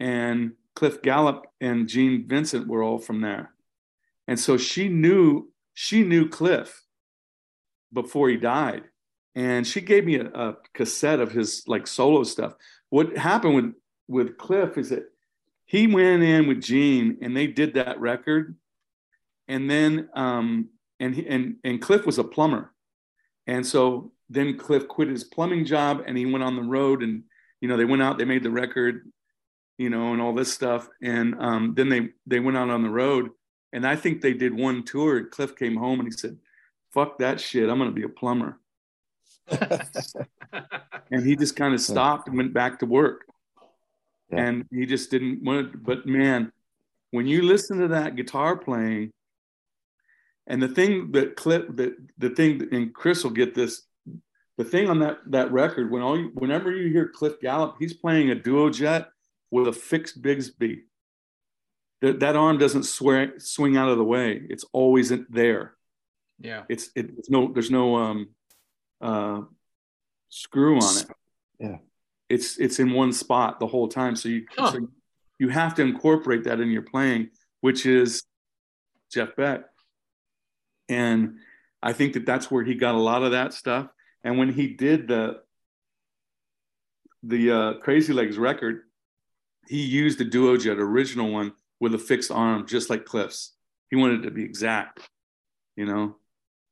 and 0.00 0.52
Cliff 0.74 1.00
Gallup 1.02 1.46
and 1.60 1.88
Gene 1.88 2.26
Vincent 2.26 2.66
were 2.66 2.82
all 2.82 2.98
from 2.98 3.20
there. 3.20 3.54
And 4.26 4.38
so 4.38 4.56
she 4.56 4.88
knew 4.88 5.50
she 5.74 6.02
knew 6.02 6.28
Cliff 6.28 6.84
before 7.92 8.28
he 8.28 8.36
died. 8.36 8.84
And 9.34 9.66
she 9.66 9.80
gave 9.80 10.04
me 10.04 10.16
a, 10.16 10.26
a 10.26 10.56
cassette 10.74 11.20
of 11.20 11.32
his 11.32 11.62
like 11.66 11.86
solo 11.86 12.24
stuff. 12.24 12.54
What 12.88 13.16
happened 13.16 13.54
with 13.54 13.74
with 14.08 14.38
Cliff 14.38 14.76
is 14.76 14.90
that 14.90 15.04
he 15.66 15.86
went 15.86 16.24
in 16.24 16.48
with 16.48 16.60
Gene 16.60 17.18
and 17.22 17.36
they 17.36 17.46
did 17.46 17.74
that 17.74 18.00
record. 18.00 18.56
And 19.46 19.70
then 19.70 20.08
um, 20.14 20.68
and 21.00 21.14
he, 21.14 21.26
and 21.26 21.56
and 21.64 21.82
Cliff 21.82 22.06
was 22.06 22.18
a 22.18 22.24
plumber, 22.24 22.72
and 23.46 23.66
so 23.66 24.12
then 24.28 24.56
Cliff 24.56 24.86
quit 24.86 25.08
his 25.08 25.24
plumbing 25.24 25.64
job 25.64 26.04
and 26.06 26.16
he 26.16 26.24
went 26.24 26.44
on 26.44 26.54
the 26.54 26.62
road 26.62 27.02
and 27.02 27.24
you 27.60 27.68
know 27.68 27.76
they 27.76 27.84
went 27.84 28.02
out 28.02 28.16
they 28.16 28.24
made 28.24 28.44
the 28.44 28.50
record, 28.50 29.10
you 29.78 29.90
know, 29.90 30.12
and 30.12 30.22
all 30.22 30.32
this 30.32 30.52
stuff, 30.52 30.88
and 31.02 31.34
um, 31.40 31.74
then 31.74 31.88
they 31.88 32.10
they 32.26 32.38
went 32.38 32.56
out 32.56 32.70
on 32.70 32.82
the 32.82 32.90
road 32.90 33.30
and 33.72 33.86
I 33.86 33.96
think 33.96 34.20
they 34.20 34.32
did 34.32 34.54
one 34.54 34.82
tour. 34.84 35.18
And 35.18 35.30
Cliff 35.30 35.56
came 35.56 35.76
home 35.76 36.00
and 36.00 36.08
he 36.08 36.12
said, 36.12 36.36
fuck 36.92 37.18
that 37.18 37.40
shit. 37.40 37.68
I'm 37.68 37.78
going 37.78 37.90
to 37.90 37.94
be 37.94 38.02
a 38.04 38.08
plumber. 38.08 38.58
and 41.10 41.24
he 41.24 41.36
just 41.36 41.56
kind 41.56 41.74
of 41.74 41.80
stopped 41.80 42.28
and 42.28 42.36
went 42.36 42.52
back 42.52 42.78
to 42.80 42.86
work. 42.86 43.26
Yeah. 44.30 44.44
And 44.44 44.66
he 44.70 44.86
just 44.86 45.10
didn't 45.10 45.42
want 45.42 45.72
to, 45.72 45.78
but 45.78 46.06
man, 46.06 46.52
when 47.10 47.26
you 47.26 47.42
listen 47.42 47.78
to 47.78 47.88
that 47.88 48.16
guitar 48.16 48.56
playing, 48.56 49.12
and 50.46 50.62
the 50.62 50.68
thing 50.68 51.12
that 51.12 51.36
clip 51.36 51.76
that 51.76 51.94
the 52.18 52.30
thing 52.30 52.68
and 52.72 52.94
Chris 52.94 53.22
will 53.24 53.30
get 53.30 53.54
this, 53.54 53.82
the 54.58 54.64
thing 54.64 54.88
on 54.88 54.98
that 55.00 55.18
that 55.26 55.52
record 55.52 55.90
when 55.90 56.02
all 56.02 56.18
you, 56.18 56.30
whenever 56.34 56.70
you 56.70 56.92
hear 56.92 57.08
Cliff 57.08 57.40
Gallup, 57.40 57.76
he's 57.78 57.94
playing 57.94 58.30
a 58.30 58.34
duo 58.34 58.70
jet 58.70 59.08
with 59.50 59.68
a 59.68 59.72
fixed 59.72 60.20
Bigsby. 60.22 60.80
That 62.02 62.20
that 62.20 62.36
arm 62.36 62.58
doesn't 62.58 62.84
swear, 62.84 63.38
swing 63.38 63.76
out 63.76 63.90
of 63.90 63.98
the 63.98 64.04
way. 64.04 64.42
It's 64.48 64.64
always 64.72 65.12
there. 65.28 65.74
Yeah. 66.40 66.64
It's 66.68 66.90
it, 66.96 67.10
it's 67.18 67.30
no 67.30 67.52
there's 67.52 67.70
no 67.70 67.96
um 67.96 68.28
uh 69.00 69.42
screw 70.30 70.78
on 70.78 70.96
it. 70.98 71.06
Yeah. 71.58 71.76
It's 72.28 72.58
it's 72.58 72.78
in 72.78 72.92
one 72.92 73.12
spot 73.12 73.60
the 73.60 73.66
whole 73.66 73.88
time. 73.88 74.16
So 74.16 74.28
you 74.30 74.46
huh. 74.56 74.72
so 74.72 74.88
you 75.38 75.48
have 75.48 75.74
to 75.74 75.82
incorporate 75.82 76.44
that 76.44 76.60
in 76.60 76.70
your 76.70 76.82
playing, 76.82 77.30
which 77.60 77.86
is 77.86 78.22
Jeff 79.12 79.36
Beck. 79.36 79.62
And 80.90 81.36
I 81.82 81.94
think 81.94 82.12
that 82.14 82.26
that's 82.26 82.50
where 82.50 82.64
he 82.64 82.74
got 82.74 82.96
a 82.96 82.98
lot 82.98 83.22
of 83.22 83.30
that 83.30 83.54
stuff. 83.54 83.88
And 84.22 84.36
when 84.36 84.52
he 84.52 84.74
did 84.74 85.08
the 85.08 85.40
the 87.22 87.50
uh, 87.50 87.72
Crazy 87.74 88.12
Legs 88.12 88.38
record, 88.38 88.82
he 89.66 89.82
used 89.82 90.18
the 90.18 90.24
Duo 90.24 90.56
Jet 90.56 90.78
original 90.78 91.30
one 91.30 91.52
with 91.78 91.94
a 91.94 91.98
fixed 91.98 92.30
arm, 92.30 92.66
just 92.66 92.90
like 92.90 93.04
Cliff's. 93.04 93.54
He 93.90 93.96
wanted 93.96 94.22
to 94.22 94.30
be 94.30 94.42
exact, 94.42 95.08
you 95.76 95.86
know. 95.86 96.16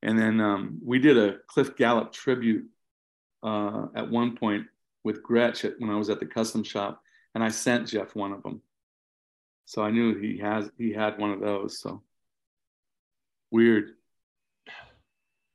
And 0.02 0.18
then 0.18 0.40
um, 0.40 0.80
we 0.84 0.98
did 0.98 1.16
a 1.16 1.38
Cliff 1.48 1.76
Gallup 1.76 2.12
tribute 2.12 2.66
uh, 3.42 3.86
at 3.94 4.10
one 4.10 4.36
point 4.36 4.66
with 5.04 5.22
Gretsch 5.22 5.64
at, 5.64 5.74
when 5.78 5.90
I 5.90 5.96
was 5.96 6.10
at 6.10 6.20
the 6.20 6.26
custom 6.26 6.64
shop, 6.64 7.02
and 7.34 7.44
I 7.44 7.48
sent 7.48 7.88
Jeff 7.88 8.14
one 8.14 8.32
of 8.32 8.42
them. 8.42 8.62
So 9.66 9.82
I 9.82 9.90
knew 9.90 10.18
he 10.18 10.38
has 10.38 10.70
he 10.76 10.92
had 10.92 11.18
one 11.18 11.30
of 11.30 11.40
those. 11.40 11.80
So 11.80 12.02
weird. 13.50 13.97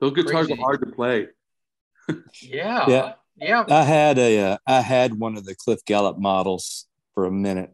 Those 0.03 0.13
guitars 0.13 0.47
Crazy. 0.47 0.53
are 0.53 0.57
hard 0.57 0.81
to 0.81 0.87
play. 0.87 1.27
yeah. 2.41 2.89
Yeah. 2.89 3.13
Yeah. 3.37 3.63
I 3.69 3.83
had 3.83 4.19
a 4.19 4.39
uh, 4.39 4.57
I 4.67 4.81
had 4.81 5.17
one 5.17 5.37
of 5.37 5.45
the 5.45 5.55
Cliff 5.55 5.79
Gallup 5.85 6.19
models 6.19 6.87
for 7.13 7.25
a 7.25 7.31
minute. 7.31 7.71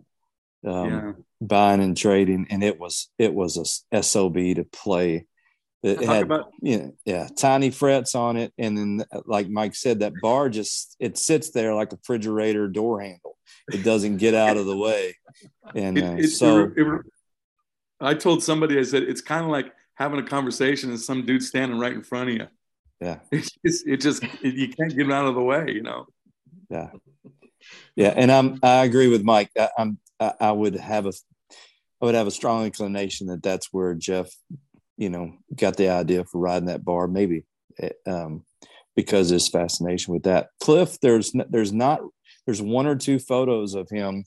Um, 0.64 0.90
yeah. 0.92 1.12
buying 1.40 1.82
and 1.82 1.96
trading 1.96 2.46
and 2.50 2.62
it 2.66 2.78
was 2.78 3.10
it 3.18 3.34
was 3.34 3.82
a 3.94 4.04
sob 4.04 4.36
to 4.36 4.66
play 4.74 5.26
it 5.84 6.02
had 6.04 6.24
about- 6.24 6.52
you 6.62 6.78
know, 6.78 6.94
yeah 7.06 7.30
tiny 7.38 7.70
frets 7.70 8.14
on 8.14 8.36
it 8.36 8.52
and 8.58 8.78
then 8.78 9.06
like 9.26 9.48
mike 9.48 9.74
said 9.74 10.00
that 10.00 10.12
bar 10.22 10.50
just 10.50 10.98
it 11.00 11.18
sits 11.18 11.52
there 11.52 11.74
like 11.74 11.94
a 11.94 11.96
refrigerator 11.96 12.68
door 12.68 13.00
handle 13.00 13.38
it 13.72 13.86
doesn't 13.86 14.18
get 14.18 14.34
out 14.34 14.58
of 14.58 14.66
the 14.66 14.76
way 14.76 15.16
and 15.76 15.98
uh, 16.04 16.16
it, 16.20 16.28
so 16.28 16.64
it, 16.66 16.74
it, 16.76 17.02
i 18.02 18.14
told 18.14 18.44
somebody 18.44 18.78
i 18.78 18.84
said 18.84 19.04
it's 19.04 19.22
kind 19.22 19.46
of 19.46 19.50
like 19.52 19.72
having 20.00 20.20
a 20.20 20.24
conversation 20.24 20.90
and 20.90 21.00
some 21.00 21.26
dude 21.26 21.44
standing 21.44 21.78
right 21.78 21.94
in 21.94 22.04
front 22.04 22.30
of 22.30 22.36
you. 22.36 22.48
Yeah. 23.00 23.20
It 23.32 23.50
just, 23.66 23.88
it 23.88 23.98
just 23.98 24.24
you 24.42 24.70
can't 24.70 24.90
get 24.90 25.06
him 25.06 25.12
out 25.12 25.28
of 25.28 25.36
the 25.36 25.42
way 25.42 25.66
you 25.68 25.84
know? 25.84 26.08
Yeah. 26.70 26.90
Yeah 27.96 28.14
and 28.16 28.32
i'm 28.32 28.60
i 28.64 28.86
agree 28.86 29.08
with 29.08 29.24
mike. 29.24 29.52
I, 29.58 29.70
i'm 29.78 30.00
I, 30.20 30.34
I 30.40 30.52
would 30.52 30.76
have 30.76 31.06
a 31.06 31.12
i 32.02 32.06
would 32.06 32.16
have 32.16 32.28
a 32.28 32.32
strong 32.32 32.66
inclination 32.66 33.28
that 33.28 33.44
that's 33.44 33.70
where 33.72 33.94
jeff 33.94 34.30
you 35.00 35.10
know, 35.10 35.34
got 35.56 35.78
the 35.78 35.88
idea 35.88 36.26
for 36.26 36.40
riding 36.40 36.68
that 36.68 36.84
bar, 36.84 37.08
maybe 37.08 37.46
eh, 37.80 37.90
um, 38.06 38.44
because 38.98 39.30
his 39.30 39.48
fascination 39.48 40.14
with 40.14 40.24
that. 40.24 40.50
Cliff, 40.60 41.00
there's 41.00 41.32
there's 41.50 41.72
not 41.72 42.02
there's 42.46 42.62
one 42.62 42.86
or 42.86 42.98
two 42.98 43.18
photos 43.18 43.76
of 43.76 43.90
him 43.90 44.26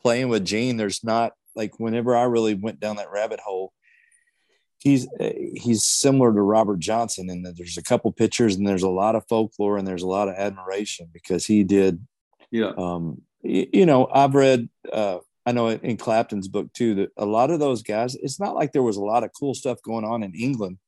playing 0.00 0.28
with 0.28 0.44
Gene. 0.44 0.76
There's 0.76 1.02
not 1.02 1.32
like 1.56 1.80
whenever 1.80 2.16
I 2.16 2.22
really 2.22 2.54
went 2.54 2.78
down 2.78 2.96
that 2.96 3.10
rabbit 3.10 3.40
hole, 3.40 3.72
he's 4.82 5.08
eh, 5.20 5.32
he's 5.54 5.84
similar 5.84 6.32
to 6.32 6.42
Robert 6.42 6.80
Johnson 6.80 7.30
in 7.30 7.42
that 7.42 7.56
there's 7.56 7.78
a 7.78 7.82
couple 7.82 8.10
pictures 8.12 8.56
and 8.56 8.66
there's 8.66 8.82
a 8.82 8.88
lot 8.88 9.14
of 9.14 9.24
folklore 9.28 9.78
and 9.78 9.86
there's 9.86 10.02
a 10.02 10.08
lot 10.08 10.28
of 10.28 10.34
admiration 10.34 11.08
because 11.12 11.46
he 11.46 11.62
did. 11.62 12.04
Yeah. 12.50 12.72
Um, 12.76 13.22
you, 13.42 13.66
you 13.72 13.86
know, 13.86 14.08
I've 14.12 14.34
read 14.34 14.68
uh, 14.92 15.18
I 15.46 15.52
know 15.52 15.68
in 15.68 15.96
Clapton's 15.96 16.48
book 16.48 16.72
too 16.72 16.94
that 16.96 17.10
a 17.16 17.26
lot 17.26 17.50
of 17.50 17.60
those 17.60 17.82
guys, 17.82 18.14
it's 18.16 18.40
not 18.40 18.54
like 18.54 18.72
there 18.72 18.82
was 18.82 18.96
a 18.96 19.04
lot 19.04 19.24
of 19.24 19.30
cool 19.38 19.54
stuff 19.54 19.80
going 19.82 20.04
on 20.04 20.22
in 20.22 20.34
England 20.34 20.78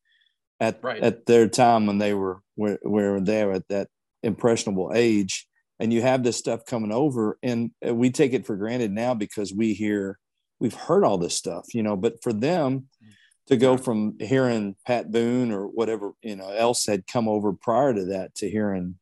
at 0.60 0.82
right. 0.82 1.02
at 1.02 1.26
their 1.26 1.48
time 1.48 1.86
when 1.86 1.98
they 1.98 2.14
were 2.14 2.40
where, 2.56 2.78
where 2.82 3.20
they 3.20 3.44
were 3.44 3.54
at 3.54 3.68
that 3.68 3.88
impressionable 4.22 4.92
age. 4.94 5.46
And 5.80 5.92
you 5.92 6.02
have 6.02 6.22
this 6.22 6.36
stuff 6.36 6.64
coming 6.64 6.92
over, 6.92 7.36
and 7.42 7.72
we 7.82 8.10
take 8.10 8.32
it 8.32 8.46
for 8.46 8.54
granted 8.54 8.92
now 8.92 9.12
because 9.12 9.52
we 9.52 9.74
hear 9.74 10.20
we've 10.60 10.74
heard 10.74 11.04
all 11.04 11.18
this 11.18 11.34
stuff, 11.34 11.74
you 11.74 11.82
know. 11.82 11.96
But 11.96 12.22
for 12.22 12.32
them 12.32 12.88
to 13.46 13.56
go 13.56 13.76
from 13.76 14.18
hearing 14.18 14.74
Pat 14.86 15.10
Boone 15.10 15.52
or 15.52 15.66
whatever 15.66 16.12
you 16.22 16.36
know 16.36 16.48
else 16.48 16.86
had 16.86 17.06
come 17.06 17.28
over 17.28 17.52
prior 17.52 17.92
to 17.94 18.04
that 18.06 18.34
to 18.36 18.50
hearing, 18.50 18.96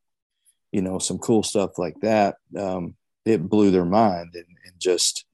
you 0.71 0.81
know, 0.81 0.99
some 0.99 1.17
cool 1.17 1.43
stuff 1.43 1.77
like 1.77 1.99
that, 2.01 2.37
um, 2.57 2.95
it 3.25 3.47
blew 3.47 3.71
their 3.71 3.85
mind 3.85 4.31
and, 4.33 4.45
and 4.65 4.79
just 4.79 5.25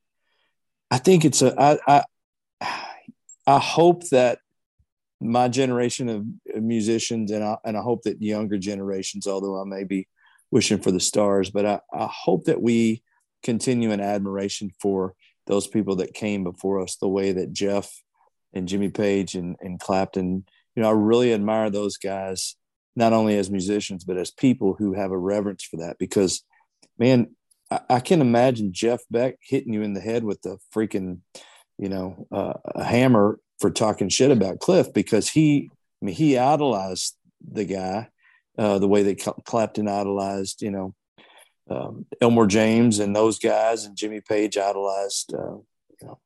I 0.92 0.98
think 0.98 1.26
it's 1.26 1.42
a 1.42 1.60
I 1.60 1.80
I 1.88 2.04
I 3.48 3.60
hope 3.60 4.08
that 4.10 4.40
my 5.22 5.48
generation 5.50 6.08
of 6.10 6.26
musicians 6.64 7.32
and 7.32 7.44
I, 7.44 7.58
and 7.66 7.76
I 7.76 7.82
hope 7.82 8.04
that 8.04 8.22
younger 8.22 8.58
generations, 8.58 9.28
although 9.28 9.60
I 9.60 9.66
may 9.66 9.84
be 9.84 10.08
wishing 10.52 10.80
for 10.80 10.92
the 10.92 11.00
stars, 11.00 11.50
but 11.50 11.66
I, 11.66 11.80
I 11.94 12.08
hope 12.12 12.46
that 12.46 12.62
we 12.62 13.04
continue 13.44 13.92
an 13.92 14.00
admiration 14.00 14.72
for 14.80 15.16
those 15.46 15.68
people 15.68 15.98
that 15.98 16.14
came 16.14 16.44
before 16.44 16.80
us, 16.80 16.96
the 16.96 17.08
way 17.08 17.32
that 17.34 17.52
Jeff 17.52 17.92
and 18.54 18.68
Jimmy 18.68 18.90
Page 18.90 19.36
and, 19.36 19.56
and 19.62 19.80
Clapton, 19.80 20.46
you 20.76 20.84
know, 20.84 20.90
I 20.90 20.94
really 20.94 21.34
admire 21.34 21.70
those 21.70 21.98
guys, 21.98 22.56
not 22.96 23.14
only 23.14 23.38
as 23.38 23.50
musicians, 23.50 24.04
but 24.04 24.18
as 24.18 24.32
people 24.32 24.76
who 24.78 24.94
have 24.94 25.12
a 25.12 25.18
reverence 25.18 25.64
for 25.64 25.78
that 25.78 25.98
because 26.00 26.44
man, 26.98 27.36
I, 27.72 27.80
I 27.90 28.00
can 28.00 28.22
imagine 28.22 28.74
Jeff 28.74 29.02
Beck 29.10 29.36
hitting 29.42 29.74
you 29.74 29.82
in 29.82 29.94
the 29.94 30.02
head 30.02 30.24
with 30.24 30.42
the 30.42 30.58
freaking, 30.76 31.20
you 31.78 31.90
know, 31.90 32.28
uh, 32.32 32.54
a 32.76 32.84
hammer 32.84 33.40
for 33.60 33.72
talking 33.72 34.10
shit 34.10 34.32
about 34.32 34.60
Cliff 34.60 34.94
because 34.94 35.30
he, 35.30 35.70
I 36.02 36.06
mean, 36.06 36.16
he 36.16 36.38
idolized 36.38 37.16
the 37.52 37.66
guy 37.66 38.10
uh, 38.58 38.78
the 38.78 38.88
way 38.88 39.04
that 39.04 39.46
Clapton 39.46 39.88
idolized, 39.88 40.62
you 40.62 40.72
know, 40.72 40.94
um, 41.70 42.06
Elmore 42.20 42.48
James 42.48 43.00
and 43.00 43.16
those 43.16 43.40
guys, 43.40 43.86
and 43.86 43.96
Jimmy 43.96 44.22
Page 44.22 44.58
idolized, 44.58 45.34
uh, 45.34 45.58
you 46.02 46.08
know, 46.08 46.20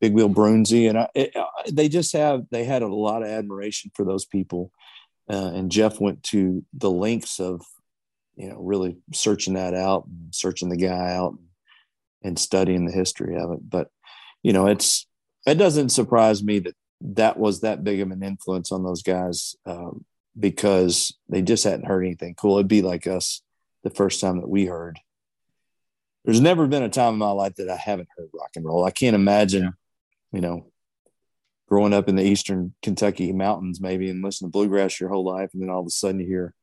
Big 0.00 0.14
Bill 0.14 0.28
Broonzy, 0.28 0.88
and 0.88 0.98
I, 0.98 1.08
it, 1.14 1.36
uh, 1.36 1.46
they 1.72 1.88
just 1.88 2.12
have 2.12 2.44
they 2.50 2.64
had 2.64 2.82
a 2.82 2.88
lot 2.88 3.22
of 3.22 3.28
admiration 3.28 3.90
for 3.94 4.04
those 4.04 4.24
people. 4.24 4.70
Uh, 5.30 5.52
and 5.54 5.70
Jeff 5.70 6.00
went 6.00 6.22
to 6.24 6.64
the 6.74 6.90
lengths 6.90 7.40
of 7.40 7.62
you 8.36 8.48
know, 8.48 8.56
really 8.58 8.96
searching 9.12 9.54
that 9.54 9.74
out 9.74 10.06
searching 10.30 10.68
the 10.68 10.76
guy 10.76 11.14
out 11.14 11.38
and 12.22 12.38
studying 12.38 12.86
the 12.86 12.92
history 12.92 13.36
of 13.36 13.52
it. 13.52 13.58
But, 13.68 13.88
you 14.42 14.52
know, 14.52 14.66
it's, 14.66 15.06
it 15.46 15.56
doesn't 15.56 15.90
surprise 15.90 16.42
me 16.42 16.58
that 16.60 16.74
that 17.00 17.38
was 17.38 17.60
that 17.60 17.84
big 17.84 18.00
of 18.00 18.10
an 18.10 18.22
influence 18.22 18.72
on 18.72 18.82
those 18.82 19.02
guys 19.02 19.54
um, 19.66 20.04
because 20.38 21.14
they 21.28 21.42
just 21.42 21.64
hadn't 21.64 21.86
heard 21.86 22.04
anything 22.04 22.34
cool. 22.34 22.56
It'd 22.56 22.68
be 22.68 22.82
like 22.82 23.06
us 23.06 23.42
the 23.82 23.90
first 23.90 24.20
time 24.20 24.40
that 24.40 24.48
we 24.48 24.64
heard. 24.64 24.98
There's 26.24 26.40
never 26.40 26.66
been 26.66 26.82
a 26.82 26.88
time 26.88 27.12
in 27.12 27.18
my 27.18 27.30
life 27.30 27.56
that 27.56 27.68
I 27.68 27.76
haven't 27.76 28.08
heard 28.16 28.30
rock 28.32 28.50
and 28.56 28.64
roll. 28.64 28.84
I 28.84 28.90
can't 28.90 29.14
imagine. 29.14 29.74
You 30.34 30.40
know, 30.40 30.66
growing 31.68 31.94
up 31.94 32.08
in 32.08 32.16
the 32.16 32.24
eastern 32.24 32.74
Kentucky 32.82 33.32
mountains 33.32 33.80
maybe 33.80 34.10
and 34.10 34.22
listening 34.22 34.50
to 34.50 34.52
bluegrass 34.52 34.98
your 35.00 35.08
whole 35.08 35.24
life, 35.24 35.50
and 35.52 35.62
then 35.62 35.70
all 35.70 35.80
of 35.80 35.86
a 35.86 35.90
sudden 35.90 36.20
you 36.20 36.26
hear 36.26 36.54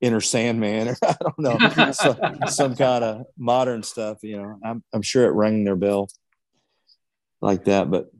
Enter 0.00 0.20
Sandman 0.20 0.88
or 0.88 0.96
I 1.02 1.16
don't 1.20 1.38
know 1.38 1.92
some, 1.92 2.18
some 2.48 2.76
kind 2.76 3.04
of 3.04 3.26
modern 3.36 3.82
stuff. 3.82 4.18
You 4.22 4.38
know, 4.38 4.58
I'm 4.64 4.82
I'm 4.92 5.02
sure 5.02 5.26
it 5.26 5.34
rang 5.34 5.64
their 5.64 5.76
bell 5.76 6.08
like 7.40 7.64
that, 7.64 7.90
but 7.90 8.10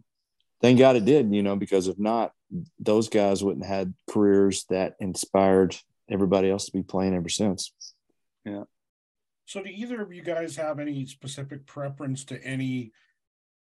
thank 0.61 0.79
God 0.79 0.97
it 0.97 1.05
did. 1.05 1.35
You 1.35 1.43
know, 1.43 1.57
because 1.57 1.89
if 1.89 1.99
not, 1.99 2.33
those 2.79 3.09
guys 3.09 3.43
wouldn't 3.43 3.67
have 3.67 3.79
had 3.79 3.95
careers 4.11 4.65
that 4.71 4.95
inspired 5.01 5.77
everybody 6.11 6.51
else 6.51 6.67
to 6.67 6.73
be 6.73 6.83
playing 6.83 7.15
ever 7.15 7.29
since. 7.29 7.73
Yeah. 8.45 8.65
So, 9.47 9.63
do 9.63 9.71
either 9.71 10.03
of 10.03 10.13
you 10.13 10.23
guys 10.23 10.57
have 10.57 10.79
any 10.79 11.07
specific 11.07 11.67
preference 11.67 12.25
to 12.27 12.43
any 12.45 12.93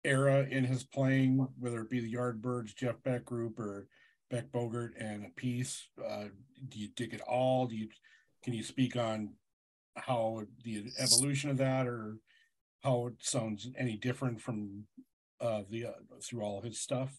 era 0.07 0.47
in 0.49 0.65
his 0.65 0.85
playing, 0.85 1.47
whether 1.59 1.81
it 1.83 1.91
be 1.91 2.01
the 2.01 2.15
Yardbirds, 2.15 2.75
Jeff 2.75 3.03
Beck 3.03 3.25
group, 3.25 3.59
or 3.59 3.89
Beck 4.31 4.51
Bogert 4.53 4.93
and 4.99 5.27
Appice. 5.27 5.83
Uh, 6.03 6.27
do 6.69 6.79
you 6.79 6.89
dig 6.97 7.13
it 7.13 7.21
all? 7.23 7.67
Do 7.67 7.77
you 7.77 7.89
can 8.43 8.55
you 8.55 8.63
speak 8.63 8.97
on 8.97 9.35
how 9.97 10.43
the 10.65 10.87
evolution 10.99 11.51
of 11.51 11.59
that, 11.59 11.87
or 11.87 12.19
how 12.83 13.09
it 13.09 13.15
sounds 13.21 13.69
any 13.77 13.97
different 13.97 14.41
from 14.41 14.85
uh, 15.41 15.63
the 15.69 15.87
uh, 15.87 15.93
through 16.23 16.43
all 16.43 16.61
his 16.61 16.81
stuff? 16.81 17.13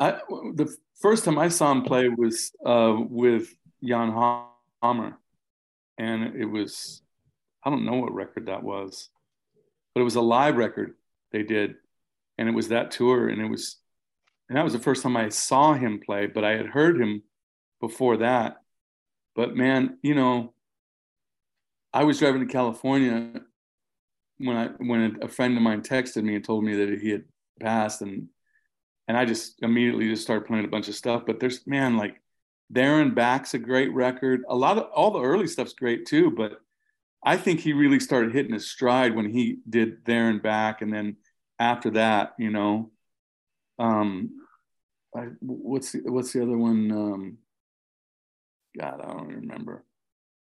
I 0.00 0.20
the 0.54 0.74
first 1.00 1.24
time 1.24 1.38
I 1.38 1.48
saw 1.48 1.72
him 1.72 1.82
play 1.82 2.08
was 2.08 2.52
uh, 2.64 2.96
with 2.98 3.54
Jan 3.84 4.12
Hammer, 4.82 5.18
and 5.98 6.34
it 6.36 6.46
was 6.46 7.02
I 7.64 7.70
don't 7.70 7.84
know 7.84 7.94
what 7.94 8.14
record 8.14 8.46
that 8.46 8.62
was, 8.62 9.10
but 9.94 10.00
it 10.00 10.04
was 10.04 10.16
a 10.16 10.20
live 10.20 10.56
record 10.56 10.94
they 11.32 11.42
did, 11.42 11.74
and 12.38 12.48
it 12.48 12.54
was 12.54 12.68
that 12.68 12.90
tour, 12.90 13.28
and 13.28 13.40
it 13.40 13.48
was, 13.48 13.78
and 14.48 14.56
that 14.56 14.64
was 14.64 14.72
the 14.72 14.78
first 14.78 15.02
time 15.02 15.16
I 15.16 15.28
saw 15.28 15.74
him 15.74 16.00
play. 16.04 16.26
But 16.26 16.44
I 16.44 16.56
had 16.56 16.66
heard 16.66 17.00
him 17.00 17.22
before 17.80 18.18
that, 18.18 18.56
but 19.34 19.56
man, 19.56 19.98
you 20.02 20.14
know, 20.14 20.54
I 21.92 22.04
was 22.04 22.18
driving 22.18 22.46
to 22.46 22.52
California 22.52 23.42
when 24.38 24.56
I 24.56 24.66
when 24.78 25.18
a 25.22 25.28
friend 25.28 25.56
of 25.56 25.62
mine 25.62 25.82
texted 25.82 26.22
me 26.24 26.34
and 26.34 26.44
told 26.44 26.64
me 26.64 26.74
that 26.76 27.00
he 27.00 27.10
had 27.10 27.24
passed, 27.60 28.02
and 28.02 28.28
and 29.08 29.16
I 29.16 29.24
just 29.24 29.62
immediately 29.62 30.08
just 30.08 30.22
started 30.22 30.46
playing 30.46 30.64
a 30.64 30.68
bunch 30.68 30.88
of 30.88 30.94
stuff. 30.94 31.24
But 31.26 31.40
there's 31.40 31.66
man, 31.66 31.96
like 31.96 32.20
There 32.70 33.00
and 33.00 33.14
Back's 33.14 33.54
a 33.54 33.58
great 33.58 33.92
record. 33.92 34.42
A 34.48 34.56
lot 34.56 34.78
of 34.78 34.84
all 34.94 35.10
the 35.10 35.20
early 35.22 35.46
stuff's 35.46 35.74
great 35.74 36.06
too, 36.06 36.30
but 36.30 36.60
I 37.24 37.36
think 37.36 37.60
he 37.60 37.72
really 37.72 38.00
started 38.00 38.32
hitting 38.32 38.52
his 38.52 38.70
stride 38.70 39.14
when 39.14 39.30
he 39.30 39.58
did 39.68 40.04
There 40.04 40.28
and 40.28 40.42
Back, 40.42 40.82
and 40.82 40.92
then 40.92 41.16
after 41.58 41.90
that, 41.90 42.34
you 42.38 42.50
know, 42.50 42.90
um, 43.78 44.30
I, 45.16 45.26
what's 45.40 45.92
the, 45.92 46.00
what's 46.04 46.32
the 46.32 46.42
other 46.42 46.56
one? 46.56 46.90
Um, 46.90 47.38
God, 48.78 49.00
I 49.02 49.12
don't 49.12 49.28
remember. 49.28 49.84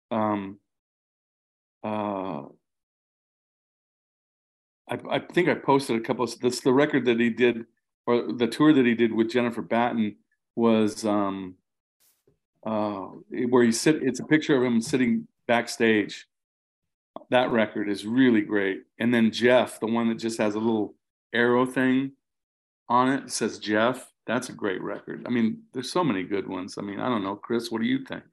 Um, 0.09 0.59
uh, 1.83 2.43
I, 4.89 4.99
I 5.09 5.19
think 5.19 5.49
I 5.49 5.55
posted 5.55 5.97
a 5.97 6.03
couple 6.03 6.23
of 6.23 6.39
this 6.39 6.61
the 6.61 6.73
record 6.73 7.05
that 7.05 7.19
he 7.19 7.29
did 7.29 7.65
or 8.05 8.33
the 8.33 8.47
tour 8.47 8.73
that 8.73 8.85
he 8.85 8.95
did 8.95 9.13
with 9.13 9.29
Jennifer 9.29 9.61
Batten 9.61 10.15
was 10.55 11.05
um, 11.05 11.55
uh, 12.65 13.07
where 13.49 13.63
he 13.63 13.71
sit. 13.71 14.03
It's 14.03 14.19
a 14.19 14.25
picture 14.25 14.55
of 14.55 14.63
him 14.63 14.81
sitting 14.81 15.27
backstage. 15.47 16.27
That 17.29 17.51
record 17.51 17.89
is 17.89 18.05
really 18.05 18.41
great. 18.41 18.83
And 18.99 19.13
then 19.13 19.31
Jeff, 19.31 19.79
the 19.79 19.87
one 19.87 20.09
that 20.09 20.19
just 20.19 20.37
has 20.37 20.55
a 20.55 20.59
little 20.59 20.95
arrow 21.33 21.65
thing 21.65 22.13
on 22.89 23.09
it, 23.09 23.31
says 23.31 23.59
Jeff. 23.59 24.11
That's 24.27 24.49
a 24.49 24.53
great 24.53 24.81
record. 24.81 25.23
I 25.25 25.29
mean, 25.29 25.63
there's 25.73 25.91
so 25.91 26.03
many 26.03 26.23
good 26.23 26.47
ones. 26.47 26.77
I 26.77 26.81
mean, 26.81 26.99
I 26.99 27.09
don't 27.09 27.23
know, 27.23 27.35
Chris. 27.35 27.71
What 27.71 27.81
do 27.81 27.87
you 27.87 28.05
think? 28.05 28.23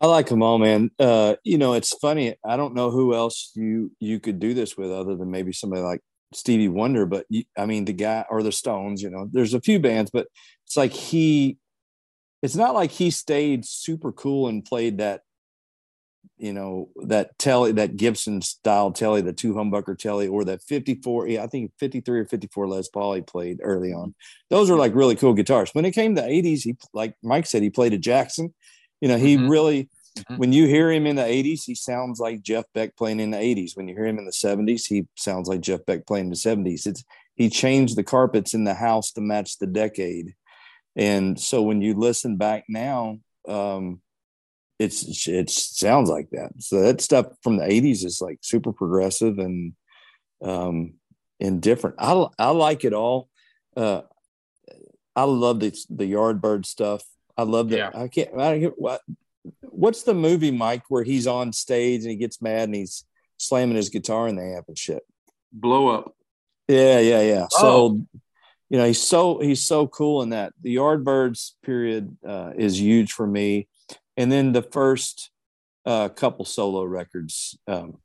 I 0.00 0.06
like 0.06 0.28
them 0.28 0.42
all, 0.42 0.58
man. 0.58 0.90
Uh, 0.98 1.34
you 1.44 1.58
know, 1.58 1.72
it's 1.74 1.92
funny. 1.98 2.36
I 2.44 2.56
don't 2.56 2.74
know 2.74 2.90
who 2.90 3.14
else 3.14 3.50
you 3.54 3.92
you 3.98 4.20
could 4.20 4.38
do 4.38 4.54
this 4.54 4.76
with 4.76 4.90
other 4.92 5.16
than 5.16 5.30
maybe 5.30 5.52
somebody 5.52 5.82
like 5.82 6.00
Stevie 6.32 6.68
Wonder, 6.68 7.04
but 7.04 7.26
I 7.56 7.66
mean 7.66 7.84
the 7.84 7.92
guy 7.92 8.24
or 8.30 8.42
the 8.42 8.52
Stones. 8.52 9.02
You 9.02 9.10
know, 9.10 9.28
there's 9.30 9.54
a 9.54 9.60
few 9.60 9.80
bands, 9.80 10.10
but 10.10 10.28
it's 10.66 10.76
like 10.76 10.92
he. 10.92 11.58
It's 12.40 12.54
not 12.54 12.74
like 12.74 12.92
he 12.92 13.10
stayed 13.10 13.66
super 13.66 14.12
cool 14.12 14.46
and 14.46 14.64
played 14.64 14.98
that, 14.98 15.22
you 16.38 16.52
know, 16.52 16.88
that 17.04 17.38
telly, 17.38 17.72
that 17.72 17.96
Gibson 17.96 18.42
style 18.42 18.92
telly, 18.92 19.20
the 19.20 19.32
two 19.32 19.54
humbucker 19.54 19.98
telly, 19.98 20.28
or 20.28 20.44
that 20.44 20.62
54. 20.62 21.28
Yeah, 21.28 21.42
I 21.42 21.46
think 21.46 21.72
53 21.78 22.20
or 22.20 22.24
54 22.24 22.68
Les 22.68 22.88
Paul 22.88 23.14
he 23.14 23.20
played 23.22 23.60
early 23.62 23.92
on. 23.92 24.14
Those 24.50 24.70
are 24.70 24.76
like 24.76 24.94
really 24.94 25.16
cool 25.16 25.34
guitars. 25.34 25.70
When 25.72 25.84
it 25.84 25.92
came 25.92 26.14
to 26.14 26.22
80s, 26.22 26.62
he 26.62 26.76
like 26.92 27.14
Mike 27.22 27.46
said, 27.46 27.62
he 27.62 27.70
played 27.70 27.92
a 27.92 27.98
Jackson. 27.98 28.54
You 29.00 29.08
know, 29.08 29.16
he 29.18 29.36
mm-hmm. 29.36 29.48
really 29.48 29.88
Mm-hmm. 30.18 30.36
When 30.36 30.52
you 30.52 30.66
hear 30.66 30.90
him 30.90 31.06
in 31.06 31.16
the 31.16 31.22
80s, 31.22 31.64
he 31.64 31.74
sounds 31.74 32.18
like 32.18 32.42
Jeff 32.42 32.64
Beck 32.74 32.96
playing 32.96 33.20
in 33.20 33.30
the 33.30 33.38
80s. 33.38 33.76
When 33.76 33.88
you 33.88 33.94
hear 33.94 34.06
him 34.06 34.18
in 34.18 34.24
the 34.24 34.32
70s, 34.32 34.86
he 34.86 35.06
sounds 35.16 35.48
like 35.48 35.60
Jeff 35.60 35.84
Beck 35.86 36.06
playing 36.06 36.26
in 36.26 36.30
the 36.30 36.36
70s. 36.36 36.86
It's 36.86 37.04
he 37.34 37.48
changed 37.48 37.96
the 37.96 38.04
carpets 38.04 38.54
in 38.54 38.64
the 38.64 38.74
house 38.74 39.12
to 39.12 39.20
match 39.20 39.58
the 39.58 39.66
decade. 39.66 40.34
And 40.96 41.38
so 41.38 41.62
when 41.62 41.80
you 41.80 41.94
listen 41.94 42.36
back 42.36 42.64
now, 42.68 43.18
um, 43.46 44.00
it's 44.78 45.26
it 45.26 45.50
sounds 45.50 46.08
like 46.08 46.30
that. 46.30 46.50
So 46.58 46.80
that 46.82 47.00
stuff 47.00 47.26
from 47.42 47.56
the 47.56 47.64
80s 47.64 48.04
is 48.04 48.20
like 48.20 48.38
super 48.42 48.72
progressive 48.72 49.38
and 49.38 49.72
um 50.42 50.94
and 51.40 51.60
different. 51.60 51.96
I 51.98 52.26
I 52.38 52.50
like 52.50 52.84
it 52.84 52.92
all. 52.92 53.28
Uh 53.76 54.02
I 55.16 55.24
love 55.24 55.60
the 55.60 55.76
the 55.90 56.12
Yardbird 56.12 56.64
stuff. 56.64 57.02
I 57.36 57.42
love 57.42 57.70
that. 57.70 57.76
Yeah. 57.76 57.90
I 57.94 58.08
can't. 58.08 58.38
I 58.38 58.58
don't 58.58 58.78
what 58.78 59.00
what's 59.62 60.02
the 60.02 60.14
movie, 60.14 60.50
Mike, 60.50 60.84
where 60.88 61.04
he's 61.04 61.26
on 61.26 61.52
stage 61.52 62.02
and 62.02 62.10
he 62.10 62.16
gets 62.16 62.42
mad 62.42 62.64
and 62.64 62.74
he's 62.74 63.04
slamming 63.36 63.76
his 63.76 63.88
guitar 63.88 64.28
in 64.28 64.36
the 64.36 64.42
amp 64.42 64.66
and 64.68 64.78
shit? 64.78 65.02
Blow 65.52 65.88
up. 65.88 66.14
Yeah, 66.68 67.00
yeah, 67.00 67.22
yeah. 67.22 67.46
Oh. 67.54 67.60
So, 67.60 68.06
you 68.68 68.78
know, 68.78 68.84
he's 68.84 69.00
so 69.00 69.38
he's 69.38 69.64
so 69.64 69.86
cool 69.86 70.22
in 70.22 70.30
that. 70.30 70.52
The 70.62 70.76
Yardbirds 70.76 71.52
period 71.64 72.16
uh, 72.26 72.52
is 72.56 72.80
huge 72.80 73.12
for 73.12 73.26
me, 73.26 73.68
and 74.18 74.30
then 74.30 74.52
the 74.52 74.62
first 74.62 75.30
uh, 75.86 76.08
couple 76.10 76.44
solo 76.44 76.82
records 76.82 77.56
um, 77.68 77.98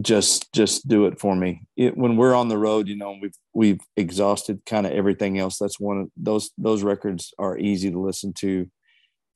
just 0.00 0.50
just 0.54 0.88
do 0.88 1.06
it 1.06 1.20
for 1.20 1.36
me. 1.36 1.62
It, 1.76 1.96
when 1.96 2.16
we're 2.16 2.34
on 2.34 2.48
the 2.48 2.56
road, 2.56 2.88
you 2.88 2.96
know, 2.96 3.18
we've 3.20 3.36
we've 3.52 3.80
exhausted 3.96 4.62
kind 4.64 4.86
of 4.86 4.92
everything 4.92 5.38
else. 5.38 5.58
That's 5.58 5.78
one 5.78 6.00
of 6.00 6.08
those 6.16 6.50
those 6.56 6.82
records 6.82 7.34
are 7.38 7.58
easy 7.58 7.90
to 7.90 8.00
listen 8.00 8.32
to 8.38 8.70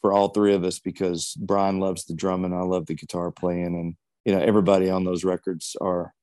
for 0.01 0.14
all 0.14 0.29
three 0.29 0.55
of 0.55 0.64
us 0.64 0.79
because 0.79 1.35
Brian 1.39 1.79
loves 1.79 2.07
the 2.07 2.14
drumming, 2.14 2.55
I 2.55 2.62
love 2.62 2.87
the 2.87 2.95
guitar 2.95 3.31
playing 3.31 3.66
and 3.66 3.97
you 4.24 4.33
know 4.33 4.41
everybody 4.41 4.89
on 4.89 5.05
those 5.05 5.24
records 5.24 5.77
are 5.81 6.14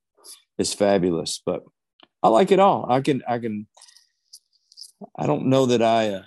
is 0.58 0.74
fabulous 0.74 1.42
but 1.46 1.64
I 2.22 2.28
like 2.28 2.52
it 2.52 2.60
all 2.60 2.86
I 2.90 3.02
can 3.02 3.24
I 3.28 3.40
can 3.40 3.68
I 5.18 5.26
don't 5.26 5.48
know 5.48 5.66
that 5.68 5.82
I 5.82 6.10
uh, 6.10 6.24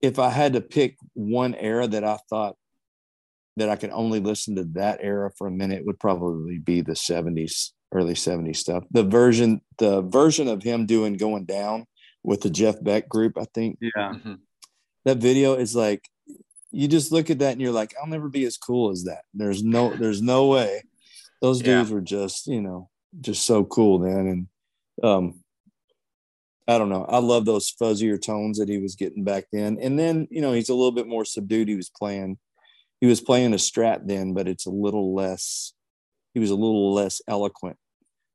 if 0.00 0.18
I 0.18 0.30
had 0.30 0.52
to 0.52 0.60
pick 0.60 0.96
one 1.14 1.54
era 1.54 1.86
that 1.86 2.04
I 2.04 2.18
thought 2.28 2.56
that 3.56 3.68
I 3.68 3.76
could 3.76 3.90
only 3.90 4.20
listen 4.20 4.56
to 4.56 4.64
that 4.74 5.00
era 5.02 5.30
for 5.36 5.48
a 5.48 5.52
minute 5.52 5.84
would 5.84 5.98
probably 5.98 6.58
be 6.58 6.80
the 6.80 6.92
70s 6.92 7.70
early 7.92 8.14
70s 8.14 8.56
stuff. 8.56 8.84
The 8.90 9.02
version 9.02 9.60
the 9.78 10.02
version 10.02 10.48
of 10.48 10.62
him 10.62 10.86
doing 10.86 11.16
going 11.16 11.44
down 11.44 11.86
with 12.22 12.42
the 12.42 12.50
Jeff 12.50 12.82
Beck 12.82 13.08
group 13.08 13.36
I 13.38 13.46
think. 13.54 13.78
Yeah. 13.80 14.12
Mm-hmm. 14.14 14.34
That 15.04 15.18
video 15.18 15.54
is 15.54 15.74
like 15.74 16.04
you 16.70 16.86
just 16.86 17.12
look 17.12 17.30
at 17.30 17.38
that 17.38 17.52
and 17.52 17.62
you're 17.62 17.72
like 17.72 17.94
i'll 17.98 18.08
never 18.08 18.28
be 18.28 18.44
as 18.44 18.56
cool 18.56 18.90
as 18.90 19.04
that. 19.04 19.22
There's 19.34 19.64
no 19.64 19.94
there's 19.96 20.22
no 20.22 20.46
way. 20.46 20.82
Those 21.40 21.60
dudes 21.60 21.90
yeah. 21.90 21.94
were 21.94 22.00
just 22.00 22.46
you 22.46 22.60
know 22.60 22.88
just 23.20 23.44
so 23.44 23.64
cool 23.64 23.98
man. 23.98 24.26
And 24.26 24.46
um 25.02 25.40
i 26.68 26.78
don't 26.78 26.88
know 26.88 27.04
i 27.08 27.18
love 27.18 27.44
those 27.44 27.72
fuzzier 27.72 28.20
tones 28.20 28.58
that 28.58 28.68
he 28.68 28.78
was 28.78 28.94
getting 28.94 29.24
back 29.24 29.44
then 29.52 29.78
and 29.80 29.98
then 29.98 30.28
you 30.30 30.40
know 30.40 30.52
he's 30.52 30.68
a 30.68 30.74
little 30.74 30.92
bit 30.92 31.08
more 31.08 31.24
subdued 31.24 31.68
he 31.68 31.76
was 31.76 31.90
playing 31.90 32.38
he 33.00 33.06
was 33.06 33.20
playing 33.20 33.52
a 33.52 33.56
strat 33.56 34.06
then 34.06 34.34
but 34.34 34.46
it's 34.46 34.66
a 34.66 34.70
little 34.70 35.14
less 35.14 35.72
he 36.34 36.40
was 36.40 36.50
a 36.50 36.54
little 36.54 36.92
less 36.92 37.20
eloquent 37.26 37.76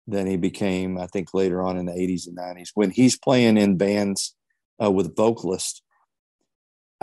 than 0.07 0.27
he 0.27 0.35
became 0.35 0.97
i 0.97 1.07
think 1.07 1.33
later 1.33 1.63
on 1.63 1.77
in 1.77 1.85
the 1.85 1.93
80s 1.93 2.27
and 2.27 2.37
90s 2.37 2.69
when 2.73 2.91
he's 2.91 3.17
playing 3.17 3.57
in 3.57 3.77
bands 3.77 4.35
uh, 4.83 4.91
with 4.91 5.15
vocalists 5.15 5.83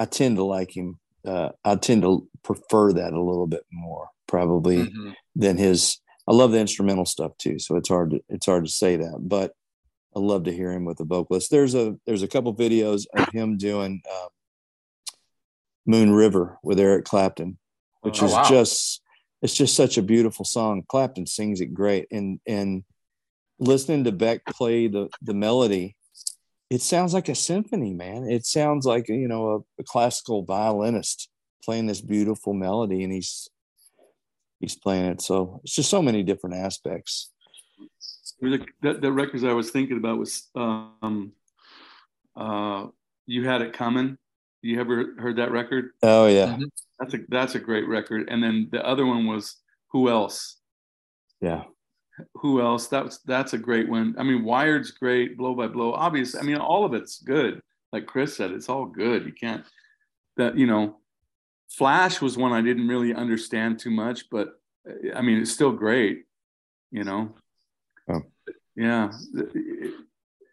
I 0.01 0.07
tend 0.07 0.37
to 0.37 0.45
like 0.45 0.74
him. 0.74 0.99
Uh, 1.26 1.51
I 1.62 1.76
tend 1.76 2.03
to 2.03 2.26
prefer 2.43 2.95
that 2.95 3.12
a 3.12 3.22
little 3.22 3.47
bit 3.47 3.64
more 3.70 4.09
probably 4.26 4.87
mm-hmm. 4.87 5.11
than 5.37 5.59
his. 5.59 5.99
I 6.26 6.33
love 6.33 6.53
the 6.53 6.59
instrumental 6.59 7.05
stuff 7.05 7.33
too, 7.39 7.59
so 7.59 7.76
it's 7.76 7.91
hard 7.91 8.12
to 8.12 8.20
it's 8.31 8.47
hard 8.47 8.64
to 8.64 8.70
say 8.70 8.97
that, 8.97 9.18
but 9.20 9.53
I 10.15 10.19
love 10.19 10.45
to 10.45 10.53
hear 10.53 10.73
him 10.73 10.85
with 10.85 10.99
the 10.99 11.05
vocalist. 11.05 11.51
There's 11.51 11.75
a 11.75 11.97
there's 12.07 12.23
a 12.23 12.29
couple 12.29 12.55
videos 12.55 13.07
of 13.17 13.29
him 13.33 13.57
doing 13.57 14.03
uh, 14.11 14.29
Moon 15.87 16.13
River 16.13 16.59
with 16.63 16.81
Eric 16.81 17.05
Clapton, 17.05 17.59
which 18.03 18.23
oh, 18.23 18.27
is 18.27 18.33
wow. 18.33 18.45
just 18.49 19.03
it's 19.43 19.55
just 19.55 19.77
such 19.77 19.99
a 19.99 20.03
beautiful 20.03 20.45
song. 20.45 20.83
Clapton 20.89 21.27
sings 21.27 21.61
it 21.61 21.75
great, 21.75 22.07
and 22.11 22.41
and 22.47 22.85
listening 23.59 24.05
to 24.05 24.13
Beck 24.13 24.45
play 24.47 24.89
the 24.89 25.09
the 25.23 25.35
melody 25.35 25.97
it 26.71 26.83
sounds 26.83 27.13
like 27.13 27.29
a 27.29 27.35
symphony, 27.35 27.93
man. 27.93 28.31
It 28.31 28.47
sounds 28.47 28.87
like 28.87 29.09
you 29.09 29.27
know 29.27 29.51
a, 29.51 29.83
a, 29.83 29.85
classical 29.85 30.45
violinist 30.45 31.29
playing 31.65 31.87
this 31.87 32.01
beautiful 32.01 32.55
melody, 32.55 33.03
and 33.03 33.13
he's 33.13 33.49
he's 34.61 34.77
playing 34.77 35.07
it. 35.07 35.21
So 35.21 35.61
it's 35.65 35.75
just 35.75 35.91
so 35.91 36.01
many 36.01 36.23
different 36.23 36.57
aspects. 36.57 37.33
The, 38.41 38.66
the, 38.80 38.95
the 38.95 39.12
records 39.12 39.45
I 39.45 39.53
was 39.53 39.70
thinking 39.70 39.99
about 39.99 40.18
was 40.18 40.49
um, 40.55 41.32
uh, 42.36 42.86
"You 43.26 43.47
Had 43.47 43.62
It 43.62 43.72
Coming." 43.72 44.16
You 44.62 44.80
ever 44.80 45.14
heard 45.18 45.36
that 45.36 45.53
record? 45.53 45.91
Oh 46.03 46.26
yeah, 46.26 46.47
mm-hmm. 46.47 46.64
that's 46.99 47.14
a 47.14 47.18
that's 47.28 47.55
a 47.55 47.59
great 47.59 47.88
record. 47.88 48.28
And 48.30 48.43
then 48.43 48.68
the 48.72 48.86
other 48.86 49.07
one 49.07 49.26
was 49.26 49.57
"Who 49.93 50.09
Else." 50.09 50.57
Yeah, 51.41 51.64
who 52.34 52.61
else? 52.61 52.86
That's 52.88 53.18
that's 53.18 53.53
a 53.53 53.59
great 53.59 53.88
one. 53.88 54.14
I 54.18 54.22
mean, 54.22 54.45
Wired's 54.45 54.91
great, 54.91 55.36
Blow 55.36 55.55
by 55.55 55.66
Blow. 55.66 55.93
Obviously, 55.93 56.41
I 56.41 56.43
mean, 56.43 56.57
all 56.57 56.84
of 56.84 56.95
it's 56.95 57.18
good. 57.18 57.61
Like 57.93 58.07
Chris 58.07 58.36
said, 58.36 58.53
it's 58.53 58.68
all 58.68 58.86
good. 58.86 59.24
You 59.24 59.32
can't 59.32 59.64
that 60.36 60.57
you 60.57 60.66
know. 60.66 60.97
Flash 61.70 62.20
was 62.20 62.36
one 62.36 62.51
I 62.51 62.62
didn't 62.62 62.88
really 62.88 63.14
understand 63.14 63.78
too 63.78 63.93
much, 63.93 64.28
but 64.28 64.55
I 65.14 65.22
mean, 65.22 65.38
it's 65.38 65.53
still 65.53 65.70
great. 65.70 66.24
You 66.91 67.05
know. 67.05 67.34
Oh. 68.09 68.22
Yeah. 68.76 69.11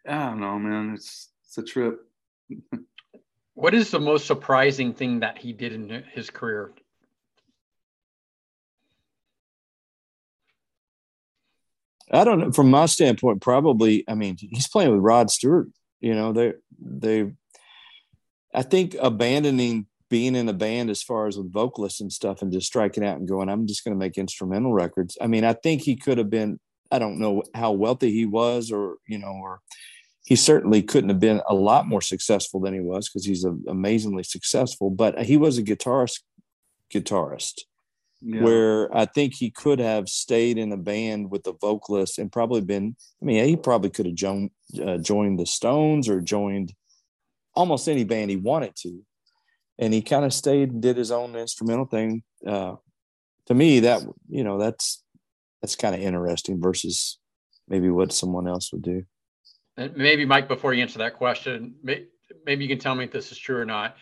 I 0.06 0.30
don't 0.30 0.40
know, 0.40 0.58
man. 0.58 0.94
It's 0.94 1.30
it's 1.44 1.58
a 1.58 1.62
trip. 1.62 2.00
what 3.54 3.74
is 3.74 3.90
the 3.90 4.00
most 4.00 4.26
surprising 4.26 4.92
thing 4.92 5.20
that 5.20 5.38
he 5.38 5.52
did 5.52 5.72
in 5.72 6.04
his 6.12 6.30
career? 6.30 6.72
I 12.10 12.24
don't 12.24 12.40
know. 12.40 12.52
From 12.52 12.70
my 12.70 12.86
standpoint, 12.86 13.42
probably. 13.42 14.04
I 14.08 14.14
mean, 14.14 14.36
he's 14.38 14.68
playing 14.68 14.92
with 14.92 15.00
Rod 15.00 15.30
Stewart. 15.30 15.68
You 16.00 16.14
know, 16.14 16.32
they 16.32 16.54
they. 16.80 17.32
I 18.54 18.62
think 18.62 18.96
abandoning 19.00 19.86
being 20.08 20.34
in 20.34 20.48
a 20.48 20.54
band 20.54 20.88
as 20.88 21.02
far 21.02 21.26
as 21.26 21.36
with 21.36 21.52
vocalists 21.52 22.00
and 22.00 22.10
stuff 22.10 22.40
and 22.40 22.50
just 22.50 22.66
striking 22.66 23.04
out 23.04 23.18
and 23.18 23.28
going, 23.28 23.50
I'm 23.50 23.66
just 23.66 23.84
going 23.84 23.94
to 23.94 23.98
make 23.98 24.16
instrumental 24.16 24.72
records. 24.72 25.18
I 25.20 25.26
mean, 25.26 25.44
I 25.44 25.52
think 25.52 25.82
he 25.82 25.96
could 25.96 26.18
have 26.18 26.30
been. 26.30 26.58
I 26.90 26.98
don't 26.98 27.18
know 27.18 27.42
how 27.54 27.72
wealthy 27.72 28.10
he 28.12 28.26
was, 28.26 28.72
or 28.72 28.96
you 29.06 29.18
know, 29.18 29.32
or 29.42 29.60
he 30.24 30.36
certainly 30.36 30.82
couldn't 30.82 31.10
have 31.10 31.20
been 31.20 31.40
a 31.48 31.54
lot 31.54 31.86
more 31.86 32.02
successful 32.02 32.60
than 32.60 32.74
he 32.74 32.80
was 32.80 33.08
because 33.08 33.24
he's 33.24 33.44
a, 33.44 33.56
amazingly 33.66 34.22
successful. 34.22 34.90
But 34.90 35.22
he 35.22 35.36
was 35.36 35.58
a 35.58 35.62
guitarist, 35.62 36.20
guitarist 36.92 37.60
yeah. 38.20 38.42
where 38.42 38.94
I 38.96 39.06
think 39.06 39.34
he 39.34 39.50
could 39.50 39.78
have 39.78 40.08
stayed 40.08 40.58
in 40.58 40.72
a 40.72 40.76
band 40.76 41.30
with 41.30 41.44
the 41.44 41.54
vocalist 41.60 42.18
and 42.18 42.32
probably 42.32 42.60
been. 42.60 42.96
I 43.22 43.24
mean, 43.24 43.44
he 43.44 43.56
probably 43.56 43.90
could 43.90 44.06
have 44.06 44.14
joined 44.14 44.50
uh, 44.82 44.98
joined 44.98 45.38
the 45.38 45.46
Stones 45.46 46.08
or 46.08 46.20
joined 46.20 46.74
almost 47.54 47.88
any 47.88 48.04
band 48.04 48.30
he 48.30 48.36
wanted 48.36 48.74
to, 48.76 49.02
and 49.78 49.92
he 49.94 50.02
kind 50.02 50.24
of 50.24 50.34
stayed 50.34 50.72
and 50.72 50.82
did 50.82 50.96
his 50.96 51.10
own 51.10 51.36
instrumental 51.36 51.86
thing. 51.86 52.22
Uh, 52.46 52.76
to 53.46 53.54
me, 53.54 53.80
that 53.80 54.02
you 54.28 54.44
know, 54.44 54.58
that's 54.58 55.02
that's 55.60 55.76
kind 55.76 55.94
of 55.94 56.00
interesting 56.00 56.60
versus 56.60 57.18
maybe 57.68 57.90
what 57.90 58.12
someone 58.12 58.48
else 58.48 58.72
would 58.72 58.82
do. 58.82 59.04
And 59.76 59.96
maybe 59.96 60.24
Mike, 60.24 60.48
before 60.48 60.74
you 60.74 60.82
answer 60.82 60.98
that 60.98 61.14
question, 61.14 61.74
maybe 61.82 62.64
you 62.64 62.68
can 62.68 62.78
tell 62.78 62.94
me 62.94 63.04
if 63.04 63.12
this 63.12 63.30
is 63.30 63.38
true 63.38 63.58
or 63.58 63.64
not. 63.64 63.96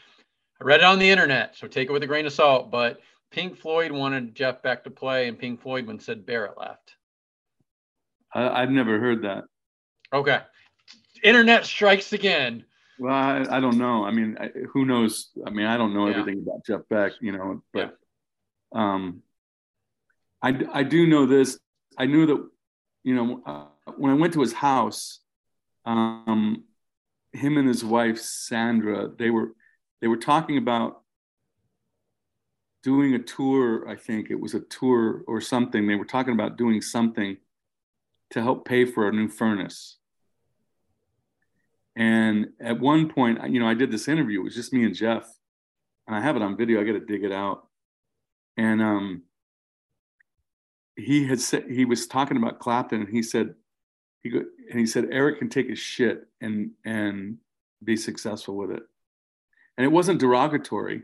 I 0.61 0.65
read 0.65 0.81
it 0.81 0.87
on 0.87 0.99
the 0.99 1.11
internet, 1.11 1.57
so 1.57 1.67
take 1.67 1.89
it 1.89 1.93
with 1.93 2.03
a 2.03 2.07
grain 2.07 2.25
of 2.25 2.33
salt. 2.33 2.71
But 2.71 3.01
Pink 3.31 3.59
Floyd 3.59 3.93
wanted 3.93 4.35
Jeff 4.35 4.63
Beck 4.63 4.85
to 4.85 4.91
play, 4.91 5.29
and 5.29 5.39
Pink 5.39 5.61
Floyd 5.61 5.87
when 5.87 6.01
Syd 6.01 6.25
Barrett 6.25 6.59
left. 6.59 6.97
I, 8.33 8.61
have 8.61 8.71
never 8.71 8.99
heard 8.99 9.23
that. 9.23 9.45
Okay, 10.13 10.41
internet 11.23 11.67
strikes 11.67 12.13
again. 12.13 12.65
Well, 12.99 13.15
I, 13.15 13.45
I 13.51 13.61
don't 13.61 13.77
know. 13.77 14.05
I 14.05 14.11
mean, 14.11 14.37
I, 14.41 14.51
who 14.73 14.87
knows? 14.87 15.31
I 15.47 15.51
mean, 15.51 15.67
I 15.67 15.77
don't 15.77 15.93
know 15.93 16.09
yeah. 16.09 16.19
everything 16.19 16.43
about 16.43 16.65
Jeff 16.67 16.81
Beck, 16.89 17.13
you 17.21 17.33
know, 17.33 17.63
but 17.73 17.99
yeah. 18.75 18.95
um, 18.95 19.23
I 20.47 20.53
I 20.73 20.83
do 20.85 21.07
know 21.09 21.27
this. 21.27 21.59
I 21.99 22.07
knew 22.07 22.25
that, 22.27 22.49
you 23.03 23.15
know, 23.17 23.43
uh, 23.45 23.93
when 23.97 24.13
I 24.13 24.15
went 24.15 24.33
to 24.35 24.41
his 24.41 24.53
house, 24.53 25.21
um, 25.85 26.65
him 27.33 27.57
and 27.57 27.67
his 27.67 27.85
wife 27.85 28.19
Sandra, 28.21 29.09
they 29.19 29.31
were 29.31 29.49
they 30.01 30.07
were 30.07 30.17
talking 30.17 30.57
about 30.57 31.03
doing 32.85 33.15
a 33.15 33.19
tour. 33.19 33.89
I 33.89 33.97
think 33.97 34.31
it 34.31 34.39
was 34.39 34.55
a 34.55 34.61
tour 34.61 35.25
or 35.27 35.41
something. 35.41 35.87
They 35.87 35.97
were 35.97 36.05
talking 36.05 36.35
about 36.35 36.57
doing 36.57 36.81
something 36.81 37.39
to 38.31 38.41
help 38.41 38.69
pay 38.69 38.85
for 38.85 39.09
a 39.09 39.13
new 39.13 39.29
furnace. 39.29 39.99
And 41.97 42.51
at 42.61 42.79
one 42.79 43.09
point, 43.09 43.39
you 43.51 43.59
know, 43.59 43.67
I 43.67 43.75
did 43.75 43.91
this 43.91 44.07
interview. 44.07 44.41
It 44.41 44.45
was 44.45 44.55
just 44.55 44.73
me 44.73 44.85
and 44.85 44.95
Jeff, 44.95 45.27
and 46.07 46.15
I 46.15 46.21
have 46.21 46.37
it 46.37 46.43
on 46.43 46.57
video. 46.57 46.81
I 46.81 46.85
got 46.85 46.93
to 46.93 47.01
dig 47.01 47.25
it 47.25 47.33
out. 47.33 47.67
And 48.57 48.81
um, 48.81 49.23
he 50.97 51.27
had 51.27 51.41
said 51.41 51.65
he 51.71 51.85
was 51.85 52.07
talking 52.07 52.37
about 52.37 52.59
Clapton, 52.59 53.01
and 53.03 53.09
he 53.09 53.23
said 53.23 53.55
he 54.23 54.31
go, 54.31 54.43
and 54.71 54.81
he 54.81 54.87
said 54.87 55.09
Eric 55.11 55.39
can 55.39 55.49
take 55.49 55.69
his 55.69 55.79
shit 55.79 56.27
and 56.41 56.71
and 56.85 57.39
be 57.85 57.97
successful 57.97 58.57
with 58.57 58.71
it. 58.71 58.83
And 59.77 59.85
it 59.85 59.93
wasn't 59.93 60.21
derogatory 60.21 61.03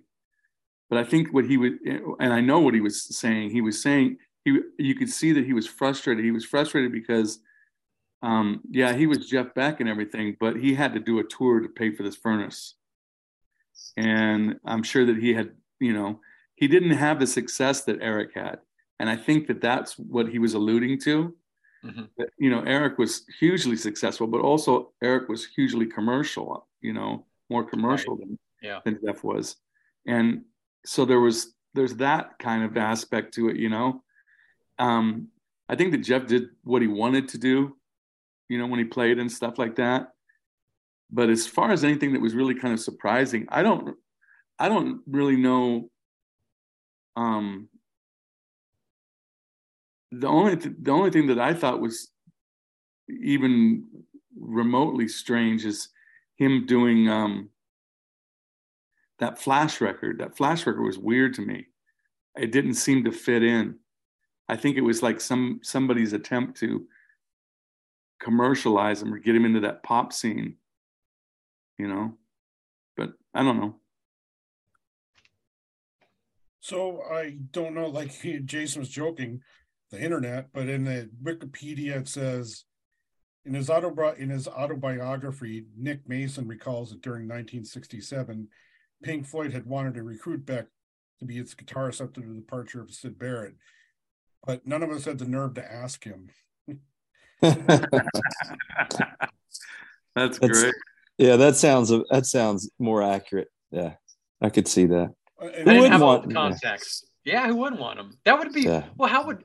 but 0.93 1.01
I 1.01 1.05
think 1.05 1.32
what 1.32 1.47
he 1.47 1.57
would, 1.57 1.78
and 2.20 2.34
I 2.34 2.43
know 2.43 2.61
what 2.61 2.74
he 2.74 2.82
was 2.82 3.03
saying. 3.16 3.49
He 3.49 3.62
was 3.62 3.82
saying 3.82 4.18
he, 4.45 4.61
you 4.78 4.95
could 4.95 5.09
see 5.09 5.32
that 5.32 5.47
he 5.47 5.55
was 5.55 5.66
frustrated. 5.66 6.22
He 6.22 6.30
was 6.30 6.45
frustrated 6.45 6.93
because, 6.93 7.38
um, 8.22 8.61
yeah, 8.70 8.93
he 8.93 9.07
was 9.07 9.26
Jeff 9.26 9.55
Beck 9.55 9.80
and 9.80 9.88
everything, 9.88 10.36
but 10.38 10.57
he 10.57 10.74
had 10.74 10.93
to 10.93 11.01
do 11.01 11.18
a 11.18 11.24
tour 11.24 11.61
to 11.61 11.68
pay 11.70 11.97
for 11.97 12.03
this 12.03 12.16
furnace. 12.16 12.74
And 13.97 14.57
I'm 14.66 14.82
sure 14.82 15.07
that 15.07 15.16
he 15.16 15.32
had, 15.32 15.53
you 15.80 15.95
know, 15.95 16.20
he 16.57 16.68
didn't 16.68 16.90
have 16.90 17.18
the 17.18 17.26
success 17.26 17.84
that 17.84 18.03
Eric 18.03 18.32
had, 18.34 18.59
and 18.99 19.09
I 19.09 19.16
think 19.16 19.47
that 19.49 19.61
that's 19.61 19.99
what 19.99 20.28
he 20.28 20.38
was 20.38 20.55
alluding 20.55 21.01
to. 21.01 21.34
Mm-hmm. 21.84 22.03
That, 22.16 22.28
you 22.38 22.51
know, 22.51 22.62
Eric 22.62 22.99
was 22.99 23.24
hugely 23.40 23.76
successful, 23.76 24.26
but 24.26 24.40
also 24.40 24.93
Eric 25.03 25.28
was 25.28 25.47
hugely 25.47 25.86
commercial. 25.86 26.68
You 26.80 26.93
know, 26.93 27.26
more 27.51 27.64
commercial 27.64 28.16
right. 28.16 28.26
than 28.26 28.38
yeah. 28.62 28.80
than 28.84 28.99
Jeff 29.05 29.24
was, 29.24 29.57
and 30.07 30.43
so 30.84 31.05
there 31.05 31.20
was 31.20 31.55
there's 31.74 31.97
that 31.97 32.38
kind 32.38 32.64
of 32.64 32.76
aspect 32.76 33.34
to 33.34 33.49
it, 33.49 33.57
you 33.57 33.68
know. 33.68 34.03
Um, 34.78 35.28
I 35.68 35.76
think 35.76 35.93
that 35.93 35.99
Jeff 35.99 36.26
did 36.26 36.49
what 36.64 36.82
he 36.82 36.88
wanted 36.88 37.28
to 37.28 37.38
do, 37.38 37.76
you 38.49 38.59
know, 38.59 38.66
when 38.66 38.78
he 38.78 38.84
played 38.84 39.18
and 39.18 39.30
stuff 39.30 39.59
like 39.59 39.76
that. 39.76 40.09
But 41.11 41.30
as 41.30 41.47
far 41.47 41.72
as 41.72 41.84
anything 41.84 42.12
that 42.12 42.20
was 42.20 42.34
really 42.34 42.55
kind 42.55 42.74
of 42.74 42.80
surprising, 42.80 43.47
I 43.49 43.62
don't, 43.62 43.97
I 44.59 44.68
don't 44.68 45.03
really 45.07 45.36
know. 45.36 45.90
Um, 47.16 47.68
the 50.13 50.29
only 50.29 50.57
th- 50.57 50.77
the 50.81 50.91
only 50.91 51.11
thing 51.11 51.27
that 51.29 51.41
I 51.41 51.55
thought 51.55 51.81
was 51.81 52.11
even 53.09 53.87
remotely 54.39 55.09
strange 55.09 55.65
is 55.65 55.89
him 56.37 56.67
doing 56.67 57.09
um, 57.09 57.51
that 59.19 59.39
flash 59.39 59.81
record. 59.81 60.19
That 60.19 60.37
flash 60.37 60.67
record 60.67 60.83
was 60.83 60.99
weird 60.99 61.35
to 61.35 61.43
me. 61.43 61.67
It 62.37 62.53
didn't 62.53 62.75
seem 62.75 63.05
to 63.05 63.13
fit 63.13 63.43
in. 63.43 63.79
I 64.49 64.57
think 64.57 64.77
it 64.77 64.83
was 64.83 65.03
like 65.03 65.21
some 65.21 65.61
somebody's 65.63 66.13
attempt 66.13 66.59
to 66.61 66.87
commercialize 68.21 69.03
him 69.03 69.13
or 69.13 69.19
get 69.19 69.35
him 69.35 69.45
into 69.45 69.61
that 69.61 69.83
pop 69.83 70.13
scene 70.13 70.57
you 71.83 71.89
know? 71.89 72.15
But 72.97 73.13
i 73.35 73.43
don't 73.43 73.59
know. 73.59 73.75
So 76.61 77.03
i 77.11 77.37
don't 77.51 77.75
know 77.75 77.89
like 77.89 78.13
jason 78.45 78.81
was 78.81 78.89
joking 78.89 79.41
the 79.93 80.03
internet 80.03 80.49
but 80.53 80.68
in 80.68 80.84
the 80.84 81.09
wikipedia 81.22 81.97
it 82.01 82.09
says 82.09 82.64
in 83.45 83.55
his 83.55 83.70
auto 83.70 84.12
in 84.14 84.28
his 84.28 84.49
autobiography 84.49 85.66
nick 85.76 86.09
mason 86.09 86.49
recalls 86.49 86.90
that 86.90 87.03
during 87.03 87.22
1967 87.22 88.49
Pink 89.03 89.26
Floyd 89.26 89.53
had 89.53 89.66
wanted 89.66 89.95
to 89.95 90.03
recruit 90.03 90.47
Beck 90.47 90.66
to 91.18 91.24
be 91.24 91.38
its 91.38 91.55
guitarist 91.55 92.03
after 92.03 92.20
the 92.20 92.34
departure 92.34 92.80
of 92.80 92.93
Syd 92.93 93.18
Barrett, 93.18 93.55
but 94.47 94.66
none 94.66 94.82
of 94.82 94.90
us 94.90 95.05
had 95.05 95.18
the 95.18 95.26
nerve 95.26 95.55
to 95.55 95.72
ask 95.72 96.05
him. 96.05 96.30
That's, 100.14 100.38
great. 100.38 100.74
Yeah, 101.18 101.36
that 101.36 101.57
sounds 101.57 101.90
that 102.11 102.26
sounds 102.26 102.70
more 102.78 103.03
accurate. 103.03 103.49
Yeah, 103.70 103.95
I 104.40 104.51
could 104.51 104.68
see 104.68 104.86
that. 104.86 105.14
Uh, 105.40 105.49
who 105.64 105.80
would 105.80 106.01
want 106.01 106.28
the 106.28 106.34
context? 106.34 107.09
Yeah. 107.24 107.32
yeah. 107.34 107.47
who 107.49 107.57
wouldn't 107.57 107.80
want 107.80 107.99
him? 107.99 108.18
That 108.24 108.38
would 108.38 108.53
be 108.53 108.62
yeah. 108.62 108.84
well. 108.97 109.09
How 109.09 109.26
would 109.26 109.43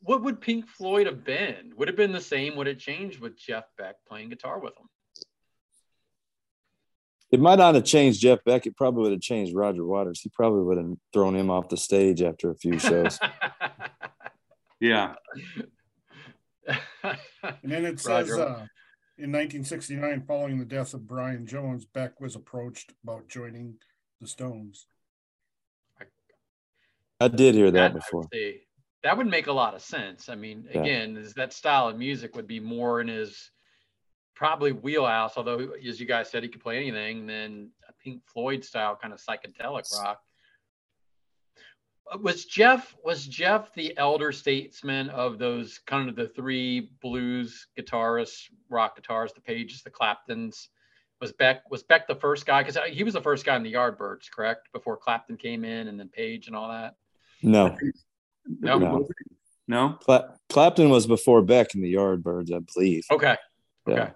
what 0.00 0.22
would 0.22 0.40
Pink 0.40 0.68
Floyd 0.68 1.06
have 1.06 1.24
been? 1.24 1.72
Would 1.76 1.88
have 1.88 1.96
been 1.96 2.12
the 2.12 2.20
same? 2.20 2.56
Would 2.56 2.68
it 2.68 2.78
change 2.78 3.18
with 3.18 3.38
Jeff 3.38 3.64
Beck 3.76 3.96
playing 4.08 4.28
guitar 4.30 4.58
with 4.58 4.76
him? 4.78 4.88
it 7.30 7.40
might 7.40 7.58
not 7.58 7.74
have 7.74 7.84
changed 7.84 8.20
Jeff 8.20 8.42
Beck. 8.44 8.66
It 8.66 8.76
probably 8.76 9.02
would 9.02 9.12
have 9.12 9.20
changed 9.20 9.54
Roger 9.54 9.84
Waters. 9.84 10.20
He 10.20 10.30
probably 10.30 10.62
would 10.62 10.78
have 10.78 10.94
thrown 11.12 11.36
him 11.36 11.50
off 11.50 11.68
the 11.68 11.76
stage 11.76 12.22
after 12.22 12.50
a 12.50 12.54
few 12.54 12.78
shows. 12.78 13.18
yeah. 14.80 15.14
and 17.02 17.18
then 17.62 17.84
it 17.84 18.00
says 18.00 18.30
uh, 18.30 18.66
in 19.18 19.30
1969, 19.32 20.24
following 20.26 20.58
the 20.58 20.64
death 20.64 20.94
of 20.94 21.06
Brian 21.06 21.46
Jones, 21.46 21.84
Beck 21.84 22.18
was 22.20 22.34
approached 22.34 22.94
about 23.02 23.28
joining 23.28 23.74
the 24.20 24.26
Stones. 24.26 24.86
I 27.20 27.26
did 27.26 27.56
hear 27.56 27.72
that, 27.72 27.94
that 27.94 27.94
before. 27.94 28.28
That 29.04 29.16
would 29.16 29.28
make 29.28 29.46
a 29.46 29.52
lot 29.52 29.74
of 29.74 29.82
sense. 29.82 30.28
I 30.28 30.34
mean, 30.34 30.66
yeah. 30.72 30.80
again, 30.80 31.16
is 31.16 31.34
that 31.34 31.52
style 31.52 31.88
of 31.88 31.96
music 31.96 32.34
would 32.34 32.48
be 32.48 32.60
more 32.60 33.00
in 33.00 33.08
his 33.08 33.50
probably 34.38 34.70
wheelhouse, 34.70 35.36
although 35.36 35.72
as 35.86 35.98
you 35.98 36.06
guys 36.06 36.30
said, 36.30 36.44
he 36.44 36.48
could 36.48 36.62
play 36.62 36.76
anything, 36.76 37.26
then 37.26 37.70
a 37.88 37.92
Pink 38.04 38.22
Floyd 38.32 38.64
style 38.64 38.96
kind 39.00 39.12
of 39.12 39.20
psychedelic 39.20 39.84
rock. 40.00 40.20
Was 42.22 42.46
Jeff 42.46 42.96
was 43.04 43.26
Jeff 43.26 43.74
the 43.74 43.98
elder 43.98 44.32
statesman 44.32 45.10
of 45.10 45.38
those 45.38 45.80
kind 45.86 46.08
of 46.08 46.16
the 46.16 46.28
three 46.28 46.92
blues 47.02 47.66
guitarists, 47.76 48.44
rock 48.70 48.98
guitarists, 48.98 49.34
the 49.34 49.42
Pages, 49.42 49.82
the 49.82 49.90
Claptons? 49.90 50.68
Was 51.20 51.32
Beck 51.32 51.68
was 51.70 51.82
Beck 51.82 52.06
the 52.06 52.14
first 52.14 52.46
guy? 52.46 52.62
Because 52.62 52.76
uh, 52.76 52.84
he 52.84 53.02
was 53.02 53.14
the 53.14 53.20
first 53.20 53.44
guy 53.44 53.56
in 53.56 53.64
the 53.64 53.74
Yardbirds, 53.74 54.30
correct? 54.30 54.68
Before 54.72 54.96
Clapton 54.96 55.36
came 55.36 55.64
in 55.64 55.88
and 55.88 55.98
then 55.98 56.08
Page 56.08 56.46
and 56.46 56.56
all 56.56 56.68
that. 56.68 56.94
No. 57.42 57.76
No. 58.60 58.78
No. 58.78 59.08
no? 59.66 59.98
Cla- 60.00 60.34
Clapton 60.48 60.90
was 60.90 61.06
before 61.06 61.42
Beck 61.42 61.74
in 61.74 61.82
the 61.82 61.94
Yardbirds, 61.94 62.52
I 62.52 62.60
believe. 62.60 63.04
Okay. 63.10 63.36
Okay. 63.86 64.10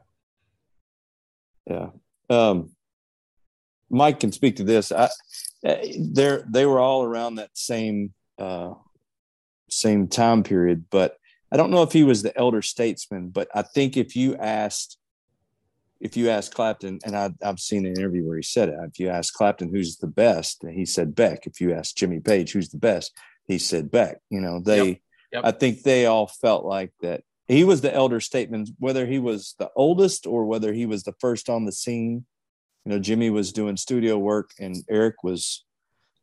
Yeah. 1.66 1.91
Yeah. 2.30 2.49
Um, 2.49 2.70
Mike 3.91 4.20
can 4.20 4.33
speak 4.33 4.57
to 4.57 4.64
this. 4.64 4.91
I, 4.91 5.09
they're 5.62 6.45
they 6.49 6.66
were 6.66 6.80
all 6.80 7.05
around 7.05 7.37
that 7.37 7.51
same 7.55 8.12
uh, 8.39 8.72
same 9.70 10.09
time 10.09 10.43
period, 10.43 10.87
but 10.91 11.16
I 11.53 11.57
don't 11.57 11.70
know 11.70 11.83
if 11.83 11.93
he 11.93 12.03
was 12.03 12.22
the 12.22 12.37
elder 12.37 12.62
statesman. 12.62 13.28
But 13.28 13.49
I 13.55 13.62
think 13.62 13.97
if 13.97 14.16
you 14.16 14.35
asked 14.37 14.99
if 16.01 16.16
you 16.16 16.30
ask 16.30 16.53
Clapton, 16.53 16.99
and 17.05 17.16
I, 17.16 17.30
have 17.43 17.61
seen 17.61 17.87
an 17.87 17.93
interview 17.93 18.26
where 18.26 18.37
he 18.37 18.43
said 18.43 18.70
it, 18.70 18.74
if 18.89 18.99
you 18.99 19.09
ask 19.09 19.33
Clapton 19.33 19.68
who's 19.68 19.99
the 19.99 20.09
best, 20.09 20.64
he 20.68 20.85
said 20.85 21.14
Beck. 21.14 21.47
If 21.47 21.61
you 21.61 21.72
ask 21.72 21.95
Jimmy 21.95 22.18
Page 22.18 22.53
who's 22.53 22.70
the 22.70 22.78
best, 22.78 23.12
he 23.47 23.59
said 23.59 23.90
Beck. 23.90 24.18
You 24.30 24.40
know, 24.40 24.61
they, 24.61 24.86
yep. 24.86 24.99
Yep. 25.32 25.45
I 25.45 25.51
think 25.53 25.82
they 25.82 26.07
all 26.07 26.26
felt 26.26 26.64
like 26.64 26.93
that 27.01 27.22
he 27.49 27.64
was 27.64 27.80
the 27.80 27.93
elder 27.93 28.20
statesman, 28.20 28.66
whether 28.78 29.07
he 29.07 29.18
was 29.18 29.55
the 29.59 29.70
oldest 29.74 30.26
or 30.26 30.45
whether 30.45 30.72
he 30.72 30.86
was 30.86 31.03
the 31.03 31.14
first 31.20 31.49
on 31.49 31.64
the 31.64 31.72
scene. 31.72 32.24
You 32.84 32.93
know, 32.93 32.99
Jimmy 32.99 33.30
was 33.30 33.53
doing 33.53 33.76
studio 33.76 34.18
work 34.18 34.51
and 34.59 34.76
Eric 34.88 35.22
was 35.22 35.64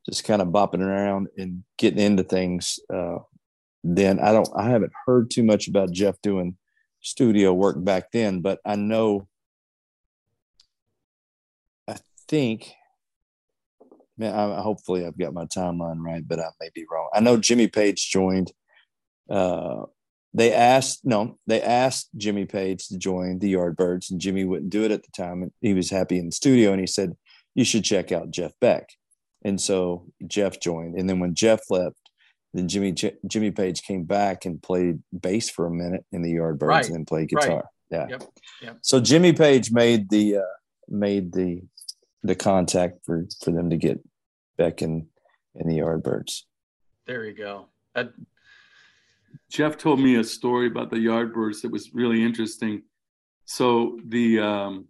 just 0.07 0.23
kind 0.23 0.41
of 0.41 0.49
bopping 0.49 0.81
around 0.81 1.27
and 1.37 1.63
getting 1.77 1.99
into 1.99 2.23
things. 2.23 2.79
Uh, 2.93 3.19
then 3.83 4.19
I 4.19 4.31
don't, 4.31 4.49
I 4.55 4.69
haven't 4.69 4.91
heard 5.05 5.29
too 5.29 5.43
much 5.43 5.67
about 5.67 5.91
Jeff 5.91 6.21
doing 6.21 6.57
studio 7.01 7.53
work 7.53 7.83
back 7.83 8.11
then, 8.11 8.41
but 8.41 8.59
I 8.65 8.75
know 8.75 9.27
I 11.87 11.95
think, 12.27 12.73
man, 14.19 14.35
I, 14.35 14.61
hopefully 14.61 15.05
I've 15.05 15.17
got 15.17 15.33
my 15.33 15.45
timeline 15.45 16.01
right, 16.01 16.27
but 16.27 16.39
I 16.39 16.49
may 16.59 16.69
be 16.73 16.85
wrong. 16.91 17.09
I 17.13 17.21
know 17.21 17.37
Jimmy 17.37 17.67
Page 17.67 18.09
joined. 18.09 18.51
Uh, 19.29 19.83
they 20.33 20.53
asked 20.53 21.01
no, 21.03 21.39
they 21.47 21.61
asked 21.61 22.09
Jimmy 22.17 22.45
Page 22.45 22.87
to 22.87 22.97
join 22.97 23.39
the 23.39 23.53
Yardbirds, 23.53 24.11
and 24.11 24.21
Jimmy 24.21 24.45
wouldn't 24.45 24.69
do 24.69 24.83
it 24.83 24.91
at 24.91 25.03
the 25.03 25.11
time. 25.11 25.41
And 25.41 25.51
he 25.61 25.73
was 25.73 25.89
happy 25.89 26.19
in 26.19 26.27
the 26.27 26.31
studio, 26.31 26.71
and 26.71 26.79
he 26.79 26.87
said, 26.87 27.15
"You 27.55 27.63
should 27.63 27.83
check 27.83 28.11
out 28.11 28.29
Jeff 28.29 28.51
Beck." 28.61 28.89
And 29.43 29.59
so 29.59 30.05
Jeff 30.27 30.59
joined, 30.59 30.95
and 30.95 31.09
then 31.09 31.19
when 31.19 31.33
Jeff 31.33 31.61
left, 31.69 32.11
then 32.53 32.67
Jimmy 32.67 32.91
Jimmy 32.91 33.51
Page 33.51 33.81
came 33.81 34.03
back 34.03 34.45
and 34.45 34.61
played 34.61 35.01
bass 35.17 35.49
for 35.49 35.65
a 35.65 35.71
minute 35.71 36.05
in 36.11 36.21
the 36.21 36.33
Yardbirds, 36.33 36.67
right. 36.67 36.85
and 36.85 36.95
then 36.95 37.05
played 37.05 37.29
guitar. 37.29 37.55
Right. 37.55 37.63
Yeah. 37.91 38.07
Yep. 38.09 38.23
Yep. 38.61 38.77
So 38.81 38.99
Jimmy 38.99 39.33
Page 39.33 39.71
made 39.71 40.09
the 40.09 40.37
uh, 40.37 40.55
made 40.89 41.31
the 41.31 41.61
the 42.23 42.35
contact 42.35 43.05
for 43.05 43.25
for 43.43 43.51
them 43.51 43.69
to 43.69 43.77
get 43.77 43.99
Beck 44.57 44.81
and 44.81 45.07
and 45.55 45.69
the 45.69 45.79
Yardbirds. 45.79 46.43
There 47.07 47.25
you 47.25 47.33
go. 47.33 47.67
Jeff 49.49 49.77
told 49.77 49.99
me 49.99 50.15
a 50.15 50.23
story 50.23 50.67
about 50.67 50.89
the 50.89 50.97
Yardbirds 50.97 51.61
that 51.61 51.71
was 51.71 51.93
really 51.93 52.23
interesting. 52.23 52.83
So 53.45 53.99
the 54.05 54.39
um, 54.39 54.87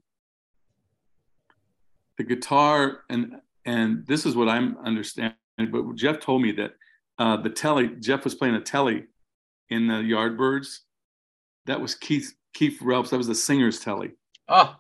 the 2.17 2.23
guitar 2.23 3.01
and 3.09 3.35
and 3.65 4.05
this 4.05 4.25
is 4.25 4.35
what 4.35 4.49
I'm 4.49 4.77
understanding. 4.83 5.35
But 5.57 5.95
Jeff 5.95 6.19
told 6.19 6.41
me 6.41 6.51
that 6.53 6.71
uh, 7.17 7.37
the 7.37 7.49
telly 7.49 7.89
Jeff 7.99 8.23
was 8.23 8.35
playing 8.35 8.55
a 8.55 8.61
telly 8.61 9.05
in 9.69 9.87
the 9.87 9.95
Yardbirds. 9.95 10.79
That 11.65 11.79
was 11.79 11.95
Keith 11.95 12.33
Keith 12.53 12.81
Relf's. 12.81 13.11
That 13.11 13.17
was 13.17 13.27
the 13.27 13.35
singer's 13.35 13.79
telly. 13.79 14.11
Oh, 14.47 14.75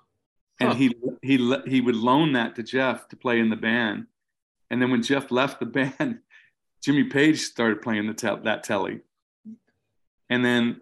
and 0.59 0.69
huh. 0.69 0.75
he 0.75 0.95
he 1.21 1.55
he 1.67 1.81
would 1.81 1.95
loan 1.95 2.33
that 2.33 2.55
to 2.55 2.63
Jeff 2.63 3.07
to 3.09 3.15
play 3.15 3.39
in 3.39 3.49
the 3.49 3.55
band. 3.55 4.07
And 4.69 4.81
then 4.81 4.91
when 4.91 5.01
Jeff 5.01 5.31
left 5.31 5.59
the 5.59 5.65
band, 5.99 6.19
Jimmy 6.83 7.05
Page 7.05 7.41
started 7.41 7.81
playing 7.81 8.07
the 8.07 8.13
te- 8.13 8.43
that 8.43 8.63
telly. 8.63 9.01
And 10.29 10.43
then 10.43 10.81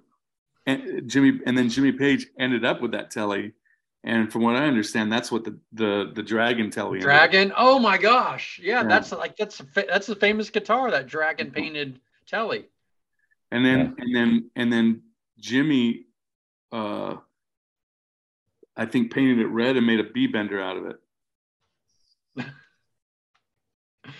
and 0.65 1.09
Jimmy 1.09 1.39
and 1.45 1.57
then 1.57 1.69
Jimmy 1.69 1.91
Page 1.91 2.27
ended 2.39 2.65
up 2.65 2.81
with 2.81 2.91
that 2.91 3.11
telly. 3.11 3.53
And 4.03 4.31
from 4.31 4.43
what 4.43 4.55
I 4.55 4.65
understand, 4.65 5.11
that's 5.11 5.31
what 5.31 5.43
the 5.43 5.57
the 5.73 6.11
the 6.13 6.23
Dragon 6.23 6.69
telly. 6.69 6.99
Dragon. 6.99 7.51
Oh 7.57 7.79
my 7.79 7.97
gosh! 7.97 8.59
Yeah, 8.61 8.81
yeah. 8.81 8.87
that's 8.87 9.11
like 9.11 9.35
that's 9.35 9.59
a 9.59 9.65
fa- 9.65 9.85
that's 9.87 10.07
the 10.07 10.15
famous 10.15 10.49
guitar 10.49 10.91
that 10.91 11.07
Dragon 11.07 11.51
painted 11.51 11.99
telly. 12.27 12.65
And 13.51 13.65
then 13.65 13.79
yeah. 13.79 14.03
and 14.03 14.15
then 14.15 14.51
and 14.55 14.71
then 14.71 15.01
Jimmy 15.39 16.05
uh, 16.71 17.15
I 18.77 18.85
think 18.85 19.11
painted 19.11 19.39
it 19.39 19.47
red 19.47 19.75
and 19.75 19.85
made 19.85 19.99
a 19.99 20.03
B 20.03 20.27
bender 20.27 20.61
out 20.61 20.77
of 20.77 20.85
it. 20.85 22.45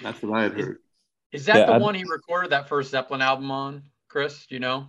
That's 0.01 0.21
what 0.21 0.37
I 0.37 0.43
had 0.43 0.59
heard. 0.59 0.79
Is, 1.31 1.41
is 1.41 1.45
that 1.47 1.57
yeah, 1.57 1.65
the 1.67 1.73
I, 1.73 1.77
one 1.77 1.93
he 1.93 2.03
recorded 2.03 2.51
that 2.51 2.67
first 2.67 2.91
Zeppelin 2.91 3.21
album 3.21 3.51
on, 3.51 3.83
Chris? 4.09 4.47
Do 4.47 4.55
you 4.55 4.59
know? 4.59 4.87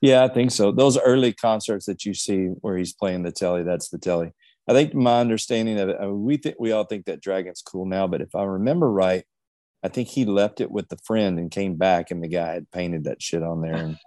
Yeah, 0.00 0.24
I 0.24 0.28
think 0.28 0.50
so. 0.50 0.72
Those 0.72 0.98
early 0.98 1.32
concerts 1.32 1.86
that 1.86 2.04
you 2.04 2.14
see 2.14 2.46
where 2.46 2.76
he's 2.78 2.92
playing 2.92 3.22
the 3.22 3.32
telly, 3.32 3.62
that's 3.62 3.90
the 3.90 3.98
telly. 3.98 4.32
I 4.68 4.72
think 4.72 4.94
my 4.94 5.20
understanding 5.20 5.78
of 5.78 5.90
it, 5.90 5.96
I 6.00 6.06
mean, 6.06 6.24
we 6.24 6.38
think 6.38 6.56
we 6.58 6.72
all 6.72 6.84
think 6.84 7.06
that 7.06 7.20
Dragon's 7.20 7.62
cool 7.62 7.86
now, 7.86 8.06
but 8.06 8.20
if 8.20 8.34
I 8.34 8.42
remember 8.44 8.90
right, 8.90 9.24
I 9.82 9.88
think 9.88 10.08
he 10.08 10.24
left 10.24 10.60
it 10.60 10.70
with 10.70 10.88
the 10.88 10.98
friend 11.04 11.38
and 11.38 11.50
came 11.50 11.76
back, 11.76 12.10
and 12.10 12.22
the 12.22 12.28
guy 12.28 12.54
had 12.54 12.70
painted 12.70 13.04
that 13.04 13.22
shit 13.22 13.42
on 13.42 13.60
there, 13.60 13.76
and 13.76 13.98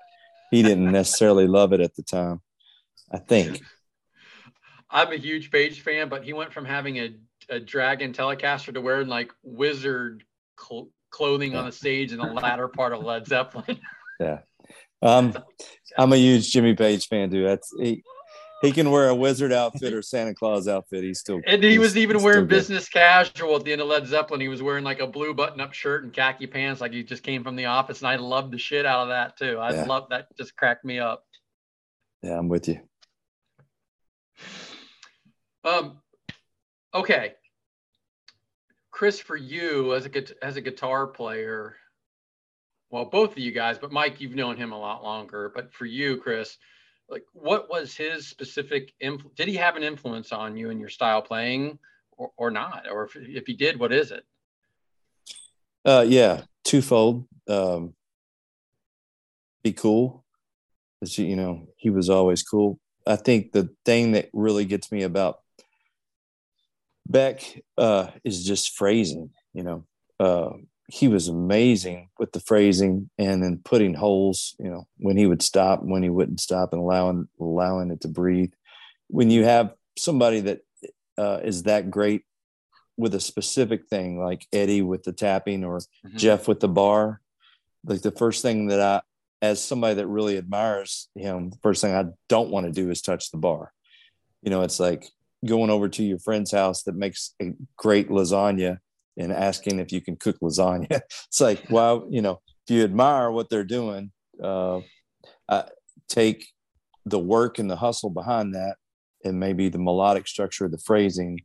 he 0.52 0.62
didn't 0.62 0.91
necessarily 0.91 1.47
love 1.47 1.72
it 1.72 1.80
at 1.80 1.95
the 1.95 2.04
time. 2.04 2.41
I 3.12 3.20
think. 3.20 3.62
I'm 4.92 5.12
a 5.12 5.18
huge 5.18 5.52
Page 5.52 5.82
fan, 5.82 6.10
but 6.10 6.24
he 6.24 6.34
went 6.34 6.54
from 6.54 6.66
having 6.66 6.98
a, 6.98 7.14
a 7.50 7.60
Dragon 7.60 8.14
Telecaster 8.14 8.74
to 8.74 8.82
wearing 8.82 9.08
like 9.08 9.32
wizard 9.44 10.24
cl- 10.60 10.90
clothing 11.12 11.54
yeah. 11.54 11.60
on 11.60 11.66
the 11.66 11.72
stage 11.72 12.12
in 12.12 12.18
the 12.18 12.26
latter 12.26 12.68
part 12.68 12.94
of 12.94 13.04
Led 13.04 13.28
Zeppelin. 13.28 13.80
yeah. 14.20 14.40
Um, 15.02 15.38
I'm 15.98 16.12
a 16.12 16.18
huge 16.18 16.52
Jimmy 16.52 16.76
Page 16.76 17.08
fan, 17.08 17.30
dude. 17.30 17.48
That's 17.48 17.74
he, 17.80 18.04
he 18.62 18.72
can 18.74 18.92
wear 18.92 19.08
a 19.08 19.16
wizard 19.16 19.54
outfit 19.54 19.94
or 19.94 20.02
Santa 20.02 20.34
Claus 20.34 20.68
outfit. 20.68 21.04
He's 21.04 21.20
still 21.20 21.40
and 21.46 21.64
he 21.64 21.80
was 21.80 21.96
even 21.96 22.22
wearing 22.22 22.48
business 22.48 22.90
casual 22.90 23.56
at 23.56 23.64
the 23.64 23.72
end 23.72 23.82
of 23.82 23.88
Led 23.88 24.06
Zeppelin. 24.08 24.42
He 24.42 24.50
was 24.50 24.62
wearing 24.62 24.84
like 24.84 25.00
a 25.00 25.08
blue 25.08 25.34
button-up 25.34 25.74
shirt 25.74 26.04
and 26.04 26.12
khaki 26.12 26.48
pants, 26.48 26.82
like 26.82 26.92
he 26.92 27.04
just 27.04 27.24
came 27.24 27.44
from 27.44 27.56
the 27.56 27.66
office. 27.66 28.00
And 28.00 28.10
I 28.10 28.18
loved 28.18 28.52
the 28.52 28.58
shit 28.58 28.86
out 28.86 29.04
of 29.04 29.10
that 29.10 29.38
too. 29.38 29.58
I 29.58 29.74
yeah. 29.74 29.84
love 29.86 30.08
that. 30.10 30.36
Just 30.36 30.56
cracked 30.58 30.84
me 30.84 31.00
up. 31.00 31.24
Yeah, 32.22 32.38
I'm 32.38 32.50
with 32.50 32.68
you. 32.68 32.82
Um, 35.70 35.97
okay, 36.93 37.34
Chris, 38.89 39.20
for 39.20 39.38
you 39.38 39.93
as 39.93 40.05
a 40.07 40.45
as 40.45 40.57
a 40.57 40.61
guitar 40.61 41.05
player, 41.05 41.76
well, 42.89 43.05
both 43.05 43.34
of 43.34 43.38
you 43.38 43.51
guys, 43.51 43.78
but 43.78 43.91
Mike, 43.91 44.20
you've 44.20 44.36
known 44.36 44.57
him 44.57 44.72
a 44.72 44.80
lot 44.80 45.03
longer. 45.03 45.51
But 45.53 45.72
for 45.72 45.86
you, 45.86 46.17
Chris, 46.17 46.57
like, 47.07 47.24
what 47.34 47.70
was 47.70 47.95
his 47.95 48.28
specific? 48.28 48.93
Did 48.99 49.47
he 49.47 49.55
have 49.55 49.76
an 49.76 49.84
influence 49.84 50.32
on 50.32 50.57
you 50.57 50.72
and 50.72 50.80
your 50.80 50.89
style 50.89 51.22
playing, 51.22 51.78
or, 52.17 52.32
or 52.36 52.49
not? 52.49 52.88
Or 52.89 53.03
if 53.03 53.15
if 53.15 53.45
he 53.45 53.53
did, 53.53 53.80
what 53.80 53.93
is 53.93 54.11
it? 54.11 54.26
Uh, 55.86 56.05
yeah, 56.07 56.41
twofold. 56.63 57.28
Um, 57.47 57.93
be 59.63 59.74
cool, 59.74 60.26
you 61.01 61.36
know, 61.36 61.67
he 61.78 61.89
was 61.89 62.09
always 62.09 62.43
cool. 62.43 62.80
I 63.05 63.15
think 63.17 63.51
the 63.51 63.70
thing 63.86 64.13
that 64.13 64.30
really 64.34 64.65
gets 64.65 64.91
me 64.91 65.03
about 65.03 65.39
Beck 67.10 67.64
uh, 67.78 68.07
is 68.24 68.45
just 68.45 68.78
phrasing, 68.78 69.32
you 69.53 69.64
know. 69.64 69.86
Uh, 70.20 70.51
he 70.88 71.07
was 71.07 71.28
amazing 71.28 72.10
with 72.18 72.32
the 72.32 72.39
phrasing 72.39 73.10
and 73.18 73.43
then 73.43 73.62
putting 73.64 73.93
holes, 73.93 74.55
you 74.60 74.70
know, 74.70 74.88
when 74.97 75.18
he 75.18 75.28
would 75.28 75.41
stop, 75.41 75.84
when 75.84 76.03
he 76.03 76.10
wouldn't 76.10 76.39
stop, 76.39 76.74
and 76.74 76.82
allowing 76.82 77.28
allowing 77.39 77.91
it 77.91 78.01
to 78.01 78.07
breathe. 78.07 78.51
When 79.07 79.30
you 79.30 79.43
have 79.43 79.74
somebody 79.97 80.39
that 80.41 80.62
uh, 81.18 81.41
is 81.43 81.64
that 81.64 81.91
great 81.91 82.24
with 82.97 83.16
a 83.16 83.20
specific 83.20 83.88
thing, 83.88 84.20
like 84.20 84.45
Eddie 84.51 84.82
with 84.82 85.03
the 85.03 85.14
tapping 85.14 85.64
or 85.64 85.78
mm-hmm. 85.78 86.18
Jeff 86.18 86.47
with 86.47 86.60
the 86.60 86.68
bar, 86.68 87.22
like 87.86 88.01
the 88.01 88.12
first 88.12 88.41
thing 88.41 88.68
that 88.68 88.82
I, 88.82 89.01
as 89.41 89.64
somebody 89.64 89.95
that 89.95 90.07
really 90.07 90.38
admires 90.38 91.10
him, 91.16 91.49
the 91.49 91.60
first 91.64 91.82
thing 91.82 91.95
I 91.95 92.05
don't 92.28 92.49
want 92.49 92.66
to 92.66 92.72
do 92.72 92.89
is 92.89 93.01
touch 93.01 93.32
the 93.32 93.38
bar. 93.38 93.72
You 94.41 94.49
know, 94.49 94.64
it's 94.64 94.80
like 94.80 95.10
going 95.46 95.70
over 95.70 95.88
to 95.90 96.04
your 96.04 96.20
friend's 96.20 96.52
house 96.52 96.84
that 96.84 96.96
makes 96.96 97.34
a 97.42 97.54
great 97.78 98.10
lasagna 98.10 98.80
and 99.18 99.32
asking 99.32 99.80
if 99.80 99.92
you 99.92 100.02
can 100.02 100.16
cook 100.16 100.38
lasagna. 100.42 100.88
it's 101.28 101.42
like, 101.42 101.64
well, 101.70 102.08
you 102.10 102.22
know, 102.22 102.42
if 102.68 102.76
you 102.76 102.84
admire 102.84 103.32
what 103.32 103.50
they're 103.50 103.64
doing, 103.64 104.12
uh, 104.44 104.82
take 106.10 106.48
the 107.06 107.20
work 107.20 107.60
and 107.60 107.70
the 107.70 107.76
hustle 107.76 108.10
behind 108.10 108.56
that, 108.56 108.76
and 109.24 109.40
maybe 109.40 109.70
the 109.70 109.80
melodic 109.80 110.28
structure 110.28 110.66
of 110.66 110.72
the 110.72 110.78
phrasing, 110.78 111.40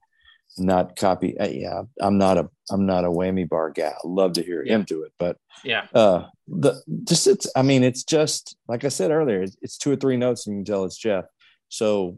not 0.58 0.96
copy. 0.96 1.38
Uh, 1.38 1.48
yeah, 1.48 1.82
I'm 2.00 2.18
not 2.18 2.38
a 2.38 2.48
I'm 2.70 2.86
not 2.86 3.04
a 3.04 3.08
whammy 3.08 3.48
bar 3.48 3.70
guy. 3.70 3.88
I 3.88 3.96
love 4.04 4.34
to 4.34 4.42
hear 4.42 4.62
yeah. 4.64 4.76
him 4.76 4.84
do 4.84 5.02
it, 5.02 5.12
but 5.18 5.36
yeah, 5.64 5.86
uh, 5.94 6.26
the 6.46 6.80
just 7.04 7.26
it's. 7.26 7.50
I 7.56 7.62
mean, 7.62 7.82
it's 7.82 8.04
just 8.04 8.56
like 8.68 8.84
I 8.84 8.88
said 8.88 9.10
earlier. 9.10 9.42
It's, 9.42 9.56
it's 9.62 9.78
two 9.78 9.92
or 9.92 9.96
three 9.96 10.16
notes, 10.16 10.46
and 10.46 10.54
you 10.54 10.58
can 10.60 10.72
tell 10.72 10.84
it's 10.84 10.98
Jeff. 10.98 11.24
So 11.68 12.16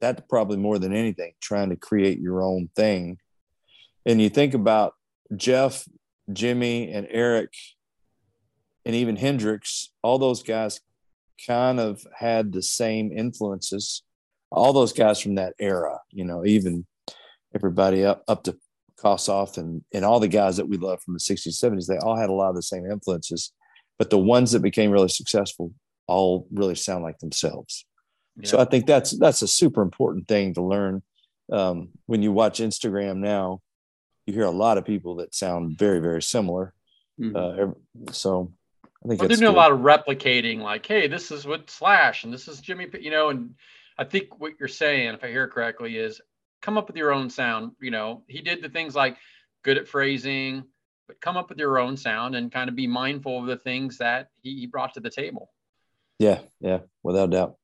that's 0.00 0.22
probably 0.28 0.56
more 0.56 0.78
than 0.78 0.94
anything 0.94 1.32
trying 1.40 1.70
to 1.70 1.76
create 1.76 2.18
your 2.18 2.42
own 2.42 2.68
thing 2.76 3.18
and 4.04 4.20
you 4.20 4.28
think 4.28 4.54
about 4.54 4.94
jeff 5.36 5.84
jimmy 6.32 6.92
and 6.92 7.06
eric 7.10 7.52
and 8.84 8.94
even 8.94 9.16
hendrix 9.16 9.90
all 10.02 10.18
those 10.18 10.42
guys 10.42 10.80
kind 11.46 11.78
of 11.78 12.06
had 12.18 12.52
the 12.52 12.62
same 12.62 13.12
influences 13.12 14.02
all 14.50 14.72
those 14.72 14.92
guys 14.92 15.20
from 15.20 15.36
that 15.36 15.54
era, 15.58 16.00
you 16.10 16.24
know, 16.24 16.44
even 16.44 16.86
everybody 17.54 18.04
up 18.04 18.22
up 18.28 18.44
to 18.44 18.56
Kossoff 19.02 19.58
and 19.58 19.82
and 19.92 20.04
all 20.04 20.20
the 20.20 20.28
guys 20.28 20.56
that 20.56 20.68
we 20.68 20.76
love 20.76 21.02
from 21.02 21.14
the 21.14 21.20
60s, 21.20 21.62
70s, 21.62 21.86
they 21.86 21.98
all 21.98 22.16
had 22.16 22.30
a 22.30 22.34
lot 22.34 22.50
of 22.50 22.56
the 22.56 22.62
same 22.62 22.86
influences. 22.86 23.52
But 23.98 24.10
the 24.10 24.18
ones 24.18 24.52
that 24.52 24.60
became 24.60 24.90
really 24.90 25.08
successful 25.08 25.72
all 26.06 26.46
really 26.52 26.74
sound 26.74 27.02
like 27.02 27.18
themselves. 27.18 27.84
Yeah. 28.38 28.48
So 28.48 28.58
I 28.58 28.64
think 28.64 28.86
that's 28.86 29.12
that's 29.12 29.42
a 29.42 29.48
super 29.48 29.82
important 29.82 30.28
thing 30.28 30.54
to 30.54 30.62
learn. 30.62 31.02
Um, 31.50 31.90
when 32.06 32.22
you 32.22 32.32
watch 32.32 32.60
Instagram 32.60 33.18
now, 33.18 33.62
you 34.26 34.34
hear 34.34 34.44
a 34.44 34.50
lot 34.50 34.78
of 34.78 34.84
people 34.84 35.16
that 35.16 35.34
sound 35.34 35.78
very 35.78 36.00
very 36.00 36.22
similar. 36.22 36.74
Mm-hmm. 37.20 37.36
Uh, 37.36 38.12
so 38.12 38.52
I 39.04 39.08
think 39.08 39.20
well, 39.20 39.28
they're 39.28 39.36
doing 39.36 39.52
a 39.52 39.56
lot 39.56 39.72
of 39.72 39.80
replicating, 39.80 40.60
like, 40.60 40.84
hey, 40.84 41.06
this 41.06 41.30
is 41.30 41.46
what 41.46 41.70
Slash 41.70 42.24
and 42.24 42.32
this 42.32 42.48
is 42.48 42.60
Jimmy, 42.60 42.88
you 43.00 43.10
know, 43.10 43.28
and 43.30 43.54
I 43.98 44.04
think 44.04 44.40
what 44.40 44.54
you're 44.58 44.68
saying, 44.68 45.14
if 45.14 45.24
I 45.24 45.28
hear 45.28 45.44
it 45.44 45.50
correctly, 45.50 45.96
is 45.96 46.20
come 46.60 46.76
up 46.76 46.88
with 46.88 46.96
your 46.96 47.12
own 47.12 47.30
sound. 47.30 47.72
You 47.80 47.90
know, 47.90 48.24
he 48.26 48.42
did 48.42 48.62
the 48.62 48.68
things 48.68 48.94
like 48.94 49.16
good 49.62 49.78
at 49.78 49.88
phrasing, 49.88 50.64
but 51.06 51.20
come 51.20 51.36
up 51.36 51.48
with 51.48 51.58
your 51.58 51.78
own 51.78 51.96
sound 51.96 52.34
and 52.34 52.52
kind 52.52 52.68
of 52.68 52.74
be 52.74 52.86
mindful 52.86 53.38
of 53.38 53.46
the 53.46 53.56
things 53.56 53.98
that 53.98 54.28
he, 54.42 54.60
he 54.60 54.66
brought 54.66 54.94
to 54.94 55.00
the 55.00 55.10
table. 55.10 55.50
Yeah, 56.18 56.40
yeah, 56.60 56.80
without 57.02 57.30
doubt. 57.30 57.56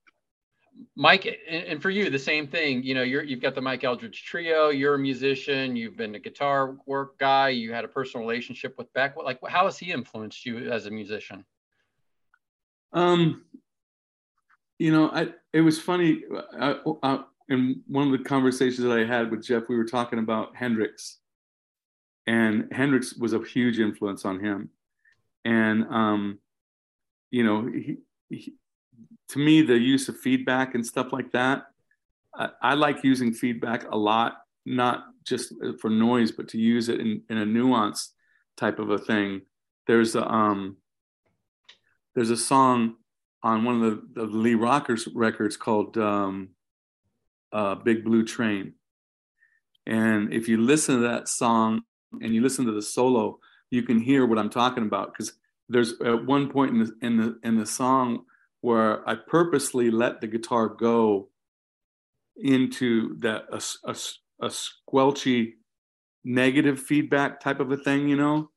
Mike, 0.94 1.40
and 1.48 1.80
for 1.80 1.90
you, 1.90 2.10
the 2.10 2.18
same 2.18 2.46
thing. 2.46 2.82
You 2.82 2.94
know, 2.94 3.02
you're 3.02 3.22
you've 3.22 3.40
got 3.40 3.54
the 3.54 3.60
Mike 3.60 3.84
Eldred 3.84 4.12
trio. 4.12 4.68
You're 4.68 4.94
a 4.94 4.98
musician. 4.98 5.74
You've 5.74 5.96
been 5.96 6.14
a 6.14 6.18
guitar 6.18 6.76
work 6.86 7.18
guy. 7.18 7.50
You 7.50 7.72
had 7.72 7.84
a 7.84 7.88
personal 7.88 8.26
relationship 8.26 8.76
with 8.76 8.92
Beck. 8.92 9.16
Like, 9.16 9.38
how 9.46 9.64
has 9.64 9.78
he 9.78 9.92
influenced 9.92 10.44
you 10.44 10.70
as 10.70 10.86
a 10.86 10.90
musician? 10.90 11.44
Um, 12.92 13.44
you 14.78 14.92
know, 14.92 15.08
I 15.10 15.28
it 15.52 15.62
was 15.62 15.80
funny. 15.80 16.24
I, 16.58 16.76
I, 17.02 17.24
in 17.48 17.82
one 17.86 18.12
of 18.12 18.12
the 18.12 18.24
conversations 18.24 18.78
that 18.78 18.92
I 18.92 19.04
had 19.04 19.30
with 19.30 19.44
Jeff, 19.44 19.68
we 19.68 19.76
were 19.76 19.84
talking 19.84 20.18
about 20.18 20.56
Hendrix, 20.56 21.18
and 22.26 22.68
Hendrix 22.72 23.14
was 23.14 23.32
a 23.32 23.42
huge 23.42 23.78
influence 23.78 24.24
on 24.24 24.40
him. 24.40 24.70
And 25.44 25.84
um, 25.84 26.38
you 27.30 27.44
know, 27.44 27.66
he, 27.66 27.98
he, 28.28 28.54
to 29.32 29.38
me, 29.38 29.62
the 29.62 29.78
use 29.78 30.08
of 30.08 30.18
feedback 30.18 30.74
and 30.74 30.84
stuff 30.84 31.10
like 31.10 31.32
that, 31.32 31.64
I, 32.34 32.50
I, 32.60 32.74
like 32.74 33.02
using 33.02 33.32
feedback 33.32 33.90
a 33.90 33.96
lot, 33.96 34.42
not 34.66 35.04
just 35.24 35.54
for 35.80 35.88
noise, 35.88 36.30
but 36.30 36.48
to 36.48 36.58
use 36.58 36.90
it 36.90 37.00
in, 37.00 37.22
in 37.30 37.38
a 37.38 37.46
nuanced 37.46 38.08
type 38.58 38.78
of 38.78 38.90
a 38.90 38.98
thing. 38.98 39.40
There's 39.86 40.14
a 40.16 40.30
um, 40.30 40.76
there's 42.14 42.28
a 42.28 42.36
song 42.36 42.96
on 43.42 43.64
one 43.64 43.82
of 43.82 43.90
the, 44.14 44.20
the 44.20 44.26
Lee 44.26 44.54
Rockers 44.54 45.08
records 45.14 45.56
called 45.56 45.96
um, 45.96 46.50
uh, 47.52 47.74
Big 47.76 48.04
Blue 48.04 48.24
Train. 48.24 48.74
And 49.86 50.32
if 50.32 50.46
you 50.46 50.58
listen 50.58 50.96
to 50.96 51.08
that 51.08 51.26
song 51.26 51.82
and 52.20 52.34
you 52.34 52.42
listen 52.42 52.66
to 52.66 52.72
the 52.72 52.82
solo, 52.82 53.38
you 53.70 53.82
can 53.82 53.98
hear 53.98 54.26
what 54.26 54.38
I'm 54.38 54.50
talking 54.50 54.84
about 54.84 55.12
because 55.12 55.32
there's 55.70 55.94
at 56.04 56.26
one 56.26 56.50
point 56.50 56.72
in 56.72 56.78
the 56.80 56.92
in 57.00 57.16
the 57.16 57.38
in 57.42 57.56
the 57.56 57.66
song 57.66 58.24
where 58.62 59.06
I 59.08 59.16
purposely 59.16 59.90
let 59.90 60.20
the 60.20 60.26
guitar 60.26 60.68
go 60.68 61.28
into 62.36 63.18
that 63.18 63.44
a, 63.52 63.90
a, 63.90 63.96
a 64.40 64.48
squelchy 64.48 65.54
negative 66.24 66.80
feedback 66.80 67.40
type 67.40 67.60
of 67.60 67.70
a 67.72 67.76
thing, 67.76 68.08
you 68.08 68.16
know, 68.16 68.50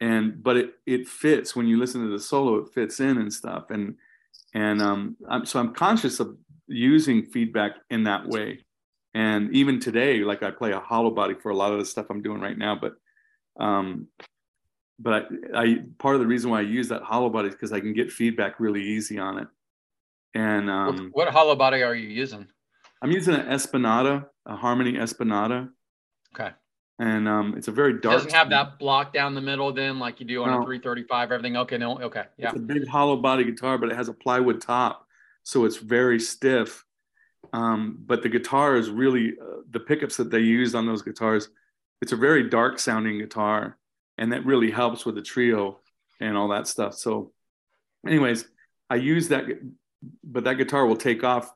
and 0.00 0.42
but 0.42 0.56
it 0.56 0.74
it 0.86 1.08
fits. 1.08 1.56
When 1.56 1.66
you 1.66 1.78
listen 1.78 2.02
to 2.02 2.12
the 2.12 2.20
solo, 2.22 2.56
it 2.56 2.72
fits 2.72 3.00
in 3.00 3.18
and 3.18 3.32
stuff, 3.32 3.70
and 3.70 3.96
and 4.54 4.80
um, 4.80 5.16
I'm, 5.28 5.44
so 5.44 5.58
I'm 5.58 5.74
conscious 5.74 6.20
of 6.20 6.36
using 6.66 7.24
feedback 7.24 7.72
in 7.90 8.04
that 8.04 8.28
way. 8.28 8.64
And 9.14 9.52
even 9.54 9.80
today, 9.80 10.18
like 10.18 10.42
I 10.42 10.50
play 10.50 10.72
a 10.72 10.80
hollow 10.80 11.10
body 11.10 11.34
for 11.34 11.50
a 11.50 11.56
lot 11.56 11.72
of 11.72 11.78
the 11.78 11.86
stuff 11.86 12.06
I'm 12.10 12.22
doing 12.22 12.40
right 12.40 12.56
now, 12.56 12.78
but 12.78 12.92
um, 13.58 14.08
but 14.98 15.28
I, 15.54 15.60
I 15.60 15.76
part 15.98 16.14
of 16.14 16.20
the 16.20 16.26
reason 16.26 16.50
why 16.50 16.58
I 16.58 16.62
use 16.62 16.88
that 16.88 17.02
hollow 17.02 17.30
body 17.30 17.48
is 17.48 17.54
because 17.54 17.72
I 17.72 17.80
can 17.80 17.92
get 17.92 18.10
feedback 18.10 18.58
really 18.58 18.82
easy 18.82 19.18
on 19.18 19.38
it. 19.38 19.48
And 20.34 20.70
um, 20.70 21.10
what, 21.12 21.26
what 21.26 21.32
hollow 21.32 21.56
body 21.56 21.82
are 21.82 21.94
you 21.94 22.08
using? 22.08 22.46
I'm 23.00 23.10
using 23.10 23.34
an 23.34 23.46
Espanada, 23.46 24.26
a 24.46 24.56
Harmony 24.56 24.94
Espanada. 24.94 25.70
Okay. 26.34 26.52
And 26.98 27.28
um, 27.28 27.54
it's 27.56 27.68
a 27.68 27.72
very 27.72 27.92
dark. 28.00 28.14
It 28.14 28.16
doesn't 28.16 28.32
have 28.32 28.50
that 28.50 28.78
block 28.78 29.12
down 29.12 29.34
the 29.34 29.40
middle, 29.40 29.72
then, 29.72 30.00
like 30.00 30.18
you 30.18 30.26
do 30.26 30.42
on 30.42 30.50
no. 30.50 30.62
a 30.62 30.64
335. 30.64 31.30
Everything 31.30 31.56
okay? 31.58 31.78
No, 31.78 31.96
okay, 32.00 32.24
yeah. 32.36 32.48
It's 32.48 32.56
a 32.56 32.60
big 32.60 32.88
hollow 32.88 33.16
body 33.16 33.44
guitar, 33.44 33.78
but 33.78 33.90
it 33.90 33.94
has 33.94 34.08
a 34.08 34.12
plywood 34.12 34.60
top, 34.60 35.06
so 35.44 35.64
it's 35.64 35.76
very 35.76 36.18
stiff. 36.18 36.84
Um, 37.52 37.98
but 38.04 38.22
the 38.22 38.28
guitar 38.28 38.76
is 38.76 38.90
really 38.90 39.34
uh, 39.40 39.60
the 39.70 39.78
pickups 39.78 40.16
that 40.16 40.30
they 40.30 40.40
used 40.40 40.74
on 40.74 40.86
those 40.86 41.02
guitars. 41.02 41.50
It's 42.02 42.12
a 42.12 42.16
very 42.16 42.48
dark 42.50 42.80
sounding 42.80 43.18
guitar, 43.18 43.78
and 44.18 44.32
that 44.32 44.44
really 44.44 44.70
helps 44.70 45.06
with 45.06 45.14
the 45.14 45.22
trio 45.22 45.78
and 46.20 46.36
all 46.36 46.48
that 46.48 46.66
stuff. 46.66 46.94
So, 46.94 47.32
anyways, 48.06 48.46
I 48.90 48.96
use 48.96 49.28
that, 49.28 49.44
but 50.24 50.44
that 50.44 50.54
guitar 50.54 50.86
will 50.86 50.96
take 50.96 51.24
off 51.24 51.52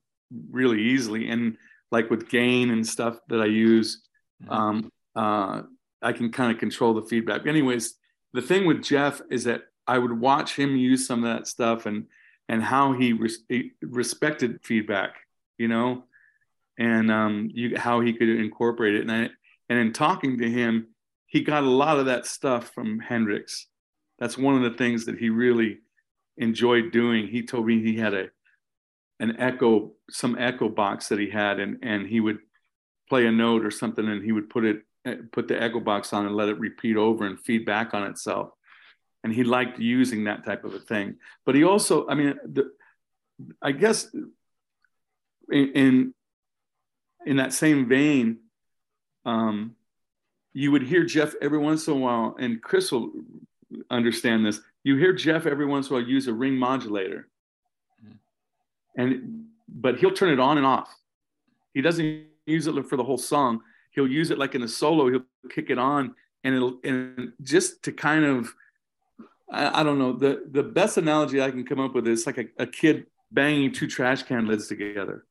really 0.51 0.81
easily. 0.81 1.29
And 1.29 1.57
like 1.91 2.11
with 2.11 2.29
gain 2.29 2.71
and 2.71 2.87
stuff 2.87 3.19
that 3.29 3.41
I 3.41 3.47
use, 3.47 4.03
mm-hmm. 4.43 4.53
um, 4.53 4.93
uh, 5.15 5.63
I 6.01 6.13
can 6.13 6.31
kind 6.31 6.53
of 6.53 6.59
control 6.59 6.95
the 6.95 7.03
feedback. 7.03 7.47
Anyways, 7.47 7.95
the 8.33 8.43
thing 8.43 8.67
with 8.67 8.83
Jeff 8.83 9.21
is 9.31 9.45
that 9.45 9.63
I 9.87 9.99
would 9.99 10.19
watch 10.19 10.57
him 10.57 10.77
use 10.77 11.07
some 11.07 11.25
of 11.25 11.37
that 11.37 11.47
stuff 11.47 11.87
and 11.87 12.07
and 12.49 12.63
how 12.63 12.93
he, 12.93 13.13
res- 13.13 13.45
he 13.49 13.73
respected 13.81 14.61
feedback, 14.63 15.15
you 15.59 15.69
know, 15.69 16.05
and 16.77 17.11
um, 17.11 17.49
you, 17.55 17.79
how 17.79 18.01
he 18.01 18.13
could 18.13 18.29
incorporate 18.29 18.97
it. 18.97 19.03
And 19.03 19.13
I 19.13 19.31
and 19.69 19.79
in 19.79 19.93
talking 19.93 20.39
to 20.39 20.51
him, 20.51 20.89
he 21.33 21.41
got 21.41 21.63
a 21.63 21.67
lot 21.67 21.99
of 21.99 22.07
that 22.07 22.27
stuff 22.27 22.73
from 22.75 22.99
Hendrix. 22.99 23.67
That's 24.19 24.37
one 24.37 24.55
of 24.55 24.63
the 24.71 24.77
things 24.77 25.07
that 25.07 25.17
he 25.17 25.31
really 25.31 25.79
enjoyed 26.37 26.93
doing. 26.93 27.27
He 27.27 27.43
told 27.43 27.65
me 27.67 27.81
he 27.81 27.97
had 27.97 28.13
a 28.13 28.27
an 29.19 29.41
echo, 29.41 29.93
some 30.11 30.37
echo 30.39 30.69
box 30.69 31.09
that 31.09 31.19
he 31.19 31.31
had, 31.31 31.59
and 31.59 31.79
and 31.83 32.07
he 32.07 32.21
would 32.21 32.41
play 33.09 33.25
a 33.25 33.33
note 33.33 33.65
or 33.65 33.71
something, 33.71 34.07
and 34.07 34.23
he 34.23 34.31
would 34.31 34.51
put 34.51 34.67
it 34.67 34.83
put 35.33 35.49
the 35.49 35.61
echo 35.61 35.81
box 35.81 36.13
on 36.13 36.27
and 36.27 36.37
let 36.37 36.51
it 36.51 36.59
repeat 36.59 36.99
over 36.99 37.25
and 37.25 37.41
feed 37.41 37.65
back 37.65 37.95
on 37.95 38.03
itself. 38.05 38.51
And 39.25 39.33
he 39.33 39.43
liked 39.43 39.79
using 39.79 40.25
that 40.25 40.45
type 40.45 40.65
of 40.65 40.75
a 40.75 40.81
thing. 40.81 41.17
But 41.47 41.55
he 41.55 41.65
also, 41.65 42.07
I 42.09 42.15
mean, 42.15 42.35
the, 42.45 42.73
I 43.63 43.73
guess 43.73 44.07
in, 45.51 45.73
in 45.73 46.15
in 47.25 47.37
that 47.39 47.55
same 47.55 47.89
vein, 47.89 48.41
um, 49.25 49.77
you 50.53 50.71
would 50.73 50.83
hear 50.83 51.05
Jeff 51.05 51.35
every 51.41 51.59
once 51.59 51.87
in 51.87 51.95
a 51.95 51.97
while, 51.97 52.37
and 52.39 52.63
Chris 52.63 52.93
will 52.93 53.11
understand 53.91 54.45
this. 54.45 54.61
You 54.85 54.97
hear 54.97 55.13
Jeff 55.13 55.47
every 55.47 55.67
once 55.67 55.89
in 55.89 55.95
a 55.95 55.99
while 55.99 56.09
use 56.09 56.29
a 56.29 56.33
ring 56.33 56.55
modulator, 56.55 57.29
mm-hmm. 58.05 59.01
and 59.01 59.47
but 59.69 59.99
he'll 59.99 60.13
turn 60.13 60.31
it 60.31 60.41
on 60.41 60.59
and 60.59 60.67
off. 60.67 60.95
He 61.73 61.81
doesn't 61.81 62.27
use 62.47 62.67
it 62.67 62.87
for 62.87 62.97
the 62.97 63.05
whole 63.05 63.19
song. 63.19 63.61
He'll 63.93 64.09
use 64.09 64.31
it 64.31 64.39
like 64.39 64.55
in 64.55 64.63
a 64.63 64.69
solo. 64.69 65.11
He'll 65.11 65.25
kick 65.51 65.71
it 65.71 65.79
on, 65.79 66.15
and 66.45 66.55
it'll 66.55 66.79
and 66.85 67.33
just 67.43 67.83
to 67.85 67.93
kind 67.93 68.25
of, 68.25 68.53
I, 69.51 69.81
I 69.81 69.83
don't 69.83 69.99
know. 69.99 70.13
The 70.13 70.45
the 70.51 70.63
best 70.63 70.99
analogy 70.99 71.41
I 71.41 71.51
can 71.51 71.65
come 71.65 71.81
up 71.81 71.95
with 71.95 72.07
is 72.07 72.27
like 72.27 72.39
a, 72.39 72.47
a 72.59 72.67
kid 72.67 73.07
banging 73.31 73.73
two 73.73 73.87
trash 73.87 74.23
can 74.23 74.47
lids 74.47 74.69
together. 74.69 75.25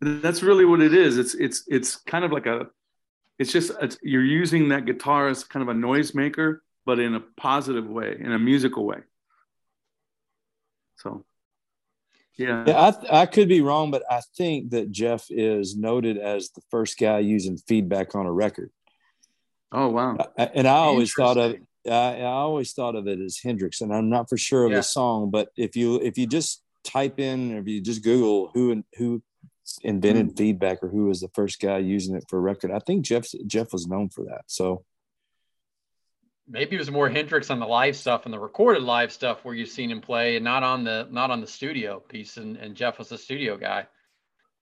That's 0.00 0.42
really 0.42 0.64
what 0.64 0.80
it 0.80 0.94
is. 0.94 1.18
It's 1.18 1.34
it's 1.34 1.64
it's 1.68 1.96
kind 1.96 2.24
of 2.24 2.32
like 2.32 2.46
a 2.46 2.68
it's 3.38 3.52
just 3.52 3.72
it's, 3.80 3.98
you're 4.02 4.24
using 4.24 4.68
that 4.68 4.86
guitar 4.86 5.28
as 5.28 5.44
kind 5.44 5.68
of 5.68 5.74
a 5.74 5.78
noisemaker, 5.78 6.58
but 6.86 6.98
in 6.98 7.14
a 7.14 7.20
positive 7.20 7.86
way, 7.86 8.16
in 8.18 8.32
a 8.32 8.38
musical 8.38 8.84
way. 8.86 8.98
So, 10.96 11.24
yeah. 12.36 12.64
yeah 12.66 12.92
I, 13.10 13.22
I 13.22 13.26
could 13.26 13.48
be 13.48 13.60
wrong, 13.60 13.90
but 13.90 14.04
I 14.10 14.20
think 14.36 14.70
that 14.70 14.90
Jeff 14.90 15.26
is 15.30 15.76
noted 15.76 16.18
as 16.18 16.50
the 16.50 16.62
first 16.70 16.98
guy 16.98 17.18
using 17.18 17.56
feedback 17.56 18.14
on 18.14 18.26
a 18.26 18.32
record. 18.32 18.70
Oh 19.72 19.88
wow! 19.88 20.16
and 20.36 20.68
I 20.68 20.76
always 20.76 21.12
thought 21.12 21.36
of 21.36 21.56
I, 21.86 22.20
I, 22.20 22.22
always 22.22 22.72
thought 22.72 22.94
of 22.94 23.08
it 23.08 23.20
as 23.20 23.40
Hendrix, 23.42 23.80
and 23.80 23.92
I'm 23.92 24.08
not 24.08 24.28
for 24.28 24.36
sure 24.36 24.64
of 24.64 24.70
yeah. 24.70 24.78
the 24.78 24.82
song, 24.82 25.30
but 25.30 25.48
if 25.56 25.74
you 25.74 26.00
if 26.00 26.16
you 26.16 26.26
just 26.26 26.62
type 26.84 27.18
in 27.18 27.54
or 27.54 27.58
if 27.58 27.66
you 27.66 27.80
just 27.80 28.04
Google 28.04 28.50
who 28.54 28.70
and 28.70 28.84
who 28.96 29.22
invented 29.82 30.28
mm-hmm. 30.28 30.36
feedback 30.36 30.82
or 30.82 30.88
who 30.88 31.06
was 31.06 31.20
the 31.20 31.30
first 31.34 31.60
guy 31.60 31.78
using 31.78 32.14
it 32.16 32.24
for 32.28 32.38
a 32.38 32.42
record. 32.42 32.70
I 32.70 32.78
think 32.80 33.04
Jeff 33.04 33.26
Jeff 33.46 33.72
was 33.72 33.86
known 33.86 34.08
for 34.08 34.24
that. 34.24 34.42
So 34.46 34.84
maybe 36.48 36.76
it 36.76 36.78
was 36.78 36.90
more 36.90 37.08
Hendrix 37.08 37.50
on 37.50 37.60
the 37.60 37.66
live 37.66 37.96
stuff 37.96 38.24
and 38.24 38.34
the 38.34 38.38
recorded 38.38 38.82
live 38.82 39.12
stuff 39.12 39.44
where 39.44 39.54
you've 39.54 39.68
seen 39.68 39.90
him 39.90 40.00
play 40.00 40.36
and 40.36 40.44
not 40.44 40.62
on 40.62 40.84
the 40.84 41.08
not 41.10 41.30
on 41.30 41.40
the 41.40 41.46
studio 41.46 42.00
piece 42.00 42.36
and, 42.36 42.56
and 42.56 42.74
Jeff 42.74 42.98
was 42.98 43.08
the 43.08 43.18
studio 43.18 43.56
guy. 43.56 43.86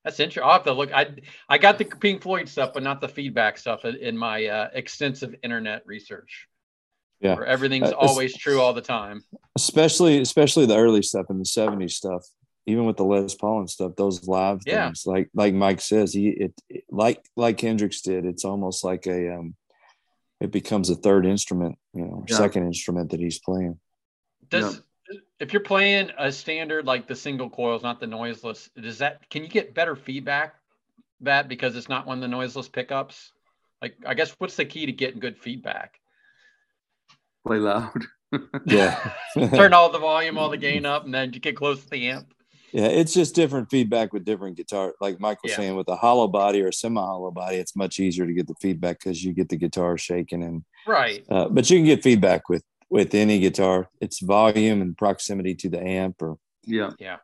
That's 0.04 0.18
interesting. 0.18 0.42
I'll 0.44 0.52
have 0.52 0.64
to 0.64 0.72
look. 0.72 0.92
I 0.92 1.14
I 1.48 1.58
got 1.58 1.78
the 1.78 1.84
Pink 1.84 2.22
Floyd 2.22 2.48
stuff, 2.48 2.72
but 2.72 2.82
not 2.82 3.00
the 3.00 3.08
feedback 3.08 3.56
stuff 3.58 3.84
in 3.84 4.16
my 4.16 4.46
uh, 4.46 4.68
extensive 4.72 5.34
internet 5.42 5.82
research. 5.86 6.48
Yeah, 7.20 7.36
where 7.36 7.46
everything's 7.46 7.92
uh, 7.92 7.96
always 7.96 8.36
true 8.36 8.60
all 8.60 8.72
the 8.72 8.82
time. 8.82 9.22
Especially 9.56 10.20
especially 10.20 10.66
the 10.66 10.76
early 10.76 11.02
stuff 11.02 11.26
and 11.28 11.40
the 11.40 11.44
'70s 11.44 11.92
stuff 11.92 12.26
even 12.66 12.84
with 12.84 12.96
the 12.96 13.04
Les 13.04 13.34
Paul 13.34 13.60
and 13.60 13.70
stuff, 13.70 13.96
those 13.96 14.26
live 14.28 14.60
yeah. 14.66 14.86
things, 14.86 15.04
like 15.06 15.28
like 15.34 15.54
Mike 15.54 15.80
says, 15.80 16.12
he 16.12 16.28
it, 16.28 16.54
it, 16.68 16.84
like 16.90 17.24
like 17.36 17.60
Hendrix 17.60 18.00
did. 18.02 18.24
It's 18.24 18.44
almost 18.44 18.84
like 18.84 19.06
a 19.06 19.34
um, 19.34 19.54
it 20.40 20.50
becomes 20.50 20.90
a 20.90 20.96
third 20.96 21.26
instrument, 21.26 21.76
you 21.94 22.04
know, 22.04 22.24
yeah. 22.28 22.36
second 22.36 22.66
instrument 22.66 23.10
that 23.10 23.20
he's 23.20 23.38
playing. 23.38 23.78
Does 24.48 24.82
yeah. 25.10 25.18
if 25.40 25.52
you're 25.52 25.62
playing 25.62 26.10
a 26.18 26.30
standard 26.30 26.86
like 26.86 27.06
the 27.06 27.16
single 27.16 27.50
coils, 27.50 27.82
not 27.82 28.00
the 28.00 28.06
noiseless, 28.06 28.70
does 28.80 28.98
that 28.98 29.28
can 29.30 29.42
you 29.42 29.48
get 29.48 29.74
better 29.74 29.96
feedback 29.96 30.54
that 31.20 31.48
because 31.48 31.76
it's 31.76 31.88
not 31.88 32.06
one 32.06 32.18
of 32.18 32.22
the 32.22 32.28
noiseless 32.28 32.68
pickups? 32.68 33.32
Like, 33.80 33.96
I 34.06 34.14
guess 34.14 34.30
what's 34.38 34.54
the 34.54 34.64
key 34.64 34.86
to 34.86 34.92
getting 34.92 35.18
good 35.18 35.38
feedback? 35.38 35.98
Play 37.44 37.58
loud. 37.58 38.04
yeah. 38.66 39.12
Turn 39.34 39.72
all 39.72 39.90
the 39.90 39.98
volume, 39.98 40.38
all 40.38 40.48
the 40.48 40.56
gain 40.56 40.86
up, 40.86 41.04
and 41.04 41.12
then 41.12 41.32
you 41.32 41.40
get 41.40 41.56
close 41.56 41.82
to 41.82 41.90
the 41.90 42.08
amp. 42.08 42.32
Yeah, 42.72 42.86
it's 42.86 43.12
just 43.12 43.34
different 43.34 43.70
feedback 43.70 44.14
with 44.14 44.24
different 44.24 44.56
guitar. 44.56 44.94
Like 45.00 45.20
Mike 45.20 45.42
was 45.42 45.50
yeah. 45.50 45.56
saying, 45.56 45.76
with 45.76 45.88
a 45.88 45.96
hollow 45.96 46.26
body 46.26 46.62
or 46.62 46.68
a 46.68 46.72
semi-hollow 46.72 47.30
body, 47.30 47.56
it's 47.56 47.76
much 47.76 48.00
easier 48.00 48.26
to 48.26 48.32
get 48.32 48.46
the 48.46 48.54
feedback 48.60 48.98
because 48.98 49.22
you 49.22 49.34
get 49.34 49.50
the 49.50 49.56
guitar 49.56 49.98
shaking 49.98 50.42
and 50.42 50.64
right. 50.86 51.22
Uh, 51.30 51.48
but 51.48 51.68
you 51.68 51.78
can 51.78 51.84
get 51.84 52.02
feedback 52.02 52.48
with 52.48 52.64
with 52.88 53.14
any 53.14 53.38
guitar. 53.38 53.90
It's 54.00 54.20
volume 54.20 54.80
and 54.80 54.96
proximity 54.96 55.54
to 55.56 55.68
the 55.68 55.80
amp, 55.80 56.22
or 56.22 56.38
yeah, 56.64 56.92
yeah. 56.98 57.18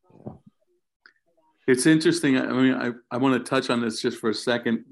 It's 1.67 1.87
interesting. 1.87 2.39
I 2.39 2.53
mean, 2.53 2.75
I, 2.75 2.93
I 3.11 3.17
want 3.19 3.35
to 3.35 3.49
touch 3.49 3.71
on 3.71 3.81
this 3.81 4.01
just 4.01 4.19
for 4.19 4.31
a 4.31 4.35
second. 4.35 4.85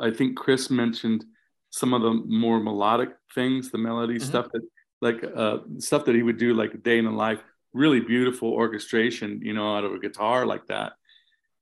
I 0.00 0.10
think 0.10 0.36
Chris 0.36 0.70
mentioned 0.70 1.24
some 1.70 1.94
of 1.94 2.02
the 2.02 2.12
more 2.12 2.60
melodic 2.60 3.10
things, 3.34 3.70
the 3.70 3.78
melody 3.78 4.14
mm-hmm. 4.14 4.24
stuff 4.24 4.46
that 4.52 4.62
like 5.00 5.24
uh, 5.36 5.58
stuff 5.78 6.04
that 6.04 6.14
he 6.14 6.22
would 6.22 6.38
do 6.38 6.54
like 6.54 6.74
a 6.74 6.78
day 6.78 6.98
in 6.98 7.04
the 7.04 7.10
life 7.10 7.40
really 7.74 8.00
beautiful 8.00 8.50
orchestration, 8.50 9.40
you 9.42 9.52
know, 9.52 9.76
out 9.76 9.84
of 9.84 9.92
a 9.92 9.98
guitar 9.98 10.46
like 10.46 10.66
that. 10.68 10.92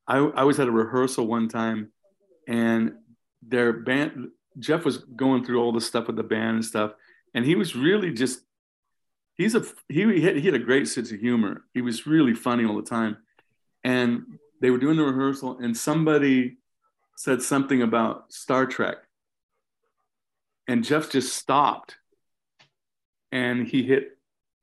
I, 0.06 0.18
I 0.18 0.44
was 0.44 0.60
at 0.60 0.68
a 0.68 0.72
rehearsal 0.72 1.26
one 1.26 1.48
time 1.48 1.90
and 2.46 2.92
their 3.40 3.72
band, 3.72 4.28
Jeff 4.58 4.84
was 4.84 4.98
going 4.98 5.44
through 5.44 5.60
all 5.60 5.72
the 5.72 5.80
stuff 5.80 6.06
with 6.06 6.16
the 6.16 6.22
band 6.22 6.56
and 6.56 6.64
stuff. 6.64 6.92
And 7.34 7.44
he 7.44 7.54
was 7.54 7.74
really 7.74 8.12
just, 8.12 8.40
he's 9.34 9.54
a, 9.54 9.64
he, 9.88 10.04
he 10.12 10.20
had, 10.20 10.36
he 10.36 10.46
had 10.46 10.54
a 10.54 10.58
great 10.58 10.86
sense 10.86 11.10
of 11.10 11.18
humor. 11.18 11.64
He 11.72 11.80
was 11.80 12.06
really 12.06 12.34
funny 12.34 12.66
all 12.66 12.76
the 12.76 12.82
time. 12.82 13.16
And 13.82 14.38
they 14.60 14.70
were 14.70 14.78
doing 14.78 14.98
the 14.98 15.04
rehearsal 15.04 15.58
and 15.58 15.76
somebody 15.76 16.58
said 17.16 17.40
something 17.40 17.80
about 17.80 18.32
Star 18.32 18.66
Trek. 18.66 18.98
And 20.68 20.84
Jeff 20.84 21.10
just 21.10 21.34
stopped 21.34 21.96
and 23.32 23.66
he 23.66 23.82
hit, 23.82 24.18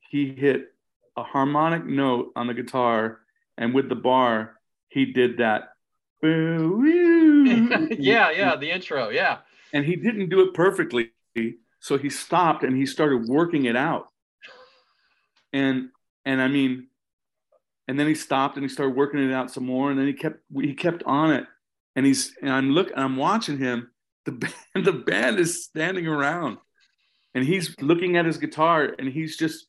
he 0.09 0.31
hit 0.31 0.73
a 1.19 1.23
harmonic 1.23 1.85
note 1.85 2.31
on 2.35 2.47
the 2.47 2.53
guitar, 2.53 3.19
and 3.57 3.73
with 3.73 3.89
the 3.89 3.95
bar, 3.95 4.55
he 4.87 5.05
did 5.05 5.37
that. 5.37 5.73
yeah, 6.23 8.31
yeah, 8.31 8.55
the 8.55 8.71
intro, 8.71 9.09
yeah. 9.09 9.39
And 9.73 9.85
he 9.85 9.95
didn't 9.95 10.29
do 10.29 10.41
it 10.41 10.53
perfectly, 10.53 11.11
so 11.79 11.97
he 11.97 12.09
stopped 12.09 12.63
and 12.63 12.75
he 12.75 12.85
started 12.85 13.27
working 13.27 13.65
it 13.65 13.75
out. 13.75 14.07
And 15.53 15.89
and 16.25 16.41
I 16.41 16.47
mean, 16.47 16.87
and 17.87 17.99
then 17.99 18.07
he 18.07 18.15
stopped 18.15 18.55
and 18.55 18.63
he 18.63 18.69
started 18.69 18.95
working 18.95 19.19
it 19.19 19.33
out 19.33 19.51
some 19.51 19.65
more, 19.65 19.91
and 19.91 19.99
then 19.99 20.07
he 20.07 20.13
kept 20.13 20.39
he 20.53 20.73
kept 20.73 21.03
on 21.03 21.31
it. 21.31 21.45
And 21.95 22.05
he's 22.05 22.35
and 22.41 22.51
I'm 22.51 22.71
look 22.71 22.91
I'm 22.95 23.17
watching 23.17 23.57
him. 23.57 23.91
The 24.25 24.31
band 24.31 24.85
the 24.85 24.93
band 24.93 25.39
is 25.39 25.65
standing 25.65 26.07
around, 26.07 26.57
and 27.33 27.43
he's 27.43 27.75
looking 27.79 28.17
at 28.17 28.25
his 28.25 28.37
guitar, 28.37 28.95
and 28.97 29.07
he's 29.07 29.37
just 29.37 29.65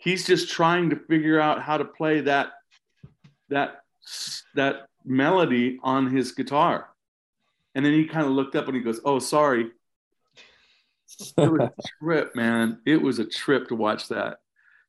he's 0.00 0.26
just 0.26 0.50
trying 0.50 0.90
to 0.90 0.96
figure 0.96 1.40
out 1.40 1.62
how 1.62 1.76
to 1.76 1.84
play 1.84 2.22
that 2.22 2.52
that 3.48 3.82
that 4.54 4.86
melody 5.04 5.78
on 5.82 6.14
his 6.14 6.32
guitar. 6.32 6.88
And 7.74 7.84
then 7.84 7.92
he 7.92 8.06
kind 8.06 8.26
of 8.26 8.32
looked 8.32 8.56
up 8.56 8.66
and 8.66 8.76
he 8.76 8.82
goes 8.82 9.00
oh 9.04 9.18
sorry. 9.18 9.70
It 11.36 11.50
was 11.50 11.60
a 11.60 11.72
trip 12.02 12.34
man. 12.34 12.80
It 12.86 13.00
was 13.00 13.18
a 13.18 13.24
trip 13.24 13.68
to 13.68 13.76
watch 13.76 14.08
that. 14.08 14.38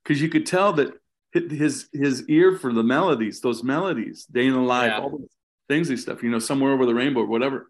Because 0.03 0.21
you 0.21 0.29
could 0.29 0.45
tell 0.45 0.73
that 0.73 0.93
his 1.33 1.89
his 1.93 2.27
ear 2.27 2.57
for 2.57 2.73
the 2.73 2.83
melodies 2.83 3.39
those 3.39 3.63
melodies 3.63 4.25
day 4.25 4.47
in 4.47 4.53
the 4.53 4.59
life 4.59 4.91
yeah. 4.91 4.99
all 4.99 5.11
those 5.11 5.29
things 5.69 5.89
and 5.89 5.97
stuff 5.97 6.21
you 6.21 6.29
know 6.29 6.39
somewhere 6.39 6.73
over 6.73 6.85
the 6.85 6.95
rainbow 6.95 7.21
or 7.21 7.27
whatever. 7.27 7.69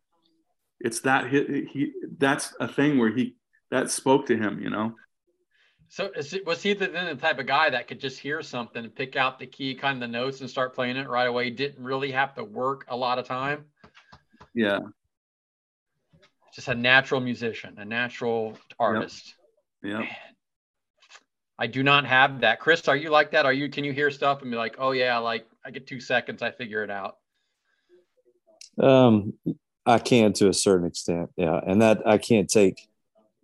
It's 0.80 1.02
that 1.02 1.30
he, 1.30 1.68
he 1.72 1.92
that's 2.18 2.56
a 2.60 2.68
thing 2.68 2.98
where 2.98 3.12
he 3.12 3.36
that 3.72 3.92
spoke 3.92 4.28
to 4.28 4.38
him 4.38 4.62
you 4.62 4.70
know 4.70 4.96
so 5.92 6.10
it, 6.16 6.46
was 6.46 6.64
he 6.64 6.74
the, 6.74 6.88
then 6.88 7.06
the 7.06 7.22
type 7.22 7.38
of 7.38 7.46
guy 7.46 7.70
that 7.70 7.90
could 7.90 8.00
just 8.00 8.18
hear 8.18 8.42
something, 8.42 8.88
pick 8.92 9.18
out 9.18 9.40
the 9.40 9.46
key, 9.46 9.76
kind 9.76 10.02
of 10.02 10.10
the 10.10 10.18
notes, 10.18 10.40
and 10.40 10.50
start 10.50 10.74
playing 10.74 10.96
it 10.96 11.10
right 11.10 11.28
away? 11.28 11.50
Didn't 11.50 11.84
really 11.84 12.12
have 12.12 12.34
to 12.36 12.46
work 12.46 12.86
a 12.88 12.96
lot 12.96 13.20
of 13.20 13.28
time. 13.28 13.66
Yeah. 14.56 14.80
Just 16.56 16.70
a 16.70 16.76
natural 16.76 17.20
musician, 17.20 17.76
a 17.78 17.84
natural 17.84 18.58
artist. 18.80 19.36
Yeah. 19.84 20.00
Yep. 20.00 20.10
I 21.60 21.68
do 21.68 21.84
not 21.84 22.06
have 22.06 22.40
that. 22.40 22.62
Chris, 22.62 22.88
are 22.88 22.96
you 22.96 23.10
like 23.10 23.32
that? 23.32 23.46
Are 23.46 23.52
you? 23.52 23.70
Can 23.70 23.84
you 23.84 23.92
hear 23.92 24.12
stuff 24.12 24.42
and 24.42 24.50
be 24.50 24.56
like, 24.56 24.78
"Oh 24.80 24.92
yeah, 24.92 25.18
like 25.18 25.46
I 25.66 25.72
get 25.72 25.88
two 25.88 26.00
seconds, 26.00 26.42
I 26.42 26.52
figure 26.52 26.86
it 26.86 26.90
out." 26.90 27.18
Um, 28.82 29.34
I 29.86 30.00
can 30.00 30.32
to 30.34 30.48
a 30.48 30.54
certain 30.54 30.88
extent, 30.88 31.32
yeah, 31.36 31.60
and 31.68 31.82
that 31.82 32.08
I 32.08 32.18
can't 32.18 32.50
take 32.50 32.88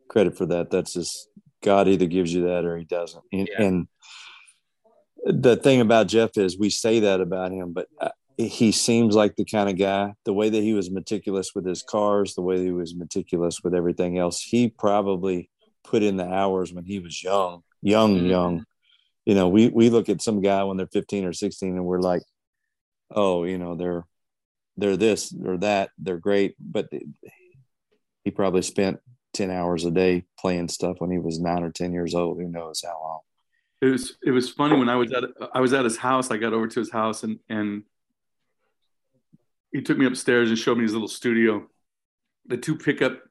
credit 0.08 0.38
for 0.38 0.46
that. 0.46 0.72
That's 0.72 0.94
just 0.94 1.28
God 1.68 1.90
either 1.90 2.06
gives 2.06 2.34
you 2.34 2.46
that 2.46 2.64
or 2.64 2.78
he 2.78 2.86
doesn't. 2.86 3.26
And, 3.34 3.50
yeah. 3.52 3.62
and 3.62 3.88
the 5.26 5.58
thing 5.58 5.82
about 5.82 6.08
Jeff 6.08 6.38
is 6.38 6.58
we 6.58 6.70
say 6.70 7.02
that 7.02 7.20
about 7.20 7.52
him, 7.52 7.74
but 7.74 7.90
uh, 8.00 8.12
he 8.38 8.72
seems 8.72 9.16
like 9.16 9.36
the 9.36 9.44
kind 9.44 9.70
of 9.70 9.78
guy, 9.78 10.14
the 10.24 10.32
way 10.32 10.48
that 10.48 10.64
he 10.64 10.74
was 10.74 10.90
meticulous 10.90 11.54
with 11.54 11.66
his 11.66 11.84
cars, 11.84 12.36
the 12.36 12.42
way 12.42 12.64
he 12.64 12.72
was 12.72 12.96
meticulous 12.96 13.60
with 13.62 13.76
everything 13.76 14.18
else, 14.18 14.42
he 14.42 14.70
probably 14.70 15.50
put 15.84 16.04
in 16.04 16.16
the 16.16 16.26
hours 16.26 16.72
when 16.72 16.86
he 16.86 17.00
was 17.00 17.22
young, 17.22 17.64
young, 17.82 18.16
mm-hmm. 18.16 18.28
young. 18.28 18.66
You 19.26 19.36
know, 19.36 19.50
we, 19.50 19.68
we 19.68 19.90
look 19.90 20.08
at 20.08 20.22
some 20.22 20.40
guy 20.40 20.64
when 20.64 20.78
they're 20.78 20.88
15 20.88 21.26
or 21.26 21.34
16 21.34 21.76
and 21.76 21.84
we're 21.84 22.00
like, 22.00 22.24
oh, 23.12 23.44
you 23.44 23.58
know, 23.58 23.76
they're, 23.76 24.06
they're 24.78 24.96
this 24.96 25.36
or 25.46 25.58
that, 25.58 25.90
they're 25.98 26.18
great. 26.18 26.56
But 26.62 26.88
he 28.24 28.32
probably 28.32 28.62
spent 28.62 29.02
10 29.38 29.52
hours 29.52 29.86
a 29.86 29.92
day 29.92 30.26
playing 30.40 30.68
stuff 30.68 30.98
when 31.00 31.12
he 31.12 31.20
was 31.20 31.40
nine 31.40 31.64
or 31.64 31.72
10 31.72 31.94
years 31.94 32.16
old. 32.16 32.38
Who 32.38 32.48
knows 32.48 32.84
how 32.86 33.00
long? 33.00 33.20
It 33.82 33.86
was, 33.88 34.18
it 34.24 34.32
was 34.32 34.50
funny 34.50 34.78
when 34.78 34.90
I 34.90 34.96
was 34.96 35.12
at, 35.14 35.24
I 35.54 35.62
was 35.62 35.74
at 35.74 35.84
his 35.84 35.98
house. 35.98 36.32
I 36.32 36.38
got 36.38 36.54
over 36.54 36.68
to 36.68 36.80
his 36.80 36.92
house 36.92 37.24
and, 37.24 37.40
and 37.48 37.84
he 39.72 39.82
took 39.82 39.98
me 39.98 40.06
upstairs 40.08 40.50
and 40.50 40.58
showed 40.58 40.78
me 40.78 40.84
his 40.84 40.94
little 40.94 41.08
studio. 41.08 41.68
The 42.48 42.58
two 42.58 42.76
pickup 42.76 43.22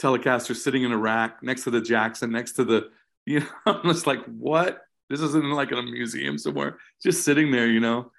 Telecasters 0.00 0.56
sitting 0.56 0.82
in 0.82 0.92
a 0.92 0.98
rack 0.98 1.42
next 1.42 1.64
to 1.64 1.70
the 1.70 1.80
Jackson, 1.80 2.30
next 2.30 2.52
to 2.52 2.64
the, 2.64 2.90
you 3.26 3.40
know, 3.40 3.46
I'm 3.66 3.82
just 3.84 4.06
like, 4.06 4.24
what? 4.26 4.82
This 5.10 5.20
isn't 5.20 5.50
like 5.50 5.70
in 5.70 5.78
a 5.78 5.82
museum 5.82 6.38
somewhere, 6.38 6.78
just 7.02 7.24
sitting 7.24 7.50
there, 7.50 7.66
you 7.66 7.80
know. 7.80 8.10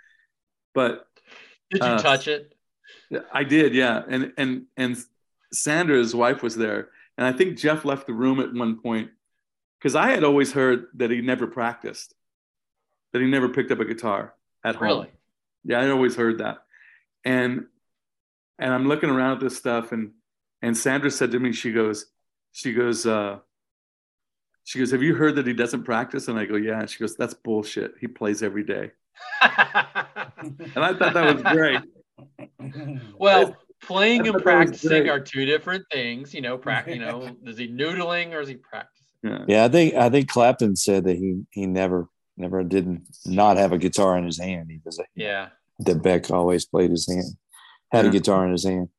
But 0.74 1.07
did 1.72 1.82
you 1.82 1.88
uh, 1.88 2.01
touch 2.01 2.28
it? 2.28 2.53
I 3.32 3.43
did, 3.43 3.74
yeah. 3.74 4.03
And 4.07 4.34
and 4.38 4.66
and 4.78 4.97
Sandra, 5.51 5.97
his 5.97 6.13
wife, 6.13 6.43
was 6.43 6.55
there, 6.55 6.89
and 7.18 7.26
I 7.26 7.32
think 7.32 7.57
Jeff 7.57 7.86
left 7.86 8.07
the 8.07 8.13
room 8.13 8.39
at 8.39 8.53
one 8.53 8.80
point 8.82 9.11
because 9.80 9.95
I 9.95 10.09
had 10.09 10.24
always 10.24 10.51
heard 10.51 10.88
that 10.95 11.11
he 11.11 11.22
never 11.22 11.47
practiced, 11.47 12.13
that 13.13 13.22
he 13.22 13.28
never 13.28 13.49
picked 13.49 13.72
up 13.72 13.80
a 13.80 13.86
guitar 13.86 14.34
at 14.63 14.76
home. 14.76 14.88
Really? 14.88 15.11
Yeah, 15.63 15.80
I 15.80 15.89
always 15.89 16.16
heard 16.16 16.39
that. 16.39 16.57
And 17.24 17.66
and 18.57 18.74
I'm 18.74 18.88
looking 18.88 19.09
around 19.09 19.34
at 19.34 19.39
this 19.41 19.57
stuff, 19.57 19.91
and 19.91 20.11
and 20.61 20.78
Sandra 20.78 21.11
said 21.11 21.32
to 21.32 21.39
me, 21.39 21.51
she 21.51 21.72
goes, 21.72 22.07
she 22.51 22.74
goes, 22.74 23.05
uh, 23.05 23.39
she 24.63 24.80
goes, 24.80 24.91
have 24.91 25.03
you 25.03 25.13
heard 25.13 25.36
that 25.36 25.45
he 25.45 25.53
doesn't 25.53 25.84
practice? 25.84 26.28
And 26.28 26.39
I 26.39 26.45
go, 26.45 26.55
yeah. 26.55 26.80
And 26.80 26.89
she 26.89 26.99
goes, 26.99 27.16
that's 27.16 27.34
bullshit. 27.34 27.93
He 27.99 28.07
plays 28.07 28.41
every 28.41 28.63
day. 28.63 28.91
and 29.41 29.51
I 29.51 30.93
thought 30.93 31.13
that 31.13 31.36
was 31.36 31.43
great. 31.43 31.82
Well, 33.18 33.55
playing 33.82 34.28
and 34.28 34.41
practicing 34.41 35.09
are 35.09 35.19
two 35.19 35.45
different 35.45 35.86
things. 35.91 36.34
You 36.34 36.41
know, 36.41 36.57
practice. 36.57 36.95
You 36.95 37.01
know, 37.05 37.36
is 37.45 37.57
he 37.57 37.67
noodling 37.67 38.34
or 38.34 38.41
is 38.41 38.47
he 38.47 38.55
practicing? 38.55 39.05
Yeah. 39.23 39.45
yeah, 39.47 39.65
I 39.65 39.69
think 39.69 39.93
I 39.95 40.09
think 40.09 40.30
Clapton 40.30 40.76
said 40.76 41.05
that 41.05 41.17
he 41.17 41.41
he 41.51 41.65
never 41.65 42.07
never 42.38 42.63
didn't 42.63 43.07
not 43.26 43.57
have 43.57 43.71
a 43.71 43.78
guitar 43.78 44.17
in 44.17 44.26
his 44.26 44.39
hand. 44.39 44.69
He 44.69 44.80
was 44.86 44.99
a, 44.99 45.03
yeah. 45.15 45.49
That 45.80 46.01
Beck 46.01 46.32
always 46.32 46.65
played 46.65 46.91
his 46.91 47.07
hand, 47.07 47.36
had 47.91 48.05
yeah. 48.05 48.09
a 48.09 48.13
guitar 48.13 48.45
in 48.45 48.51
his 48.51 48.63
hand. 48.63 48.89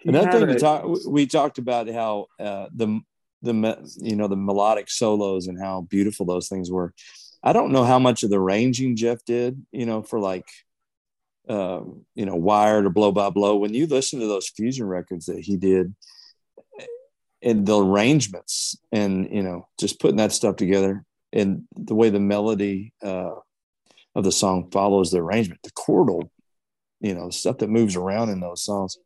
He 0.00 0.08
Another 0.08 0.32
thing 0.32 0.48
we 0.48 0.56
talked 0.56 0.98
we 1.06 1.26
talked 1.26 1.58
about 1.58 1.88
how 1.88 2.26
uh, 2.40 2.66
the 2.74 3.00
the 3.42 3.90
you 3.98 4.16
know 4.16 4.28
the 4.28 4.36
melodic 4.36 4.90
solos 4.90 5.46
and 5.46 5.58
how 5.60 5.82
beautiful 5.82 6.26
those 6.26 6.48
things 6.48 6.70
were. 6.70 6.92
I 7.42 7.52
don't 7.52 7.72
know 7.72 7.84
how 7.84 7.98
much 7.98 8.22
of 8.22 8.30
the 8.30 8.40
ranging 8.40 8.96
Jeff 8.96 9.24
did, 9.24 9.64
you 9.70 9.86
know, 9.86 10.02
for 10.02 10.18
like 10.18 10.48
um, 11.48 12.04
you 12.14 12.26
know, 12.26 12.36
Wired 12.36 12.86
or 12.86 12.90
Blow 12.90 13.12
by 13.12 13.30
Blow. 13.30 13.56
When 13.56 13.74
you 13.74 13.86
listen 13.86 14.20
to 14.20 14.26
those 14.26 14.48
fusion 14.48 14.86
records 14.86 15.26
that 15.26 15.40
he 15.40 15.56
did, 15.56 15.94
and 17.42 17.66
the 17.66 17.78
arrangements, 17.78 18.76
and 18.92 19.28
you 19.30 19.42
know, 19.42 19.68
just 19.78 20.00
putting 20.00 20.16
that 20.16 20.32
stuff 20.32 20.56
together, 20.56 21.04
and 21.32 21.62
the 21.74 21.94
way 21.94 22.10
the 22.10 22.20
melody. 22.20 22.92
Uh, 23.02 23.34
of 24.16 24.24
the 24.24 24.32
song 24.32 24.70
follows 24.70 25.10
the 25.10 25.18
arrangement. 25.18 25.60
The 25.62 25.70
chordal, 25.72 26.30
you 27.00 27.14
know, 27.14 27.28
stuff 27.28 27.58
that 27.58 27.68
moves 27.68 27.94
around 27.94 28.30
in 28.30 28.40
those 28.40 28.64
songs. 28.64 28.96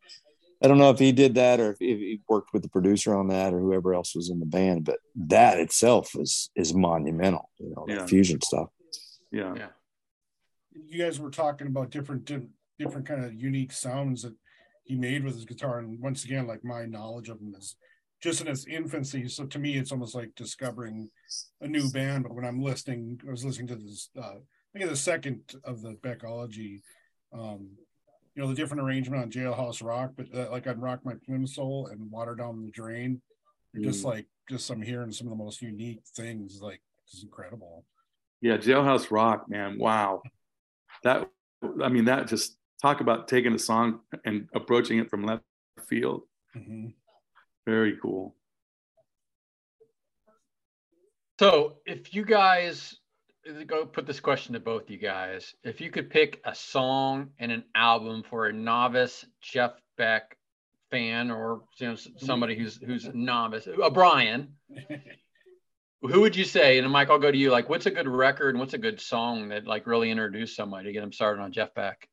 I 0.63 0.69
don't 0.69 0.79
know 0.79 0.91
if 0.91 0.99
he 0.99 1.11
did 1.11 1.35
that 1.35 1.59
or 1.59 1.73
if 1.73 1.79
he 1.79 2.21
worked 2.29 2.53
with 2.53 2.63
the 2.63 2.69
producer 2.69 3.17
on 3.17 3.29
that 3.29 3.53
or 3.53 3.59
whoever 3.59 3.93
else 3.93 4.15
was 4.15 4.31
in 4.31 4.39
the 4.39 4.47
band, 4.47 4.85
but 4.85 4.99
that 5.17 5.59
itself 5.59 6.15
is 6.15 6.51
is 6.55 6.73
monumental. 6.73 7.51
You 7.59 7.75
know, 7.75 7.87
yeah. 7.89 8.07
fusion 8.07 8.41
stuff. 8.41 8.69
Yeah. 9.33 9.55
Yeah. 9.57 9.69
You 10.73 11.05
guys 11.05 11.21
were 11.21 11.31
talking 11.31 11.67
about 11.67 11.91
different 11.91 12.31
different 12.79 13.07
kind 13.07 13.25
of 13.25 13.35
unique 13.35 13.73
sounds 13.73 14.23
that 14.23 14.35
he 14.85 14.97
made 14.97 15.25
with 15.25 15.35
his 15.35 15.45
guitar, 15.45 15.79
and 15.79 16.01
once 16.01 16.25
again, 16.25 16.47
like 16.47 16.65
my 16.65 16.85
knowledge 16.85 17.29
of 17.29 17.41
him 17.41 17.55
is 17.57 17.77
just 18.23 18.41
in 18.41 18.49
its 18.49 18.67
infancy. 18.67 19.29
So 19.29 19.47
to 19.47 19.59
me, 19.59 19.77
it's 19.77 19.93
almost 19.93 20.15
like 20.15 20.35
discovering 20.35 21.11
a 21.61 21.69
new 21.69 21.91
band. 21.91 22.25
But 22.25 22.35
when 22.35 22.45
I'm 22.45 22.63
listening, 22.63 23.21
I 23.27 23.31
was 23.31 23.45
listening 23.45 23.69
to 23.69 23.77
this. 23.77 24.11
Uh, 24.17 24.37
I 24.75 24.79
think 24.79 24.91
the 24.91 24.97
second 24.97 25.55
of 25.65 25.83
the 25.83 25.95
Beckology. 26.03 26.83
Um, 27.33 27.71
you 28.35 28.43
know 28.43 28.49
the 28.49 28.55
different 28.55 28.83
arrangement 28.83 29.23
on 29.23 29.31
Jailhouse 29.31 29.83
Rock, 29.83 30.13
but 30.17 30.27
uh, 30.35 30.51
like 30.51 30.67
on 30.67 30.81
Rock 30.81 31.01
My 31.05 31.15
Plimsoul 31.15 31.91
and 31.91 32.11
Water 32.11 32.35
Down 32.35 32.63
the 32.63 32.71
Drain, 32.71 33.21
mm. 33.77 33.83
just 33.83 34.05
like 34.05 34.27
just 34.49 34.71
I'm 34.71 34.83
hearing 34.83 35.13
some 35.13 35.27
of 35.27 35.33
the 35.37 35.43
most 35.45 35.61
unique 35.61 36.03
things. 36.17 36.61
Like 36.63 36.81
it's 37.05 37.23
incredible. 37.23 37.85
Yeah, 38.41 38.57
Jailhouse 38.57 39.11
Rock, 39.11 39.51
man, 39.51 39.79
wow, 39.79 40.23
that 41.03 41.29
I 41.83 41.89
mean 41.89 42.07
that 42.07 42.29
just 42.29 42.57
talk 42.81 43.01
about 43.01 43.29
taking 43.29 43.55
a 43.55 43.59
song 43.59 44.01
and 44.25 44.49
approaching 44.55 44.99
it 44.99 45.11
from 45.11 45.25
left 45.25 45.43
field. 45.87 46.23
Mm-hmm. 46.57 46.89
Very 47.67 47.99
cool. 48.01 48.35
So 51.39 51.77
if 51.87 52.15
you 52.15 52.25
guys 52.25 53.01
go 53.67 53.87
put 53.87 54.07
this 54.07 54.21
question 54.21 54.55
to 54.55 54.61
both 54.61 54.91
you 54.91 54.99
guys. 54.99 55.55
If 55.65 55.81
you 55.81 55.91
could 55.91 56.11
pick 56.11 56.41
a 56.45 56.55
song 56.55 57.31
and 57.39 57.51
an 57.51 57.65
album 57.75 58.23
for 58.29 58.47
a 58.47 58.53
novice 58.53 59.25
Jeff 59.41 59.73
Beck 59.97 60.37
fan 60.91 61.31
or 61.31 61.63
you 61.79 61.89
know 61.89 61.97
somebody 62.17 62.57
who's 62.57 62.77
who's 62.77 63.07
a 63.07 63.13
novice, 63.13 63.67
a 63.67 63.91
Brian, 63.91 64.55
who 66.03 66.21
would 66.21 66.35
you 66.35 66.45
say? 66.45 66.79
And 66.79 66.91
Mike, 66.91 67.11
I'll 67.11 67.19
go 67.19 67.31
to 67.31 67.37
you. 67.37 67.51
Like, 67.51 67.69
what's 67.69 67.87
a 67.87 67.91
good 67.91 68.09
record 68.09 68.51
and 68.51 68.59
what's 68.59 68.75
a 68.75 68.79
good 68.79 69.01
song 69.01 69.49
that 69.49 69.67
like 69.67 69.87
really 69.87 70.11
introduced 70.11 70.57
somebody 70.57 70.87
to 70.87 70.93
get 70.93 71.01
them 71.01 71.13
started 71.13 71.43
on 71.43 71.53
Jeff 71.53 71.75
Beck? 71.75 72.09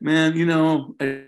Man, 0.00 0.36
you 0.36 0.46
know, 0.46 0.94
I, 1.00 1.24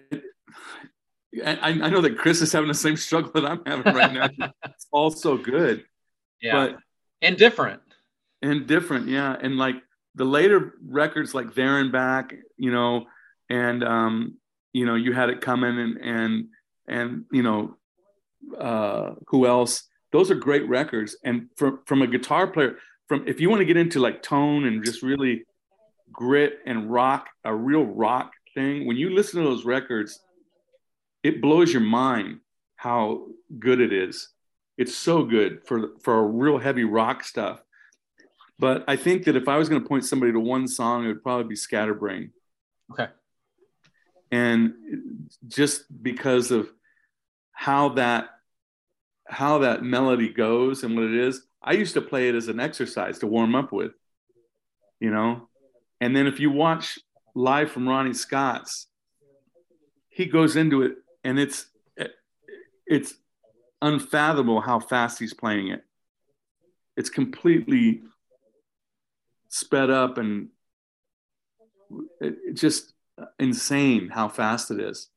I, 1.45 1.57
I 1.63 1.91
know 1.91 2.01
that 2.01 2.19
Chris 2.19 2.43
is 2.43 2.53
having 2.53 2.69
the 2.69 2.75
same 2.75 2.97
struggle 2.97 3.33
that 3.33 3.45
I'm 3.45 3.63
having 3.67 3.95
right 3.95 4.13
now. 4.13 4.29
it's 4.65 4.87
all 4.91 5.11
so 5.11 5.37
good. 5.37 5.85
Yeah. 6.41 6.53
But 6.53 6.77
and 7.23 7.37
different 7.37 7.81
and 8.43 8.67
different 8.67 9.09
yeah 9.09 9.37
and 9.41 9.57
like 9.57 9.77
the 10.17 10.25
later 10.25 10.75
records 10.85 11.35
like 11.35 11.55
there 11.55 11.79
and 11.79 11.93
back 11.93 12.35
you 12.59 12.71
know 12.71 13.07
and 13.49 13.83
um 13.83 14.37
you 14.73 14.85
know 14.85 14.97
you 14.97 15.13
had 15.13 15.31
it 15.31 15.41
coming 15.41 15.79
and 15.79 15.99
and 15.99 16.47
and 16.89 17.25
you 17.31 17.43
know 17.43 17.77
uh 18.59 19.13
who 19.29 19.47
else 19.47 19.85
those 20.13 20.31
are 20.31 20.35
great 20.35 20.69
records 20.69 21.17
and 21.25 21.49
from 21.57 21.81
from 21.87 22.03
a 22.03 22.07
guitar 22.07 22.47
player 22.47 22.77
from 23.09 23.27
if 23.27 23.41
you 23.41 23.51
want 23.51 23.61
to 23.61 23.67
get 23.67 23.77
into 23.77 24.01
like 24.01 24.23
tone 24.23 24.65
and 24.65 24.85
just 24.85 25.03
really 25.03 25.45
grit 26.13 26.59
and 26.67 26.91
rock 26.91 27.29
a 27.45 27.55
real 27.55 27.85
rock 27.85 28.33
thing 28.55 28.87
when 28.87 28.97
you 28.97 29.11
listen 29.11 29.43
to 29.43 29.49
those 29.49 29.65
records 29.65 30.21
it 31.23 31.41
blows 31.41 31.73
your 31.73 31.83
mind 31.83 32.41
how 32.77 33.27
good 33.59 33.81
it 33.81 33.93
is 33.93 34.29
it's 34.79 34.97
so 34.97 35.25
good 35.25 35.67
for 35.67 35.91
for 36.03 36.19
a 36.19 36.23
real 36.23 36.59
heavy 36.59 36.85
rock 36.85 37.25
stuff. 37.25 37.63
But 38.59 38.85
I 38.89 38.97
think 38.97 39.25
that 39.25 39.37
if 39.37 39.49
I 39.49 39.57
was 39.57 39.69
going 39.69 39.83
to 39.83 39.89
point 39.89 40.05
somebody 40.05 40.33
to 40.33 40.41
one 40.41 40.69
song, 40.69 41.05
it 41.05 41.09
would 41.09 41.23
probably 41.23 41.45
be 41.45 41.57
Scatterbrain. 41.57 42.31
Okay. 42.91 43.09
And 44.31 44.75
just 45.47 45.85
because 46.03 46.51
of 46.51 46.71
how 47.53 47.91
that 47.91 48.31
how 49.33 49.59
that 49.59 49.83
melody 49.83 50.29
goes 50.29 50.85
and 50.85 50.95
what 50.95 51.05
it 51.05 51.15
is, 51.15 51.43
I 51.63 51.73
used 51.73 51.95
to 51.95 52.01
play 52.01 52.29
it 52.29 52.35
as 52.35 52.49
an 52.49 52.61
exercise 52.61 53.19
to 53.21 53.27
warm 53.27 53.55
up 53.55 53.73
with. 53.73 53.93
You 55.01 55.11
know, 55.11 55.49
and 56.01 56.15
then 56.15 56.27
if 56.29 56.39
you 56.39 56.51
watch 56.51 56.99
live 57.35 57.71
from 57.71 57.89
Ronnie 57.89 58.15
Scott's, 58.15 58.87
he 60.09 60.27
goes 60.27 60.55
into 60.55 60.83
it, 60.83 60.97
and 61.25 61.41
it's 61.41 61.67
it's 62.87 63.15
unfathomable 63.81 64.61
how 64.61 64.79
fast 64.79 65.19
he's 65.19 65.35
playing 65.35 65.69
it. 65.69 65.83
It's 66.97 67.09
completely 67.11 68.03
sped 69.49 69.91
up 69.91 70.19
and 70.19 70.49
it's 72.21 72.61
just 72.61 72.93
insane 73.39 74.09
how 74.09 74.29
fast 74.29 74.71
it 74.71 74.81
is. 74.81 75.09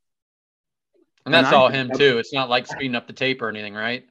And 1.25 1.33
that's 1.33 1.47
and 1.47 1.55
all 1.55 1.69
him 1.69 1.91
too. 1.95 2.17
It's 2.17 2.33
not 2.33 2.49
like 2.49 2.67
speeding 2.67 2.95
up 2.95 3.07
the 3.07 3.13
tape 3.13 3.41
or 3.41 3.49
anything, 3.49 3.73
right? 3.73 4.05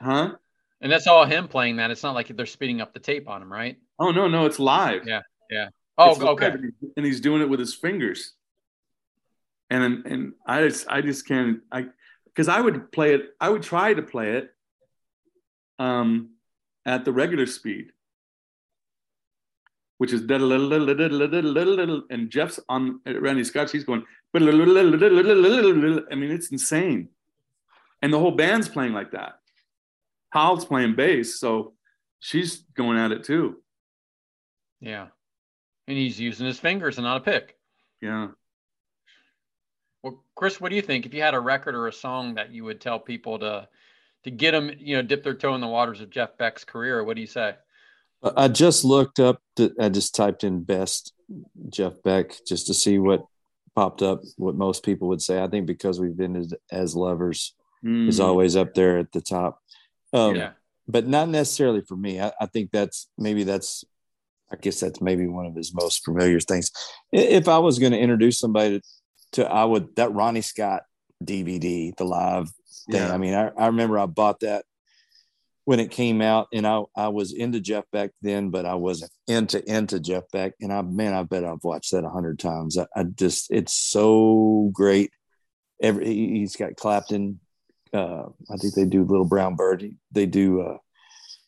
Huh? 0.00 0.36
And 0.80 0.92
that's 0.92 1.06
all 1.06 1.24
him 1.24 1.48
playing 1.48 1.76
that. 1.76 1.90
It's 1.90 2.02
not 2.02 2.14
like 2.14 2.28
they're 2.28 2.46
speeding 2.46 2.80
up 2.80 2.92
the 2.92 3.00
tape 3.00 3.28
on 3.28 3.42
him, 3.42 3.50
right? 3.50 3.76
Oh 3.98 4.10
no, 4.10 4.28
no, 4.28 4.46
it's 4.46 4.58
live. 4.58 5.06
Yeah, 5.06 5.22
yeah. 5.50 5.68
Oh, 5.96 6.12
it's 6.12 6.20
okay. 6.20 6.54
And 6.96 7.04
he's 7.04 7.20
doing 7.20 7.42
it 7.42 7.48
with 7.48 7.60
his 7.60 7.74
fingers. 7.74 8.32
And 9.70 10.06
and 10.06 10.32
I 10.46 10.62
just 10.62 10.86
I 10.88 11.00
just 11.00 11.26
can't 11.26 11.60
I 11.72 11.86
because 12.38 12.48
I 12.48 12.60
would 12.60 12.92
play 12.92 13.14
it, 13.14 13.34
I 13.40 13.48
would 13.48 13.64
try 13.64 13.92
to 13.92 14.00
play 14.00 14.36
it 14.36 14.54
um, 15.80 16.34
at 16.86 17.04
the 17.04 17.12
regular 17.12 17.46
speed, 17.46 17.90
which 19.96 20.12
is 20.12 20.20
and 20.20 22.30
Jeff's 22.30 22.60
on 22.68 23.00
Ronnie 23.04 23.42
Scott, 23.42 23.72
he's 23.72 23.82
going, 23.82 24.04
I 24.34 26.14
mean, 26.14 26.30
it's 26.30 26.50
insane. 26.50 27.08
And 28.02 28.12
the 28.12 28.18
whole 28.18 28.32
band's 28.32 28.68
playing 28.68 28.92
like 28.92 29.12
that. 29.12 29.38
Tal's 30.32 30.64
playing 30.64 30.94
bass, 30.94 31.40
so 31.40 31.72
she's 32.20 32.64
going 32.74 32.98
at 32.98 33.12
it 33.12 33.24
too. 33.24 33.62
Yeah. 34.80 35.08
And 35.86 35.96
he's 35.96 36.20
using 36.20 36.46
his 36.46 36.58
fingers 36.58 36.98
and 36.98 37.04
not 37.04 37.16
a 37.16 37.20
pick. 37.20 37.56
Yeah. 38.00 38.28
Well, 40.02 40.22
Chris, 40.34 40.60
what 40.60 40.68
do 40.68 40.76
you 40.76 40.82
think? 40.82 41.06
If 41.06 41.14
you 41.14 41.22
had 41.22 41.34
a 41.34 41.40
record 41.40 41.74
or 41.74 41.88
a 41.88 41.92
song 41.92 42.34
that 42.34 42.52
you 42.52 42.64
would 42.64 42.80
tell 42.80 42.98
people 42.98 43.38
to 43.40 43.68
to 44.24 44.30
get 44.30 44.50
them, 44.50 44.70
you 44.78 44.96
know, 44.96 45.02
dip 45.02 45.22
their 45.22 45.34
toe 45.34 45.54
in 45.54 45.60
the 45.60 45.68
waters 45.68 46.00
of 46.00 46.10
Jeff 46.10 46.36
Beck's 46.36 46.64
career, 46.64 47.02
what 47.04 47.14
do 47.14 47.20
you 47.20 47.26
say? 47.26 47.54
I 48.22 48.48
just 48.48 48.84
looked 48.84 49.20
up. 49.20 49.40
The, 49.56 49.72
I 49.80 49.88
just 49.88 50.14
typed 50.14 50.44
in 50.44 50.64
best 50.64 51.12
Jeff 51.68 52.02
Beck 52.02 52.34
just 52.46 52.66
to 52.66 52.74
see 52.74 52.98
what 52.98 53.24
popped 53.78 54.02
up. 54.02 54.22
What 54.36 54.56
most 54.56 54.82
people 54.82 55.06
would 55.08 55.22
say. 55.22 55.40
I 55.40 55.46
think 55.46 55.66
because 55.66 56.00
we've 56.00 56.16
been 56.16 56.34
as, 56.34 56.52
as 56.72 56.96
lovers 56.96 57.54
mm. 57.84 58.08
is 58.08 58.18
always 58.18 58.56
up 58.56 58.74
there 58.74 58.98
at 58.98 59.12
the 59.12 59.20
top. 59.20 59.62
Um, 60.12 60.34
yeah. 60.34 60.50
But 60.88 61.06
not 61.06 61.28
necessarily 61.28 61.82
for 61.82 61.96
me. 61.96 62.20
I, 62.20 62.32
I 62.40 62.46
think 62.46 62.72
that's 62.72 63.08
maybe 63.16 63.44
that's 63.44 63.84
I 64.50 64.56
guess 64.56 64.80
that's 64.80 65.00
maybe 65.00 65.26
one 65.26 65.46
of 65.46 65.54
his 65.54 65.72
most 65.72 66.04
familiar 66.04 66.40
things. 66.40 66.72
If 67.12 67.46
I 67.46 67.58
was 67.58 67.78
going 67.78 67.92
to 67.92 67.98
introduce 67.98 68.40
somebody 68.40 68.80
to 69.32 69.46
I 69.46 69.64
would 69.64 69.94
that 69.94 70.12
Ronnie 70.12 70.40
Scott 70.40 70.82
DVD, 71.22 71.94
the 71.96 72.04
live 72.04 72.50
thing. 72.90 73.02
Yeah. 73.02 73.14
I 73.14 73.18
mean, 73.18 73.34
I, 73.34 73.50
I 73.56 73.66
remember 73.66 73.98
I 73.98 74.06
bought 74.06 74.40
that 74.40 74.64
when 75.68 75.80
it 75.80 75.90
came 75.90 76.22
out, 76.22 76.48
and 76.50 76.66
I 76.66 76.80
I 76.96 77.08
was 77.08 77.34
into 77.34 77.60
Jeff 77.60 77.84
Beck 77.92 78.12
then, 78.22 78.48
but 78.48 78.64
I 78.64 78.72
wasn't 78.72 79.10
into 79.26 79.62
into 79.70 80.00
Jeff 80.00 80.24
Beck. 80.32 80.54
And 80.62 80.72
I 80.72 80.80
man, 80.80 81.12
I 81.12 81.24
bet 81.24 81.44
I've 81.44 81.62
watched 81.62 81.90
that 81.92 82.06
a 82.06 82.08
hundred 82.08 82.38
times. 82.38 82.78
I, 82.78 82.86
I, 82.96 83.02
just 83.02 83.50
it's 83.50 83.74
so 83.74 84.70
great. 84.72 85.10
Every 85.82 86.06
he's 86.06 86.56
got 86.56 86.76
Clapton. 86.76 87.40
Uh, 87.92 88.28
I 88.50 88.56
think 88.56 88.72
they 88.72 88.86
do 88.86 89.04
Little 89.04 89.26
Brown 89.26 89.56
Bird. 89.56 89.84
They 90.10 90.24
do. 90.24 90.62
Uh, 90.62 90.78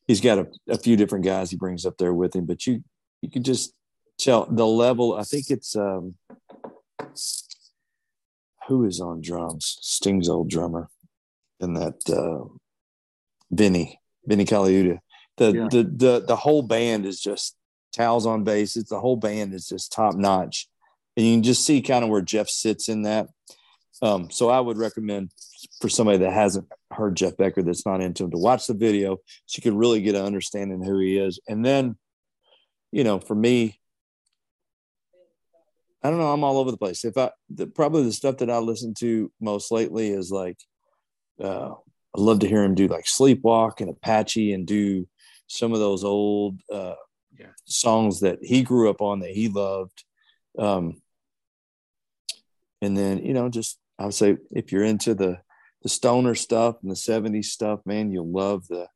he's 0.06 0.20
got 0.20 0.38
a, 0.38 0.48
a 0.68 0.76
few 0.76 0.96
different 0.96 1.24
guys 1.24 1.50
he 1.50 1.56
brings 1.56 1.86
up 1.86 1.96
there 1.96 2.12
with 2.12 2.36
him, 2.36 2.44
but 2.44 2.66
you 2.66 2.84
you 3.22 3.30
can 3.30 3.42
just 3.42 3.72
tell 4.18 4.44
the 4.44 4.66
level. 4.66 5.14
I 5.14 5.22
think 5.22 5.46
it's 5.48 5.74
um, 5.74 6.16
who 8.68 8.84
is 8.84 9.00
on 9.00 9.22
drums? 9.22 9.78
Sting's 9.80 10.28
old 10.28 10.50
drummer, 10.50 10.90
and 11.58 11.74
that 11.74 12.02
uh, 12.10 12.44
Vinnie 13.50 13.99
Vinnie 14.26 14.44
Colaiuta. 14.44 14.98
The, 15.36 15.52
yeah. 15.52 15.68
the 15.70 15.82
the 15.84 16.24
the 16.28 16.36
whole 16.36 16.62
band 16.62 17.06
is 17.06 17.20
just 17.20 17.56
Tal's 17.92 18.26
on 18.26 18.44
bass. 18.44 18.76
It's 18.76 18.90
the 18.90 19.00
whole 19.00 19.16
band 19.16 19.54
is 19.54 19.66
just 19.66 19.92
top 19.92 20.14
notch, 20.14 20.68
and 21.16 21.26
you 21.26 21.34
can 21.34 21.42
just 21.42 21.64
see 21.64 21.82
kind 21.82 22.04
of 22.04 22.10
where 22.10 22.20
Jeff 22.20 22.48
sits 22.48 22.88
in 22.88 23.02
that. 23.02 23.28
Um, 24.02 24.30
so 24.30 24.48
I 24.48 24.60
would 24.60 24.78
recommend 24.78 25.30
for 25.80 25.88
somebody 25.88 26.18
that 26.18 26.32
hasn't 26.32 26.66
heard 26.90 27.16
Jeff 27.16 27.36
Becker 27.36 27.62
that's 27.62 27.84
not 27.84 28.00
into 28.00 28.24
him 28.24 28.30
to 28.30 28.38
watch 28.38 28.66
the 28.66 28.74
video 28.74 29.18
so 29.46 29.58
you 29.58 29.62
could 29.62 29.78
really 29.78 30.00
get 30.00 30.14
an 30.14 30.24
understanding 30.24 30.82
who 30.82 30.98
he 30.98 31.18
is. 31.18 31.38
And 31.48 31.64
then, 31.64 31.96
you 32.92 33.04
know, 33.04 33.18
for 33.18 33.34
me, 33.34 33.78
I 36.02 36.08
don't 36.08 36.18
know. 36.18 36.32
I'm 36.32 36.44
all 36.44 36.58
over 36.58 36.70
the 36.70 36.78
place. 36.78 37.04
If 37.04 37.18
I 37.18 37.30
the, 37.50 37.66
probably 37.66 38.04
the 38.04 38.12
stuff 38.12 38.38
that 38.38 38.50
I 38.50 38.58
listen 38.58 38.94
to 39.00 39.30
most 39.40 39.70
lately 39.70 40.08
is 40.08 40.30
like, 40.30 40.56
uh, 41.42 41.74
I 42.16 42.20
love 42.20 42.40
to 42.40 42.48
hear 42.48 42.64
him 42.64 42.74
do 42.74 42.88
like 42.88 43.04
Sleepwalk 43.04 43.80
and 43.80 43.90
Apache 43.90 44.52
and 44.52 44.66
do 44.66 45.06
some 45.46 45.72
of 45.72 45.78
those 45.78 46.04
old, 46.04 46.60
uh, 46.72 46.94
yeah. 47.38 47.52
songs 47.64 48.20
that 48.20 48.38
he 48.42 48.62
grew 48.62 48.90
up 48.90 49.00
on 49.00 49.20
that 49.20 49.30
he 49.30 49.48
loved. 49.48 50.04
Um, 50.58 51.00
and 52.82 52.96
then 52.96 53.18
you 53.18 53.34
know, 53.34 53.48
just 53.48 53.78
I 53.98 54.04
would 54.04 54.14
say 54.14 54.38
if 54.50 54.72
you're 54.72 54.84
into 54.84 55.14
the 55.14 55.40
the 55.82 55.88
stoner 55.88 56.34
stuff 56.34 56.76
and 56.82 56.90
the 56.90 56.94
70s 56.94 57.46
stuff, 57.46 57.80
man, 57.86 58.10
you'll 58.10 58.30
love 58.30 58.66
the 58.68 58.88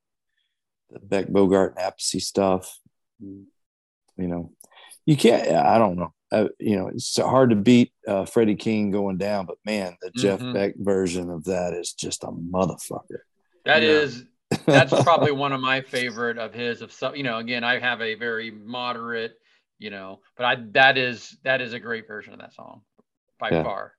the 0.90 1.00
Beck 1.00 1.26
Bogert 1.26 1.74
and 1.76 1.78
Appice 1.78 2.22
stuff. 2.22 2.78
You 3.20 3.46
know, 4.16 4.52
you 5.06 5.16
can't. 5.16 5.48
I 5.48 5.78
don't 5.78 5.96
know. 5.96 6.12
Uh, 6.32 6.48
you 6.58 6.76
know, 6.76 6.88
it's 6.88 7.16
hard 7.16 7.50
to 7.50 7.56
beat 7.56 7.92
uh, 8.08 8.24
Freddie 8.24 8.56
King 8.56 8.90
going 8.90 9.18
down, 9.18 9.46
but 9.46 9.56
man, 9.64 9.96
the 10.00 10.08
mm-hmm. 10.08 10.20
Jeff 10.20 10.54
Beck 10.54 10.74
version 10.76 11.30
of 11.30 11.44
that 11.44 11.74
is 11.74 11.92
just 11.92 12.24
a 12.24 12.28
motherfucker. 12.28 13.20
That 13.64 13.82
yeah. 13.82 13.88
is 13.88 14.24
that's 14.66 14.92
probably 15.02 15.32
one 15.32 15.52
of 15.52 15.60
my 15.60 15.80
favorite 15.80 16.38
of 16.38 16.54
his 16.54 16.82
of 16.82 16.92
some 16.92 17.14
you 17.16 17.22
know 17.22 17.38
again 17.38 17.64
i 17.64 17.78
have 17.78 18.00
a 18.00 18.14
very 18.14 18.50
moderate 18.50 19.34
you 19.78 19.90
know 19.90 20.20
but 20.36 20.44
i 20.44 20.56
that 20.72 20.98
is 20.98 21.36
that 21.44 21.60
is 21.60 21.72
a 21.72 21.80
great 21.80 22.06
version 22.06 22.32
of 22.32 22.38
that 22.38 22.54
song 22.54 22.82
by 23.38 23.50
yeah. 23.50 23.62
far 23.62 23.94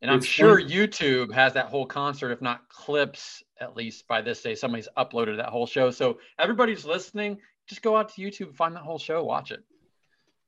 and 0.00 0.10
i'm 0.10 0.22
sure 0.22 0.60
youtube 0.60 1.32
has 1.32 1.54
that 1.54 1.66
whole 1.66 1.86
concert 1.86 2.30
if 2.30 2.42
not 2.42 2.68
clips 2.68 3.42
at 3.60 3.76
least 3.76 4.06
by 4.08 4.20
this 4.20 4.42
day 4.42 4.54
somebody's 4.54 4.88
uploaded 4.96 5.36
that 5.36 5.48
whole 5.48 5.66
show 5.66 5.90
so 5.90 6.18
everybody's 6.38 6.84
listening 6.84 7.38
just 7.66 7.82
go 7.82 7.96
out 7.96 8.08
to 8.14 8.20
youtube 8.20 8.54
find 8.54 8.74
that 8.74 8.82
whole 8.82 8.98
show 8.98 9.22
watch 9.24 9.50
it 9.50 9.62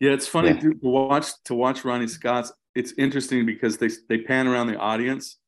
yeah 0.00 0.12
it's 0.12 0.26
funny 0.26 0.48
yeah. 0.48 0.60
to 0.60 0.78
watch 0.82 1.26
to 1.44 1.54
watch 1.54 1.84
ronnie 1.84 2.08
scott's 2.08 2.52
it's 2.74 2.92
interesting 2.98 3.46
because 3.46 3.78
they 3.78 3.88
they 4.08 4.18
pan 4.18 4.46
around 4.46 4.66
the 4.66 4.76
audience 4.78 5.38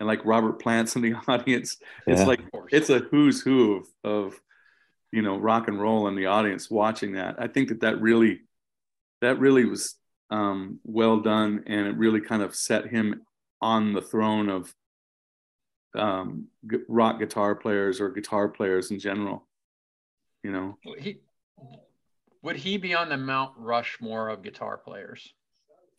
and 0.00 0.06
like 0.06 0.24
Robert 0.24 0.60
Plant's 0.60 0.96
in 0.96 1.02
the 1.02 1.14
audience. 1.28 1.76
It's 2.06 2.20
yeah. 2.20 2.26
like 2.26 2.40
it's 2.70 2.90
a 2.90 2.98
who's 2.98 3.40
who 3.40 3.76
of, 3.76 3.86
of 4.02 4.40
you 5.12 5.22
know 5.22 5.36
rock 5.36 5.68
and 5.68 5.80
roll 5.80 6.08
in 6.08 6.16
the 6.16 6.26
audience 6.26 6.70
watching 6.70 7.12
that. 7.12 7.36
I 7.38 7.46
think 7.46 7.68
that 7.68 7.82
that 7.82 8.00
really 8.00 8.40
that 9.20 9.38
really 9.38 9.66
was 9.66 9.94
um, 10.30 10.80
well 10.84 11.20
done, 11.20 11.64
and 11.66 11.86
it 11.86 11.96
really 11.96 12.20
kind 12.20 12.42
of 12.42 12.54
set 12.54 12.86
him 12.86 13.22
on 13.60 13.92
the 13.92 14.02
throne 14.02 14.48
of 14.48 14.74
um, 15.94 16.46
rock 16.88 17.18
guitar 17.18 17.54
players 17.54 18.00
or 18.00 18.08
guitar 18.10 18.48
players 18.48 18.90
in 18.90 18.98
general. 18.98 19.46
You 20.42 20.52
know, 20.52 20.78
he 20.98 21.20
would 22.42 22.56
he 22.56 22.76
be 22.78 22.94
on 22.94 23.08
the 23.08 23.16
Mount 23.16 23.52
Rushmore 23.56 24.28
of 24.28 24.42
guitar 24.42 24.78
players? 24.78 25.34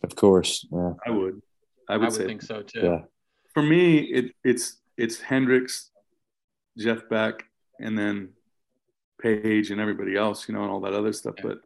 Of 0.03 0.15
course, 0.15 0.65
yeah. 0.72 0.93
I 1.05 1.11
would. 1.11 1.41
I 1.88 1.97
would, 1.97 2.07
I 2.07 2.11
would 2.11 2.27
think 2.27 2.41
so 2.41 2.61
too. 2.61 2.81
Yeah 2.81 2.99
for 3.53 3.63
me, 3.63 3.99
it, 3.99 4.35
it's 4.43 4.77
it's 4.97 5.19
Hendrix, 5.19 5.91
Jeff 6.77 7.07
Beck, 7.09 7.43
and 7.80 7.97
then 7.97 8.30
Page 9.22 9.69
and 9.69 9.80
everybody 9.80 10.15
else, 10.15 10.47
you 10.47 10.55
know, 10.55 10.63
and 10.63 10.72
all 10.72 10.81
that 10.81 10.93
other 10.93 11.13
stuff. 11.13 11.35
Yeah. 11.38 11.43
But 11.43 11.57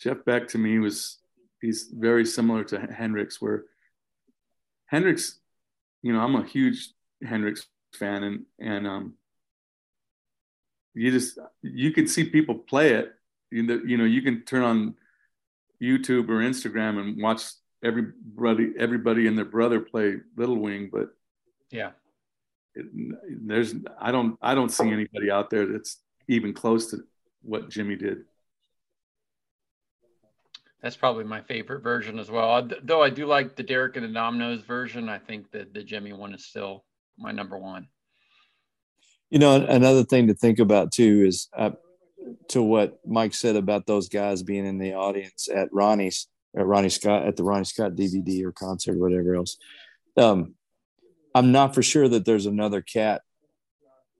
Jeff 0.00 0.24
Beck 0.24 0.48
to 0.48 0.58
me 0.58 0.78
was 0.78 1.18
he's 1.60 1.90
very 1.92 2.24
similar 2.24 2.64
to 2.64 2.80
Hendrix, 2.80 3.42
where 3.42 3.64
Hendrix, 4.86 5.38
you 6.02 6.12
know, 6.12 6.20
I'm 6.20 6.36
a 6.36 6.46
huge 6.46 6.88
Hendrix 7.22 7.66
fan, 7.94 8.22
and 8.22 8.44
and 8.58 8.86
um, 8.86 9.14
you 10.98 11.12
just 11.12 11.38
you 11.62 11.92
could 11.92 12.10
see 12.10 12.24
people 12.24 12.56
play 12.56 12.94
it. 12.94 13.12
You 13.50 13.62
know, 13.62 13.80
you 13.86 13.96
know, 13.96 14.04
you 14.04 14.20
can 14.20 14.42
turn 14.42 14.62
on 14.62 14.94
YouTube 15.80 16.28
or 16.28 16.40
Instagram 16.40 16.98
and 16.98 17.22
watch 17.22 17.42
everybody 17.84 18.72
everybody 18.78 19.26
and 19.26 19.38
their 19.38 19.44
brother 19.44 19.80
play 19.80 20.16
Little 20.36 20.56
Wing, 20.56 20.90
but 20.92 21.10
yeah, 21.70 21.90
it, 22.74 22.86
there's 23.46 23.74
I 24.00 24.10
don't 24.10 24.36
I 24.42 24.54
don't 24.54 24.70
see 24.70 24.90
anybody 24.90 25.30
out 25.30 25.50
there 25.50 25.66
that's 25.66 25.98
even 26.26 26.52
close 26.52 26.90
to 26.90 26.98
what 27.42 27.70
Jimi 27.70 27.98
did. 27.98 28.24
That's 30.82 30.96
probably 30.96 31.24
my 31.24 31.42
favorite 31.42 31.82
version 31.82 32.18
as 32.18 32.30
well. 32.30 32.68
Though 32.82 33.02
I 33.02 33.10
do 33.10 33.26
like 33.26 33.56
the 33.56 33.62
Derek 33.62 33.96
and 33.96 34.04
the 34.04 34.18
Dominos 34.18 34.64
version, 34.64 35.08
I 35.08 35.18
think 35.18 35.50
that 35.52 35.74
the 35.74 35.82
Jimi 35.82 36.16
one 36.16 36.34
is 36.34 36.44
still 36.44 36.84
my 37.16 37.32
number 37.32 37.56
one. 37.56 37.88
You 39.30 39.38
know, 39.38 39.54
another 39.54 40.04
thing 40.04 40.28
to 40.28 40.34
think 40.34 40.58
about 40.58 40.92
too 40.92 41.24
is 41.26 41.48
uh, 41.56 41.70
to 42.48 42.62
what 42.62 42.98
Mike 43.06 43.34
said 43.34 43.56
about 43.56 43.86
those 43.86 44.08
guys 44.08 44.42
being 44.42 44.66
in 44.66 44.78
the 44.78 44.94
audience 44.94 45.48
at 45.54 45.68
Ronnie's 45.72 46.28
at 46.56 46.66
Ronnie 46.66 46.88
Scott 46.88 47.26
at 47.26 47.36
the 47.36 47.44
Ronnie 47.44 47.64
Scott 47.64 47.92
DVD 47.92 48.44
or 48.44 48.52
concert 48.52 48.96
or 48.96 48.98
whatever 48.98 49.34
else. 49.34 49.58
Um, 50.16 50.54
I'm 51.34 51.52
not 51.52 51.74
for 51.74 51.82
sure 51.82 52.08
that 52.08 52.24
there's 52.24 52.46
another 52.46 52.80
cat 52.80 53.22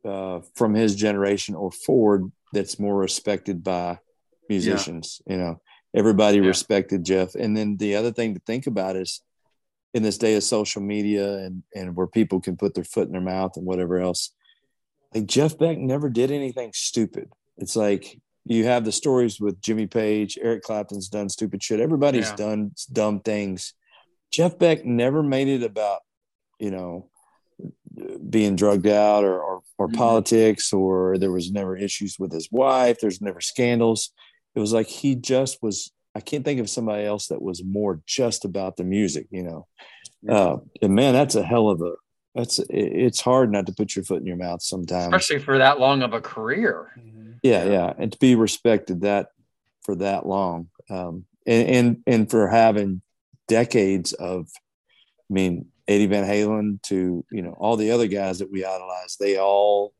uh, 0.04 0.40
from 0.54 0.74
his 0.74 0.94
generation 0.94 1.54
or 1.54 1.72
forward 1.72 2.30
that's 2.52 2.78
more 2.78 2.96
respected 2.96 3.64
by 3.64 3.98
musicians. 4.48 5.20
Yeah. 5.26 5.32
You 5.32 5.38
know, 5.40 5.60
everybody 5.94 6.38
yeah. 6.38 6.46
respected 6.46 7.04
Jeff. 7.04 7.34
And 7.34 7.56
then 7.56 7.76
the 7.76 7.96
other 7.96 8.12
thing 8.12 8.34
to 8.34 8.40
think 8.40 8.66
about 8.66 8.96
is 8.96 9.22
in 9.94 10.02
this 10.02 10.18
day 10.18 10.36
of 10.36 10.44
social 10.44 10.82
media 10.82 11.38
and 11.38 11.62
and 11.74 11.96
where 11.96 12.06
people 12.06 12.40
can 12.40 12.56
put 12.56 12.74
their 12.74 12.84
foot 12.84 13.06
in 13.06 13.12
their 13.12 13.20
mouth 13.20 13.56
and 13.56 13.66
whatever 13.66 13.98
else. 13.98 14.32
Like 15.14 15.26
Jeff 15.26 15.58
Beck 15.58 15.78
never 15.78 16.08
did 16.08 16.30
anything 16.30 16.72
stupid. 16.74 17.30
It's 17.56 17.76
like 17.76 18.20
you 18.44 18.64
have 18.64 18.84
the 18.84 18.92
stories 18.92 19.40
with 19.40 19.60
Jimmy 19.60 19.86
Page, 19.86 20.38
Eric 20.40 20.62
Clapton's 20.62 21.08
done 21.08 21.28
stupid 21.28 21.62
shit. 21.62 21.80
Everybody's 21.80 22.30
yeah. 22.30 22.36
done 22.36 22.72
dumb 22.92 23.20
things. 23.20 23.74
Jeff 24.30 24.58
Beck 24.58 24.84
never 24.84 25.22
made 25.22 25.48
it 25.48 25.62
about, 25.62 26.00
you 26.58 26.70
know, 26.70 27.10
being 28.28 28.56
drugged 28.56 28.86
out 28.86 29.24
or 29.24 29.40
or, 29.40 29.62
or 29.78 29.88
mm-hmm. 29.88 29.96
politics, 29.96 30.72
or 30.72 31.18
there 31.18 31.32
was 31.32 31.50
never 31.50 31.76
issues 31.76 32.16
with 32.18 32.32
his 32.32 32.48
wife. 32.50 32.98
There's 33.00 33.20
never 33.20 33.40
scandals. 33.40 34.10
It 34.54 34.60
was 34.60 34.72
like 34.72 34.86
he 34.86 35.14
just 35.14 35.62
was. 35.62 35.92
I 36.14 36.20
can't 36.20 36.44
think 36.44 36.58
of 36.58 36.70
somebody 36.70 37.04
else 37.04 37.28
that 37.28 37.42
was 37.42 37.62
more 37.62 38.00
just 38.06 38.44
about 38.44 38.76
the 38.76 38.84
music, 38.84 39.26
you 39.30 39.42
know. 39.42 39.66
Yeah. 40.22 40.34
Uh, 40.34 40.56
and 40.82 40.94
man, 40.94 41.12
that's 41.12 41.34
a 41.36 41.44
hell 41.44 41.68
of 41.68 41.80
a 41.80 41.92
that's 42.34 42.60
it's 42.70 43.20
hard 43.20 43.50
not 43.50 43.66
to 43.66 43.72
put 43.72 43.96
your 43.96 44.04
foot 44.04 44.20
in 44.20 44.26
your 44.26 44.36
mouth 44.36 44.62
sometimes, 44.62 45.06
especially 45.06 45.38
for 45.38 45.58
that 45.58 45.80
long 45.80 46.02
of 46.02 46.12
a 46.12 46.20
career. 46.20 46.92
Mm-hmm. 46.98 47.32
Yeah, 47.42 47.64
yeah, 47.64 47.92
and 47.96 48.12
to 48.12 48.18
be 48.18 48.34
respected 48.34 49.02
that 49.02 49.28
for 49.82 49.94
that 49.96 50.26
long, 50.26 50.68
um, 50.90 51.24
and, 51.46 51.68
and 51.68 52.02
and 52.06 52.30
for 52.30 52.48
having 52.48 53.02
decades 53.46 54.12
of, 54.12 54.48
I 55.30 55.32
mean, 55.32 55.66
Eddie 55.86 56.06
Van 56.06 56.24
Halen 56.24 56.82
to 56.82 57.24
you 57.30 57.42
know 57.42 57.56
all 57.58 57.76
the 57.76 57.90
other 57.90 58.06
guys 58.06 58.40
that 58.40 58.52
we 58.52 58.64
idolize, 58.64 59.16
they 59.18 59.38
all 59.38 59.94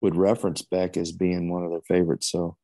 would 0.00 0.16
reference 0.16 0.62
Beck 0.62 0.96
as 0.96 1.12
being 1.12 1.50
one 1.50 1.64
of 1.64 1.70
their 1.70 1.80
favorites. 1.88 2.30
So, 2.30 2.56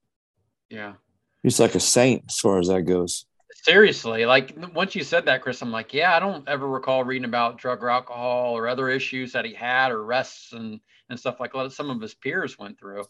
yeah, 0.68 0.94
he's 1.42 1.60
like 1.60 1.74
a 1.74 1.80
saint 1.80 2.24
as 2.28 2.38
far 2.38 2.58
as 2.58 2.68
that 2.68 2.82
goes 2.82 3.26
seriously 3.62 4.24
like 4.26 4.54
once 4.74 4.94
you 4.94 5.04
said 5.04 5.26
that 5.26 5.42
chris 5.42 5.60
i'm 5.60 5.70
like 5.70 5.92
yeah 5.92 6.16
i 6.16 6.20
don't 6.20 6.48
ever 6.48 6.66
recall 6.66 7.04
reading 7.04 7.26
about 7.26 7.58
drug 7.58 7.82
or 7.82 7.90
alcohol 7.90 8.56
or 8.56 8.68
other 8.68 8.88
issues 8.88 9.32
that 9.32 9.44
he 9.44 9.52
had 9.52 9.92
or 9.92 10.02
arrests 10.02 10.52
and 10.52 10.80
and 11.10 11.18
stuff 11.18 11.40
like 11.40 11.52
that 11.52 11.72
some 11.72 11.90
of 11.90 12.00
his 12.00 12.14
peers 12.14 12.58
went 12.58 12.78
through. 12.78 13.04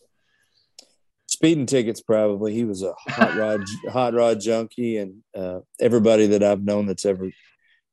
Speeding 1.26 1.66
tickets 1.66 2.00
probably. 2.00 2.52
He 2.52 2.64
was 2.64 2.82
a 2.82 2.92
hot 3.06 3.36
rod 3.36 3.62
hot 3.92 4.14
rod 4.14 4.40
junkie 4.40 4.96
and 4.96 5.22
uh, 5.36 5.60
everybody 5.78 6.26
that 6.28 6.42
i've 6.42 6.64
known 6.64 6.86
that's 6.86 7.06
ever 7.06 7.30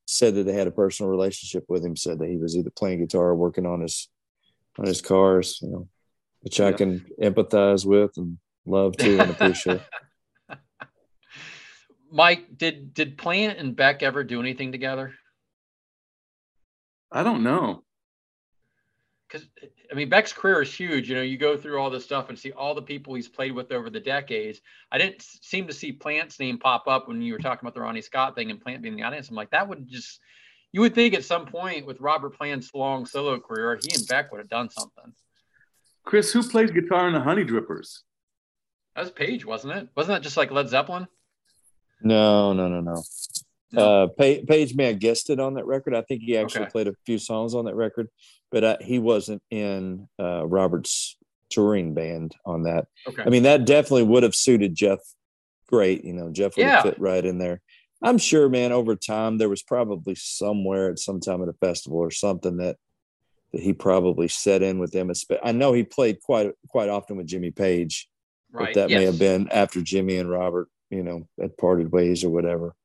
said 0.05 0.35
that 0.35 0.43
they 0.43 0.53
had 0.53 0.67
a 0.67 0.71
personal 0.71 1.09
relationship 1.09 1.65
with 1.67 1.85
him 1.85 1.95
said 1.95 2.17
that 2.19 2.29
he 2.29 2.37
was 2.37 2.55
either 2.55 2.71
playing 2.71 2.99
guitar 2.99 3.27
or 3.27 3.35
working 3.35 3.65
on 3.65 3.81
his 3.81 4.07
on 4.79 4.85
his 4.85 5.01
cars 5.01 5.59
you 5.61 5.69
know 5.69 5.87
which 6.41 6.59
yeah. 6.59 6.67
i 6.67 6.71
can 6.71 7.05
empathize 7.21 7.85
with 7.85 8.11
and 8.15 8.37
love 8.65 8.95
too 8.95 9.19
and 9.19 9.31
appreciate 9.31 9.81
Mike, 12.11 12.57
did 12.57 12.93
did 12.93 13.17
Plant 13.17 13.59
and 13.59 13.75
Beck 13.75 14.03
ever 14.03 14.23
do 14.23 14.39
anything 14.39 14.71
together? 14.71 15.13
I 17.11 17.23
don't 17.23 17.43
know. 17.43 17.83
Because 19.27 19.47
I 19.91 19.95
mean, 19.95 20.09
Beck's 20.09 20.33
career 20.33 20.61
is 20.61 20.73
huge. 20.73 21.09
You 21.09 21.15
know, 21.15 21.21
you 21.21 21.37
go 21.37 21.57
through 21.57 21.79
all 21.79 21.89
this 21.89 22.03
stuff 22.03 22.29
and 22.29 22.37
see 22.37 22.51
all 22.51 22.75
the 22.75 22.81
people 22.81 23.13
he's 23.13 23.27
played 23.27 23.53
with 23.53 23.71
over 23.71 23.89
the 23.89 23.99
decades. 23.99 24.61
I 24.91 24.97
didn't 24.97 25.21
seem 25.21 25.67
to 25.67 25.73
see 25.73 25.91
Plant's 25.91 26.39
name 26.39 26.57
pop 26.57 26.87
up 26.87 27.07
when 27.07 27.21
you 27.21 27.33
were 27.33 27.39
talking 27.39 27.65
about 27.65 27.73
the 27.73 27.81
Ronnie 27.81 28.01
Scott 28.01 28.35
thing 28.35 28.51
and 28.51 28.61
Plant 28.61 28.81
being 28.81 28.93
in 28.93 28.99
the 28.99 29.05
audience. 29.05 29.29
I'm 29.29 29.35
like, 29.35 29.51
that 29.51 29.67
would 29.67 29.87
just 29.87 30.19
you 30.71 30.81
would 30.81 30.95
think 30.95 31.13
at 31.13 31.25
some 31.25 31.45
point 31.45 31.85
with 31.85 31.99
Robert 32.01 32.37
Plant's 32.37 32.73
long 32.73 33.05
solo 33.05 33.39
career, 33.39 33.79
he 33.81 33.93
and 33.95 34.07
Beck 34.07 34.31
would 34.31 34.39
have 34.39 34.49
done 34.49 34.69
something. 34.69 35.13
Chris, 36.03 36.31
who 36.31 36.43
played 36.43 36.73
guitar 36.73 37.07
in 37.07 37.13
the 37.13 37.19
Honey 37.19 37.43
Drippers? 37.43 37.99
That 38.95 39.01
was 39.01 39.11
Page, 39.11 39.45
wasn't 39.45 39.73
it? 39.73 39.89
Wasn't 39.95 40.15
that 40.15 40.23
just 40.23 40.37
like 40.37 40.51
Led 40.51 40.69
Zeppelin? 40.69 41.07
No, 42.01 42.53
no, 42.53 42.67
no, 42.67 42.81
no. 42.81 43.03
no. 43.71 43.81
Uh, 43.81 44.07
Page 44.07 44.75
may 44.75 44.87
have 44.87 44.99
guessed 44.99 45.29
it 45.29 45.39
on 45.39 45.55
that 45.55 45.65
record. 45.65 45.95
I 45.95 46.01
think 46.01 46.21
he 46.21 46.37
actually 46.37 46.63
okay. 46.63 46.71
played 46.71 46.87
a 46.87 46.95
few 47.05 47.17
songs 47.17 47.53
on 47.55 47.65
that 47.65 47.75
record, 47.75 48.07
but 48.51 48.63
uh, 48.63 48.77
he 48.81 48.99
wasn't 48.99 49.41
in 49.49 50.07
uh, 50.19 50.45
Robert's 50.45 51.17
touring 51.49 51.93
band 51.93 52.35
on 52.45 52.63
that. 52.63 52.87
Okay. 53.07 53.23
I 53.25 53.29
mean, 53.29 53.43
that 53.43 53.65
definitely 53.65 54.03
would 54.03 54.23
have 54.23 54.35
suited 54.35 54.75
Jeff 54.75 54.99
great. 55.67 56.03
You 56.03 56.13
know, 56.13 56.31
Jeff 56.31 56.55
would 56.55 56.63
yeah. 56.63 56.75
have 56.75 56.83
fit 56.83 56.99
right 56.99 57.25
in 57.25 57.37
there. 57.37 57.61
I'm 58.01 58.19
sure, 58.19 58.47
man. 58.47 58.71
Over 58.71 58.95
time, 58.95 59.37
there 59.37 59.49
was 59.49 59.63
probably 59.63 60.13
somewhere 60.15 60.91
at 60.91 60.99
some 60.99 61.19
time 61.19 61.41
at 61.41 61.49
a 61.49 61.53
festival 61.53 61.97
or 61.97 62.11
something 62.11 62.57
that 62.57 62.77
that 63.53 63.61
he 63.61 63.73
probably 63.73 64.27
set 64.27 64.61
in 64.61 64.77
with 64.77 64.91
them. 64.91 65.09
I 65.41 65.51
know 65.53 65.73
he 65.73 65.83
played 65.83 66.21
quite 66.21 66.51
quite 66.67 66.89
often 66.89 67.17
with 67.17 67.27
Jimmy 67.27 67.49
Page 67.49 68.07
Right. 68.51 68.73
But 68.73 68.81
that 68.81 68.89
yes. 68.89 68.99
may 68.99 69.05
have 69.05 69.19
been 69.19 69.49
after 69.51 69.81
Jimmy 69.81 70.17
and 70.17 70.29
Robert, 70.29 70.69
you 70.89 71.03
know, 71.03 71.27
had 71.39 71.57
parted 71.57 71.91
ways 71.91 72.23
or 72.23 72.29
whatever. 72.29 72.75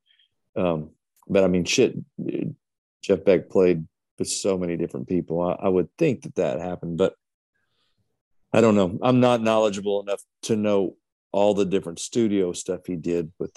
Um, 0.56 0.90
but 1.28 1.44
I 1.44 1.48
mean, 1.48 1.64
shit, 1.64 1.96
Jeff 3.02 3.24
Beck 3.24 3.48
played 3.48 3.86
with 4.18 4.28
so 4.28 4.58
many 4.58 4.76
different 4.76 5.08
people. 5.08 5.40
I, 5.40 5.66
I 5.66 5.68
would 5.68 5.88
think 5.98 6.22
that 6.22 6.36
that 6.36 6.60
happened, 6.60 6.98
but 6.98 7.14
I 8.52 8.60
don't 8.60 8.74
know. 8.74 8.98
I'm 9.02 9.20
not 9.20 9.42
knowledgeable 9.42 10.02
enough 10.02 10.22
to 10.42 10.56
know 10.56 10.96
all 11.32 11.54
the 11.54 11.64
different 11.64 11.98
studio 11.98 12.52
stuff 12.52 12.82
he 12.86 12.96
did 12.96 13.32
with 13.38 13.56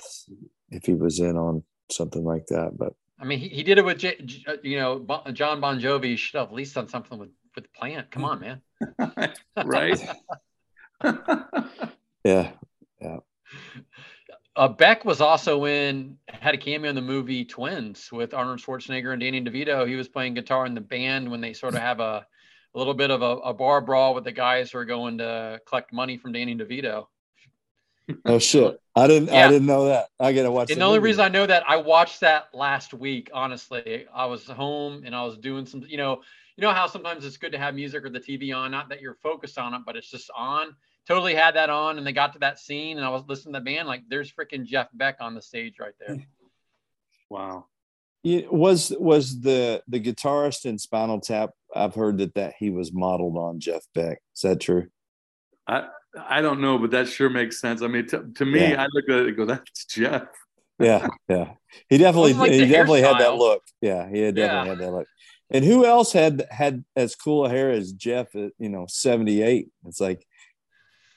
if 0.72 0.85
he 0.85 0.93
was 0.93 1.19
in 1.19 1.35
on 1.35 1.63
something 1.91 2.23
like 2.23 2.45
that. 2.47 2.77
But 2.77 2.93
I 3.19 3.26
mean, 3.26 3.39
he, 3.39 3.49
he 3.49 3.63
did 3.63 3.77
it 3.77 3.85
with 3.85 3.99
J, 3.99 4.15
uh, 4.47 4.55
you 4.63 4.77
know 4.77 5.05
Jon 5.34 5.59
Bon 5.59 5.80
Jovi. 5.80 6.05
He 6.05 6.15
should 6.15 6.39
have 6.39 6.49
at 6.49 6.53
least 6.53 6.76
done 6.76 6.88
something 6.88 7.19
with 7.19 7.30
with 7.55 7.72
Plant. 7.73 8.11
Come 8.11 8.26
on, 8.26 8.39
man. 8.39 8.61
right. 9.65 9.99
yeah. 12.23 12.51
Yeah. 13.01 13.17
Uh, 14.56 14.69
Beck 14.69 15.03
was 15.03 15.19
also 15.19 15.65
in 15.65 16.18
had 16.27 16.53
a 16.53 16.57
cameo 16.57 16.90
in 16.90 16.95
the 16.95 17.02
movie 17.02 17.44
Twins 17.44 18.10
with 18.11 18.34
Arnold 18.34 18.60
Schwarzenegger 18.60 19.11
and 19.11 19.22
Danny 19.22 19.44
DeVito. 19.44 19.88
He 19.88 19.95
was 19.95 20.07
playing 20.07 20.34
guitar 20.34 20.65
in 20.65 20.73
the 20.73 20.82
band 20.82 21.30
when 21.30 21.41
they 21.41 21.52
sort 21.52 21.73
of 21.73 21.82
have 21.82 21.99
a, 21.99 22.26
a 22.73 22.77
little 22.77 22.94
bit 22.94 23.11
of 23.11 23.22
a, 23.22 23.38
a 23.38 23.53
bar 23.53 23.82
brawl 23.82 24.14
with 24.14 24.23
the 24.23 24.32
guys 24.32 24.72
who 24.72 24.77
are 24.77 24.86
going 24.86 25.18
to 25.18 25.60
collect 25.68 25.91
money 25.91 26.18
from 26.18 26.32
Danny 26.32 26.56
DeVito. 26.56 27.07
Oh 28.23 28.40
shit! 28.40 28.80
I 28.95 29.07
didn't. 29.07 29.30
Yeah. 29.30 29.48
I 29.48 29.49
didn't 29.49 29.65
know 29.65 29.86
that. 29.86 30.10
I 30.19 30.32
gotta 30.32 30.52
watch. 30.52 30.69
And 30.69 30.77
the, 30.77 30.82
the 30.82 30.86
only 30.86 30.99
reason 30.99 31.23
I 31.23 31.27
know 31.27 31.45
that 31.45 31.68
I 31.68 31.77
watched 31.77 32.19
that 32.19 32.49
last 32.53 32.94
week. 32.94 33.32
Honestly, 33.34 34.06
I 34.14 34.27
was 34.27 34.45
home 34.45 35.03
and 35.06 35.15
I 35.15 35.23
was 35.23 35.38
doing 35.38 35.65
some. 35.65 35.84
You 35.88 35.98
know, 35.98 36.22
you 36.56 36.61
know 36.61 36.72
how 36.72 36.86
sometimes 36.86 37.26
it's 37.26 37.38
good 37.38 37.52
to 37.53 37.57
have 37.57 37.73
music 37.73 38.06
or 38.06 38.10
the 38.10 38.19
TV 38.19 38.56
on. 38.56 38.69
Not 38.69 38.90
that 38.90 39.02
you're 39.02 39.15
focused 39.15 39.57
on 39.57 39.73
it, 39.73 39.82
but 39.86 39.95
it's 39.95 40.11
just 40.11 40.30
on 40.36 40.76
totally 41.07 41.36
had 41.36 41.56
that 41.56 41.69
on 41.69 41.98
and 41.98 42.06
they 42.06 42.11
got 42.11 42.34
to 42.34 42.40
that 42.40 42.60
scene 42.60 42.98
and 42.98 43.06
I 43.06 43.10
was 43.10 43.23
listening 43.27 43.53
to 43.53 43.60
the 43.60 43.65
band 43.65 43.88
like 43.88 44.03
there's 44.10 44.32
freaking 44.32 44.65
Jeff 44.65 44.88
Beck 44.94 45.18
on 45.19 45.36
the 45.36 45.41
stage 45.41 45.76
right 45.80 45.94
there. 45.99 46.18
Wow. 47.27 47.65
It 48.23 48.53
was 48.53 48.94
was 48.99 49.41
the 49.41 49.82
the 49.88 49.99
guitarist 49.99 50.65
in 50.65 50.77
Spinal 50.77 51.19
Tap? 51.19 51.52
I've 51.76 51.95
heard 51.95 52.19
that 52.19 52.36
that 52.36 52.53
he 52.60 52.69
was 52.69 52.94
modeled 52.94 53.36
on 53.36 53.60
Jeff 53.60 53.84
Beck. 53.95 54.22
Is 54.36 54.41
that 54.41 54.60
true? 54.61 54.88
I 55.68 55.88
I 56.27 56.41
don't 56.41 56.61
know, 56.61 56.77
but 56.77 56.91
that 56.91 57.07
sure 57.07 57.30
makes 57.30 57.60
sense. 57.60 57.82
I 57.82 57.88
mean, 57.88 58.07
to, 58.07 58.26
to 58.36 58.45
me, 58.45 58.72
yeah. 58.72 58.84
I 58.84 58.88
look 58.91 59.10
at 59.10 59.19
it 59.22 59.27
and 59.27 59.38
go, 59.38 59.45
"That's 59.45 59.86
Jeff." 59.86 60.27
yeah, 60.80 61.07
yeah. 61.27 61.52
He 61.90 61.98
definitely 61.98 62.34
like 62.34 62.52
he 62.52 62.68
definitely 62.68 63.02
had 63.02 63.19
that 63.19 63.36
look. 63.36 63.61
Yeah, 63.82 64.10
he 64.10 64.22
had 64.22 64.36
definitely 64.36 64.69
yeah. 64.69 64.76
had 64.76 64.80
that 64.80 64.91
look. 64.91 65.07
And 65.52 65.64
who 65.64 65.86
else 65.86 66.11
had 66.11 66.48
had 66.49 66.84
as 66.95 67.15
cool 67.15 67.45
a 67.45 67.49
hair 67.49 67.69
as 67.69 67.91
Jeff 67.91 68.36
at 68.36 68.52
you 68.57 68.69
know 68.69 68.86
seventy 68.90 69.41
eight? 69.41 69.69
It's 69.86 70.02
like 70.02 70.26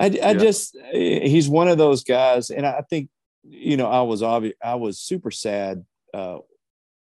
I, 0.01 0.07
I 0.07 0.09
yeah. 0.09 0.33
just 0.35 0.77
he's 0.93 1.49
one 1.49 1.69
of 1.69 1.79
those 1.79 2.05
guys, 2.05 2.51
and 2.51 2.65
I 2.67 2.83
think 2.89 3.11
you 3.43 3.77
know 3.77 3.89
I 3.89 4.03
was 4.03 4.23
obvious. 4.23 4.55
I 4.63 4.77
was 4.77 5.01
super 5.01 5.31
sad 5.31 5.85
uh, 6.15 6.39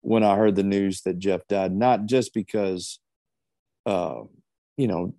when 0.03 0.23
I 0.23 0.37
heard 0.37 0.55
the 0.55 0.63
news 0.63 1.01
that 1.03 1.19
Jeff 1.19 1.47
died, 1.49 1.73
not 1.73 2.05
just 2.07 2.35
because, 2.35 2.99
uh, 3.87 4.23
you 4.77 4.87
know, 4.87 5.15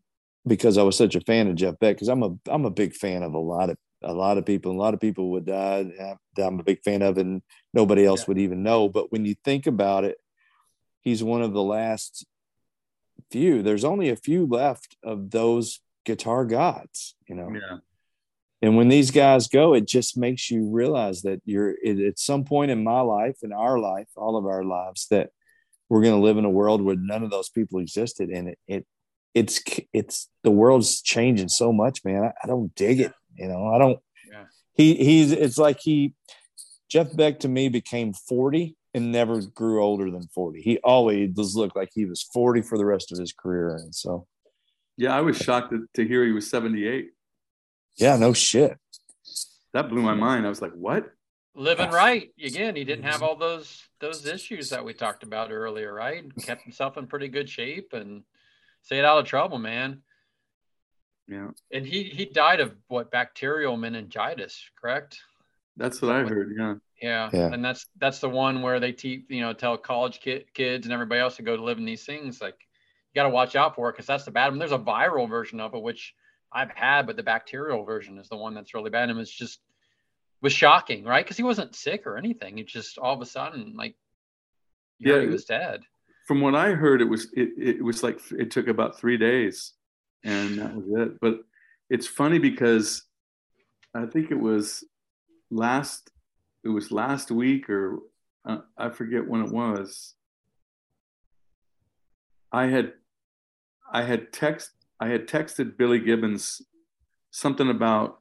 because 0.46 0.78
I 0.78 0.84
was 0.84 0.96
such 0.96 1.16
a 1.16 1.22
fan 1.22 1.48
of 1.48 1.56
Jeff 1.56 1.80
Beck, 1.80 1.96
because 1.96 2.08
I'm 2.08 2.24
a 2.24 2.36
I'm 2.48 2.66
a 2.66 2.72
big 2.72 2.94
fan 2.94 3.24
of 3.24 3.34
a 3.34 3.40
lot 3.40 3.72
of 3.72 3.78
a 4.04 4.14
lot 4.14 4.38
of 4.38 4.46
people. 4.46 4.72
A 4.72 4.78
lot 4.78 4.94
of 4.94 5.00
people 5.00 5.32
would 5.32 5.46
die 5.46 5.84
that 5.84 6.18
I'm 6.38 6.60
a 6.60 6.64
big 6.64 6.84
fan 6.84 7.02
of, 7.02 7.18
and 7.18 7.42
nobody 7.74 8.06
else 8.06 8.22
yeah. 8.22 8.26
would 8.28 8.38
even 8.38 8.62
know. 8.62 8.90
But 8.90 9.12
when 9.12 9.26
you 9.26 9.36
think 9.44 9.66
about 9.66 10.04
it, 10.04 10.18
he's 11.02 11.24
one 11.24 11.42
of 11.42 11.54
the 11.54 11.64
last 11.64 12.26
few. 13.32 13.64
There's 13.64 13.84
only 13.84 14.10
a 14.10 14.16
few 14.16 14.46
left 14.46 14.98
of 15.04 15.32
those 15.32 15.80
guitar 16.06 16.46
gods, 16.46 17.16
you 17.28 17.36
know. 17.36 17.52
Yeah. 17.54 17.78
And 18.62 18.78
when 18.78 18.88
these 18.88 19.12
guys 19.12 19.48
go, 19.48 19.74
it 19.74 19.88
just 19.88 20.18
makes 20.18 20.50
you 20.50 20.70
realize 20.70 21.22
that 21.24 21.42
you're 21.46 21.76
it, 21.84 22.00
at 22.00 22.18
some 22.18 22.46
point 22.46 22.72
in 22.72 22.84
my 22.84 23.02
life, 23.02 23.38
in 23.44 23.52
our 23.52 23.78
life, 23.78 24.08
all 24.16 24.38
of 24.38 24.46
our 24.46 24.64
lives, 24.64 25.08
that 25.12 25.30
we're 25.90 26.02
going 26.02 26.16
to 26.16 26.24
live 26.24 26.38
in 26.38 26.46
a 26.46 26.50
world 26.50 26.82
where 26.82 26.96
none 26.96 27.24
of 27.24 27.30
those 27.30 27.50
people 27.50 27.80
existed, 27.80 28.30
and 28.30 28.50
it, 28.50 28.60
it 28.68 28.86
it's 29.34 29.62
it's 29.94 30.30
the 30.44 30.52
world's 30.52 31.02
changing 31.02 31.50
so 31.50 31.74
much, 31.74 32.04
man. 32.06 32.24
I, 32.24 32.34
I 32.44 32.48
don't 32.48 32.74
dig 32.76 33.02
it, 33.02 33.14
you 33.36 33.48
know. 33.48 33.68
I 33.68 33.78
don't. 33.78 34.00
Yeah. 34.32 34.46
He 34.74 34.96
he's 34.96 35.32
it's 35.32 35.58
like 35.58 35.80
he 35.80 36.14
Jeff 36.90 37.16
Beck 37.16 37.42
to 37.42 37.48
me 37.48 37.70
became 37.70 38.14
forty 38.14 38.78
and 38.94 39.12
never 39.12 39.42
grew 39.42 39.84
older 39.84 40.10
than 40.10 40.28
forty. 40.34 40.62
He 40.62 40.80
always 40.80 41.56
looked 41.56 41.76
like 41.76 41.90
he 41.94 42.06
was 42.06 42.24
forty 42.24 42.62
for 42.62 42.78
the 42.78 42.86
rest 42.86 43.12
of 43.12 43.20
his 43.20 43.34
career, 43.34 43.76
and 43.76 43.94
so 43.94 44.26
yeah, 44.98 45.16
I 45.16 45.22
was 45.22 45.38
shocked 45.38 45.72
to, 45.72 45.88
to 45.96 46.08
hear 46.08 46.24
he 46.26 46.32
was 46.32 46.50
78. 46.50 47.12
Yeah, 47.98 48.18
no 48.18 48.34
shit. 48.34 48.78
That 49.74 49.90
blew 49.90 50.02
my 50.02 50.14
mind. 50.14 50.46
I 50.46 50.50
was 50.50 50.62
like, 50.62 50.74
what? 50.74 51.12
Living 51.54 51.90
right. 51.90 52.32
Again, 52.44 52.76
he 52.76 52.84
didn't 52.84 53.06
have 53.06 53.24
all 53.24 53.38
those 53.38 53.82
those 54.00 54.26
issues 54.26 54.70
that 54.70 54.84
we 54.84 54.94
talked 54.94 55.24
about 55.24 55.52
earlier, 55.52 55.94
right? 55.94 56.26
Kept 56.44 56.64
himself 56.64 56.98
in 56.98 57.08
pretty 57.08 57.30
good 57.30 57.50
shape 57.50 57.94
and 57.94 58.24
stayed 58.82 59.06
out 59.06 59.20
of 59.20 59.26
trouble, 59.26 59.58
man. 59.58 60.02
Yeah. 61.30 61.52
And 61.72 61.86
he 61.86 62.04
he 62.04 62.26
died 62.26 62.60
of 62.60 62.74
what 62.88 63.10
bacterial 63.10 63.78
meningitis, 63.78 64.70
correct? 64.80 65.18
That's 65.78 66.02
what 66.02 66.12
I 66.12 66.24
heard. 66.24 66.54
Yeah. 66.58 66.76
Yeah. 67.02 67.30
yeah. 67.34 67.54
And 67.54 67.64
that's 67.64 67.86
that's 67.98 68.20
the 68.20 68.30
one 68.30 68.62
where 68.62 68.82
they 68.82 68.92
teach, 68.92 69.24
you 69.30 69.42
know, 69.42 69.54
tell 69.54 69.78
college 69.78 70.20
kid, 70.20 70.54
kids 70.54 70.86
and 70.86 70.94
everybody 70.94 71.22
else 71.22 71.38
to 71.38 71.42
go 71.42 71.56
to 71.56 71.64
live 71.64 71.78
in 71.78 71.86
these 71.86 72.06
things 72.06 72.42
like 72.42 72.58
got 73.16 73.24
to 73.24 73.30
watch 73.30 73.56
out 73.56 73.76
for 73.76 73.90
it 73.90 73.94
because 73.94 74.06
that's 74.06 74.26
the 74.26 74.32
bad 74.32 74.50
one. 74.50 74.60
There's 74.60 74.72
a 74.72 74.78
viral 74.78 75.30
version 75.30 75.60
of 75.60 75.74
it, 75.74 75.82
which 75.82 76.14
I've 76.52 76.72
had, 76.72 77.08
but 77.08 77.16
the 77.16 77.24
bacterial 77.24 77.84
version 77.84 78.18
is 78.18 78.30
the 78.30 78.38
one 78.38 78.54
that's 78.54 78.74
really 78.74 78.90
bad. 78.90 79.10
And 79.10 79.20
it's 79.20 79.32
just 79.32 79.60
was 80.42 80.54
shocking, 80.54 81.04
right? 81.04 81.26
Because 81.26 81.38
he 81.38 81.44
wasn't 81.44 81.76
sick 81.76 82.06
or 82.06 82.18
anything. 82.18 82.60
It 82.60 82.68
just 82.68 82.98
all 82.98 83.14
of 83.14 83.22
a 83.22 83.26
sudden, 83.26 83.74
like, 83.76 83.96
yeah, 85.00 85.22
he 85.22 85.28
was 85.28 85.46
dead. 85.46 85.82
From 86.28 86.42
what 86.42 86.56
I 86.56 86.72
heard, 86.72 87.02
it 87.02 87.10
was 87.10 87.28
it, 87.34 87.50
it 87.58 87.84
was 87.84 88.04
like 88.04 88.20
it 88.32 88.52
took 88.52 88.68
about 88.68 89.00
three 89.00 89.18
days, 89.18 89.74
and 90.24 90.60
that 90.60 90.76
was 90.76 91.08
it. 91.08 91.20
But 91.20 91.40
it's 91.90 92.08
funny 92.08 92.40
because 92.40 93.04
I 93.94 94.06
think 94.06 94.32
it 94.32 94.40
was 94.40 94.84
last 95.52 96.12
it 96.64 96.70
was 96.70 96.92
last 96.92 97.32
week 97.32 97.70
or 97.70 98.00
uh, 98.46 98.60
I 98.78 98.90
forget 98.90 99.28
when 99.28 99.42
it 99.42 99.52
was. 99.52 100.14
I 102.52 102.68
had 102.68 102.94
I 103.96 104.02
had 104.02 104.34
text 104.34 104.72
I 105.00 105.08
had 105.08 105.26
texted 105.26 105.78
Billy 105.78 106.00
Gibbons 106.00 106.62
something 107.32 107.70
about 107.70 108.20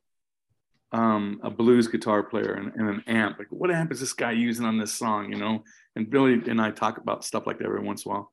um, 0.92 1.40
a 1.42 1.51
blues 1.51 1.88
guitar 1.88 2.22
player 2.22 2.52
and, 2.52 2.72
and, 2.76 2.88
an 2.88 3.05
amp. 3.09 3.40
Like, 3.40 3.48
what 3.51 3.72
amp 3.72 3.90
is 3.90 3.98
this 3.98 4.12
guy 4.12 4.30
using 4.30 4.64
on 4.64 4.78
this 4.78 4.92
song? 4.92 5.32
You 5.32 5.38
know, 5.38 5.64
and 5.96 6.09
Billy 6.09 6.34
and 6.46 6.60
I 6.60 6.70
talk 6.70 6.98
about 6.98 7.24
stuff 7.24 7.48
like 7.48 7.59
that 7.59 7.64
every 7.64 7.82
once 7.82 8.05
in 8.05 8.12
a 8.12 8.14
while. 8.14 8.32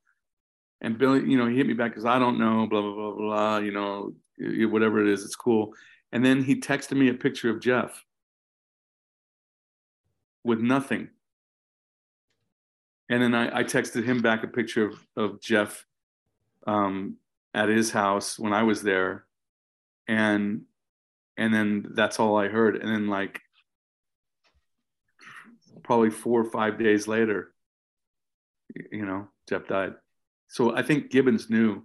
And 0.82 0.96
Billy, 0.96 1.28
you 1.28 1.36
know, 1.36 1.48
he 1.48 1.56
hit 1.56 1.66
me 1.66 1.74
back 1.74 1.90
because 1.90 2.04
I 2.04 2.20
don't 2.20 2.38
know, 2.38 2.68
blah 2.68 2.80
blah 2.80 2.94
blah 2.94 3.14
blah. 3.16 3.58
You 3.58 3.72
know, 3.72 4.14
whatever 4.68 5.04
it 5.04 5.12
is, 5.12 5.24
it's 5.24 5.34
cool. 5.34 5.74
And 6.12 6.24
then 6.24 6.44
he 6.44 6.60
texted 6.60 6.96
me 6.96 7.08
a 7.08 7.14
picture 7.14 7.50
of 7.50 7.60
Jeff 7.60 8.04
with 10.44 10.60
nothing. 10.60 11.08
And 13.08 13.20
then 13.20 13.34
I, 13.34 13.58
I 13.58 13.64
texted 13.64 14.04
him 14.04 14.22
back 14.22 14.44
a 14.44 14.48
picture 14.48 14.86
of, 14.86 15.06
of 15.16 15.40
Jeff 15.40 15.84
um, 16.66 17.16
at 17.54 17.68
his 17.68 17.90
house 17.90 18.38
when 18.38 18.52
I 18.52 18.62
was 18.62 18.82
there, 18.82 19.24
and 20.08 20.62
and 21.36 21.52
then 21.52 21.86
that's 21.94 22.20
all 22.20 22.36
I 22.36 22.48
heard. 22.48 22.76
And 22.76 22.88
then 22.88 23.08
like 23.08 23.40
probably 25.82 26.10
four 26.10 26.40
or 26.40 26.50
five 26.50 26.78
days 26.78 27.08
later, 27.08 27.52
you 28.90 29.04
know, 29.04 29.28
Jeff 29.48 29.66
died. 29.66 29.94
So 30.48 30.76
I 30.76 30.82
think 30.82 31.10
Gibbons 31.10 31.50
knew 31.50 31.82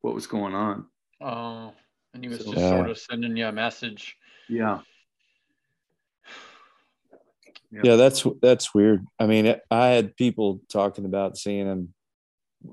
what 0.00 0.14
was 0.14 0.26
going 0.26 0.54
on. 0.54 0.86
Oh, 1.20 1.72
and 2.12 2.22
he 2.22 2.28
was 2.28 2.38
so, 2.38 2.52
just 2.52 2.58
yeah. 2.58 2.68
sort 2.70 2.90
of 2.90 2.98
sending 2.98 3.36
you 3.36 3.46
a 3.46 3.52
message. 3.52 4.16
Yeah. 4.48 4.80
yeah. 7.70 7.80
Yeah, 7.82 7.96
that's 7.96 8.24
that's 8.40 8.74
weird. 8.74 9.04
I 9.18 9.26
mean, 9.26 9.56
I 9.70 9.86
had 9.88 10.16
people 10.16 10.60
talking 10.70 11.04
about 11.04 11.36
seeing 11.36 11.66
him 11.66 11.94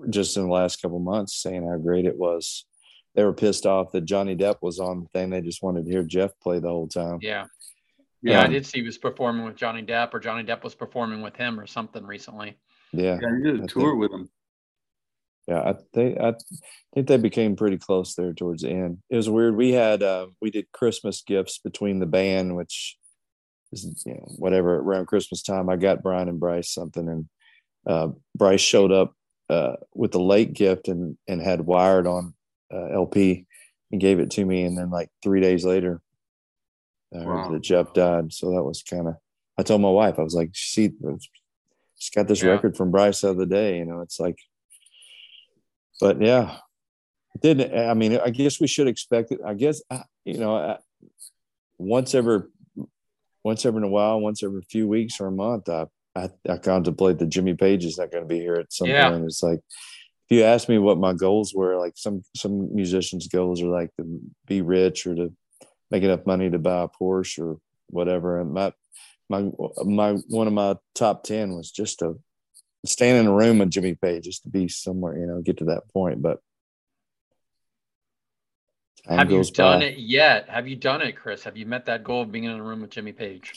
just 0.10 0.38
in 0.38 0.44
the 0.44 0.52
last 0.52 0.82
couple 0.82 1.00
months 1.00 1.42
saying 1.42 1.68
how 1.68 1.78
great 1.78 2.06
it 2.06 2.18
was. 2.18 2.66
They 3.16 3.24
were 3.24 3.34
pissed 3.34 3.66
off 3.66 3.92
that 3.92 4.06
Johnny 4.06 4.36
Depp 4.36 4.58
was 4.62 4.80
on 4.80 5.02
the 5.02 5.08
thing. 5.10 5.30
They 5.30 5.42
just 5.42 5.62
wanted 5.62 5.86
to 5.86 5.92
hear 5.92 6.04
Jeff 6.04 6.32
play 6.42 6.60
the 6.60 6.70
whole 6.70 6.88
time. 6.88 7.20
Yeah. 7.22 7.46
Yeah, 8.24 8.34
yeah 8.34 8.44
I 8.44 8.48
did 8.48 8.66
see 8.66 8.80
he 8.80 8.86
was 8.86 8.98
performing 8.98 9.46
with 9.46 9.56
Johnny 9.56 9.82
Depp 9.82 10.14
or 10.14 10.20
Johnny 10.20 10.44
Depp 10.44 10.64
was 10.64 10.76
performing 10.76 11.22
with 11.22 11.36
him 11.36 11.60
or 11.60 11.68
something 11.68 12.06
recently. 12.06 12.58
Yeah. 12.94 13.18
Yeah, 13.22 13.30
he 13.38 13.44
did 13.44 13.64
a 13.64 13.68
tour 13.68 13.92
think, 13.92 14.00
with 14.00 14.12
him. 14.12 14.30
Yeah, 15.48 15.62
I 15.62 15.76
think 15.94 16.20
I 16.20 16.34
think 16.94 17.08
they 17.08 17.18
became 17.18 17.56
pretty 17.56 17.78
close 17.78 18.16
there 18.16 18.34
towards 18.34 18.62
the 18.62 18.70
end. 18.70 19.00
It 19.10 19.16
was 19.16 19.30
weird. 19.30 19.56
We 19.56 19.72
had 19.72 20.04
uh, 20.04 20.28
we 20.40 20.52
did 20.52 20.72
Christmas 20.72 21.24
gifts 21.26 21.58
between 21.58 22.00
the 22.00 22.06
band, 22.06 22.56
which 22.56 22.96
is 23.72 24.04
you 24.06 24.14
know 24.14 24.28
whatever 24.38 24.76
around 24.76 25.08
Christmas 25.08 25.42
time. 25.42 25.68
I 25.68 25.78
got 25.78 26.04
Brian 26.04 26.30
and 26.30 26.40
Bryce 26.40 26.72
something, 26.72 27.08
and 27.08 27.30
uh, 27.88 28.10
Bryce 28.36 28.62
showed 28.62 28.92
up 28.92 29.16
uh, 29.52 29.76
with 29.94 30.12
the 30.12 30.20
late 30.20 30.54
gift 30.54 30.88
and 30.88 31.18
and 31.28 31.42
had 31.42 31.62
wired 31.62 32.08
on 32.08 32.34
uh, 32.74 32.86
LP 32.94 33.46
and 33.92 34.02
gave 34.02 34.20
it 34.20 34.32
to 34.32 34.46
me. 34.46 34.64
And 34.64 34.78
then 34.78 34.90
like 34.90 35.10
three 35.22 35.42
days 35.42 35.66
later, 35.66 36.02
I 37.14 37.18
heard 37.20 37.28
wow. 37.28 37.52
that 37.52 37.62
Jeff 37.62 37.94
died. 37.94 38.32
So 38.32 38.52
that 38.52 38.64
was 38.64 38.84
kind 38.84 39.08
of, 39.08 39.16
I 39.58 39.64
told 39.64 39.82
my 39.82 39.90
wife, 39.90 40.18
I 40.18 40.24
was 40.24 40.34
like, 40.34 40.52
she, 40.54 40.92
she's 41.98 42.10
got 42.16 42.28
this 42.28 42.42
yeah. 42.42 42.52
record 42.52 42.78
from 42.78 42.92
Bryce 42.92 43.22
the 43.22 43.32
other 43.32 43.46
day. 43.46 43.78
You 43.78 43.86
know, 43.86 44.02
it's 44.02 44.20
like, 44.20 44.38
but 46.00 46.22
yeah, 46.22 46.58
didn't, 47.42 47.78
I 47.78 47.94
mean, 47.94 48.18
I 48.24 48.30
guess 48.30 48.62
we 48.62 48.68
should 48.68 48.88
expect 48.88 49.32
it. 49.32 49.40
I 49.46 49.54
guess, 49.54 49.82
you 50.24 50.38
know, 50.38 50.78
once 51.78 52.16
every, 52.16 52.44
once 53.44 53.66
every 53.66 53.80
in 53.80 53.84
a 53.84 53.90
while, 53.90 54.22
once 54.22 54.44
every 54.44 54.62
few 54.62 54.88
weeks 54.88 55.20
or 55.20 55.28
a 55.28 55.32
month, 55.32 55.68
I, 55.68 55.88
I, 56.16 56.30
I 56.50 56.58
contemplate 56.58 57.20
that 57.20 57.30
Jimmy 57.30 57.54
Page 57.54 57.86
is 57.86 57.98
not 57.98 58.12
going 58.12 58.24
to 58.24 58.28
be 58.28 58.40
here 58.40 58.56
at 58.56 58.74
some 58.74 58.88
yeah. 58.88 59.10
point. 59.10 59.26
It's 59.26 59.44
like, 59.44 59.60
if 60.30 60.38
you 60.38 60.44
ask 60.44 60.68
me 60.70 60.78
what 60.78 60.98
my 60.98 61.14
goals 61.14 61.54
were, 61.54 61.78
like 61.78 61.94
some 61.96 62.24
some 62.36 62.74
musicians' 62.74 63.28
goals 63.28 63.62
are 63.62 63.68
like 63.68 63.96
to 63.98 64.20
be 64.46 64.62
rich 64.62 65.06
or 65.06 65.16
to 65.16 65.34
make 65.90 66.04
enough 66.04 66.26
money 66.26 66.50
to 66.50 66.60
buy 66.60 66.84
a 66.84 66.88
Porsche 66.88 67.40
or 67.40 67.58
whatever. 67.88 68.40
And 68.40 68.54
my 68.54 68.74
my 69.30 69.50
my 69.84 70.14
one 70.28 70.48
of 70.48 70.54
my 70.54 70.76
top 70.96 71.24
ten 71.24 71.54
was 71.54 71.72
just 71.72 72.00
to 72.00 72.20
stand 72.86 73.20
in 73.20 73.28
a 73.28 73.34
room 73.34 73.60
with 73.60 73.72
Jimmy 73.72 73.96
Page, 73.96 74.26
just 74.26 74.44
to 74.44 74.50
be 74.50 74.68
somewhere, 74.68 75.18
you 75.18 75.28
know, 75.28 75.42
get 75.42 75.58
to 75.58 75.66
that 75.66 75.84
point. 75.94 76.22
But 76.22 76.40
have 79.08 79.32
you 79.32 79.44
done 79.44 79.80
by. 79.80 79.86
it 79.86 79.98
yet? 79.98 80.50
Have 80.50 80.68
you 80.68 80.76
done 80.76 81.02
it, 81.02 81.16
Chris? 81.16 81.44
Have 81.44 81.58
you 81.58 81.66
met 81.66 81.86
that 81.86 82.04
goal 82.04 82.24
of 82.24 82.32
being 82.32 82.46
in 82.46 82.52
a 82.52 82.64
room 82.64 82.82
with 82.82 82.92
Jimmy 82.92 83.12
Page? 83.12 83.54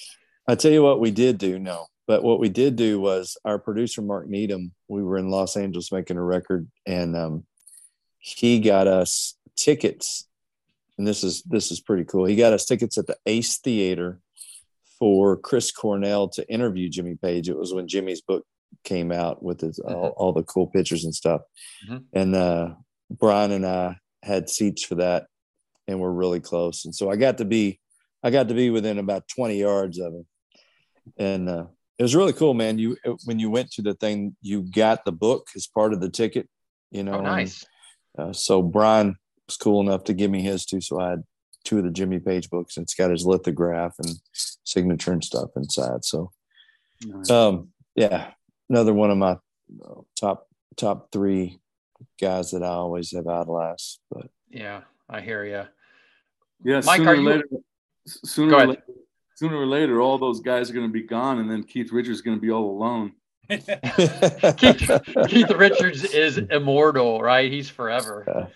I 0.48 0.54
tell 0.54 0.72
you 0.72 0.82
what, 0.82 1.00
we 1.00 1.10
did 1.10 1.38
do. 1.38 1.58
No, 1.58 1.86
but 2.06 2.22
what 2.22 2.38
we 2.38 2.48
did 2.48 2.76
do 2.76 3.00
was 3.00 3.36
our 3.44 3.58
producer 3.58 4.02
Mark 4.02 4.28
Needham. 4.28 4.72
We 4.88 5.02
were 5.02 5.18
in 5.18 5.30
Los 5.30 5.56
Angeles 5.56 5.92
making 5.92 6.16
a 6.16 6.22
record, 6.22 6.68
and 6.86 7.16
um, 7.16 7.44
he 8.18 8.60
got 8.60 8.86
us 8.86 9.36
tickets. 9.56 10.26
And 10.98 11.06
this 11.06 11.24
is 11.24 11.42
this 11.42 11.70
is 11.70 11.80
pretty 11.80 12.04
cool. 12.04 12.24
He 12.24 12.36
got 12.36 12.52
us 12.52 12.66
tickets 12.66 12.98
at 12.98 13.06
the 13.06 13.16
Ace 13.26 13.58
Theater 13.58 14.20
for 14.98 15.36
Chris 15.36 15.72
Cornell 15.72 16.28
to 16.30 16.48
interview 16.48 16.88
Jimmy 16.88 17.16
Page. 17.16 17.48
It 17.48 17.56
was 17.56 17.74
when 17.74 17.88
Jimmy's 17.88 18.20
book 18.20 18.46
came 18.84 19.10
out 19.10 19.42
with 19.42 19.60
his, 19.60 19.78
mm-hmm. 19.78 19.94
all, 19.94 20.08
all, 20.16 20.32
the 20.32 20.42
cool 20.42 20.66
pictures 20.66 21.04
and 21.04 21.14
stuff. 21.14 21.40
Mm-hmm. 21.88 21.98
And 22.12 22.34
uh, 22.34 22.74
Brian 23.10 23.50
and 23.50 23.66
I 23.66 23.98
had 24.22 24.48
seats 24.48 24.84
for 24.84 24.96
that, 24.96 25.26
and 25.88 25.98
we're 25.98 26.10
really 26.10 26.40
close. 26.40 26.84
And 26.84 26.94
so 26.94 27.10
I 27.10 27.16
got 27.16 27.38
to 27.38 27.44
be 27.44 27.80
I 28.22 28.30
got 28.30 28.48
to 28.48 28.54
be 28.54 28.70
within 28.70 28.98
about 28.98 29.28
20 29.28 29.58
yards 29.58 29.98
of 29.98 30.14
him. 30.14 30.26
And 31.18 31.48
uh, 31.48 31.64
it 31.98 32.02
was 32.02 32.14
really 32.14 32.32
cool, 32.32 32.54
man. 32.54 32.78
You 32.78 32.96
when 33.24 33.38
you 33.38 33.50
went 33.50 33.70
to 33.72 33.82
the 33.82 33.94
thing, 33.94 34.36
you 34.42 34.62
got 34.62 35.04
the 35.04 35.12
book 35.12 35.48
as 35.54 35.66
part 35.66 35.92
of 35.92 36.00
the 36.00 36.10
ticket. 36.10 36.48
You 36.90 37.02
know, 37.02 37.14
oh, 37.14 37.20
nice. 37.20 37.64
And, 38.16 38.30
uh, 38.30 38.32
so 38.32 38.62
Brian 38.62 39.16
was 39.46 39.56
cool 39.56 39.80
enough 39.80 40.04
to 40.04 40.14
give 40.14 40.30
me 40.30 40.42
his 40.42 40.66
too. 40.66 40.80
So 40.80 41.00
I 41.00 41.10
had 41.10 41.24
two 41.64 41.78
of 41.78 41.84
the 41.84 41.90
Jimmy 41.90 42.18
Page 42.18 42.50
books, 42.50 42.76
and 42.76 42.84
it's 42.84 42.94
got 42.94 43.10
his 43.10 43.26
lithograph 43.26 43.94
and 43.98 44.14
signature 44.32 45.12
and 45.12 45.24
stuff 45.24 45.50
inside. 45.56 46.04
So, 46.04 46.30
nice. 47.04 47.30
um, 47.30 47.68
yeah, 47.94 48.30
another 48.68 48.92
one 48.92 49.10
of 49.10 49.18
my 49.18 49.36
uh, 49.84 50.00
top 50.18 50.48
top 50.76 51.10
three 51.12 51.60
guys 52.20 52.50
that 52.50 52.62
I 52.62 52.68
always 52.68 53.12
have 53.12 53.26
idolized. 53.26 54.00
But 54.10 54.28
yeah, 54.50 54.82
I 55.08 55.20
hear 55.20 55.44
you. 55.44 55.64
Yeah, 56.64 56.80
Mike, 56.84 56.98
sooner 56.98 57.10
or 57.10 57.14
you... 57.14 57.28
later, 57.28 57.44
sooner 58.06 58.54
or 58.54 58.66
later, 58.66 58.82
sooner 59.34 59.56
or 59.56 59.66
later, 59.66 60.00
all 60.00 60.18
those 60.18 60.40
guys 60.40 60.70
are 60.70 60.74
going 60.74 60.86
to 60.86 60.92
be 60.92 61.02
gone, 61.02 61.38
and 61.38 61.50
then 61.50 61.62
Keith 61.62 61.92
Richards 61.92 62.18
is 62.18 62.22
going 62.22 62.36
to 62.36 62.40
be 62.40 62.50
all 62.50 62.70
alone. 62.70 63.12
Keith, 63.50 64.90
Keith, 65.28 65.50
Richards 65.50 66.04
is 66.04 66.38
immortal, 66.38 67.20
right? 67.20 67.52
He's 67.52 67.68
forever. 67.68 68.48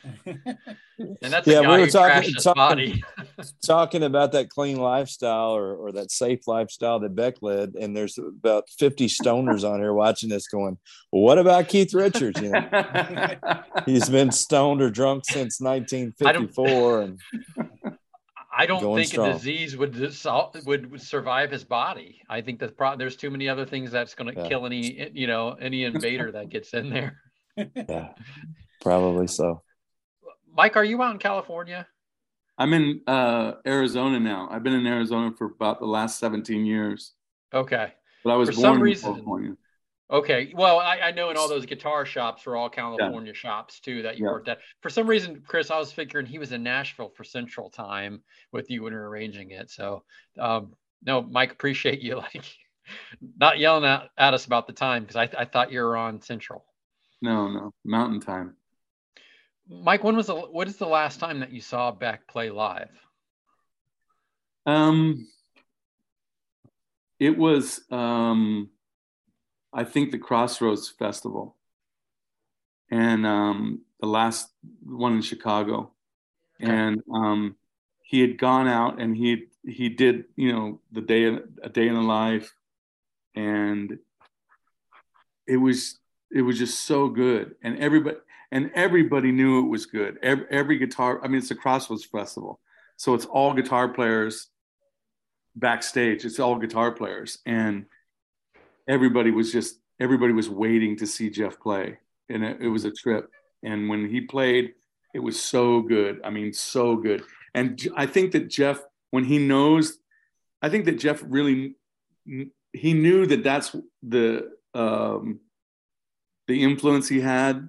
And 0.98 1.32
that's 1.32 1.46
yeah, 1.46 1.60
we 1.60 1.80
were 1.80 1.86
talking 1.86 2.34
talking, 2.34 3.02
talking 3.64 4.02
about 4.02 4.32
that 4.32 4.50
clean 4.50 4.78
lifestyle 4.78 5.54
or, 5.54 5.76
or 5.76 5.92
that 5.92 6.10
safe 6.10 6.48
lifestyle 6.48 6.98
that 7.00 7.14
Beck 7.14 7.36
led, 7.40 7.74
and 7.78 7.96
there's 7.96 8.18
about 8.18 8.68
50 8.78 9.06
stoners 9.06 9.68
on 9.68 9.78
here 9.78 9.92
watching 9.92 10.28
this, 10.28 10.48
going, 10.48 10.76
well, 11.12 11.22
"What 11.22 11.38
about 11.38 11.68
Keith 11.68 11.94
Richards? 11.94 12.40
You 12.40 12.50
know, 12.50 13.34
he's 13.86 14.08
been 14.08 14.32
stoned 14.32 14.82
or 14.82 14.90
drunk 14.90 15.24
since 15.26 15.60
1954, 15.60 17.02
and 17.02 17.20
I 18.58 18.66
don't 18.66 18.96
think 18.96 19.06
strong. 19.06 19.30
a 19.30 19.32
disease 19.34 19.76
would 19.76 19.96
would 20.66 21.00
survive 21.00 21.50
his 21.52 21.62
body. 21.62 22.20
I 22.28 22.40
think 22.40 22.58
that 22.58 22.76
pro- 22.76 22.96
there's 22.96 23.14
too 23.14 23.30
many 23.30 23.48
other 23.48 23.64
things 23.64 23.92
that's 23.92 24.16
going 24.16 24.34
to 24.34 24.40
yeah. 24.40 24.48
kill 24.48 24.66
any 24.66 25.10
you 25.14 25.28
know 25.28 25.56
any 25.60 25.84
invader 25.84 26.32
that 26.32 26.48
gets 26.54 26.74
in 26.74 26.90
there. 26.90 27.22
yeah, 27.56 28.08
probably 28.82 29.28
so. 29.28 29.62
Mike, 30.52 30.76
are 30.76 30.84
you 30.84 31.00
out 31.00 31.12
in 31.12 31.18
California? 31.18 31.86
I'm 32.58 32.72
in 32.74 33.02
uh, 33.06 33.52
Arizona 33.64 34.18
now. 34.18 34.48
I've 34.50 34.64
been 34.64 34.74
in 34.74 34.86
Arizona 34.86 35.32
for 35.38 35.44
about 35.44 35.78
the 35.78 35.86
last 35.86 36.18
17 36.18 36.66
years. 36.66 37.12
Okay. 37.54 37.92
But 38.24 38.32
I 38.32 38.36
was 38.36 38.50
for 38.50 38.60
born 38.60 38.88
in 38.88 38.96
California. 38.96 39.56
Okay. 40.10 40.52
Well, 40.54 40.78
I, 40.78 41.00
I, 41.00 41.10
know 41.10 41.28
in 41.28 41.36
all 41.36 41.48
those 41.48 41.66
guitar 41.66 42.06
shops 42.06 42.46
were 42.46 42.56
all 42.56 42.70
California 42.70 43.32
yeah. 43.32 43.38
shops 43.38 43.78
too 43.78 44.02
that 44.02 44.18
you 44.18 44.24
yeah. 44.24 44.32
worked 44.32 44.48
at. 44.48 44.58
For 44.80 44.88
some 44.88 45.06
reason, 45.06 45.42
Chris, 45.46 45.70
I 45.70 45.78
was 45.78 45.92
figuring 45.92 46.24
he 46.24 46.38
was 46.38 46.52
in 46.52 46.62
Nashville 46.62 47.12
for 47.14 47.24
Central 47.24 47.68
Time 47.68 48.22
with 48.50 48.70
you 48.70 48.82
when 48.82 48.94
you 48.94 48.98
were 48.98 49.08
arranging 49.08 49.50
it. 49.50 49.70
So, 49.70 50.04
um, 50.38 50.72
no, 51.04 51.20
Mike, 51.20 51.52
appreciate 51.52 52.00
you 52.00 52.16
like 52.34 52.44
not 53.38 53.58
yelling 53.58 53.84
at, 53.84 54.08
at 54.16 54.32
us 54.32 54.46
about 54.46 54.66
the 54.66 54.72
time 54.72 55.02
because 55.02 55.16
I, 55.16 55.28
I 55.36 55.44
thought 55.44 55.72
you 55.72 55.80
were 55.80 55.96
on 55.96 56.22
Central. 56.22 56.64
No, 57.20 57.48
no, 57.48 57.74
Mountain 57.84 58.20
Time. 58.20 58.56
Mike, 59.68 60.04
when 60.04 60.16
was 60.16 60.28
the 60.28 60.34
what 60.34 60.68
is 60.68 60.76
the 60.76 60.86
last 60.86 61.20
time 61.20 61.40
that 61.40 61.52
you 61.52 61.60
saw 61.60 61.90
Beck 61.90 62.26
play 62.26 62.48
live? 62.48 62.88
Um, 64.64 65.26
it 67.20 67.36
was 67.36 67.82
um 67.90 68.70
I 69.72 69.84
think 69.84 70.10
the 70.10 70.18
Crossroads 70.18 70.88
Festival, 70.88 71.56
and 72.90 73.26
um, 73.26 73.82
the 74.00 74.06
last 74.06 74.50
one 74.82 75.14
in 75.14 75.22
Chicago, 75.22 75.92
and 76.60 77.02
um, 77.12 77.56
he 78.02 78.20
had 78.20 78.38
gone 78.38 78.66
out 78.66 79.00
and 79.00 79.16
he 79.16 79.44
he 79.64 79.90
did 79.90 80.24
you 80.36 80.52
know 80.52 80.80
the 80.92 81.02
day 81.02 81.38
a 81.62 81.68
day 81.68 81.88
in 81.88 81.94
the 81.94 82.00
life, 82.00 82.54
and 83.34 83.98
it 85.46 85.56
was 85.56 85.98
it 86.30 86.42
was 86.42 86.58
just 86.58 86.86
so 86.86 87.08
good, 87.08 87.54
and 87.62 87.78
everybody 87.78 88.16
and 88.50 88.70
everybody 88.74 89.32
knew 89.32 89.60
it 89.60 89.68
was 89.68 89.84
good. 89.84 90.18
Every, 90.22 90.46
every 90.50 90.78
guitar, 90.78 91.20
I 91.22 91.28
mean, 91.28 91.38
it's 91.38 91.50
a 91.50 91.54
Crossroads 91.54 92.04
Festival, 92.04 92.60
so 92.96 93.14
it's 93.14 93.26
all 93.26 93.52
guitar 93.52 93.88
players 93.88 94.48
backstage. 95.54 96.24
It's 96.24 96.40
all 96.40 96.56
guitar 96.56 96.92
players, 96.92 97.38
and 97.44 97.84
everybody 98.88 99.30
was 99.30 99.52
just 99.52 99.78
everybody 100.00 100.32
was 100.32 100.48
waiting 100.48 100.96
to 100.96 101.06
see 101.06 101.30
Jeff 101.30 101.60
play, 101.60 101.98
and 102.28 102.44
it, 102.44 102.58
it 102.60 102.68
was 102.68 102.84
a 102.84 102.92
trip. 102.92 103.30
And 103.62 103.88
when 103.88 104.08
he 104.08 104.20
played, 104.20 104.74
it 105.14 105.18
was 105.18 105.40
so 105.40 105.82
good. 105.82 106.20
I 106.24 106.30
mean, 106.30 106.52
so 106.52 106.96
good. 106.96 107.24
And 107.54 107.80
I 107.96 108.06
think 108.06 108.32
that 108.32 108.48
Jeff, 108.48 108.80
when 109.10 109.24
he 109.24 109.38
knows, 109.38 109.98
I 110.62 110.68
think 110.68 110.84
that 110.84 110.98
Jeff 110.98 111.22
really 111.26 111.74
he 112.72 112.92
knew 112.92 113.26
that 113.26 113.42
that's 113.42 113.74
the 114.02 114.50
um, 114.74 115.40
the 116.46 116.62
influence 116.62 117.08
he 117.08 117.20
had 117.20 117.68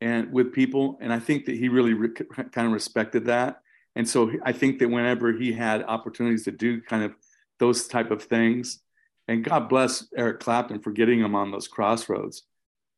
and 0.00 0.32
with 0.32 0.52
people 0.52 0.98
and 1.00 1.12
i 1.12 1.18
think 1.18 1.46
that 1.46 1.56
he 1.56 1.68
really 1.68 1.94
re- 1.94 2.10
kind 2.10 2.66
of 2.66 2.72
respected 2.72 3.24
that 3.24 3.62
and 3.94 4.06
so 4.06 4.30
i 4.44 4.52
think 4.52 4.78
that 4.78 4.88
whenever 4.88 5.32
he 5.32 5.52
had 5.52 5.82
opportunities 5.84 6.44
to 6.44 6.52
do 6.52 6.80
kind 6.82 7.02
of 7.02 7.14
those 7.58 7.86
type 7.86 8.10
of 8.10 8.22
things 8.22 8.80
and 9.28 9.44
God 9.44 9.68
bless 9.68 10.06
Eric 10.16 10.40
Clapton 10.40 10.80
for 10.80 10.92
getting 10.92 11.20
him 11.20 11.34
on 11.34 11.50
those 11.50 11.68
crossroads, 11.68 12.42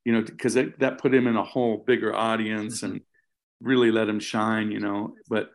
you 0.05 0.13
know, 0.13 0.23
because 0.23 0.55
that, 0.55 0.99
put 0.99 1.15
him 1.15 1.27
in 1.27 1.37
a 1.37 1.45
whole 1.45 1.79
bigger 1.79 2.15
audience 2.15 2.83
and 2.83 3.01
really 3.61 3.91
let 3.91 4.09
him 4.09 4.21
shine, 4.21 4.71
you 4.71 4.81
know. 4.81 5.15
But 5.29 5.51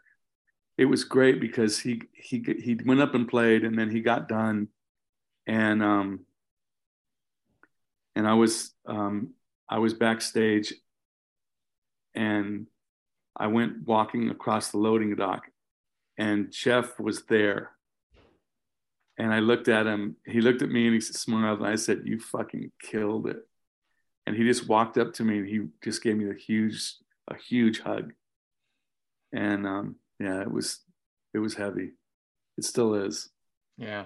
it 0.78 0.86
was 0.86 1.04
great 1.04 1.40
because 1.40 1.80
he 1.80 2.02
he 2.14 2.44
he 2.64 2.78
went 2.86 3.02
up 3.02 3.14
and 3.14 3.28
played, 3.28 3.64
and 3.64 3.78
then 3.78 3.92
he 3.92 4.02
got 4.02 4.28
done, 4.28 4.70
and 5.46 5.84
um, 5.84 6.22
and 8.16 8.28
I 8.28 8.34
was 8.34 8.74
um, 8.88 9.34
I 9.70 9.78
was 9.78 9.94
backstage, 9.94 10.74
and 12.16 12.66
I 13.38 13.48
went 13.48 13.88
walking 13.88 14.30
across 14.30 14.72
the 14.72 14.80
loading 14.80 15.16
dock, 15.16 15.44
and 16.18 16.52
Jeff 16.52 17.00
was 17.00 17.24
there 17.26 17.72
and 19.18 19.34
I 19.34 19.40
looked 19.40 19.68
at 19.68 19.86
him. 19.86 20.16
He 20.26 20.42
looked 20.42 20.62
at 20.62 20.70
me 20.70 20.86
and 20.86 20.94
he 20.94 21.02
smiled. 21.02 21.60
And 21.60 21.68
I 21.68 21.76
said, 21.76 22.02
"You 22.06 22.20
fucking 22.20 22.72
killed 22.82 23.28
it." 23.28 23.38
And 24.26 24.36
he 24.36 24.44
just 24.44 24.68
walked 24.68 24.98
up 24.98 25.14
to 25.14 25.24
me 25.24 25.40
and 25.40 25.48
he 25.48 25.68
just 25.84 26.02
gave 26.02 26.16
me 26.16 26.30
a 26.30 26.34
huge, 26.34 26.96
a 27.28 27.36
huge 27.36 27.82
hug. 27.82 28.14
And 29.34 29.68
um, 29.68 29.96
yeah, 30.20 30.42
it 30.42 30.52
was, 30.52 30.80
it 31.34 31.40
was 31.40 31.56
heavy. 31.56 31.92
It 32.58 32.64
still 32.64 32.94
is. 32.94 33.30
Yeah, 33.78 34.06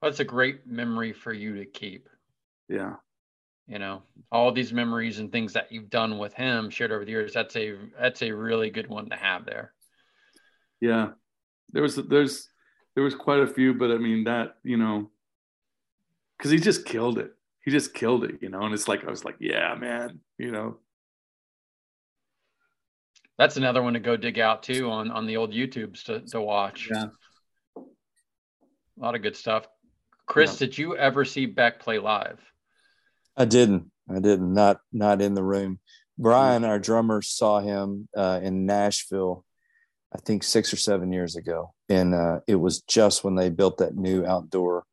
well, 0.00 0.10
that's 0.10 0.20
a 0.20 0.24
great 0.24 0.66
memory 0.66 1.12
for 1.12 1.32
you 1.32 1.56
to 1.56 1.64
keep. 1.64 2.08
Yeah. 2.68 2.94
You 3.68 3.78
know, 3.78 4.02
all 4.30 4.50
these 4.52 4.72
memories 4.72 5.18
and 5.18 5.30
things 5.30 5.52
that 5.52 5.70
you've 5.70 5.90
done 5.90 6.18
with 6.18 6.34
him 6.34 6.70
shared 6.70 6.92
over 6.92 7.04
the 7.04 7.12
years. 7.12 7.32
That's 7.32 7.54
a 7.56 7.76
that's 7.98 8.22
a 8.22 8.32
really 8.32 8.70
good 8.70 8.88
one 8.88 9.08
to 9.10 9.16
have 9.16 9.46
there. 9.46 9.72
Yeah, 10.80 11.10
there 11.70 11.82
was 11.82 11.96
there's 11.96 12.48
there 12.94 13.04
was 13.04 13.14
quite 13.14 13.40
a 13.40 13.46
few, 13.46 13.74
but 13.74 13.90
I 13.90 13.98
mean 13.98 14.24
that 14.24 14.56
you 14.62 14.76
know, 14.76 15.10
because 16.36 16.50
he 16.50 16.58
just 16.58 16.84
killed 16.84 17.18
it. 17.18 17.32
He 17.64 17.70
just 17.70 17.94
killed 17.94 18.24
it, 18.24 18.38
you 18.40 18.48
know. 18.48 18.62
And 18.62 18.74
it's 18.74 18.88
like 18.88 19.04
I 19.06 19.10
was 19.10 19.24
like, 19.24 19.36
yeah, 19.40 19.74
man, 19.74 20.20
you 20.38 20.50
know. 20.50 20.78
That's 23.38 23.56
another 23.56 23.82
one 23.82 23.94
to 23.94 24.00
go 24.00 24.16
dig 24.16 24.38
out 24.38 24.62
too 24.62 24.90
on 24.90 25.10
on 25.10 25.26
the 25.26 25.36
old 25.36 25.52
YouTubes 25.52 26.04
to 26.04 26.20
to 26.30 26.40
watch. 26.40 26.88
Yeah. 26.92 27.06
A 27.76 29.00
lot 29.00 29.14
of 29.14 29.22
good 29.22 29.36
stuff. 29.36 29.66
Chris, 30.26 30.60
yeah. 30.60 30.66
did 30.66 30.78
you 30.78 30.96
ever 30.96 31.24
see 31.24 31.46
Beck 31.46 31.80
play 31.80 31.98
live? 31.98 32.40
I 33.36 33.44
didn't. 33.46 33.90
I 34.08 34.20
didn't. 34.20 34.52
Not 34.52 34.80
not 34.92 35.22
in 35.22 35.34
the 35.34 35.42
room. 35.42 35.78
Brian, 36.18 36.64
our 36.64 36.78
drummer, 36.78 37.22
saw 37.22 37.60
him 37.60 38.08
uh, 38.16 38.40
in 38.42 38.66
Nashville, 38.66 39.44
I 40.14 40.18
think 40.18 40.42
six 40.44 40.72
or 40.72 40.76
seven 40.76 41.12
years 41.12 41.36
ago, 41.36 41.72
and 41.88 42.14
uh, 42.14 42.40
it 42.46 42.56
was 42.56 42.82
just 42.82 43.24
when 43.24 43.34
they 43.34 43.48
built 43.48 43.78
that 43.78 43.96
new 43.96 44.26
outdoor. 44.26 44.84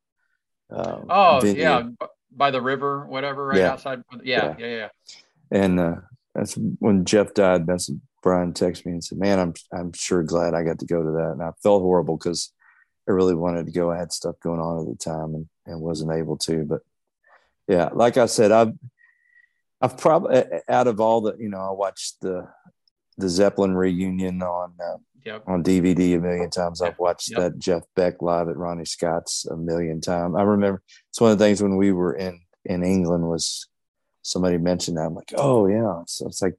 Um, 0.71 1.05
oh 1.09 1.39
venue. 1.41 1.61
yeah, 1.61 1.83
by 2.31 2.51
the 2.51 2.61
river, 2.61 3.05
whatever, 3.05 3.47
right 3.47 3.57
yeah. 3.57 3.71
outside. 3.71 4.03
Yeah, 4.23 4.55
yeah, 4.57 4.65
yeah. 4.65 4.75
yeah. 4.75 4.87
And 5.51 5.79
uh, 5.79 5.95
that's 6.33 6.55
when 6.55 7.05
Jeff 7.05 7.33
died. 7.33 7.67
That's 7.67 7.91
Brian 8.21 8.53
texted 8.53 8.85
me 8.85 8.93
and 8.93 9.03
said, 9.03 9.17
"Man, 9.17 9.39
I'm 9.39 9.53
I'm 9.73 9.93
sure 9.93 10.23
glad 10.23 10.53
I 10.53 10.63
got 10.63 10.79
to 10.79 10.85
go 10.85 11.03
to 11.03 11.11
that." 11.11 11.31
And 11.33 11.43
I 11.43 11.51
felt 11.61 11.81
horrible 11.81 12.17
because 12.17 12.51
I 13.07 13.11
really 13.11 13.35
wanted 13.35 13.65
to 13.65 13.71
go. 13.71 13.91
I 13.91 13.97
had 13.97 14.13
stuff 14.13 14.39
going 14.41 14.59
on 14.59 14.81
at 14.81 14.87
the 14.87 15.03
time 15.03 15.35
and, 15.35 15.49
and 15.65 15.81
wasn't 15.81 16.11
able 16.11 16.37
to. 16.37 16.65
But 16.65 16.81
yeah, 17.67 17.89
like 17.93 18.17
I 18.17 18.25
said, 18.27 18.51
I've 18.51 18.73
I've 19.81 19.97
probably 19.97 20.43
out 20.67 20.87
of 20.87 20.99
all 20.99 21.21
the 21.21 21.35
you 21.39 21.49
know 21.49 21.59
I 21.59 21.71
watched 21.71 22.21
the 22.21 22.47
the 23.19 23.29
Zeppelin 23.29 23.75
reunion 23.75 24.41
on 24.41 24.73
uh, 24.83 24.97
yep. 25.25 25.43
on 25.47 25.63
DVD 25.63 26.15
a 26.15 26.19
million 26.19 26.49
times. 26.49 26.81
I've 26.81 26.99
watched 26.99 27.31
yep. 27.31 27.39
that 27.39 27.59
Jeff 27.59 27.83
Beck 27.95 28.21
live 28.21 28.49
at 28.49 28.57
Ronnie 28.57 28.85
Scott's 28.85 29.45
a 29.45 29.55
million 29.55 30.01
times. 30.01 30.35
I 30.37 30.43
remember 30.43 30.81
it's 31.09 31.21
one 31.21 31.31
of 31.31 31.37
the 31.37 31.45
things 31.45 31.61
when 31.61 31.77
we 31.77 31.91
were 31.91 32.13
in 32.13 32.41
in 32.65 32.83
England 32.83 33.27
was 33.27 33.67
somebody 34.21 34.57
mentioned 34.57 34.97
that 34.97 35.05
I'm 35.05 35.15
like, 35.15 35.33
oh 35.35 35.67
yeah. 35.67 36.03
So 36.07 36.27
it's 36.27 36.41
like 36.41 36.55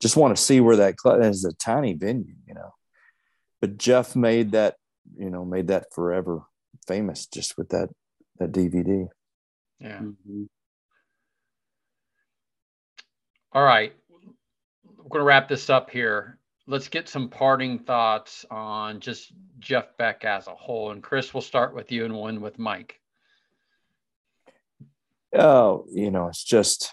just 0.00 0.16
want 0.16 0.36
to 0.36 0.42
see 0.42 0.60
where 0.60 0.76
that 0.76 0.96
club 0.96 1.20
that 1.20 1.30
is 1.30 1.44
a 1.44 1.52
tiny 1.52 1.94
venue, 1.94 2.34
you 2.46 2.54
know. 2.54 2.74
But 3.60 3.76
Jeff 3.76 4.16
made 4.16 4.52
that, 4.52 4.76
you 5.16 5.30
know, 5.30 5.44
made 5.44 5.68
that 5.68 5.92
forever 5.92 6.42
famous 6.86 7.26
just 7.26 7.58
with 7.58 7.70
that 7.70 7.90
that 8.38 8.52
DVD. 8.52 9.08
Yeah. 9.78 9.98
Mm-hmm. 9.98 10.44
All 13.52 13.64
right. 13.64 13.92
Going 15.10 15.20
to 15.20 15.26
wrap 15.26 15.48
this 15.48 15.70
up 15.70 15.90
here. 15.90 16.38
Let's 16.66 16.88
get 16.88 17.08
some 17.08 17.28
parting 17.28 17.80
thoughts 17.80 18.44
on 18.50 19.00
just 19.00 19.32
Jeff 19.58 19.96
Beck 19.96 20.24
as 20.24 20.46
a 20.46 20.54
whole. 20.54 20.92
And 20.92 21.02
Chris, 21.02 21.34
we'll 21.34 21.40
start 21.40 21.74
with 21.74 21.90
you 21.90 22.04
and 22.04 22.14
one 22.14 22.40
with 22.40 22.58
Mike. 22.58 23.00
Oh, 25.36 25.86
you 25.92 26.10
know, 26.10 26.28
it's 26.28 26.44
just 26.44 26.92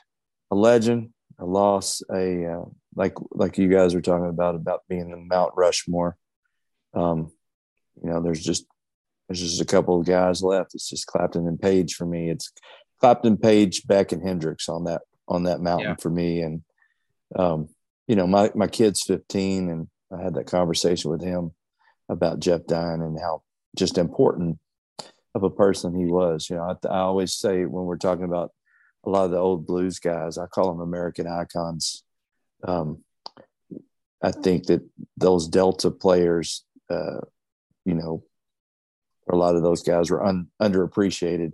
a 0.51 0.55
legend, 0.55 1.09
a 1.39 1.45
loss, 1.45 2.01
a 2.11 2.45
uh, 2.45 2.65
like 2.95 3.13
like 3.31 3.57
you 3.57 3.67
guys 3.67 3.93
were 3.93 4.01
talking 4.01 4.29
about 4.29 4.55
about 4.55 4.83
being 4.87 5.09
the 5.09 5.17
Mount 5.17 5.53
Rushmore. 5.55 6.17
Um, 6.93 7.31
you 8.03 8.09
know, 8.09 8.21
there's 8.21 8.43
just 8.43 8.65
there's 9.27 9.41
just 9.41 9.61
a 9.61 9.65
couple 9.65 9.99
of 9.99 10.05
guys 10.05 10.41
left. 10.41 10.75
It's 10.75 10.89
just 10.89 11.07
Clapton 11.07 11.47
and 11.47 11.59
Page 11.59 11.95
for 11.95 12.05
me. 12.05 12.29
It's 12.29 12.51
Clapton, 12.99 13.37
Page, 13.37 13.85
Beck, 13.85 14.11
and 14.11 14.23
Hendrix 14.23 14.69
on 14.69 14.85
that 14.85 15.01
on 15.27 15.43
that 15.43 15.61
mountain 15.61 15.89
yeah. 15.89 15.95
for 15.99 16.09
me. 16.09 16.41
And 16.41 16.61
um, 17.35 17.69
you 18.07 18.15
know, 18.15 18.27
my 18.27 18.51
my 18.55 18.67
kid's 18.67 19.03
15, 19.03 19.69
and 19.69 19.87
I 20.11 20.21
had 20.21 20.35
that 20.35 20.47
conversation 20.47 21.11
with 21.11 21.21
him 21.21 21.51
about 22.09 22.39
Jeff 22.39 22.65
dying 22.65 23.01
and 23.01 23.19
how 23.19 23.43
just 23.75 23.97
important 23.97 24.57
of 25.35 25.43
a 25.43 25.49
person 25.49 25.93
he 25.93 26.05
was. 26.05 26.49
You 26.49 26.55
know, 26.55 26.63
I, 26.63 26.87
I 26.87 26.99
always 26.99 27.33
say 27.33 27.65
when 27.65 27.85
we're 27.85 27.97
talking 27.97 28.25
about 28.25 28.51
a 29.05 29.09
lot 29.09 29.25
of 29.25 29.31
the 29.31 29.37
old 29.37 29.67
blues 29.67 29.99
guys, 29.99 30.37
I 30.37 30.47
call 30.47 30.71
them 30.71 30.81
American 30.81 31.27
icons 31.27 32.03
um, 32.63 33.03
I 34.21 34.31
think 34.31 34.67
that 34.67 34.81
those 35.15 35.47
Delta 35.47 35.91
players, 35.91 36.65
uh, 36.89 37.21
you 37.85 37.93
know, 37.93 38.23
a 39.29 39.35
lot 39.35 39.55
of 39.55 39.61
those 39.61 39.83
guys 39.83 40.09
were 40.09 40.25
un, 40.25 40.47
underappreciated. 40.61 41.53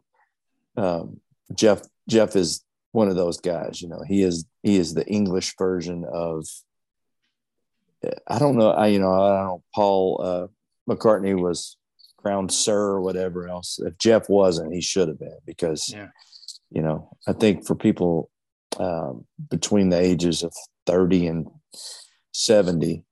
Um, 0.78 1.20
Jeff 1.54 1.82
Jeff 2.08 2.36
is 2.36 2.64
one 2.94 3.10
of 3.10 3.18
those 3.18 3.40
guys. 3.40 3.82
You 3.82 3.90
know, 3.90 4.02
he 4.08 4.24
is 4.24 4.46
he 4.62 4.78
is 4.78 4.94
the 4.94 5.06
English 5.06 5.56
version 5.58 6.06
of. 6.12 6.48
I 8.28 8.38
don't 8.38 8.58
know. 8.58 8.72
I 8.72 8.88
you 8.88 9.00
know 9.00 9.14
I 9.14 9.38
don't 9.38 9.46
know. 9.46 9.64
Paul 9.76 10.22
uh, 10.24 10.48
McCartney 10.92 11.40
was 11.40 11.78
crowned 12.18 12.52
sir 12.52 12.78
or 12.78 13.02
whatever 13.02 13.48
else. 13.48 13.80
If 13.80 13.98
Jeff 13.98 14.30
wasn't, 14.30 14.74
he 14.74 14.82
should 14.82 15.10
have 15.10 15.20
been 15.20 15.38
because, 15.46 15.90
yeah. 15.94 16.08
you 16.70 16.82
know, 16.82 17.16
I 17.28 17.34
think 17.34 17.66
for 17.66 17.76
people 17.76 18.30
um, 18.80 19.26
between 19.50 19.90
the 19.90 20.00
ages 20.00 20.44
of 20.44 20.54
30 20.86 21.28
and 21.28 21.48
70 22.34 23.04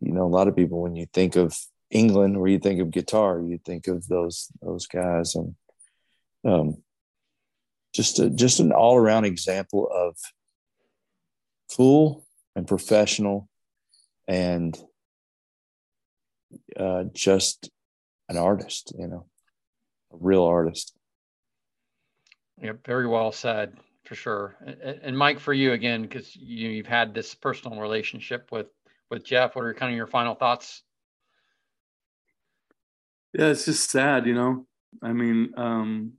you 0.00 0.12
know 0.12 0.24
a 0.24 0.28
lot 0.28 0.48
of 0.48 0.56
people 0.56 0.80
when 0.80 0.94
you 0.96 1.06
think 1.12 1.36
of 1.36 1.56
england 1.90 2.36
or 2.36 2.48
you 2.48 2.58
think 2.58 2.80
of 2.80 2.90
guitar 2.90 3.40
you 3.40 3.58
think 3.64 3.88
of 3.88 4.06
those 4.06 4.48
those 4.62 4.86
guys 4.86 5.34
and 5.34 5.54
um, 6.44 6.76
just 7.96 8.18
a, 8.18 8.30
just 8.30 8.60
an 8.60 8.72
all-around 8.72 9.24
example 9.24 9.88
of 9.92 10.16
cool 11.74 12.24
and 12.54 12.66
professional 12.66 13.48
and 14.28 14.78
uh, 16.78 17.04
just 17.12 17.70
an 18.28 18.36
artist 18.36 18.92
you 18.98 19.06
know 19.06 19.26
a 20.12 20.16
real 20.20 20.44
artist 20.44 20.94
yeah 22.60 22.72
very 22.84 23.06
well 23.06 23.32
said 23.32 23.76
for 24.06 24.14
sure. 24.14 24.56
And 25.02 25.16
Mike, 25.16 25.40
for 25.40 25.52
you 25.52 25.72
again, 25.72 26.02
because 26.02 26.34
you, 26.34 26.76
have 26.78 26.86
had 26.86 27.14
this 27.14 27.34
personal 27.34 27.80
relationship 27.80 28.50
with 28.50 28.68
with 29.10 29.24
Jeff. 29.24 29.54
What 29.54 29.64
are 29.64 29.74
kind 29.74 29.92
of 29.92 29.96
your 29.96 30.06
final 30.06 30.34
thoughts? 30.34 30.82
Yeah, 33.32 33.48
it's 33.48 33.66
just 33.66 33.90
sad, 33.90 34.26
you 34.26 34.34
know. 34.34 34.66
I 35.02 35.12
mean, 35.12 35.52
um, 35.56 36.12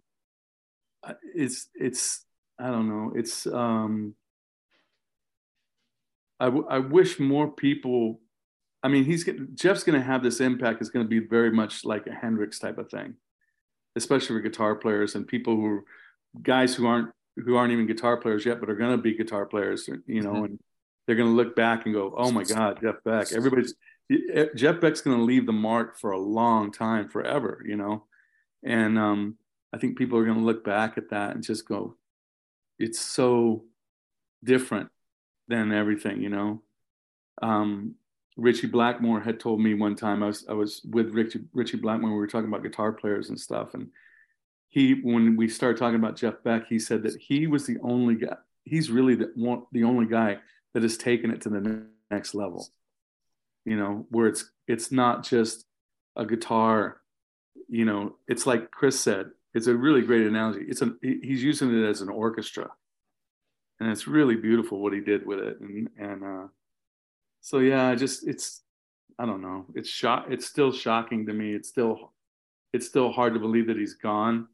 it's 1.35 1.69
it's 1.75 2.25
I 2.59 2.67
don't 2.67 2.89
know. 2.89 3.13
It's 3.15 3.45
um, 3.47 4.15
I, 6.39 6.45
w- 6.45 6.67
I 6.69 6.79
wish 6.79 7.19
more 7.19 7.49
people. 7.49 8.19
I 8.84 8.89
mean, 8.89 9.05
he's 9.05 9.27
Jeff's 9.53 9.84
going 9.84 9.99
to 9.99 10.05
have 10.05 10.23
this 10.23 10.39
impact. 10.39 10.81
It's 10.81 10.89
going 10.89 11.05
to 11.05 11.09
be 11.09 11.19
very 11.19 11.51
much 11.51 11.84
like 11.85 12.07
a 12.07 12.13
Hendrix 12.13 12.59
type 12.59 12.77
of 12.77 12.89
thing, 12.89 13.15
especially 13.95 14.35
for 14.35 14.41
guitar 14.41 14.75
players 14.75 15.15
and 15.15 15.27
people 15.27 15.55
who 15.55 15.84
guys 16.41 16.75
who 16.75 16.85
aren't 16.85 17.09
who 17.35 17.55
aren't 17.55 17.71
even 17.71 17.88
guitar 17.88 18.17
players 18.17 18.45
yet, 18.45 18.59
but 18.59 18.69
are 18.69 18.75
going 18.75 18.95
to 18.95 19.01
be 19.01 19.15
guitar 19.15 19.45
players, 19.45 19.89
you 20.07 20.21
know, 20.21 20.34
mm-hmm. 20.34 20.45
and 20.45 20.59
they're 21.05 21.15
going 21.15 21.29
to 21.29 21.35
look 21.35 21.55
back 21.55 21.85
and 21.85 21.93
go, 21.93 22.13
"Oh 22.17 22.31
my 22.31 22.43
God, 22.43 22.79
Jeff 22.81 22.95
Beck!" 23.03 23.31
Everybody's 23.34 23.73
Jeff 24.55 24.79
Beck's 24.79 25.01
going 25.01 25.17
to 25.17 25.23
leave 25.23 25.45
the 25.45 25.53
mark 25.53 25.99
for 25.99 26.11
a 26.11 26.19
long 26.19 26.71
time, 26.71 27.09
forever, 27.09 27.63
you 27.65 27.75
know, 27.75 28.05
and 28.63 28.97
um, 28.97 29.38
I 29.73 29.77
think 29.77 29.98
people 29.98 30.18
are 30.18 30.26
going 30.26 30.38
to 30.38 30.44
look 30.44 30.64
back 30.64 30.98
at 30.98 31.10
that 31.10 31.35
and 31.35 31.44
just 31.44 31.68
go, 31.68 31.95
"It's 32.80 32.99
so 32.99 33.65
different 34.44 34.89
than 35.48 35.72
everything," 35.72 36.22
you 36.22 36.30
know. 36.30 36.61
Um, 37.41 37.95
Ritchie 38.38 38.68
Blackmore 38.68 39.19
had 39.19 39.39
told 39.39 39.60
me 39.60 39.73
one 39.73 39.95
time 39.95 40.22
I 40.23 40.27
was 40.27 40.45
I 40.48 40.53
was 40.53 40.81
with 40.89 41.11
Richie 41.11 41.45
Ritchie 41.53 41.77
Blackmore. 41.77 42.11
We 42.11 42.18
were 42.18 42.27
talking 42.27 42.48
about 42.48 42.64
guitar 42.64 42.94
players 42.94 43.30
and 43.30 43.39
stuff, 43.39 43.73
and 43.73 43.89
he 44.69 44.94
when 44.94 45.35
we 45.35 45.48
started 45.49 45.77
talking 45.77 45.95
about 45.99 46.15
Jeff 46.15 46.44
Beck, 46.44 46.68
he 46.68 46.80
said 46.80 47.03
that 47.03 47.15
he 47.19 47.48
was 47.48 47.65
the 47.65 47.77
only 47.81 48.15
guy. 48.15 48.38
He's 48.64 48.91
really 48.91 49.15
the 49.15 49.31
one, 49.35 49.64
the 49.72 49.84
only 49.84 50.06
guy 50.06 50.38
that 50.73 50.84
has 50.84 50.98
taken 50.98 51.31
it 51.31 51.41
to 51.41 51.49
the 51.49 51.88
next 52.11 52.35
level. 52.35 52.68
You 53.65 53.76
know, 53.76 54.06
where 54.10 54.27
it's 54.27 54.52
it's 54.68 54.91
not 54.91 55.23
just 55.23 55.65
a 56.15 56.26
guitar. 56.26 57.02
You 57.69 57.85
know, 57.85 58.15
it's 58.27 58.45
like 58.45 58.72
Chris 58.72 58.99
said. 58.99 59.31
It's 59.57 59.67
a 59.67 59.75
really 59.75 60.01
great 60.01 60.27
analogy. 60.27 60.65
It's 60.67 60.81
a 60.81 60.93
he's 61.01 61.43
using 61.43 61.75
it 61.77 61.88
as 61.88 62.01
an 62.01 62.09
orchestra, 62.09 62.69
and 63.79 63.89
it's 63.89 64.07
really 64.07 64.35
beautiful 64.35 64.79
what 64.79 64.93
he 64.93 65.01
did 65.01 65.25
with 65.25 65.39
it. 65.39 65.59
And 65.59 65.89
and 65.97 66.23
uh, 66.23 66.47
so 67.41 67.59
yeah, 67.59 67.93
just 67.95 68.27
it's 68.27 68.61
I 69.19 69.25
don't 69.25 69.41
know. 69.41 69.65
It's 69.75 69.89
shock. 69.89 70.27
It's 70.29 70.45
still 70.45 70.71
shocking 70.71 71.25
to 71.25 71.34
me. 71.34 71.53
It's 71.53 71.69
still 71.69 72.13
it's 72.73 72.88
still 72.88 73.11
hard 73.11 73.34
to 73.34 73.39
believe 73.39 73.67
that 73.67 73.77
he's 73.77 73.95
gone 73.95 74.47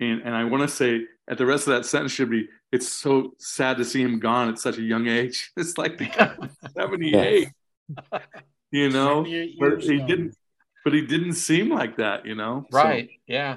and 0.00 0.22
and 0.22 0.34
I 0.34 0.44
want 0.44 0.62
to 0.62 0.68
say 0.68 1.02
at 1.28 1.38
the 1.38 1.46
rest 1.46 1.66
of 1.66 1.74
that 1.74 1.86
sentence 1.86 2.12
should 2.12 2.30
be 2.30 2.48
it's 2.72 2.88
so 2.88 3.34
sad 3.38 3.76
to 3.76 3.84
see 3.84 4.02
him 4.02 4.18
gone 4.18 4.48
at 4.48 4.58
such 4.58 4.78
a 4.78 4.82
young 4.82 5.06
age. 5.06 5.52
It's 5.56 5.78
like 5.78 5.98
78. 6.76 7.48
you 8.70 8.90
know, 8.90 9.22
but 9.58 9.82
he 9.82 9.98
didn't 9.98 10.36
but 10.84 10.92
he 10.92 11.06
didn't 11.06 11.34
seem 11.34 11.70
like 11.70 11.96
that, 11.96 12.26
you 12.26 12.34
know. 12.34 12.66
Right. 12.70 13.06
So, 13.06 13.14
yeah. 13.26 13.56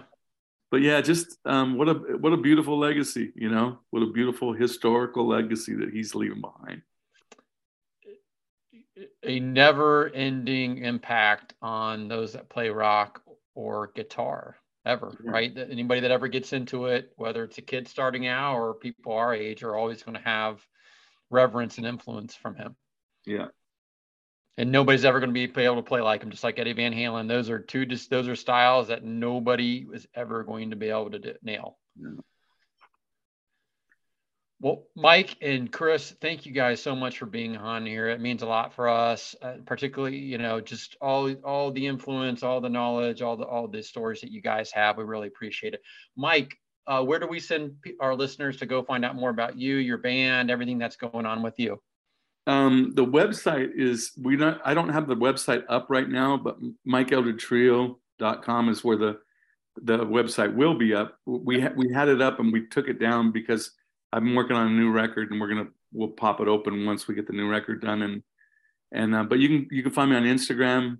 But 0.69 0.81
yeah, 0.81 0.99
just 1.01 1.37
um, 1.45 1.77
what 1.77 1.87
a 1.87 1.93
what 1.93 2.33
a 2.33 2.37
beautiful 2.37 2.77
legacy, 2.77 3.31
you 3.35 3.49
know, 3.49 3.79
what 3.91 4.03
a 4.03 4.11
beautiful 4.11 4.53
historical 4.53 5.27
legacy 5.27 5.75
that 5.75 5.91
he's 5.91 6.13
leaving 6.13 6.41
behind. 6.41 6.81
A 9.23 9.39
never-ending 9.39 10.79
impact 10.79 11.53
on 11.61 12.07
those 12.07 12.33
that 12.33 12.49
play 12.49 12.69
rock 12.69 13.21
or 13.53 13.91
guitar 13.95 14.57
ever, 14.85 15.15
right? 15.23 15.55
Anybody 15.55 16.01
that 16.01 16.11
ever 16.11 16.27
gets 16.27 16.51
into 16.51 16.87
it, 16.87 17.11
whether 17.15 17.43
it's 17.43 17.59
a 17.59 17.61
kid 17.61 17.87
starting 17.87 18.27
out 18.27 18.55
or 18.55 18.73
people 18.73 19.13
our 19.13 19.33
age, 19.33 19.63
are 19.63 19.75
always 19.75 20.01
going 20.03 20.17
to 20.17 20.23
have 20.23 20.65
reverence 21.29 21.77
and 21.77 21.85
influence 21.85 22.35
from 22.35 22.55
him. 22.55 22.75
Yeah. 23.25 23.47
And 24.59 24.71
nobody's 24.71 25.05
ever 25.05 25.19
going 25.19 25.33
to 25.33 25.47
be 25.47 25.63
able 25.63 25.75
to 25.75 25.83
play 25.83 26.01
like 26.01 26.23
him, 26.23 26.31
just 26.31 26.43
like 26.43 26.57
Eddie 26.57 26.73
Van 26.73 26.93
Halen. 26.93 27.27
Those 27.27 27.49
are 27.49 27.59
two, 27.59 27.85
just 27.85 28.09
those 28.09 28.27
are 28.27 28.35
styles 28.35 28.87
that 28.87 29.03
nobody 29.03 29.85
was 29.85 30.07
ever 30.15 30.43
going 30.43 30.71
to 30.71 30.75
be 30.75 30.89
able 30.89 31.11
to 31.11 31.19
do, 31.19 31.33
nail. 31.43 31.77
Yeah. 31.95 32.21
Well, 34.59 34.87
Mike 34.95 35.37
and 35.43 35.71
Chris, 35.71 36.15
thank 36.19 36.47
you 36.47 36.51
guys 36.51 36.81
so 36.81 36.95
much 36.95 37.19
for 37.19 37.27
being 37.27 37.57
on 37.57 37.85
here. 37.85 38.09
It 38.09 38.19
means 38.19 38.41
a 38.41 38.47
lot 38.47 38.73
for 38.73 38.89
us, 38.89 39.35
uh, 39.39 39.57
particularly 39.67 40.17
you 40.17 40.39
know 40.39 40.59
just 40.61 40.97
all 40.99 41.31
all 41.43 41.71
the 41.71 41.85
influence, 41.85 42.41
all 42.41 42.59
the 42.59 42.69
knowledge, 42.69 43.21
all 43.21 43.37
the 43.37 43.45
all 43.45 43.67
the 43.67 43.83
stories 43.83 44.21
that 44.21 44.31
you 44.31 44.41
guys 44.41 44.71
have. 44.71 44.97
We 44.97 45.03
really 45.03 45.27
appreciate 45.27 45.75
it. 45.75 45.81
Mike, 46.15 46.57
uh, 46.87 47.03
where 47.03 47.19
do 47.19 47.27
we 47.27 47.39
send 47.39 47.75
our 47.99 48.15
listeners 48.15 48.57
to 48.57 48.65
go 48.65 48.81
find 48.81 49.05
out 49.05 49.15
more 49.15 49.29
about 49.29 49.59
you, 49.59 49.75
your 49.75 49.99
band, 49.99 50.49
everything 50.49 50.79
that's 50.79 50.95
going 50.95 51.27
on 51.27 51.43
with 51.43 51.59
you? 51.59 51.79
Um, 52.47 52.93
the 52.95 53.05
website 53.05 53.71
is 53.75 54.13
we 54.17 54.37
don't. 54.37 54.59
I 54.63 54.73
don't 54.73 54.89
have 54.89 55.07
the 55.07 55.17
website 55.17 55.63
up 55.67 55.87
right 55.89 56.07
now, 56.07 56.37
but 56.37 56.57
MikeEldredTrio.com 56.87 58.69
is 58.69 58.83
where 58.83 58.97
the 58.97 59.19
the 59.81 59.97
website 59.99 60.55
will 60.55 60.73
be 60.73 60.95
up. 60.95 61.19
We 61.25 61.61
ha- 61.61 61.73
we 61.75 61.91
had 61.91 62.07
it 62.07 62.21
up 62.21 62.39
and 62.39 62.51
we 62.51 62.65
took 62.67 62.87
it 62.87 62.99
down 62.99 63.31
because 63.31 63.71
I've 64.13 64.23
been 64.23 64.33
working 64.33 64.55
on 64.55 64.67
a 64.67 64.71
new 64.71 64.91
record, 64.91 65.29
and 65.29 65.41
we're 65.41 65.49
gonna 65.49 65.67
we'll 65.91 66.07
pop 66.07 66.39
it 66.39 66.47
open 66.47 66.85
once 66.85 67.05
we 67.05 67.15
get 67.15 67.27
the 67.27 67.33
new 67.33 67.49
record 67.49 67.81
done. 67.81 68.01
And 68.01 68.23
and 68.93 69.13
uh, 69.13 69.23
but 69.23 69.39
you 69.39 69.49
can 69.49 69.67
you 69.69 69.83
can 69.83 69.91
find 69.91 70.09
me 70.09 70.15
on 70.15 70.23
Instagram, 70.23 70.99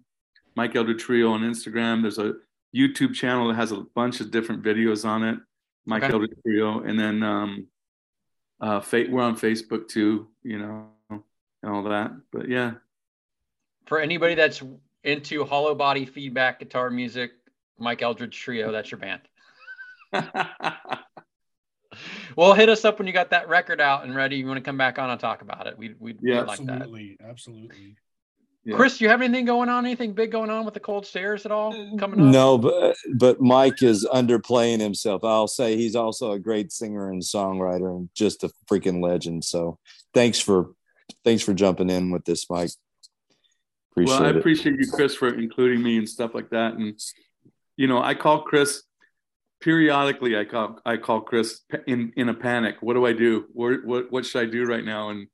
Mike 0.58 0.76
Eldred 0.76 1.00
Trio 1.00 1.32
on 1.32 1.42
Instagram. 1.42 2.02
There's 2.02 2.20
a 2.20 2.34
YouTube 2.76 3.14
channel 3.14 3.48
that 3.48 3.56
has 3.56 3.72
a 3.72 3.86
bunch 3.96 4.20
of 4.20 4.32
different 4.32 4.64
videos 4.64 5.06
on 5.06 5.24
it, 5.24 5.40
Mike 5.86 6.04
okay. 6.04 6.12
Eldred 6.12 6.36
Trio, 6.44 6.82
and 6.82 7.00
then 7.00 7.24
um, 7.24 7.68
uh, 8.60 8.82
fate 8.82 9.10
we're 9.10 9.22
on 9.22 9.38
Facebook 9.38 9.88
too, 9.88 10.28
you 10.44 10.60
know, 10.60 10.88
and 11.64 11.72
all 11.72 11.84
that. 11.84 12.12
But 12.32 12.50
yeah, 12.50 12.74
for 13.86 14.00
anybody 14.00 14.36
that's 14.36 14.62
into 15.04 15.46
hollow 15.46 15.76
body 15.76 16.06
feedback 16.06 16.60
guitar 16.60 16.90
music, 16.90 17.32
Mike 17.78 18.02
Eldred 18.02 18.32
Trio, 18.32 18.72
that's 18.72 18.92
your 18.92 19.00
band. 19.00 19.22
well, 22.36 22.54
hit 22.54 22.70
us 22.70 22.86
up 22.86 23.00
when 23.00 23.08
you 23.08 23.14
got 23.14 23.32
that 23.32 23.50
record 23.50 23.82
out 23.82 24.04
and 24.04 24.16
ready. 24.16 24.38
You 24.38 24.46
want 24.46 24.58
to 24.58 24.64
come 24.64 24.78
back 24.78 25.00
on 25.00 25.10
and 25.10 25.20
talk 25.20 25.42
about 25.42 25.68
it? 25.68 25.78
We 25.78 25.96
we 26.00 26.16
yeah, 26.22 26.42
like 26.42 26.60
absolutely, 26.60 27.18
that. 27.20 27.30
absolutely. 27.30 27.98
Yeah. 28.64 28.76
Chris, 28.76 28.98
do 28.98 29.06
you 29.06 29.10
have 29.10 29.22
anything 29.22 29.46
going 29.46 29.70
on? 29.70 29.86
Anything 29.86 30.12
big 30.12 30.30
going 30.30 30.50
on 30.50 30.66
with 30.66 30.74
the 30.74 30.82
Cold 30.82 31.06
Stares 31.06 31.46
at 31.46 31.54
all 31.54 31.74
uh, 31.74 31.96
coming 31.98 32.20
up? 32.20 32.26
No, 32.26 32.58
but 32.58 32.98
but 33.16 33.40
Mike 33.40 33.82
is 33.82 34.06
underplaying 34.06 34.82
himself. 34.82 35.24
I'll 35.24 35.48
say 35.48 35.78
he's 35.78 35.96
also 35.96 36.34
a 36.34 36.40
great 36.40 36.74
singer 36.74 37.10
and 37.10 37.22
songwriter 37.22 37.96
and 37.96 38.10
just 38.14 38.44
a 38.44 38.52
freaking 38.70 39.02
legend. 39.02 39.46
So 39.46 39.80
thanks 40.14 40.40
for 40.40 40.72
thanks 41.24 41.44
for 41.44 41.54
jumping 41.54 41.90
in 41.90 42.12
with 42.12 42.26
this, 42.26 42.50
Mike. 42.50 42.72
Appreciate 43.92 44.20
well, 44.20 44.26
I 44.26 44.38
appreciate 44.38 44.76
it. 44.76 44.82
you, 44.82 44.92
Chris, 44.92 45.16
for 45.16 45.34
including 45.34 45.82
me 45.82 45.98
and 45.98 46.08
stuff 46.08 46.36
like 46.36 46.50
that. 46.52 46.74
And 46.74 47.00
you 47.78 47.88
know, 47.88 48.02
I 48.02 48.14
call 48.14 48.44
Chris 48.44 48.84
periodically 49.60 50.38
I 50.38 50.46
call 50.46 50.80
I 50.86 50.98
call 50.98 51.22
Chris 51.22 51.62
in 51.88 52.14
in 52.16 52.30
a 52.30 52.34
panic. 52.34 52.78
What 52.82 52.94
do 52.94 53.06
I 53.06 53.14
do? 53.14 53.46
What 53.54 53.84
what 53.86 54.12
what 54.12 54.26
should 54.26 54.48
I 54.48 54.52
do 54.52 54.66
right 54.66 54.84
now? 54.84 55.10
And 55.10 55.28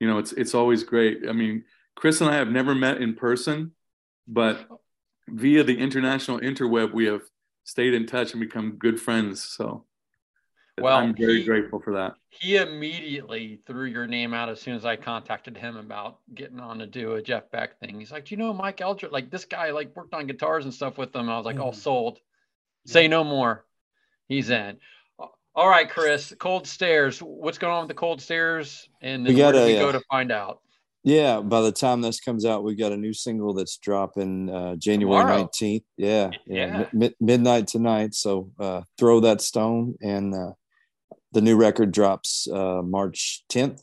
you 0.00 0.08
know, 0.08 0.18
it's 0.18 0.32
it's 0.32 0.54
always 0.54 0.84
great. 0.84 1.22
I 1.28 1.32
mean, 1.32 1.64
Chris 1.96 2.20
and 2.20 2.30
I 2.30 2.36
have 2.36 2.48
never 2.48 2.74
met 2.74 3.00
in 3.00 3.14
person, 3.14 3.72
but 4.26 4.66
via 5.28 5.64
the 5.64 5.78
international 5.78 6.40
interweb, 6.40 6.92
we 6.92 7.06
have 7.06 7.22
stayed 7.64 7.94
in 7.94 8.06
touch 8.06 8.32
and 8.32 8.40
become 8.40 8.72
good 8.72 9.00
friends. 9.00 9.42
So 9.44 9.86
well, 10.80 10.96
I'm 10.96 11.14
very 11.14 11.40
he, 11.40 11.44
grateful 11.44 11.80
for 11.80 11.92
that. 11.94 12.14
He 12.30 12.56
immediately 12.56 13.60
threw 13.66 13.84
your 13.84 14.06
name 14.06 14.32
out 14.32 14.48
as 14.48 14.60
soon 14.60 14.74
as 14.74 14.84
I 14.84 14.96
contacted 14.96 15.56
him 15.56 15.76
about 15.76 16.18
getting 16.34 16.60
on 16.60 16.78
to 16.78 16.86
do 16.86 17.14
a 17.14 17.22
Jeff 17.22 17.50
Beck 17.50 17.78
thing. 17.78 17.98
He's 17.98 18.10
like, 18.10 18.26
Do 18.26 18.34
you 18.34 18.38
know 18.38 18.52
Mike 18.52 18.80
Eldred? 18.80 19.12
Like 19.12 19.30
this 19.30 19.44
guy 19.44 19.70
like 19.70 19.94
worked 19.94 20.14
on 20.14 20.26
guitars 20.26 20.64
and 20.64 20.72
stuff 20.72 20.96
with 20.96 21.12
them. 21.12 21.28
I 21.28 21.36
was 21.36 21.44
like, 21.44 21.56
mm. 21.56 21.66
Oh, 21.66 21.72
sold. 21.72 22.20
Say 22.86 23.06
no 23.06 23.22
more. 23.22 23.64
He's 24.28 24.50
in. 24.50 24.78
All 25.54 25.68
right, 25.68 25.88
Chris. 25.88 26.32
Cold 26.38 26.66
Stares. 26.66 27.18
What's 27.18 27.58
going 27.58 27.74
on 27.74 27.82
with 27.82 27.88
the 27.88 27.94
Cold 27.94 28.22
Stares? 28.22 28.88
And 29.02 29.26
then 29.26 29.34
we 29.34 29.42
where 29.42 29.52
do 29.52 29.64
we 29.64 29.74
go 29.74 29.92
to 29.92 30.00
find 30.10 30.32
out? 30.32 30.60
Yeah, 31.04 31.40
by 31.40 31.60
the 31.62 31.72
time 31.72 32.00
this 32.00 32.20
comes 32.20 32.46
out, 32.46 32.62
we've 32.62 32.78
got 32.78 32.92
a 32.92 32.96
new 32.96 33.12
single 33.12 33.54
that's 33.54 33.76
dropping 33.76 34.48
uh, 34.48 34.76
January 34.76 35.24
nineteenth. 35.24 35.82
Yeah, 35.96 36.30
yeah, 36.46 36.86
yeah. 36.92 37.08
midnight 37.20 37.66
tonight. 37.66 38.14
So 38.14 38.52
uh, 38.58 38.82
throw 38.98 39.18
that 39.20 39.40
stone, 39.40 39.96
and 40.00 40.32
uh, 40.32 40.52
the 41.32 41.40
new 41.40 41.56
record 41.56 41.92
drops 41.92 42.46
uh, 42.52 42.82
March 42.82 43.44
tenth. 43.48 43.80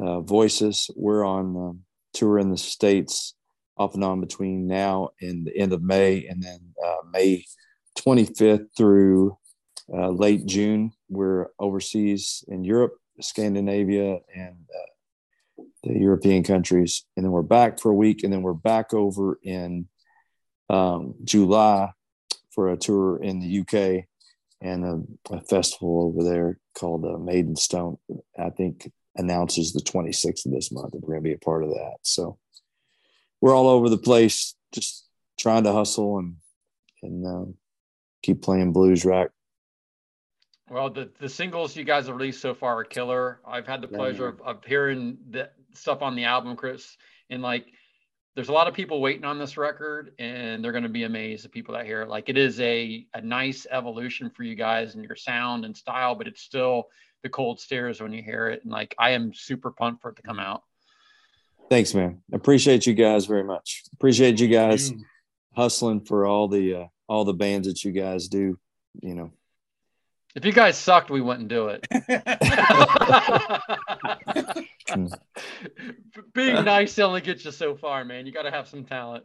Uh, 0.00 0.20
Voices. 0.20 0.88
We're 0.94 1.24
on 1.24 1.56
um, 1.56 1.80
tour 2.14 2.38
in 2.38 2.50
the 2.50 2.56
states, 2.56 3.34
off 3.76 3.94
and 3.94 4.04
on 4.04 4.20
between 4.20 4.68
now 4.68 5.08
and 5.20 5.44
the 5.44 5.56
end 5.56 5.72
of 5.72 5.82
May, 5.82 6.24
and 6.24 6.40
then 6.40 6.60
uh, 6.84 6.98
May 7.12 7.44
25th 7.98 8.66
through 8.76 9.36
uh, 9.92 10.10
late 10.10 10.46
June. 10.46 10.92
We're 11.08 11.48
overseas 11.58 12.44
in 12.46 12.62
Europe, 12.62 12.94
Scandinavia, 13.20 14.20
and 14.32 14.58
uh, 14.72 15.62
the 15.82 15.98
European 15.98 16.44
countries. 16.44 17.04
And 17.16 17.24
then 17.24 17.32
we're 17.32 17.42
back 17.42 17.80
for 17.80 17.90
a 17.90 17.96
week, 17.96 18.22
and 18.22 18.32
then 18.32 18.42
we're 18.42 18.52
back 18.52 18.94
over 18.94 19.40
in 19.42 19.88
um, 20.70 21.14
July 21.24 21.90
for 22.50 22.68
a 22.68 22.76
tour 22.76 23.20
in 23.20 23.40
the 23.40 23.60
UK 23.60 24.04
and 24.60 24.84
a, 24.84 25.34
a 25.34 25.40
festival 25.40 26.02
over 26.02 26.28
there 26.28 26.58
called 26.74 27.04
uh, 27.04 27.18
Maidenstone. 27.18 27.98
I 28.38 28.50
think 28.50 28.90
announces 29.16 29.72
the 29.72 29.82
26th 29.82 30.46
of 30.46 30.52
this 30.52 30.72
month, 30.72 30.94
and 30.94 31.02
we're 31.02 31.14
going 31.14 31.24
to 31.24 31.28
be 31.28 31.34
a 31.34 31.38
part 31.38 31.64
of 31.64 31.70
that. 31.70 31.96
So 32.02 32.38
we're 33.40 33.54
all 33.54 33.68
over 33.68 33.88
the 33.88 33.98
place, 33.98 34.54
just 34.72 35.06
trying 35.38 35.64
to 35.64 35.72
hustle 35.72 36.18
and 36.18 36.36
and 37.02 37.26
um, 37.26 37.54
keep 38.22 38.42
playing 38.42 38.72
blues 38.72 39.04
rock. 39.04 39.30
Well, 40.70 40.90
the, 40.90 41.10
the 41.18 41.28
singles 41.28 41.76
you 41.76 41.84
guys 41.84 42.06
have 42.06 42.16
released 42.16 42.40
so 42.40 42.54
far 42.54 42.80
are 42.80 42.84
killer. 42.84 43.40
I've 43.46 43.66
had 43.66 43.80
the 43.80 43.88
pleasure 43.88 44.28
of, 44.28 44.40
of 44.42 44.64
hearing 44.64 45.16
the 45.30 45.50
stuff 45.72 46.02
on 46.02 46.14
the 46.14 46.24
album, 46.24 46.56
Chris, 46.56 46.96
and 47.30 47.40
like 47.40 47.66
there's 48.38 48.50
a 48.50 48.52
lot 48.52 48.68
of 48.68 48.74
people 48.74 49.00
waiting 49.00 49.24
on 49.24 49.36
this 49.36 49.56
record 49.56 50.12
and 50.20 50.62
they're 50.62 50.70
going 50.70 50.84
to 50.84 50.88
be 50.88 51.02
amazed 51.02 51.44
the 51.44 51.48
people 51.48 51.74
that 51.74 51.84
hear 51.84 52.02
it. 52.02 52.08
Like 52.08 52.28
it 52.28 52.38
is 52.38 52.60
a, 52.60 53.04
a 53.12 53.20
nice 53.20 53.66
evolution 53.68 54.30
for 54.30 54.44
you 54.44 54.54
guys 54.54 54.94
and 54.94 55.04
your 55.04 55.16
sound 55.16 55.64
and 55.64 55.76
style 55.76 56.14
but 56.14 56.28
it's 56.28 56.40
still 56.40 56.84
the 57.24 57.28
cold 57.28 57.58
stares 57.58 58.00
when 58.00 58.12
you 58.12 58.22
hear 58.22 58.48
it 58.48 58.62
and 58.62 58.70
like 58.70 58.94
i 58.96 59.10
am 59.10 59.34
super 59.34 59.72
pumped 59.72 60.02
for 60.02 60.10
it 60.10 60.16
to 60.18 60.22
come 60.22 60.38
out. 60.38 60.62
Thanks 61.68 61.92
man. 61.94 62.22
Appreciate 62.32 62.86
you 62.86 62.94
guys 62.94 63.26
very 63.26 63.42
much. 63.42 63.82
Appreciate 63.94 64.38
you 64.38 64.46
guys 64.46 64.92
hustling 65.56 66.02
for 66.02 66.24
all 66.24 66.46
the 66.46 66.74
uh, 66.74 66.86
all 67.08 67.24
the 67.24 67.34
bands 67.34 67.66
that 67.66 67.82
you 67.82 67.90
guys 67.90 68.28
do, 68.28 68.56
you 69.02 69.16
know. 69.16 69.32
If 70.34 70.44
you 70.44 70.52
guys 70.52 70.78
sucked, 70.78 71.10
we 71.10 71.20
wouldn't 71.20 71.48
do 71.48 71.68
it. 71.68 71.86
Being 76.34 76.64
nice 76.64 76.98
only 76.98 77.20
gets 77.20 77.44
you 77.44 77.50
so 77.50 77.76
far, 77.76 78.04
man. 78.04 78.26
You 78.26 78.32
got 78.32 78.42
to 78.42 78.50
have 78.50 78.68
some 78.68 78.84
talent. 78.84 79.24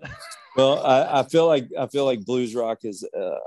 well, 0.56 0.86
I, 0.86 1.20
I, 1.20 1.24
feel 1.24 1.46
like 1.46 1.68
I 1.78 1.88
feel 1.88 2.06
like 2.06 2.26
blues 2.26 2.56
rock 2.56 2.80
has 2.84 3.04
uh, 3.04 3.40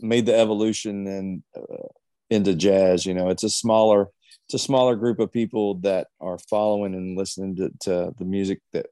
made 0.00 0.26
the 0.26 0.36
evolution 0.36 1.06
and 1.06 1.42
uh, 1.56 1.88
into 2.30 2.54
jazz. 2.54 3.04
You 3.04 3.14
know, 3.14 3.28
it's 3.28 3.44
a 3.44 3.50
smaller 3.50 4.08
it's 4.46 4.54
a 4.54 4.58
smaller 4.58 4.96
group 4.96 5.20
of 5.20 5.30
people 5.30 5.74
that 5.80 6.06
are 6.20 6.38
following 6.38 6.94
and 6.94 7.18
listening 7.18 7.56
to, 7.56 7.70
to 7.80 8.14
the 8.18 8.24
music 8.24 8.60
that 8.72 8.86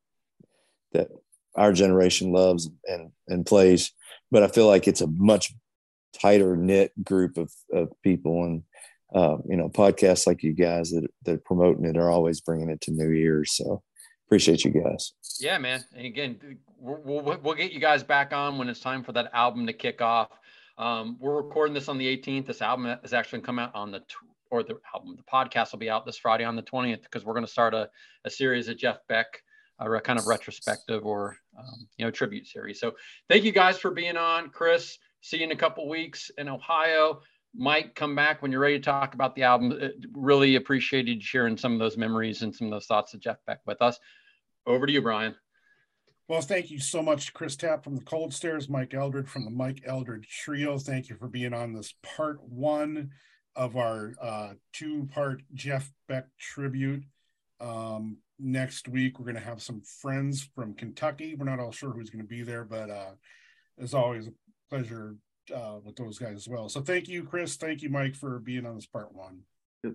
that 0.93 1.09
our 1.55 1.73
generation 1.73 2.31
loves 2.31 2.69
and 2.85 3.11
and 3.27 3.47
plays 3.47 3.93
but 4.31 4.43
I 4.43 4.49
feel 4.49 4.67
like 4.67 4.87
it's 4.87 5.01
a 5.01 5.07
much 5.07 5.55
tighter 6.21 6.57
knit 6.57 6.93
group 7.05 7.37
of, 7.37 7.53
of 7.73 7.91
people 8.03 8.45
and 8.45 8.63
uh, 9.15 9.37
you 9.49 9.57
know 9.57 9.69
podcasts 9.69 10.27
like 10.27 10.43
you 10.43 10.53
guys 10.53 10.91
that 10.91 11.07
that 11.23 11.35
are 11.35 11.43
promoting 11.45 11.85
it 11.85 11.97
are 11.97 12.11
always 12.11 12.41
bringing 12.41 12.71
it 12.71 12.81
to 12.83 12.91
new 12.91 13.11
ears. 13.11 13.53
So 13.53 13.83
appreciate 14.27 14.65
you 14.65 14.73
guys. 14.73 15.13
Yeah, 15.39 15.59
man. 15.59 15.85
And 15.95 16.07
again, 16.07 16.59
we'll, 16.79 17.23
we'll, 17.23 17.39
we'll 17.39 17.55
get 17.55 17.73
you 17.73 17.81
guys 17.81 18.03
back 18.03 18.33
on 18.33 18.59
when 18.59 18.69
it's 18.69 18.81
time 18.81 19.05
for 19.05 19.13
that 19.13 19.31
album 19.33 19.67
to 19.67 19.73
kick 19.73 20.03
off. 20.03 20.31
Um, 20.79 21.17
we're 21.21 21.37
recording 21.37 21.75
this 21.75 21.89
on 21.89 21.97
the 21.97 22.17
18th. 22.17 22.47
This 22.47 22.61
album 22.61 22.99
is 23.05 23.13
actually 23.13 23.43
come 23.43 23.59
out 23.59 23.75
on 23.75 23.93
the 23.93 24.03
or 24.51 24.63
the 24.63 24.79
album, 24.95 25.17
the 25.17 25.23
podcast 25.23 25.73
will 25.73 25.79
be 25.79 25.91
out 25.91 26.07
this 26.07 26.19
Friday 26.19 26.45
on 26.45 26.57
the 26.57 26.63
20th 26.63 27.03
because 27.03 27.25
we're 27.25 27.35
going 27.35 27.47
to 27.47 27.51
start 27.51 27.75
a, 27.75 27.89
a 28.25 28.31
series 28.31 28.69
of 28.69 28.77
Jeff 28.77 28.99
Beck 29.09 29.43
a 29.79 30.01
kind 30.01 30.19
of 30.19 30.27
retrospective 30.27 31.05
or 31.05 31.37
um, 31.59 31.87
you 31.99 32.05
know 32.05 32.11
tribute 32.11 32.47
series. 32.47 32.81
So 32.81 32.93
thank 33.29 33.45
you 33.45 33.53
guys 33.53 33.79
for 33.79 33.91
being 33.91 34.17
on, 34.17 34.51
Chris. 34.51 34.99
See 35.27 35.39
you 35.39 35.43
in 35.43 35.51
a 35.51 35.57
couple 35.57 35.89
weeks 35.89 36.31
in 36.39 36.49
Ohio. 36.49 37.21
Mike, 37.53 37.97
come 37.97 38.15
back 38.15 38.43
when 38.43 38.53
you're 38.53 38.61
ready 38.61 38.79
to 38.79 38.85
talk 38.85 39.15
about 39.15 39.35
the 39.35 39.43
album. 39.43 39.73
Uh, 39.73 39.89
really 40.13 40.55
appreciated 40.55 41.21
sharing 41.21 41.57
some 41.57 41.73
of 41.73 41.81
those 41.81 41.97
memories 41.97 42.43
and 42.43 42.55
some 42.55 42.69
of 42.69 42.71
those 42.71 42.87
thoughts 42.87 43.13
of 43.13 43.19
Jeff 43.19 43.39
Beck 43.45 43.59
with 43.67 43.83
us. 43.83 43.99
Over 44.67 44.87
to 44.87 44.93
you, 44.93 45.03
Brian. 45.03 45.35
Well, 46.29 46.43
thank 46.43 46.71
you 46.71 46.79
so 46.79 47.03
much, 47.03 47.35
Chris 47.35 47.57
Tapp 47.57 47.83
from 47.83 47.97
the 47.97 48.05
Cold 48.05 48.35
Stares, 48.35 48.69
Mike 48.69 48.95
Eldred 48.95 49.29
from 49.29 49.45
the 49.45 49.51
Mike 49.51 49.83
Eldred 49.85 50.27
Trio. 50.29 50.79
Thank 50.79 51.09
you 51.09 51.17
for 51.17 51.27
being 51.27 51.53
on 51.53 51.73
this 51.73 51.93
part 52.05 52.41
one 52.45 53.11
of 53.57 53.77
our 53.77 54.13
uh, 54.23 54.53
two 54.73 55.09
part 55.13 55.43
Jeff 55.55 55.93
Beck 56.07 56.27
tribute. 56.39 57.03
Um, 57.61 58.19
next 58.39 58.87
week, 58.87 59.19
we're 59.19 59.25
going 59.25 59.35
to 59.35 59.41
have 59.41 59.61
some 59.61 59.83
friends 60.01 60.49
from 60.55 60.75
Kentucky. 60.75 61.35
We're 61.35 61.47
not 61.47 61.59
all 61.59 61.73
sure 61.73 61.91
who's 61.91 62.11
going 62.11 62.23
to 62.23 62.29
be 62.29 62.43
there, 62.43 62.65
but 62.65 62.91
uh, 62.91 63.11
as 63.81 63.93
always, 63.93 64.31
pleasure 64.71 65.17
uh, 65.55 65.77
with 65.85 65.97
those 65.97 66.19
guys 66.19 66.37
as 66.37 66.49
well. 66.49 66.69
So 66.69 66.81
thank 66.81 67.09
you, 67.09 67.25
Chris. 67.25 67.57
Thank 67.57 67.83
you, 67.83 67.91
Mike, 67.91 68.15
for 68.15 68.39
being 68.39 68.67
on 68.67 68.75
this 68.75 68.87
part 68.87 69.15
one. 69.15 69.41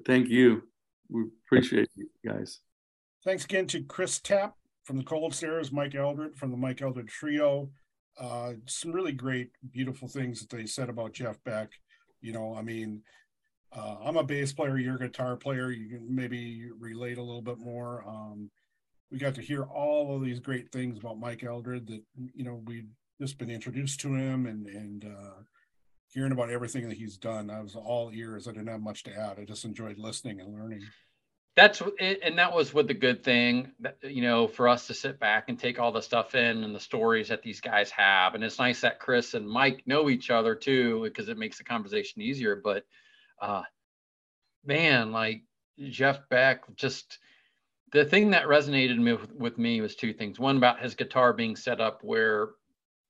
Thank 0.06 0.30
you. 0.30 0.64
We 1.10 1.26
appreciate 1.46 1.90
you 1.96 2.08
guys. 2.26 2.60
Thanks 3.24 3.44
again 3.46 3.68
to 3.68 3.84
Chris 3.84 4.20
Tapp 4.20 4.56
from 4.84 4.98
the 4.98 5.04
Cold 5.04 5.36
Stares, 5.36 5.72
Mike 5.72 5.96
Eldred 5.96 6.38
from 6.38 6.52
the 6.52 6.58
Mike 6.58 6.82
Eldred 6.82 7.08
Trio. 7.08 7.70
Uh, 8.20 8.54
some 8.66 8.92
really 8.92 9.12
great, 9.12 9.52
beautiful 9.72 10.08
things 10.08 10.40
that 10.40 10.56
they 10.56 10.66
said 10.66 10.90
about 10.90 11.14
Jeff 11.14 11.42
Beck. 11.44 11.70
You 12.22 12.34
know, 12.34 12.56
I 12.56 12.62
mean, 12.62 13.02
uh, 13.74 13.98
I'm 14.04 14.18
a 14.18 14.24
bass 14.24 14.54
player, 14.54 14.78
you're 14.78 14.96
a 14.96 15.00
guitar 15.00 15.36
player. 15.36 15.72
You 15.72 15.90
can 15.90 16.14
maybe 16.14 16.70
relate 16.80 17.18
a 17.18 17.24
little 17.24 17.42
bit 17.42 17.58
more. 17.58 18.04
Um, 18.08 18.50
we 19.12 19.18
got 19.18 19.36
to 19.36 19.42
hear 19.42 19.64
all 19.64 20.16
of 20.16 20.24
these 20.24 20.40
great 20.40 20.72
things 20.72 20.98
about 20.98 21.20
Mike 21.20 21.44
Eldred 21.44 21.88
that, 21.88 22.02
you 22.34 22.44
know, 22.44 22.62
we've 22.66 22.88
just 23.22 23.38
been 23.38 23.50
introduced 23.50 24.00
to 24.02 24.14
him 24.14 24.46
and, 24.46 24.68
and, 24.68 25.06
uh, 25.06 25.42
hearing 26.14 26.34
about 26.34 26.50
everything 26.50 26.90
that 26.90 26.98
he's 26.98 27.16
done. 27.16 27.50
I 27.50 27.62
was 27.62 27.76
all 27.76 28.12
ears. 28.14 28.48
I 28.48 28.52
didn't 28.52 28.68
have 28.68 28.82
much 28.82 29.04
to 29.04 29.16
add. 29.16 29.40
I 29.40 29.46
just 29.46 29.64
enjoyed 29.64 29.98
listening 29.98 30.42
and 30.42 30.54
learning 30.54 30.82
that's 31.56 31.82
and 32.00 32.38
that 32.38 32.54
was 32.54 32.74
what 32.74 32.88
the 32.88 32.94
good 32.94 33.24
thing 33.24 33.72
that 33.80 33.98
you 34.04 34.22
know 34.22 34.48
for 34.48 34.70
us 34.70 34.88
to 34.88 34.94
sit 34.94 35.20
back 35.20 35.46
and 35.50 35.60
take 35.60 35.80
all 35.80 35.92
the 35.92 36.02
stuff 36.02 36.34
in 36.34 36.64
and 36.64 36.74
the 36.74 36.80
stories 36.80 37.28
that 37.28 37.44
these 37.44 37.60
guys 37.60 37.92
have 37.92 38.36
and 38.36 38.44
it's 38.44 38.60
nice 38.60 38.82
that 38.82 39.00
chris 39.00 39.34
and 39.34 39.48
mike 39.48 39.84
know 39.86 40.10
each 40.10 40.30
other 40.30 40.56
too 40.56 41.02
because 41.04 41.28
it 41.28 41.38
makes 41.38 41.58
the 41.58 41.64
conversation 41.64 42.22
easier 42.22 42.62
but 42.64 42.86
uh 43.42 43.64
man 44.66 45.12
like 45.12 45.44
jeff 45.90 46.20
beck 46.30 46.64
just 46.76 47.20
the 47.92 48.06
thing 48.06 48.30
that 48.30 48.46
resonated 48.46 49.04
with, 49.04 49.34
with 49.34 49.58
me 49.58 49.82
was 49.82 49.96
two 49.96 50.14
things 50.14 50.40
one 50.40 50.56
about 50.56 50.80
his 50.80 50.96
guitar 50.96 51.34
being 51.34 51.58
set 51.58 51.82
up 51.82 52.00
where 52.02 52.52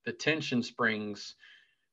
the 0.06 0.12
tension 0.12 0.64
springs 0.64 1.36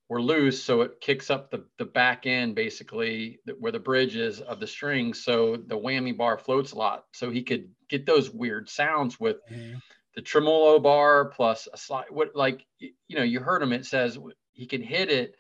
were 0.09 0.23
loose, 0.23 0.63
so 0.63 0.81
it 0.81 1.01
kicks 1.01 1.31
up 1.31 1.51
the, 1.51 1.65
the 1.77 1.85
back 1.85 2.27
end 2.27 2.55
basically 2.55 3.41
where 3.59 3.73
the 3.73 3.79
bridge 3.79 4.17
is 4.17 4.41
of 4.41 4.59
the 4.59 4.67
string. 4.67 5.13
So 5.13 5.57
the 5.57 5.79
whammy 5.79 6.17
bar 6.17 6.39
floats 6.39 6.73
a 6.73 6.79
lot. 6.79 7.05
So 7.13 7.31
he 7.31 7.43
could 7.43 7.69
get 7.89 8.07
those 8.07 8.31
weird 8.31 8.71
sounds 8.71 9.21
with 9.21 9.37
mm-hmm. 9.51 9.79
the 10.15 10.23
tremolo 10.23 10.79
bar 10.79 11.27
plus 11.27 11.69
a 11.73 11.77
slide. 11.77 12.07
What 12.11 12.35
like 12.35 12.65
you 12.79 12.93
know, 13.11 13.23
you 13.23 13.41
heard 13.41 13.63
him, 13.63 13.73
it 13.73 13.85
says 13.85 14.19
he 14.53 14.67
can 14.67 14.83
hit 14.83 15.11
it 15.11 15.37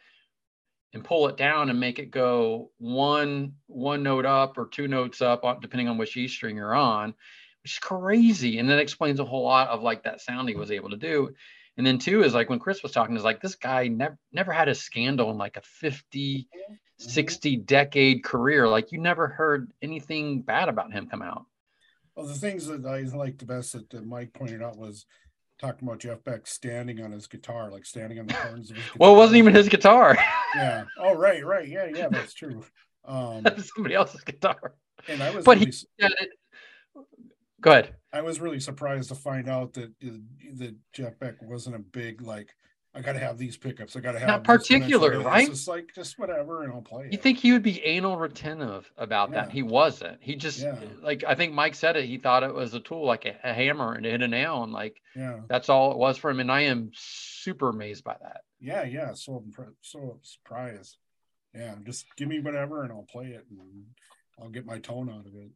and 0.92 1.04
pull 1.04 1.28
it 1.28 1.36
down 1.36 1.70
and 1.70 1.80
make 1.80 1.98
it 1.98 2.10
go 2.10 2.70
one 2.78 3.54
one 3.66 4.02
note 4.02 4.26
up 4.26 4.58
or 4.58 4.66
two 4.66 4.88
notes 4.88 5.22
up 5.22 5.42
depending 5.62 5.88
on 5.88 5.98
which 5.98 6.16
E 6.16 6.28
string 6.28 6.56
you're 6.56 6.74
on, 6.74 7.14
which 7.62 7.72
is 7.72 7.78
crazy. 7.78 8.58
And 8.58 8.68
that 8.68 8.80
explains 8.80 9.18
a 9.18 9.24
whole 9.24 9.44
lot 9.44 9.68
of 9.68 9.82
like 9.82 10.02
that 10.04 10.20
sound 10.20 10.48
he 10.48 10.54
was 10.54 10.70
able 10.70 10.90
to 10.90 10.96
do. 10.96 11.34
And 11.78 11.86
then 11.86 11.98
two 11.98 12.24
is 12.24 12.34
like 12.34 12.50
when 12.50 12.58
Chris 12.58 12.82
was 12.82 12.90
talking, 12.90 13.16
is 13.16 13.22
like 13.22 13.40
this 13.40 13.54
guy 13.54 13.86
never 13.86 14.18
never 14.32 14.52
had 14.52 14.68
a 14.68 14.74
scandal 14.74 15.30
in 15.30 15.38
like 15.38 15.56
a 15.56 15.62
50, 15.62 16.48
mm-hmm. 16.52 16.74
60 16.98 17.56
decade 17.58 18.24
career. 18.24 18.68
Like 18.68 18.90
you 18.90 19.00
never 19.00 19.28
heard 19.28 19.72
anything 19.80 20.42
bad 20.42 20.68
about 20.68 20.92
him 20.92 21.06
come 21.06 21.22
out. 21.22 21.44
Well, 22.16 22.26
the 22.26 22.34
things 22.34 22.66
that 22.66 22.84
I 22.84 23.02
liked 23.16 23.38
the 23.38 23.46
best 23.46 23.74
that, 23.74 23.88
that 23.90 24.04
Mike 24.04 24.32
pointed 24.32 24.60
out 24.60 24.76
was 24.76 25.06
talking 25.60 25.86
about 25.86 26.00
Jeff 26.00 26.22
Beck 26.24 26.48
standing 26.48 27.00
on 27.00 27.12
his 27.12 27.28
guitar, 27.28 27.70
like 27.70 27.86
standing 27.86 28.18
on 28.18 28.26
the 28.26 28.34
horns 28.34 28.70
of 28.70 28.76
his 28.76 28.84
guitar. 28.84 28.96
well, 28.98 29.14
it 29.14 29.18
wasn't 29.18 29.36
even 29.38 29.54
his 29.54 29.68
guitar. 29.68 30.18
yeah. 30.56 30.84
Oh, 30.98 31.14
right, 31.14 31.46
right. 31.46 31.68
Yeah, 31.68 31.86
yeah, 31.94 32.08
that's 32.08 32.34
true. 32.34 32.64
Um, 33.04 33.42
somebody 33.74 33.94
else's 33.94 34.20
guitar. 34.20 34.74
And 35.08 35.22
I 35.22 35.30
was 35.30 35.42
but 35.42 35.56
really, 35.58 35.72
he, 35.98 36.06
Go 37.60 37.72
ahead. 37.72 37.94
I 38.12 38.22
was 38.22 38.40
really 38.40 38.60
surprised 38.60 39.08
to 39.10 39.14
find 39.14 39.48
out 39.48 39.74
that 39.74 39.90
uh, 40.04 40.10
that 40.54 40.74
Jeff 40.92 41.18
Beck 41.18 41.42
wasn't 41.42 41.76
a 41.76 41.80
big 41.80 42.22
like. 42.22 42.54
I 42.94 43.02
got 43.02 43.12
to 43.12 43.18
have 43.18 43.36
these 43.36 43.56
pickups. 43.56 43.94
I 43.96 44.00
got 44.00 44.12
to 44.12 44.18
have 44.18 44.28
not 44.28 44.44
particular, 44.44 45.20
right? 45.20 45.48
It's 45.48 45.68
like 45.68 45.94
just 45.94 46.18
whatever, 46.18 46.64
and 46.64 46.72
I'll 46.72 46.80
play. 46.80 47.04
You 47.04 47.10
it. 47.12 47.22
think 47.22 47.38
he 47.38 47.52
would 47.52 47.62
be 47.62 47.84
anal 47.84 48.16
retentive 48.16 48.90
about 48.96 49.30
yeah. 49.30 49.42
that? 49.42 49.52
He 49.52 49.62
wasn't. 49.62 50.18
He 50.20 50.36
just 50.36 50.60
yeah. 50.60 50.74
like 51.02 51.22
I 51.22 51.34
think 51.34 51.52
Mike 51.52 51.74
said 51.74 51.96
it. 51.96 52.06
He 52.06 52.16
thought 52.16 52.42
it 52.42 52.54
was 52.54 52.72
a 52.72 52.80
tool, 52.80 53.04
like 53.04 53.26
a, 53.26 53.36
a 53.44 53.52
hammer, 53.52 53.92
and 53.92 54.06
hit 54.06 54.22
a 54.22 54.28
nail, 54.28 54.62
and 54.64 54.72
like 54.72 55.02
yeah, 55.14 55.40
that's 55.48 55.68
all 55.68 55.92
it 55.92 55.98
was 55.98 56.16
for 56.16 56.30
him. 56.30 56.40
And 56.40 56.50
I 56.50 56.62
am 56.62 56.90
super 56.94 57.68
amazed 57.68 58.04
by 58.04 58.16
that. 58.22 58.40
Yeah, 58.58 58.84
yeah. 58.84 59.12
So 59.12 59.44
so 59.82 60.18
surprised. 60.22 60.96
Yeah, 61.54 61.74
just 61.84 62.06
give 62.16 62.28
me 62.28 62.40
whatever, 62.40 62.84
and 62.84 62.92
I'll 62.92 63.06
play 63.10 63.26
it, 63.26 63.44
and 63.50 63.84
I'll 64.40 64.48
get 64.48 64.66
my 64.66 64.78
tone 64.78 65.10
out 65.10 65.26
of 65.26 65.34
it. 65.34 65.50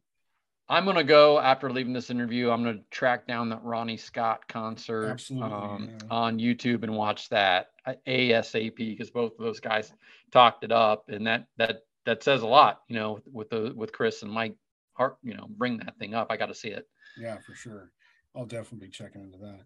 I'm 0.69 0.85
gonna 0.85 1.03
go 1.03 1.39
after 1.39 1.69
leaving 1.69 1.93
this 1.93 2.09
interview. 2.09 2.49
I'm 2.49 2.63
gonna 2.63 2.79
track 2.89 3.27
down 3.27 3.49
that 3.49 3.63
Ronnie 3.63 3.97
Scott 3.97 4.47
concert 4.47 5.21
um, 5.31 5.89
yeah. 5.91 6.07
on 6.09 6.39
YouTube 6.39 6.83
and 6.83 6.95
watch 6.95 7.29
that 7.29 7.71
ASAP 8.07 8.75
because 8.75 9.09
both 9.11 9.33
of 9.33 9.45
those 9.45 9.59
guys 9.59 9.91
talked 10.31 10.63
it 10.63 10.71
up, 10.71 11.09
and 11.09 11.27
that 11.27 11.47
that 11.57 11.83
that 12.05 12.23
says 12.23 12.41
a 12.41 12.47
lot, 12.47 12.81
you 12.87 12.95
know, 12.95 13.19
with 13.31 13.49
the 13.49 13.73
with 13.75 13.91
Chris 13.91 14.23
and 14.23 14.31
Mike 14.31 14.55
Hart, 14.93 15.17
you 15.21 15.33
know, 15.33 15.47
bring 15.49 15.77
that 15.77 15.97
thing 15.97 16.13
up. 16.13 16.27
I 16.29 16.37
got 16.37 16.47
to 16.47 16.55
see 16.55 16.69
it. 16.69 16.87
Yeah, 17.17 17.37
for 17.45 17.53
sure. 17.55 17.91
I'll 18.35 18.45
definitely 18.45 18.87
be 18.87 18.91
checking 18.91 19.21
into 19.21 19.37
that. 19.39 19.61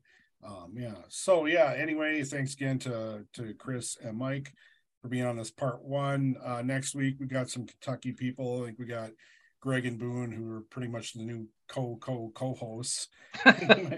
Um, 0.46 0.74
yeah. 0.76 0.96
So 1.10 1.46
yeah. 1.46 1.74
Anyway, 1.78 2.24
thanks 2.24 2.54
again 2.54 2.80
to 2.80 3.26
to 3.34 3.54
Chris 3.56 3.98
and 4.04 4.18
Mike 4.18 4.54
for 5.02 5.10
being 5.10 5.26
on 5.26 5.38
this 5.38 5.52
part 5.52 5.84
one. 5.84 6.36
Uh, 6.44 6.62
next 6.64 6.96
week 6.96 7.18
we 7.20 7.28
got 7.28 7.50
some 7.50 7.66
Kentucky 7.66 8.12
people. 8.12 8.62
I 8.62 8.66
think 8.66 8.80
we 8.80 8.86
got 8.86 9.12
Greg 9.68 9.86
and 9.86 10.00
Boone, 10.00 10.32
who 10.32 10.50
are 10.54 10.62
pretty 10.62 10.88
much 10.88 11.12
the 11.12 11.24
new 11.24 11.46
co 11.68 11.98
co 12.00 12.32
co 12.34 12.54
hosts. 12.54 13.10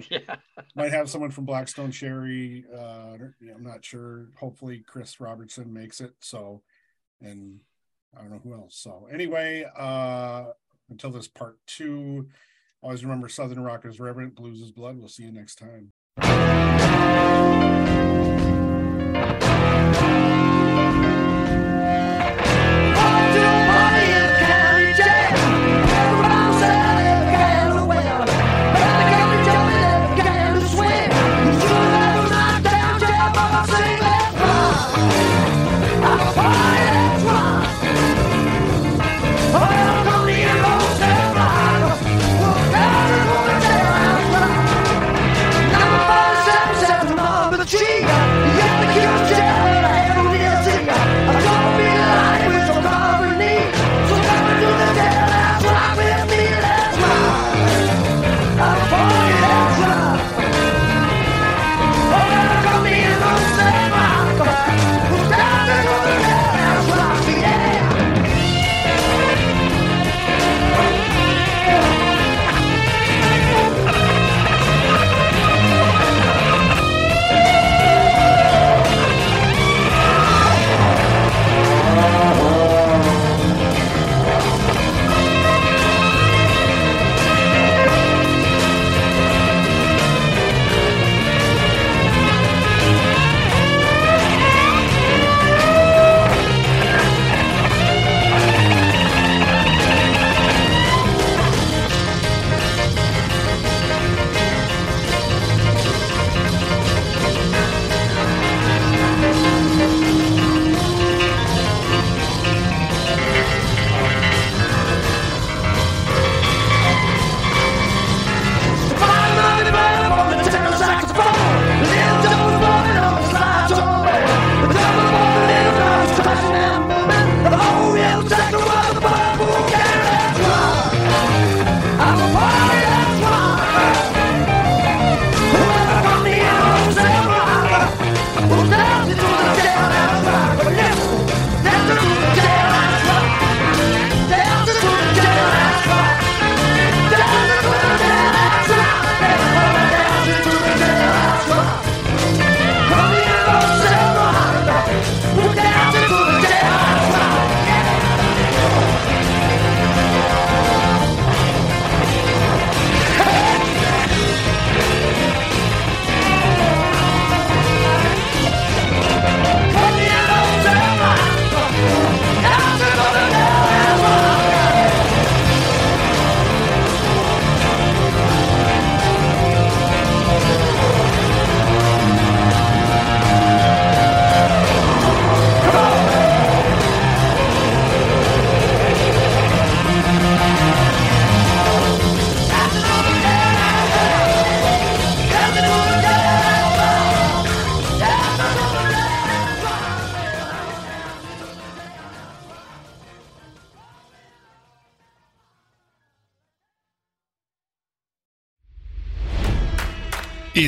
yeah. 0.09 0.37
Might 0.73 0.91
have 0.91 1.11
someone 1.11 1.29
from 1.29 1.45
Black 1.45 1.67
Stone 1.67 1.91
Cherry. 1.91 2.65
Uh, 2.75 3.17
I'm 3.53 3.61
not 3.61 3.85
sure. 3.85 4.29
Hopefully, 4.39 4.83
Chris 4.87 5.19
Robertson 5.19 5.71
makes 5.71 6.01
it. 6.01 6.15
So, 6.21 6.63
and 7.21 7.59
I 8.17 8.21
don't 8.21 8.31
know 8.31 8.41
who 8.43 8.55
else. 8.55 8.77
So, 8.77 9.07
anyway, 9.13 9.63
uh, 9.77 10.45
until 10.89 11.11
this 11.11 11.27
part 11.27 11.59
two, 11.67 12.29
always 12.81 13.05
remember 13.05 13.29
Southern 13.29 13.61
Rock 13.61 13.85
is 13.85 13.99
reverent, 13.99 14.33
blues 14.33 14.61
is 14.61 14.71
blood. 14.71 14.97
We'll 14.97 15.07
see 15.07 15.21
you 15.21 15.31
next 15.31 15.59
time. 15.59 16.48